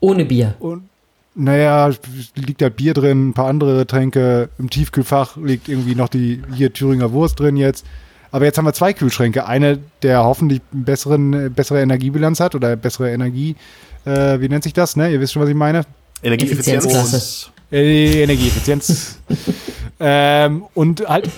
Ohne 0.00 0.24
Bier. 0.24 0.54
Und 0.58 0.88
naja, 1.34 1.90
liegt 2.34 2.60
da 2.60 2.68
Bier 2.68 2.94
drin, 2.94 3.30
ein 3.30 3.32
paar 3.32 3.48
andere 3.48 3.78
Getränke. 3.78 4.50
Im 4.58 4.68
Tiefkühlfach 4.70 5.36
liegt 5.36 5.68
irgendwie 5.68 5.94
noch 5.94 6.08
die 6.08 6.42
hier 6.54 6.72
Thüringer 6.72 7.12
Wurst 7.12 7.40
drin 7.40 7.56
jetzt. 7.56 7.86
Aber 8.30 8.44
jetzt 8.44 8.58
haben 8.58 8.64
wir 8.64 8.72
zwei 8.72 8.92
Kühlschränke. 8.92 9.46
Eine, 9.46 9.78
der 10.02 10.24
hoffentlich 10.24 10.60
besseren, 10.72 11.32
äh, 11.32 11.48
bessere 11.50 11.82
Energiebilanz 11.82 12.40
hat 12.40 12.54
oder 12.54 12.76
bessere 12.76 13.10
Energie, 13.12 13.56
äh, 14.04 14.40
wie 14.40 14.48
nennt 14.48 14.64
sich 14.64 14.72
das, 14.72 14.96
ne? 14.96 15.12
Ihr 15.12 15.20
wisst 15.20 15.34
schon, 15.34 15.42
was 15.42 15.48
ich 15.48 15.54
meine? 15.54 15.84
Energieeffizienz. 16.22 17.50
Äh, 17.70 18.22
Energieeffizienz. 18.22 19.18
ähm, 20.00 20.64
und 20.74 21.06
halt 21.06 21.30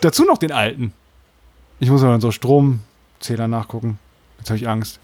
dazu 0.00 0.24
noch 0.24 0.38
den 0.38 0.52
alten. 0.52 0.92
Ich 1.80 1.90
muss 1.90 2.02
mal 2.02 2.14
in 2.14 2.20
so 2.20 2.30
Stromzähler 2.30 3.48
nachgucken. 3.48 3.98
Jetzt 4.38 4.50
habe 4.50 4.58
ich 4.58 4.68
Angst. 4.68 5.00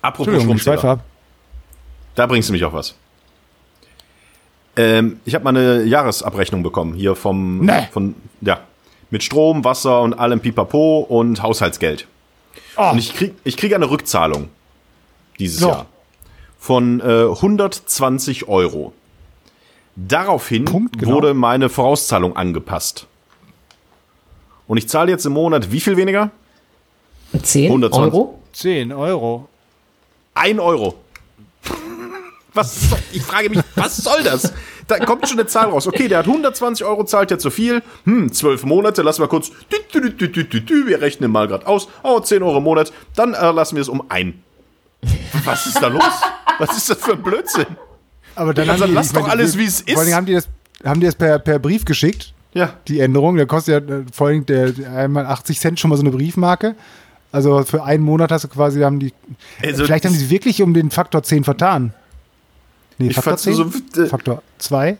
Apropos 0.00 0.42
Stromzähler. 0.42 1.00
Da 2.14 2.26
bringst 2.26 2.48
du 2.48 2.52
mich 2.52 2.64
auf 2.64 2.72
was. 2.72 2.94
Ähm, 4.78 5.20
ich 5.24 5.34
habe 5.34 5.44
mal 5.44 5.50
eine 5.56 5.82
Jahresabrechnung 5.84 6.62
bekommen 6.62 6.94
hier 6.94 7.14
vom 7.16 7.58
Nee. 7.66 7.88
von 7.90 8.14
ja 8.40 8.60
mit 9.10 9.22
Strom, 9.24 9.64
Wasser 9.64 10.02
und 10.02 10.14
allem 10.14 10.38
Pipapo 10.40 11.00
und 11.00 11.42
Haushaltsgeld. 11.42 12.06
Oh, 12.76 12.90
Und 12.92 12.98
ich 12.98 13.14
krieg 13.14 13.34
ich 13.44 13.56
kriege 13.56 13.74
eine 13.74 13.90
Rückzahlung 13.90 14.48
dieses 15.38 15.58
So. 15.60 15.68
Jahr 15.70 15.86
von 16.60 17.00
äh, 17.00 17.24
120 17.24 18.48
Euro. 18.48 18.92
Daraufhin 19.96 20.64
Punkt, 20.64 20.98
genau. 20.98 21.14
wurde 21.14 21.34
meine 21.34 21.68
Vorauszahlung 21.68 22.36
angepasst. 22.36 23.06
Und 24.68 24.76
ich 24.76 24.88
zahle 24.88 25.10
jetzt 25.10 25.26
im 25.26 25.32
Monat 25.32 25.72
wie 25.72 25.80
viel 25.80 25.96
weniger? 25.96 26.30
10 27.42 27.66
120. 27.66 28.12
Euro? 28.14 28.38
10 28.52 28.92
Euro. 28.92 29.48
Ein 30.34 30.60
Euro. 30.60 30.94
Was 32.54 32.88
soll, 32.90 32.98
ich 33.12 33.22
frage 33.22 33.50
mich, 33.50 33.60
was 33.74 33.96
soll 33.98 34.22
das? 34.22 34.52
Da 34.86 34.98
kommt 35.04 35.28
schon 35.28 35.38
eine 35.38 35.46
Zahl 35.46 35.66
raus. 35.68 35.86
Okay, 35.86 36.08
der 36.08 36.18
hat 36.18 36.26
120 36.26 36.84
Euro, 36.86 37.04
zahlt 37.04 37.30
ja 37.30 37.38
zu 37.38 37.50
viel. 37.50 37.82
Hm, 38.04 38.32
zwölf 38.32 38.64
Monate, 38.64 39.02
lassen 39.02 39.20
wir 39.22 39.28
kurz. 39.28 39.50
Wir 39.70 41.00
rechnen 41.00 41.30
mal 41.30 41.46
gerade 41.46 41.66
aus. 41.66 41.88
Oh, 42.02 42.20
10 42.20 42.42
Euro 42.42 42.58
im 42.58 42.64
Monat. 42.64 42.92
Dann 43.14 43.34
äh, 43.34 43.50
lassen 43.50 43.76
wir 43.76 43.82
es 43.82 43.88
um 43.88 44.02
ein. 44.08 44.42
Was 45.44 45.66
ist 45.66 45.80
da 45.82 45.88
los? 45.88 46.02
Was 46.58 46.76
ist 46.76 46.88
das 46.90 46.98
für 46.98 47.12
ein 47.12 47.22
Blödsinn? 47.22 47.66
Aber 48.34 48.54
dann 48.54 48.68
Also 48.70 48.84
haben 48.84 48.90
die, 48.90 48.94
lass 48.94 49.12
meine, 49.12 49.24
doch 49.26 49.30
alles, 49.32 49.58
wie 49.58 49.64
es 49.66 49.82
Vor 49.82 49.98
allem 49.98 50.08
ist. 50.08 50.14
haben 50.14 50.26
die 50.26 50.32
das, 50.34 50.48
haben 50.84 51.00
die 51.00 51.06
das 51.06 51.14
per, 51.16 51.38
per 51.38 51.58
Brief 51.58 51.84
geschickt, 51.84 52.32
Ja. 52.54 52.72
die 52.88 53.00
Änderung. 53.00 53.36
Der 53.36 53.46
kostet 53.46 53.88
ja 53.90 53.96
äh, 53.96 54.04
vor 54.12 54.28
allem 54.28 54.46
der, 54.46 54.72
einmal 54.96 55.26
80 55.26 55.60
Cent 55.60 55.78
schon 55.80 55.90
mal 55.90 55.96
so 55.96 56.02
eine 56.02 56.10
Briefmarke. 56.10 56.74
Also 57.30 57.62
für 57.64 57.84
einen 57.84 58.02
Monat 58.04 58.32
hast 58.32 58.44
du 58.44 58.48
quasi, 58.48 58.80
haben 58.80 59.00
die. 59.00 59.12
Also, 59.62 59.84
vielleicht 59.84 60.06
haben 60.06 60.14
die 60.16 60.30
wirklich 60.30 60.62
um 60.62 60.72
den 60.72 60.90
Faktor 60.90 61.22
10 61.22 61.44
vertan. 61.44 61.92
Nee, 62.98 63.08
Ich 63.08 63.14
Faktor 63.14 63.30
fand's 63.38 63.46
nur 63.46 63.70
10? 63.72 63.82
so, 63.94 64.02
äh, 64.02 64.06
Faktor 64.06 64.42
2? 64.58 64.98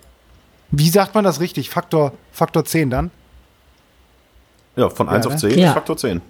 Wie 0.71 0.89
sagt 0.89 1.15
man 1.15 1.25
das 1.25 1.41
richtig? 1.41 1.71
Faktor, 1.71 2.13
Faktor 2.33 2.65
10 2.65 2.91
dann? 2.91 3.11
Ja, 4.77 4.89
von 4.91 5.09
1 5.09 5.27
ne? 5.27 5.33
auf 5.35 5.41
10 5.41 5.59
Ja. 5.59 5.69
ist 5.69 5.75
Faktor 5.75 5.97
10. 5.97 6.21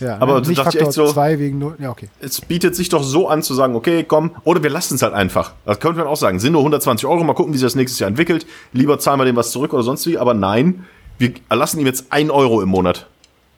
Ja, 0.00 0.18
Aber 0.20 0.40
ne? 0.40 0.46
nicht 0.46 0.58
dachte 0.58 0.76
ich 0.78 0.84
Faktor 0.84 0.88
echt 0.88 0.92
so- 1.08 1.12
2 1.12 1.38
wegen 1.38 1.58
0. 1.58 1.76
Ja, 1.80 1.90
okay. 1.90 2.08
Es 2.20 2.40
bietet 2.40 2.76
sich 2.76 2.88
doch 2.88 3.02
so 3.02 3.28
an 3.28 3.42
zu 3.42 3.54
sagen, 3.54 3.74
okay, 3.74 4.04
komm, 4.04 4.32
oder 4.44 4.62
wir 4.62 4.70
lassen 4.70 4.94
es 4.94 5.02
halt 5.02 5.14
einfach. 5.14 5.52
Das 5.64 5.80
könnte 5.80 5.98
man 5.98 6.06
auch 6.06 6.16
sagen. 6.16 6.38
Sind 6.38 6.52
nur 6.52 6.60
120 6.62 7.06
Euro, 7.08 7.24
mal 7.24 7.32
gucken, 7.34 7.52
wie 7.52 7.58
sich 7.58 7.66
das 7.66 7.74
nächstes 7.74 7.98
Jahr 7.98 8.08
entwickelt. 8.08 8.46
Lieber 8.72 8.98
zahlen 8.98 9.18
wir 9.18 9.24
dem 9.24 9.36
was 9.36 9.50
zurück 9.50 9.72
oder 9.72 9.82
sonst 9.82 10.06
wie. 10.06 10.18
Aber 10.18 10.34
nein, 10.34 10.84
wir 11.18 11.32
erlassen 11.48 11.80
ihm 11.80 11.86
jetzt 11.86 12.06
1 12.12 12.30
Euro 12.30 12.60
im 12.62 12.68
Monat. 12.68 13.06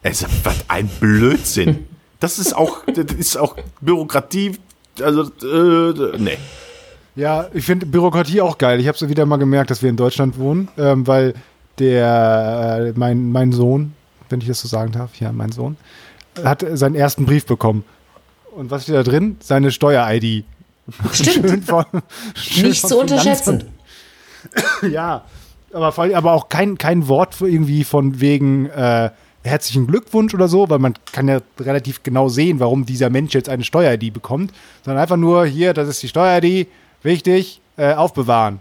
Es 0.02 0.22
ist 0.22 0.30
was 0.44 0.64
ein 0.68 0.88
Blödsinn. 1.00 1.86
Das 2.20 2.38
ist 2.38 2.54
auch, 2.56 2.84
das 2.86 3.12
ist 3.16 3.36
auch 3.36 3.56
Bürokratie. 3.80 4.58
Also, 5.02 5.22
äh, 5.42 6.16
nee. 6.18 6.38
Ja, 7.16 7.48
ich 7.52 7.64
finde 7.64 7.86
Bürokratie 7.86 8.40
auch 8.40 8.58
geil. 8.58 8.80
Ich 8.80 8.88
habe 8.88 8.96
so 8.96 9.08
wieder 9.08 9.26
mal 9.26 9.36
gemerkt, 9.36 9.70
dass 9.70 9.82
wir 9.82 9.90
in 9.90 9.96
Deutschland 9.96 10.38
wohnen, 10.38 10.68
ähm, 10.78 11.06
weil 11.06 11.34
der, 11.78 12.92
äh, 12.94 12.98
mein, 12.98 13.32
mein 13.32 13.52
Sohn, 13.52 13.94
wenn 14.28 14.40
ich 14.40 14.46
das 14.46 14.60
so 14.60 14.68
sagen 14.68 14.92
darf, 14.92 15.16
ja, 15.16 15.32
mein 15.32 15.52
Sohn, 15.52 15.76
hat 16.44 16.64
seinen 16.74 16.94
ersten 16.94 17.26
Brief 17.26 17.46
bekommen. 17.46 17.84
Und 18.54 18.70
was 18.70 18.84
steht 18.84 18.94
da 18.94 19.02
drin? 19.02 19.36
Seine 19.40 19.70
Steuer-ID. 19.70 20.44
Stimmt. 21.12 21.46
Schön 21.48 21.62
von, 21.62 21.84
Nicht 22.62 22.86
zu 22.86 22.98
unterschätzen. 22.98 23.60
Finanzamt. 23.60 24.92
Ja, 24.92 25.24
aber, 25.72 25.92
vor 25.92 26.04
allem, 26.04 26.14
aber 26.14 26.32
auch 26.32 26.48
kein, 26.48 26.78
kein 26.78 27.08
Wort 27.08 27.34
für 27.34 27.48
irgendwie 27.48 27.84
von 27.84 28.20
wegen 28.20 28.66
äh, 28.66 29.10
herzlichen 29.42 29.86
Glückwunsch 29.86 30.34
oder 30.34 30.48
so, 30.48 30.68
weil 30.68 30.78
man 30.78 30.94
kann 31.12 31.28
ja 31.28 31.40
relativ 31.58 32.02
genau 32.02 32.28
sehen, 32.28 32.60
warum 32.60 32.84
dieser 32.84 33.10
Mensch 33.10 33.34
jetzt 33.34 33.48
eine 33.48 33.64
Steuer-ID 33.64 34.12
bekommt, 34.12 34.52
sondern 34.84 35.02
einfach 35.02 35.16
nur 35.16 35.46
hier, 35.46 35.72
das 35.72 35.88
ist 35.88 36.02
die 36.02 36.08
Steuer-ID, 36.08 36.68
wichtig, 37.02 37.60
äh, 37.76 37.94
aufbewahren. 37.94 38.60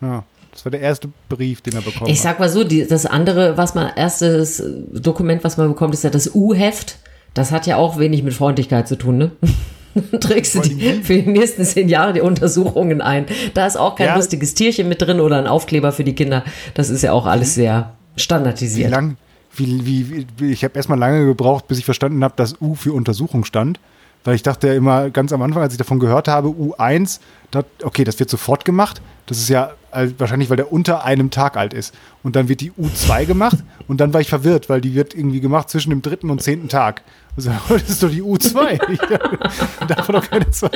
Ja, 0.00 0.24
das 0.52 0.64
war 0.64 0.70
der 0.70 0.80
erste 0.80 1.08
Brief, 1.28 1.60
den 1.60 1.74
er 1.74 1.82
bekommen 1.82 2.10
Ich 2.10 2.18
hat. 2.18 2.24
sag 2.24 2.40
mal 2.40 2.48
so, 2.48 2.64
die, 2.64 2.86
das 2.86 3.06
andere, 3.06 3.56
was 3.56 3.74
man, 3.74 3.90
erstes 3.96 4.62
Dokument, 4.92 5.44
was 5.44 5.56
man 5.56 5.68
bekommt, 5.68 5.94
ist 5.94 6.04
ja 6.04 6.10
das 6.10 6.34
U-Heft. 6.34 6.98
Das 7.34 7.52
hat 7.52 7.66
ja 7.66 7.76
auch 7.76 7.98
wenig 7.98 8.22
mit 8.22 8.34
Freundlichkeit 8.34 8.88
zu 8.88 8.96
tun, 8.96 9.18
ne? 9.18 9.30
Trägst 10.20 10.54
du 10.54 10.60
die, 10.60 11.02
für 11.02 11.14
die 11.22 11.28
nächsten 11.28 11.64
zehn 11.64 11.88
Jahre 11.88 12.12
die 12.12 12.20
Untersuchungen 12.20 13.00
ein. 13.00 13.26
Da 13.54 13.66
ist 13.66 13.76
auch 13.76 13.96
kein 13.96 14.08
Ja. 14.08 14.16
lustiges 14.16 14.54
Tierchen 14.54 14.88
mit 14.88 15.02
drin 15.02 15.18
oder 15.20 15.38
ein 15.38 15.46
Aufkleber 15.46 15.92
für 15.92 16.04
die 16.04 16.14
Kinder. 16.14 16.44
Das 16.74 16.88
ist 16.90 17.02
ja 17.02 17.12
auch 17.12 17.26
alles 17.26 17.54
sehr 17.54 17.94
Wie 18.14 18.20
standardisiert. 18.20 18.90
lang, 18.90 19.16
wie, 19.56 19.84
wie, 19.86 20.26
wie, 20.36 20.52
ich 20.52 20.62
habe 20.62 20.74
erstmal 20.76 20.98
lange 20.98 21.26
gebraucht, 21.26 21.66
bis 21.66 21.78
ich 21.78 21.84
verstanden 21.84 22.22
habe, 22.22 22.34
dass 22.36 22.60
U 22.60 22.74
für 22.74 22.92
Untersuchung 22.92 23.44
stand. 23.44 23.80
Weil 24.28 24.34
ich 24.34 24.42
dachte 24.42 24.66
ja 24.66 24.74
immer 24.74 25.08
ganz 25.08 25.32
am 25.32 25.40
Anfang, 25.40 25.62
als 25.62 25.72
ich 25.72 25.78
davon 25.78 25.98
gehört 25.98 26.28
habe, 26.28 26.48
U1, 26.48 27.18
dat, 27.50 27.64
okay, 27.82 28.04
das 28.04 28.18
wird 28.18 28.28
sofort 28.28 28.66
gemacht. 28.66 29.00
Das 29.24 29.38
ist 29.38 29.48
ja 29.48 29.70
wahrscheinlich, 30.18 30.50
weil 30.50 30.58
der 30.58 30.70
unter 30.70 31.02
einem 31.02 31.30
Tag 31.30 31.56
alt 31.56 31.72
ist. 31.72 31.94
Und 32.22 32.36
dann 32.36 32.46
wird 32.50 32.60
die 32.60 32.72
U2 32.72 33.24
gemacht 33.24 33.56
und 33.86 34.02
dann 34.02 34.12
war 34.12 34.20
ich 34.20 34.28
verwirrt, 34.28 34.68
weil 34.68 34.82
die 34.82 34.94
wird 34.94 35.14
irgendwie 35.14 35.40
gemacht 35.40 35.70
zwischen 35.70 35.88
dem 35.88 36.02
dritten 36.02 36.28
und 36.28 36.42
zehnten 36.42 36.68
Tag. 36.68 37.04
Also, 37.36 37.52
das 37.70 37.88
ist 37.88 38.02
doch 38.02 38.10
die 38.10 38.22
U2. 38.22 38.78
Ich 39.80 39.86
darf 39.86 40.06
doch 40.08 40.28
keine 40.28 40.50
zwei. 40.50 40.72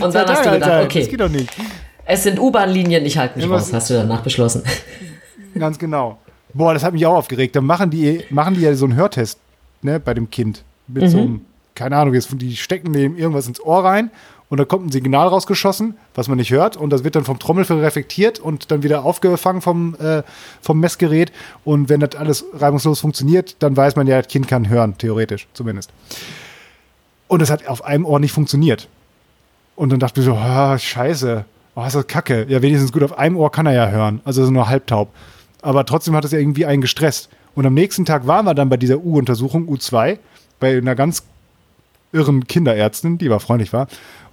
Und 0.00 0.14
dann 0.14 0.26
hast 0.26 0.46
du 0.46 0.50
alt 0.50 0.62
gedacht, 0.62 0.70
sein. 0.70 0.84
okay. 0.86 1.00
Das 1.00 1.08
geht 1.10 1.20
doch 1.20 1.28
nicht. 1.28 1.50
Es 2.06 2.22
sind 2.22 2.40
U-Bahn-Linien, 2.40 3.04
ich 3.04 3.18
halte 3.18 3.36
mich 3.36 3.44
Immer 3.44 3.56
raus, 3.56 3.70
hast 3.70 3.90
du 3.90 3.94
danach 3.94 4.22
beschlossen. 4.22 4.62
Ganz 5.58 5.78
genau. 5.78 6.16
Boah, 6.54 6.72
das 6.72 6.82
hat 6.82 6.94
mich 6.94 7.04
auch 7.04 7.16
aufgeregt. 7.16 7.54
Dann 7.54 7.66
machen 7.66 7.90
die, 7.90 8.24
machen 8.30 8.54
die 8.54 8.62
ja 8.62 8.74
so 8.74 8.86
einen 8.86 8.96
Hörtest 8.96 9.38
ne, 9.82 10.00
bei 10.00 10.14
dem 10.14 10.30
Kind. 10.30 10.64
Mit 10.86 11.10
so 11.10 11.18
einem, 11.18 11.42
keine 11.74 11.96
Ahnung, 11.96 12.14
jetzt, 12.14 12.28
die 12.32 12.56
stecken 12.56 12.92
dem 12.92 13.16
irgendwas 13.16 13.48
ins 13.48 13.60
Ohr 13.60 13.84
rein 13.84 14.10
und 14.48 14.58
da 14.58 14.64
kommt 14.64 14.86
ein 14.86 14.92
Signal 14.92 15.28
rausgeschossen, 15.28 15.96
was 16.14 16.28
man 16.28 16.38
nicht 16.38 16.50
hört 16.50 16.76
und 16.76 16.90
das 16.90 17.02
wird 17.02 17.16
dann 17.16 17.24
vom 17.24 17.38
Trommelfell 17.38 17.80
reflektiert 17.80 18.38
und 18.38 18.70
dann 18.70 18.82
wieder 18.82 19.04
aufgefangen 19.04 19.60
vom, 19.60 19.96
äh, 19.96 20.22
vom 20.60 20.78
Messgerät. 20.80 21.32
Und 21.64 21.88
wenn 21.88 22.00
das 22.00 22.14
alles 22.14 22.44
reibungslos 22.52 23.00
funktioniert, 23.00 23.56
dann 23.60 23.76
weiß 23.76 23.96
man 23.96 24.06
ja, 24.06 24.20
das 24.20 24.30
Kind 24.30 24.46
kann 24.46 24.68
hören, 24.68 24.96
theoretisch 24.98 25.48
zumindest. 25.54 25.90
Und 27.26 27.42
es 27.42 27.50
hat 27.50 27.66
auf 27.66 27.84
einem 27.84 28.04
Ohr 28.04 28.20
nicht 28.20 28.32
funktioniert. 28.32 28.88
Und 29.76 29.90
dann 29.90 29.98
dachte 29.98 30.20
ich 30.20 30.26
so, 30.26 30.34
ah, 30.34 30.78
scheiße, 30.78 31.44
oh, 31.74 31.84
ist 31.84 31.96
das 31.96 32.06
kacke. 32.06 32.46
Ja, 32.48 32.62
wenigstens 32.62 32.92
gut, 32.92 33.02
auf 33.02 33.18
einem 33.18 33.36
Ohr 33.36 33.50
kann 33.50 33.66
er 33.66 33.72
ja 33.72 33.88
hören. 33.88 34.20
Also 34.24 34.42
ist 34.42 34.48
er 34.48 34.52
nur 34.52 34.68
halbtaub. 34.68 35.12
Aber 35.62 35.84
trotzdem 35.84 36.14
hat 36.14 36.24
es 36.24 36.32
irgendwie 36.32 36.66
einen 36.66 36.82
gestresst. 36.82 37.28
Und 37.54 37.66
am 37.66 37.74
nächsten 37.74 38.04
Tag 38.04 38.26
waren 38.26 38.44
wir 38.44 38.54
dann 38.54 38.68
bei 38.68 38.76
dieser 38.76 38.98
U-Untersuchung, 38.98 39.68
U2, 39.68 40.18
bei 40.60 40.76
einer 40.76 40.94
ganz 40.94 41.24
irren 42.14 42.46
Kinderärztin, 42.46 43.18
die 43.18 43.26
aber 43.26 43.40
freundlich 43.40 43.72
war. 43.72 43.88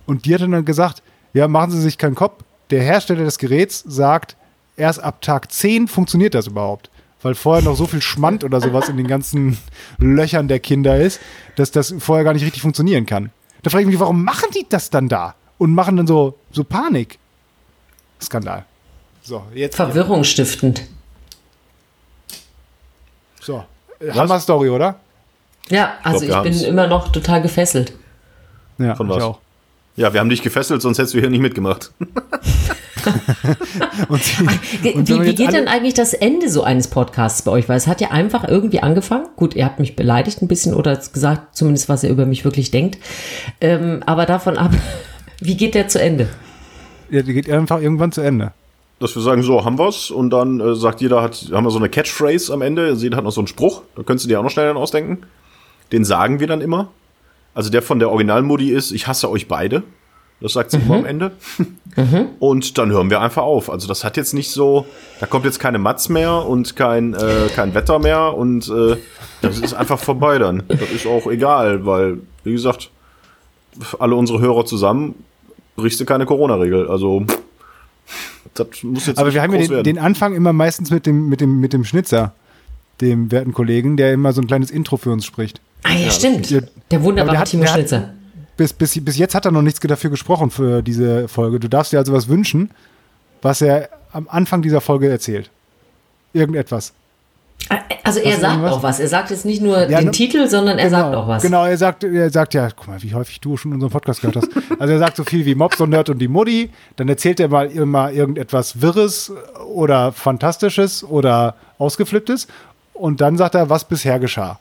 Und 0.06 0.26
die 0.26 0.34
hat 0.34 0.42
dann 0.42 0.66
gesagt, 0.66 1.02
ja, 1.34 1.48
machen 1.48 1.72
Sie 1.72 1.82
sich 1.82 1.98
keinen 1.98 2.16
Kopf. 2.16 2.44
Der 2.70 2.82
Hersteller 2.82 3.24
des 3.26 3.38
Geräts 3.38 3.84
sagt, 3.86 4.38
erst 4.78 5.02
ab 5.04 5.22
Tag 5.22 5.52
10 5.52 5.88
funktioniert 5.88 6.34
das 6.34 6.48
überhaupt. 6.48 6.90
Weil 7.22 7.36
vorher 7.36 7.64
noch 7.64 7.76
so 7.76 7.86
viel 7.86 8.02
Schmand 8.02 8.44
oder 8.44 8.62
sowas 8.62 8.90
in 8.90 8.98
den 8.98 9.08
ganzen 9.08 9.58
Löchern 9.98 10.48
der 10.48 10.60
Kinder 10.60 11.00
ist, 11.00 11.20
dass 11.56 11.72
das 11.72 11.94
vorher 12.00 12.24
gar 12.24 12.34
nicht 12.34 12.46
richtig 12.46 12.62
funktionieren 12.62 13.06
kann. 13.06 13.32
Da 13.64 13.70
frage 13.70 13.84
ich 13.84 13.88
mich, 13.88 14.00
warum 14.00 14.24
machen 14.24 14.50
die 14.56 14.66
das 14.68 14.90
dann 14.90 15.08
da? 15.08 15.36
Und 15.58 15.76
machen 15.76 15.98
dann 15.98 16.08
so, 16.08 16.36
so 16.52 16.64
Panik. 16.64 17.20
Skandal. 18.20 18.66
So, 19.22 19.44
jetzt. 19.54 19.76
Verwirrungsstiftend. 19.76 20.84
So. 23.40 23.64
Hammer-Story, 24.14 24.70
oder? 24.70 25.00
Ja, 25.70 25.94
also 26.04 26.28
wir 26.28 26.44
ich 26.46 26.60
bin 26.60 26.70
immer 26.70 26.88
noch 26.88 27.12
total 27.12 27.42
gefesselt. 27.42 27.94
Ja, 28.78 28.96
Von 28.96 29.10
ich 29.10 29.16
was? 29.16 29.24
auch. 29.24 29.40
Ja, 29.96 30.14
wir 30.14 30.20
haben 30.20 30.30
dich 30.30 30.42
gefesselt, 30.42 30.82
sonst 30.82 30.98
hättest 30.98 31.14
du 31.14 31.20
hier 31.20 31.30
nicht 31.30 31.42
mitgemacht. 31.42 31.92
Und 34.10 34.22
und 34.94 35.08
Wie, 35.08 35.08
wir 35.08 35.26
wie 35.26 35.36
geht 35.36 35.54
denn 35.54 35.68
eigentlich 35.68 35.94
das 35.94 36.14
Ende 36.14 36.50
so 36.50 36.64
eines 36.64 36.88
Podcasts 36.88 37.42
bei 37.42 37.52
euch? 37.52 37.68
Weil 37.70 37.78
es 37.78 37.88
hat 37.88 38.02
ja 38.02 38.12
einfach 38.12 38.48
irgendwie 38.48 38.80
angefangen. 38.80 39.28
Gut, 39.36 39.56
ihr 39.56 39.66
habt 39.66 39.80
mich 39.80 39.96
beleidigt 39.96 40.42
ein 40.42 40.48
bisschen 40.48 40.74
oder 40.74 40.96
gesagt, 40.96 41.56
zumindest 41.56 41.90
was 41.90 42.04
ihr 42.04 42.10
über 42.10 42.26
mich 42.26 42.46
wirklich 42.46 42.72
denkt. 42.72 43.00
Ähm, 43.60 44.04
aber 44.06 44.26
davon 44.26 44.58
ab, 44.58 44.72
wie 45.40 45.58
geht 45.58 45.74
der 45.76 45.88
zu 45.88 46.02
Ende? 46.02 46.28
Ja, 47.10 47.22
die 47.24 47.34
geht 47.34 47.50
einfach 47.50 47.82
irgendwann 47.82 48.12
zu 48.12 48.22
Ende. 48.22 48.54
Dass 49.00 49.16
wir 49.16 49.22
sagen, 49.24 49.42
so, 49.42 49.66
haben 49.66 49.80
wir's. 49.80 50.12
Und 50.12 50.30
dann 50.30 50.60
äh, 50.60 50.76
sagt 50.76 51.02
jeder, 51.02 51.24
hat, 51.24 51.50
haben 51.52 51.64
wir 51.64 51.72
so 51.72 51.80
eine 51.80 51.90
Catchphrase 51.90 52.54
am 52.54 52.62
Ende. 52.62 52.92
Jeder 52.94 53.18
hat 53.18 53.24
noch 53.24 53.32
so 53.32 53.42
einen 53.42 53.48
Spruch. 53.48 53.82
Da 53.96 54.04
könntest 54.04 54.26
du 54.26 54.30
dir 54.30 54.40
auch 54.40 54.44
noch 54.44 54.52
schnell 54.52 54.70
einen 54.70 54.78
ausdenken. 54.78 55.24
Den 55.92 56.06
sagen 56.06 56.40
wir 56.40 56.48
dann 56.48 56.62
immer. 56.62 56.90
Also 57.54 57.70
der 57.70 57.82
von 57.82 58.00
der 58.00 58.10
Originalmodi 58.10 58.72
ist, 58.72 58.92
ich 58.92 59.08
hasse 59.08 59.30
euch 59.30 59.48
beide. 59.48 59.84
Das 60.42 60.54
sagt 60.54 60.72
sie 60.72 60.78
immer 60.78 60.96
am 60.96 61.06
Ende. 61.06 61.32
Und 62.40 62.78
dann 62.78 62.92
hören 62.92 63.10
wir 63.12 63.22
einfach 63.22 63.44
auf. 63.44 63.70
Also 63.70 63.88
das 63.88 64.04
hat 64.04 64.18
jetzt 64.18 64.34
nicht 64.34 64.50
so, 64.50 64.88
da 65.20 65.28
kommt 65.28 65.46
jetzt 65.46 65.60
keine 65.60 65.78
Matz 65.78 66.10
mehr 66.10 66.48
und 66.48 66.76
kein, 66.76 67.14
äh, 67.14 67.50
kein 67.54 67.76
Wetter 67.76 68.00
mehr 68.00 68.34
und 68.36 68.68
äh, 68.70 68.96
das 69.42 69.60
ist 69.60 69.74
einfach 69.74 70.00
vorbei 70.00 70.40
dann. 70.40 70.64
Das 70.68 70.90
ist 70.90 71.06
auch 71.06 71.28
egal, 71.28 71.86
weil, 71.86 72.20
wie 72.44 72.54
gesagt, 72.54 72.90
alle 74.00 74.16
unsere 74.16 74.40
Hörer 74.40 74.66
zusammen 74.66 75.16
brichst 75.76 76.00
du 76.00 76.06
keine 76.06 76.26
Corona-Regel. 76.26 76.88
Also 76.88 77.26
das 78.54 78.84
muss 78.84 79.06
jetzt 79.06 79.18
Aber 79.18 79.28
nicht 79.28 79.36
wir 79.36 79.42
haben 79.42 79.54
ja 79.54 79.66
den, 79.68 79.84
den 79.84 79.98
Anfang 80.00 80.34
immer 80.34 80.54
meistens 80.54 80.92
mit 80.92 81.06
dem, 81.06 81.30
mit 81.30 81.42
dem, 81.42 81.60
mit 81.60 81.74
dem 81.74 81.84
Schnitzer, 81.84 82.34
dem 83.00 83.32
werten 83.32 83.54
Kollegen, 83.54 83.98
der 83.98 84.14
immer 84.14 84.34
so 84.34 84.42
ein 84.42 84.48
kleines 84.48 84.72
Intro 84.72 84.98
für 84.98 85.12
uns 85.12 85.26
spricht. 85.26 85.62
Ah 85.84 85.94
ja, 85.94 86.10
stimmt. 86.12 86.46
stimmt. 86.46 86.70
Der 86.92 86.98
Aber 87.00 87.06
wunderbare 87.08 87.34
der 87.36 87.42
hat- 87.42 87.48
Timo 87.50 87.64
der 87.64 87.70
Schnitzer. 87.72 88.10
Bis, 88.58 88.74
bis, 88.74 89.04
bis 89.04 89.18
jetzt 89.18 89.34
hat 89.34 89.46
er 89.46 89.52
noch 89.52 89.62
nichts 89.64 89.80
dafür 89.80 90.10
gesprochen 90.12 90.52
für 90.52 90.82
diese 90.84 91.28
Folge. 91.28 91.60
Du 91.60 91.68
darfst 91.68 91.94
dir 91.94 91.98
also 91.98 92.14
was 92.14 92.28
wünschen, 92.28 92.70
was 93.42 93.62
er 93.62 93.90
am 94.12 94.28
Anfang 94.30 94.62
dieser 94.62 94.82
Folge 94.82 95.10
erzählt. 95.10 95.50
Irgendetwas. 96.34 96.94
Also 98.04 98.20
er 98.20 98.38
sagt 98.40 98.54
irgendwas? 98.54 98.72
auch 98.74 98.84
was. 98.84 99.00
Er 99.00 99.08
sagt 99.08 99.30
jetzt 99.30 99.46
nicht 99.46 99.62
nur 99.62 99.88
Ja, 99.88 100.00
den 100.00 100.06
ne- 100.06 100.12
Titel, 100.12 100.48
sondern 100.48 100.78
er 100.80 100.90
sagt 100.90 101.16
auch 101.16 101.28
was. 101.28 101.44
Genau, 101.44 101.66
er 101.66 101.78
sagt, 101.78 102.04
er 102.04 102.30
sagt 102.30 102.54
ja, 102.56 102.70
guck 102.76 102.88
mal, 102.88 103.02
wie 103.04 103.14
häufig 103.14 103.40
du 103.40 103.56
schon 103.56 103.72
unseren 103.74 103.92
Podcast 103.92 104.22
gehört 104.22 104.38
hast. 104.38 104.50
Also 104.80 104.94
er 104.94 105.00
sagt 105.00 105.16
so 105.18 105.24
viel 105.24 105.46
wie 105.46 105.54
Mobs 105.56 105.80
und 105.80 105.92
Nerd 105.92 106.10
und 106.10 106.18
die 106.20 106.28
Mutti, 106.28 106.72
dann 106.96 107.08
erzählt 107.08 107.40
er 107.40 107.50
mal 107.50 107.68
immer 107.70 108.12
irgendetwas 108.12 108.82
Wirres 108.82 109.32
oder 109.74 110.12
Fantastisches 110.12 111.04
oder 111.04 111.56
Ausgeflipptes 111.78 112.48
und 112.94 113.22
dann 113.22 113.38
sagt 113.38 113.54
er, 113.56 113.70
was 113.70 113.84
bisher 113.86 114.20
geschah. 114.20 114.60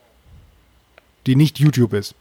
die 1.25 1.35
nicht 1.35 1.59
YouTube 1.59 1.93
ist. 1.93 2.15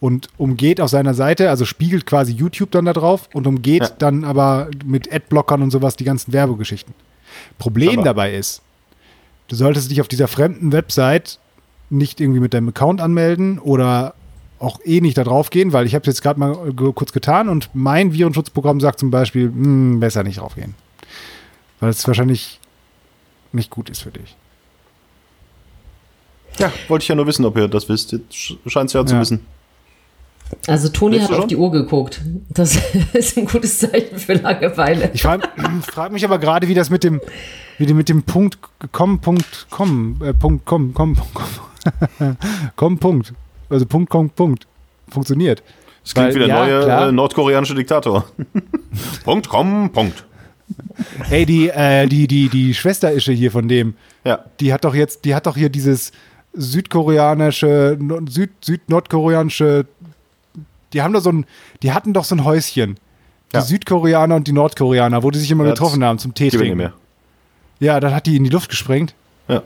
Und 0.00 0.28
umgeht 0.38 0.80
auf 0.80 0.90
seiner 0.90 1.14
Seite, 1.14 1.50
also 1.50 1.64
spiegelt 1.64 2.04
quasi 2.06 2.32
YouTube 2.32 2.70
dann 2.72 2.84
da 2.84 2.92
drauf 2.92 3.28
und 3.32 3.46
umgeht 3.46 3.82
Ja. 3.82 3.88
dann 3.98 4.24
aber 4.24 4.68
mit 4.84 5.12
Adblockern 5.12 5.62
und 5.62 5.70
sowas 5.70 5.96
die 5.96 6.04
ganzen 6.04 6.32
Werbegeschichten. 6.32 6.94
Problem 7.58 7.94
Aber- 8.00 8.02
dabei 8.04 8.34
ist, 8.34 8.60
du 9.48 9.56
solltest 9.56 9.90
dich 9.90 10.00
auf 10.00 10.08
dieser 10.08 10.28
fremden 10.28 10.72
Website 10.72 11.38
nicht 11.90 12.20
irgendwie 12.20 12.40
mit 12.40 12.54
deinem 12.54 12.68
Account 12.68 13.00
anmelden 13.00 13.58
oder 13.58 14.14
auch 14.58 14.80
eh 14.84 15.00
nicht 15.00 15.16
da 15.16 15.24
drauf 15.24 15.50
gehen, 15.50 15.72
weil 15.72 15.86
ich 15.86 15.94
habe 15.94 16.02
es 16.02 16.06
jetzt 16.08 16.22
gerade 16.22 16.40
mal 16.40 16.54
kurz 16.94 17.12
getan 17.12 17.48
und 17.48 17.70
mein 17.74 18.12
Virenschutzprogramm 18.12 18.80
sagt 18.80 18.98
zum 18.98 19.10
Beispiel, 19.10 19.44
hm, 19.46 20.00
besser 20.00 20.22
nicht 20.24 20.38
draufgehen. 20.40 20.74
Weil 21.80 21.90
es 21.90 22.06
wahrscheinlich 22.06 22.58
nicht 23.52 23.70
gut 23.70 23.88
ist 23.88 24.02
für 24.02 24.10
dich. 24.10 24.36
Ja, 26.58 26.72
wollte 26.88 27.04
ich 27.04 27.08
ja 27.08 27.14
nur 27.14 27.26
wissen, 27.26 27.44
ob 27.44 27.56
ihr 27.56 27.68
das 27.68 27.88
wisst. 27.88 28.12
Jetzt 28.12 28.34
scheint 28.66 28.88
es 28.88 28.92
ja 28.94 29.06
zu 29.06 29.14
Ja. 29.14 29.20
wissen. 29.20 29.46
Also 30.66 30.88
Toni 30.88 31.18
hat 31.20 31.28
du 31.28 31.34
auf 31.34 31.40
schon? 31.40 31.48
die 31.48 31.56
Uhr 31.56 31.70
geguckt. 31.70 32.22
Das 32.48 32.76
ist 33.12 33.36
ein 33.36 33.44
gutes 33.44 33.78
Zeichen 33.78 34.18
für 34.18 34.32
Langeweile. 34.34 35.10
Ich 35.12 35.22
frage 35.22 35.46
frag 35.82 36.10
mich 36.10 36.24
aber 36.24 36.38
gerade, 36.38 36.66
wie 36.68 36.74
das 36.74 36.90
mit 36.90 37.04
dem, 37.04 37.20
wie 37.76 37.86
die 37.86 37.94
mit 37.94 38.08
dem 38.08 38.22
Punkt 38.24 38.58
komm, 38.90 39.20
Punkt, 39.20 39.66
komm, 39.70 40.20
äh, 40.22 40.32
Punkt, 40.34 40.64
komm, 40.64 40.94
komm, 40.94 41.16
komm, 41.34 41.44
komm, 42.76 42.98
Punkt. 42.98 43.32
Also 43.70 43.86
Punkt, 43.86 44.10
komm, 44.10 44.30
Punkt. 44.30 44.66
Funktioniert. 45.08 45.62
Es 46.04 46.14
klingt 46.14 46.28
Weil, 46.28 46.34
wie 46.36 46.38
der 46.40 46.48
ja, 46.48 46.58
neue 46.66 46.84
klar. 46.84 47.08
äh, 47.08 47.12
nordkoreanische 47.12 47.74
Diktator. 47.74 48.24
Punkt, 49.24 49.48
komm, 49.48 49.90
Punkt. 49.92 50.24
Ey, 51.30 51.46
die, 51.46 51.68
äh, 51.70 52.06
die, 52.06 52.26
die, 52.26 52.48
die 52.48 52.74
Schwester-Ische 52.74 53.32
hier 53.32 53.50
von 53.50 53.68
dem, 53.68 53.94
Ja. 54.24 54.40
die 54.60 54.72
hat 54.72 54.84
doch 54.84 54.94
jetzt, 54.94 55.24
die 55.24 55.34
hat 55.34 55.46
doch 55.46 55.56
hier 55.56 55.70
dieses 55.70 56.12
südkoreanische, 56.88 57.98
süd, 58.28 58.50
süd-nordkoreanische, 58.60 59.86
die 60.92 61.02
haben 61.02 61.12
doch 61.12 61.20
so 61.22 61.30
ein, 61.30 61.46
die 61.82 61.92
hatten 61.92 62.12
doch 62.12 62.24
so 62.24 62.34
ein 62.34 62.44
Häuschen. 62.44 62.98
Die 63.52 63.56
Ja. 63.56 63.62
Südkoreaner 63.62 64.36
und 64.36 64.46
die 64.46 64.52
Nordkoreaner, 64.52 65.22
wo 65.22 65.30
die 65.30 65.38
sich 65.38 65.50
immer 65.50 65.64
Ja, 65.64 65.70
getroffen 65.70 66.04
haben 66.04 66.18
zum 66.18 66.34
Tee 66.34 66.50
trinken. 66.50 66.92
Ja, 67.80 67.98
dann 68.00 68.14
hat 68.14 68.26
die 68.26 68.36
in 68.36 68.44
die 68.44 68.50
Luft 68.50 68.68
gesprengt. 68.68 69.14
Ja. 69.48 69.62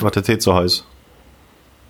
War 0.00 0.10
der 0.10 0.22
Tee 0.22 0.38
zu 0.38 0.54
heiß? 0.54 0.84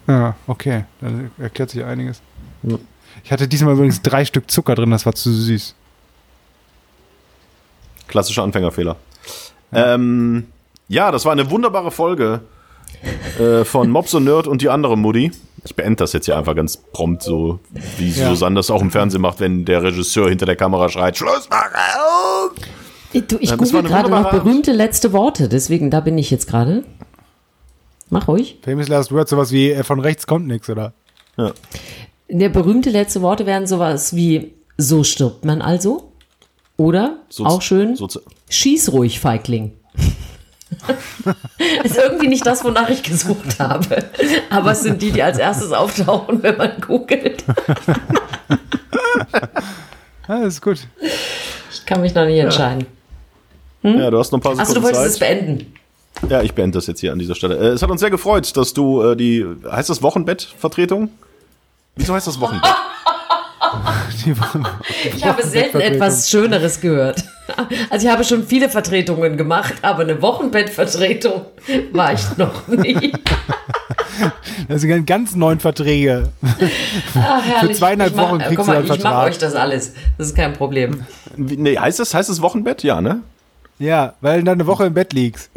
Ja, 0.08 0.34
okay. 0.46 0.84
Dann 1.00 1.30
erklärt 1.38 1.70
sich 1.70 1.84
einiges. 1.84 2.20
Ja. 2.62 2.78
Ich 3.24 3.30
hatte 3.30 3.46
diesmal 3.46 3.74
übrigens 3.74 4.00
drei 4.02 4.24
Stück 4.24 4.50
Zucker 4.50 4.74
drin, 4.74 4.90
das 4.90 5.04
war 5.06 5.14
zu 5.14 5.30
süß. 5.32 5.74
Klassischer 8.06 8.42
Anfängerfehler. 8.42 8.96
Ja, 9.70 9.94
ähm, 9.94 10.46
ja 10.88 11.10
das 11.10 11.24
war 11.24 11.32
eine 11.32 11.50
wunderbare 11.50 11.90
Folge 11.90 12.40
äh, 13.38 13.64
von 13.64 13.90
Mobs 13.90 14.14
und 14.14 14.24
Nerd 14.24 14.46
und 14.46 14.62
die 14.62 14.70
andere 14.70 14.96
Mutti. 14.96 15.30
Ich 15.64 15.74
beende 15.74 15.96
das 15.96 16.12
jetzt 16.14 16.24
hier 16.24 16.38
einfach 16.38 16.54
ganz 16.54 16.76
prompt, 16.76 17.22
so 17.22 17.60
wie 17.98 18.10
Ja. 18.10 18.30
Susanne 18.30 18.56
das 18.56 18.70
auch 18.70 18.80
im 18.80 18.90
Fernsehen 18.90 19.20
macht, 19.20 19.40
wenn 19.40 19.64
der 19.64 19.82
Regisseur 19.82 20.28
hinter 20.28 20.46
der 20.46 20.56
Kamera 20.56 20.88
schreit, 20.88 21.18
Schluss 21.18 21.48
machen! 21.50 22.56
Du, 23.26 23.38
ich 23.40 23.50
Ja, 23.50 23.56
google 23.56 23.82
gerade 23.82 24.10
noch 24.10 24.30
berühmte 24.30 24.72
letzte 24.72 25.12
Worte, 25.12 25.48
deswegen 25.48 25.90
da 25.90 26.00
bin 26.00 26.16
ich 26.18 26.30
jetzt 26.30 26.46
gerade. 26.46 26.84
Mach 28.10 28.26
ruhig. 28.28 28.58
Famous 28.64 28.88
Last 28.88 29.12
Word, 29.12 29.28
sowas 29.28 29.52
wie 29.52 29.70
äh, 29.70 29.82
von 29.84 30.00
rechts 30.00 30.26
kommt 30.26 30.46
nichts, 30.46 30.68
oder? 30.70 30.92
Ja. 31.36 31.52
Der 32.28 32.48
berühmte 32.48 32.90
letzte 32.90 33.22
Worte 33.22 33.46
wären 33.46 33.66
sowas 33.66 34.14
wie 34.14 34.54
so 34.76 35.04
stirbt 35.04 35.44
man 35.44 35.60
also. 35.62 36.12
Oder 36.76 37.18
So- 37.28 37.44
auch 37.44 37.60
schön 37.62 37.96
so 37.96 38.08
schieß 38.48 38.92
ruhig, 38.92 39.18
Feigling. 39.20 39.72
ist 41.84 41.96
irgendwie 41.96 42.28
nicht 42.28 42.46
das, 42.46 42.62
wonach 42.64 42.88
ich 42.90 43.02
gesucht 43.02 43.58
habe. 43.58 44.04
Aber 44.50 44.72
es 44.72 44.82
sind 44.82 45.00
die, 45.02 45.10
die 45.10 45.22
als 45.22 45.38
erstes 45.38 45.72
auftauchen, 45.72 46.42
wenn 46.42 46.56
man 46.56 46.80
googelt. 46.80 47.44
Ja, 50.28 50.40
das 50.40 50.54
ist 50.54 50.60
gut. 50.62 50.86
Ich 51.72 51.86
kann 51.86 52.00
mich 52.02 52.14
noch 52.14 52.26
nicht 52.26 52.38
entscheiden. 52.38 52.84
Ja, 53.82 54.10
du 54.10 54.18
hast 54.18 54.30
noch 54.30 54.38
ein 54.38 54.42
paar 54.42 54.54
Sekunden 54.56 54.60
Achso, 54.60 54.74
du 54.74 54.82
wolltest 54.82 55.02
Zeit. 55.02 55.10
es 55.12 55.18
beenden. 55.18 55.72
Ja, 56.28 56.42
ich 56.42 56.52
beende 56.54 56.78
das 56.78 56.86
jetzt 56.86 57.00
hier 57.00 57.12
an 57.12 57.18
dieser 57.18 57.34
Stelle. 57.34 57.56
Äh, 57.56 57.66
es 57.68 57.82
hat 57.82 57.90
uns 57.90 58.00
sehr 58.00 58.10
gefreut, 58.10 58.56
dass 58.56 58.74
du 58.74 59.02
äh, 59.02 59.16
die, 59.16 59.44
heißt 59.70 59.88
das 59.90 60.02
Wochenbettvertretung? 60.02 61.10
Wieso 61.96 62.14
heißt 62.14 62.26
das 62.26 62.40
Wochenbett? 62.40 62.70
Ich 65.14 65.24
habe 65.24 65.42
selten 65.46 65.80
etwas 65.80 66.28
Schöneres 66.30 66.80
gehört. 66.80 67.22
Also 67.90 68.06
ich 68.06 68.12
habe 68.12 68.24
schon 68.24 68.46
viele 68.46 68.68
Vertretungen 68.68 69.36
gemacht, 69.36 69.74
aber 69.82 70.02
eine 70.02 70.20
Wochenbettvertretung 70.22 71.42
war 71.92 72.12
ich 72.14 72.36
noch 72.36 72.66
nie. 72.68 73.12
Das 74.68 74.80
sind 74.82 75.06
ganz 75.06 75.34
neuen 75.34 75.60
Verträge. 75.60 76.30
Ach, 77.14 77.42
herrlich. 77.44 77.76
zweieinhalb 77.78 78.10
Ich 78.12 78.16
mach- 78.16 78.30
Wochen 78.30 78.38
kriegst 78.38 78.56
guck 78.56 78.66
du 78.66 78.70
mal, 78.72 78.76
einen 78.78 78.84
Ich 78.84 78.90
mache 78.90 79.00
Vertrag. 79.00 79.28
euch 79.28 79.38
das 79.38 79.54
alles. 79.54 79.92
Das 80.16 80.28
ist 80.28 80.36
kein 80.36 80.52
Problem. 80.54 81.04
Wie, 81.36 81.56
nee, 81.56 81.76
heißt 81.78 81.98
das, 82.00 82.14
heißt 82.14 82.28
das 82.30 82.40
Wochenbett? 82.42 82.82
Ja, 82.82 83.00
ne? 83.00 83.20
Ja, 83.78 84.14
weil 84.20 84.38
du 84.40 84.44
dann 84.44 84.54
eine 84.54 84.66
Woche 84.66 84.86
im 84.86 84.94
Bett 84.94 85.12
liegst. 85.12 85.50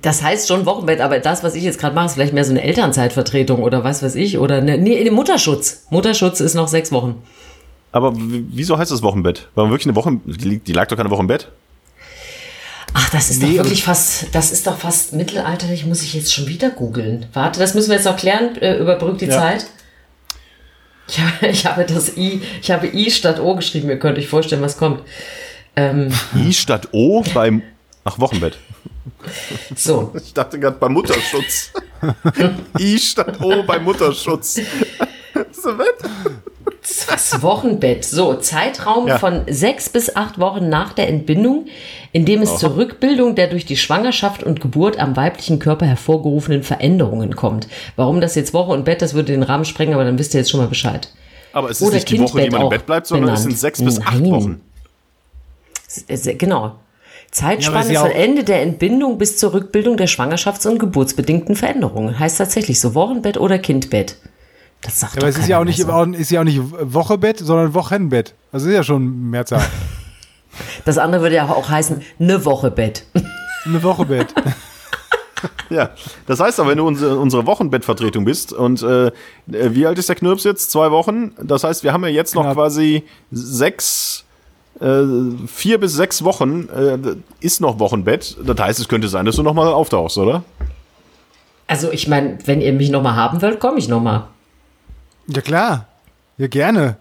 Das 0.00 0.22
heißt 0.22 0.48
schon 0.48 0.64
Wochenbett, 0.64 1.00
aber 1.02 1.18
das, 1.18 1.42
was 1.44 1.54
ich 1.54 1.62
jetzt 1.64 1.78
gerade 1.78 1.94
mache, 1.94 2.06
ist 2.06 2.14
vielleicht 2.14 2.32
mehr 2.32 2.44
so 2.46 2.50
eine 2.50 2.62
Elternzeitvertretung 2.62 3.62
oder 3.62 3.84
was 3.84 4.02
weiß 4.02 4.14
ich. 4.14 4.38
Oder 4.38 4.56
eine, 4.56 4.78
nee, 4.78 5.10
Mutterschutz. 5.10 5.84
Mutterschutz 5.90 6.40
ist 6.40 6.54
noch 6.54 6.68
sechs 6.68 6.90
Wochen. 6.92 7.22
Aber 7.92 8.12
wieso 8.16 8.78
heißt 8.78 8.90
das 8.90 9.02
Wochenbett? 9.02 9.48
War 9.54 9.68
wirklich 9.68 9.86
eine 9.86 9.94
Woche, 9.94 10.18
die, 10.24 10.58
die 10.60 10.72
lag 10.72 10.88
doch 10.88 10.96
keine 10.96 11.10
Woche 11.10 11.20
im 11.20 11.26
Bett? 11.26 11.48
Ach, 12.94 13.10
das 13.10 13.28
ist 13.30 13.40
Nee, 13.42 13.48
doch 13.48 13.52
aber- 13.60 13.64
wirklich 13.64 13.84
fast, 13.84 14.34
das 14.34 14.50
ist 14.50 14.66
doch 14.66 14.78
fast 14.78 15.12
mittelalterlich, 15.12 15.84
muss 15.84 16.02
ich 16.02 16.14
jetzt 16.14 16.32
schon 16.32 16.46
wieder 16.46 16.70
googeln. 16.70 17.26
Warte, 17.34 17.60
das 17.60 17.74
müssen 17.74 17.88
wir 17.90 17.96
jetzt 17.96 18.04
noch 18.06 18.16
klären, 18.16 18.56
äh, 18.62 18.78
überbrückt 18.78 19.20
die 19.20 19.26
Ja. 19.26 19.38
Zeit. 19.38 19.66
Ich 21.08 21.18
habe, 21.20 21.46
ich 21.50 21.66
habe 21.66 21.84
das 21.84 22.16
I, 22.16 22.40
ich 22.62 22.70
habe 22.70 22.86
I 22.86 23.10
statt 23.10 23.40
O 23.40 23.54
geschrieben, 23.56 23.90
ihr 23.90 23.98
könnt 23.98 24.16
euch 24.18 24.28
vorstellen, 24.28 24.62
was 24.62 24.78
kommt. 24.78 25.02
Ähm, 25.76 26.08
I 26.34 26.52
statt 26.54 26.88
O 26.92 27.22
beim, 27.34 27.62
ach, 28.04 28.18
Wochenbett. 28.18 28.58
So, 29.76 30.12
Ich 30.24 30.32
dachte 30.34 30.58
gerade 30.58 30.76
beim 30.78 30.92
Mutterschutz. 30.92 31.72
I 32.78 32.98
statt 32.98 33.40
O 33.40 33.62
beim 33.62 33.84
Mutterschutz. 33.84 34.60
So 35.52 35.70
was 37.08 37.42
Wochenbett. 37.42 38.04
So, 38.04 38.34
Zeitraum 38.34 39.06
Ja. 39.06 39.18
von 39.18 39.42
sechs 39.48 39.88
bis 39.88 40.14
acht 40.16 40.38
Wochen 40.40 40.68
nach 40.68 40.92
der 40.92 41.08
Entbindung, 41.08 41.66
in 42.12 42.24
dem 42.24 42.42
es 42.42 42.58
zur 42.58 42.76
Rückbildung 42.76 43.34
der 43.34 43.46
durch 43.46 43.64
die 43.64 43.76
Schwangerschaft 43.76 44.42
und 44.42 44.60
Geburt 44.60 44.98
am 44.98 45.16
weiblichen 45.16 45.58
Körper 45.58 45.86
hervorgerufenen 45.86 46.62
Veränderungen 46.64 47.36
kommt. 47.36 47.68
Warum 47.96 48.20
das 48.20 48.34
jetzt 48.34 48.52
Woche 48.52 48.72
und 48.72 48.84
Bett, 48.84 49.00
das 49.02 49.14
würde 49.14 49.32
den 49.32 49.42
Rahmen 49.44 49.64
sprengen, 49.64 49.94
aber 49.94 50.04
dann 50.04 50.18
wisst 50.18 50.34
ihr 50.34 50.40
jetzt 50.40 50.50
schon 50.50 50.60
mal 50.60 50.66
Bescheid. 50.68 51.08
Aber 51.52 51.70
es 51.70 51.80
ist 51.80 51.86
Oder 51.86 51.94
nicht 51.96 52.10
die 52.10 52.18
Woche, 52.18 52.38
die 52.38 52.42
Kindbett 52.42 52.52
man 52.52 52.62
im 52.62 52.68
Bett 52.70 52.86
bleibt, 52.86 53.06
sondern 53.06 53.34
es 53.34 53.40
benannt. 53.42 53.58
sind 53.58 53.60
sechs 53.60 53.82
bis 53.82 54.00
acht 54.00 54.20
Nein. 54.20 54.30
Wochen. 54.32 54.60
Äh, 56.08 56.34
Genau. 56.34 56.76
Zeitspanne 57.32 57.92
ja 57.92 58.00
von 58.00 58.10
Ende 58.10 58.44
der 58.44 58.62
Entbindung 58.62 59.18
bis 59.18 59.36
zur 59.38 59.52
Rückbildung 59.54 59.96
der 59.96 60.06
schwangerschafts- 60.08 60.68
und 60.68 60.78
geburtsbedingten 60.78 61.56
Veränderungen. 61.56 62.18
Heißt 62.18 62.38
tatsächlich 62.38 62.80
so 62.80 62.94
Wochenbett 62.94 63.38
oder 63.38 63.58
Kindbett. 63.58 64.16
Das 64.82 65.00
sagt 65.00 65.14
Ja, 65.16 65.22
aber 65.22 65.28
es 65.28 65.36
ist 65.36 65.40
keiner 65.42 65.50
ja 65.50 65.60
auch 65.60 65.64
nicht, 65.64 65.80
so. 65.80 66.02
ist 66.12 66.30
ja 66.30 66.40
auch 66.40 66.44
nicht 66.44 66.60
Wochebett, 66.62 67.38
sondern 67.38 67.74
Wochenbett. 67.74 68.34
Also 68.52 68.68
ist 68.68 68.74
ja 68.74 68.84
schon 68.84 69.30
Mehrzahl. 69.30 69.64
Das 70.84 70.98
andere 70.98 71.22
würde 71.22 71.36
ja 71.36 71.48
auch 71.48 71.70
heißen, 71.70 72.02
ne 72.18 72.44
Woche 72.44 72.70
Bett. 72.70 73.06
Eine 73.64 73.82
Wochebett. 73.82 74.34
Ja, 75.70 75.90
das 76.26 76.40
heißt 76.40 76.60
aber, 76.60 76.70
wenn 76.70 76.78
du 76.78 76.86
unsere, 76.86 77.18
unsere 77.18 77.46
Wochenbettvertretung 77.46 78.24
bist 78.24 78.52
und 78.52 78.82
äh, 78.82 79.10
wie 79.46 79.86
alt 79.86 79.98
ist 79.98 80.08
der 80.08 80.16
Knirps 80.16 80.44
jetzt? 80.44 80.70
Zwei 80.70 80.90
Wochen. 80.90 81.32
Das 81.42 81.64
heißt, 81.64 81.82
wir 81.82 81.92
haben 81.92 82.02
ja 82.04 82.10
jetzt 82.10 82.34
noch 82.34 82.42
Knapp. 82.42 82.54
quasi 82.56 83.04
sechs, 83.30 84.24
äh, 84.80 85.02
vier 85.46 85.78
bis 85.78 85.94
sechs 85.94 86.24
Wochen 86.24 86.68
äh, 86.68 86.98
ist 87.40 87.60
noch 87.60 87.78
Wochenbett. 87.78 88.36
Das 88.44 88.58
heißt, 88.58 88.80
es 88.80 88.88
könnte 88.88 89.08
sein, 89.08 89.26
dass 89.26 89.36
du 89.36 89.42
nochmal 89.42 89.68
auftauchst, 89.68 90.18
oder? 90.18 90.44
Also 91.66 91.90
ich 91.90 92.08
meine, 92.08 92.38
wenn 92.44 92.60
ihr 92.60 92.72
mich 92.72 92.90
nochmal 92.90 93.16
haben 93.16 93.40
wollt, 93.42 93.60
komme 93.60 93.78
ich 93.78 93.88
nochmal. 93.88 94.24
Ja 95.28 95.40
klar. 95.40 95.86
Ja, 96.38 96.48
gerne. 96.48 96.96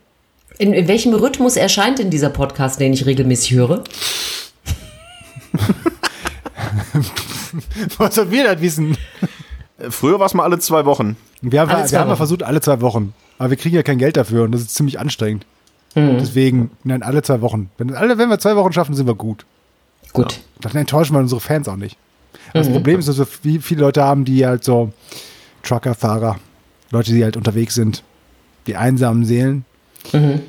In, 0.58 0.74
in 0.74 0.88
welchem 0.88 1.14
Rhythmus 1.14 1.56
erscheint 1.56 2.00
denn 2.00 2.10
dieser 2.12 2.30
Podcast, 2.30 2.80
den 2.80 2.94
ich 2.94 3.06
regelmäßig 3.06 3.54
höre? 3.54 3.84
Was 7.98 8.16
sollen 8.16 8.32
wir 8.32 8.44
das 8.44 8.62
wissen? 8.62 8.98
Früher 9.90 10.20
war 10.20 10.28
es 10.28 10.34
mal 10.34 10.44
alle 10.44 10.60
zwei 10.60 10.86
Wochen. 10.86 11.18
Wir 11.42 11.62
haben, 11.62 11.72
Alle 11.72 11.90
wir 11.90 12.00
haben 12.00 12.06
mal 12.06 12.12
Wochen. 12.12 12.18
versucht, 12.18 12.44
alle 12.44 12.62
zwei 12.62 12.82
Wochen. 12.82 13.14
Aber 13.40 13.50
wir 13.50 13.58
kriegen 13.58 13.76
ja 13.76 13.84
kein 13.84 13.98
Geld 13.98 14.16
dafür 14.16 14.44
und 14.44 14.52
das 14.52 14.62
ist 14.62 14.76
ziemlich 14.76 15.00
anstrengend. 15.00 15.46
Hm. 15.94 16.18
Deswegen, 16.20 16.72
nein, 16.84 17.04
alle 17.04 17.22
zwei 17.22 17.42
Wochen. 17.42 17.70
Wenn, 17.78 17.94
alle, 17.96 18.18
wenn 18.18 18.30
wir 18.30 18.40
zwei 18.40 18.56
Wochen 18.56 18.72
schaffen, 18.72 18.96
sind 18.96 19.08
wir 19.08 19.16
gut. 19.16 19.46
Gut. 20.14 20.40
Dann 20.62 20.74
enttäuschen 20.76 21.14
wir 21.16 21.20
unsere 21.20 21.42
Fans 21.42 21.68
auch 21.68 21.76
nicht. 21.76 21.98
Mhm. 22.54 22.60
Das 22.60 22.70
Problem 22.70 23.00
ist, 23.00 23.08
dass 23.08 23.18
wir 23.18 23.26
viel- 23.26 23.62
viele 23.62 23.82
Leute 23.82 24.04
haben, 24.04 24.24
die 24.26 24.46
halt 24.46 24.64
so 24.64 24.92
Truckerfahrer, 25.64 26.38
Leute, 26.92 27.12
die 27.12 27.24
halt 27.24 27.38
unterwegs 27.38 27.76
sind, 27.76 28.04
die 28.68 28.76
einsamen 28.76 29.26
Seelen 29.26 29.66
Mhm. 30.14 30.42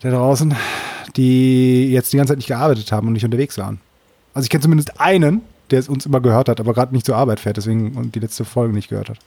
da 0.00 0.10
draußen, 0.10 0.54
die 1.16 1.90
jetzt 1.92 2.12
die 2.12 2.16
ganze 2.16 2.32
Zeit 2.32 2.38
nicht 2.38 2.48
gearbeitet 2.48 2.90
haben 2.92 3.06
und 3.06 3.12
nicht 3.14 3.24
unterwegs 3.24 3.58
waren. 3.58 3.80
Also 4.34 4.44
ich 4.44 4.50
kenne 4.50 4.62
zumindest 4.62 5.00
einen, 5.00 5.42
der 5.70 5.78
es 5.80 5.88
uns 5.88 6.06
immer 6.06 6.20
gehört 6.20 6.48
hat, 6.48 6.60
aber 6.60 6.74
gerade 6.74 6.92
nicht 6.94 7.06
zur 7.06 7.16
Arbeit 7.16 7.40
fährt, 7.40 7.56
deswegen 7.56 7.92
und 7.96 8.14
die 8.14 8.20
letzte 8.20 8.44
Folge 8.44 8.74
nicht 8.74 8.88
gehört 8.88 9.08
hat. 9.10 9.18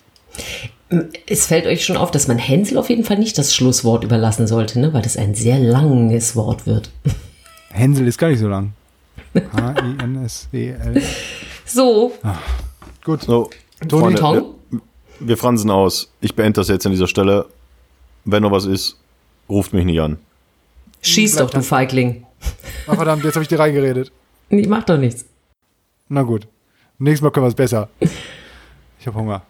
Es 1.26 1.48
fällt 1.48 1.66
euch 1.66 1.86
schon 1.86 1.98
auf, 1.98 2.12
dass 2.12 2.28
man 2.28 2.38
Hänsel 2.38 2.78
auf 2.78 2.90
jeden 2.90 3.04
Fall 3.04 3.18
nicht 3.18 3.38
das 3.38 3.56
Schlusswort 3.56 4.04
überlassen 4.04 4.46
sollte, 4.48 4.80
ne? 4.80 4.94
weil 4.94 5.02
das 5.02 5.18
ein 5.18 5.34
sehr 5.34 5.58
langes 5.58 6.36
Wort 6.36 6.68
wird. 6.68 6.92
Hänsel 7.72 8.08
ist 8.08 8.18
gar 8.18 8.30
nicht 8.30 8.40
so 8.40 8.48
lang. 8.48 8.74
H-I-N-S-E-L. 9.36 11.02
So, 11.66 12.14
Gut. 13.04 13.24
So, 13.24 13.50
Toni 13.88 14.16
Freunde, 14.16 14.46
wir, 14.70 14.82
wir 15.20 15.38
fransen 15.38 15.70
aus. 15.70 16.10
Ich 16.22 16.36
beende 16.36 16.54
das 16.62 16.70
jetzt 16.70 16.86
an 16.86 16.92
dieser 16.94 17.08
Stelle. 17.08 17.48
Wenn 18.26 18.44
noch 18.44 18.52
was 18.52 18.66
ist, 18.66 18.98
ruft 19.50 19.74
mich 19.74 19.84
nicht 19.84 20.00
an. 20.00 20.18
schieß 21.02 21.36
doch, 21.36 21.50
du 21.50 21.62
Feigling. 21.62 22.26
Ach 22.88 22.96
verdammt, 22.96 23.24
jetzt 23.26 23.36
habe 23.36 23.44
ich 23.44 23.50
dir 23.50 23.60
reingeredet. 23.60 24.12
Nee, 24.50 24.68
mach 24.68 24.84
doch 24.84 24.98
nichts. 24.98 25.26
Na 26.08 26.22
gut. 26.22 26.48
Nächstes 26.98 27.22
Mal 27.22 27.32
können 27.32 27.46
wir 27.46 27.50
es 27.50 27.56
besser. 27.56 27.90
Ich 29.00 29.08
habe 29.08 29.18
Hunger. 29.20 29.42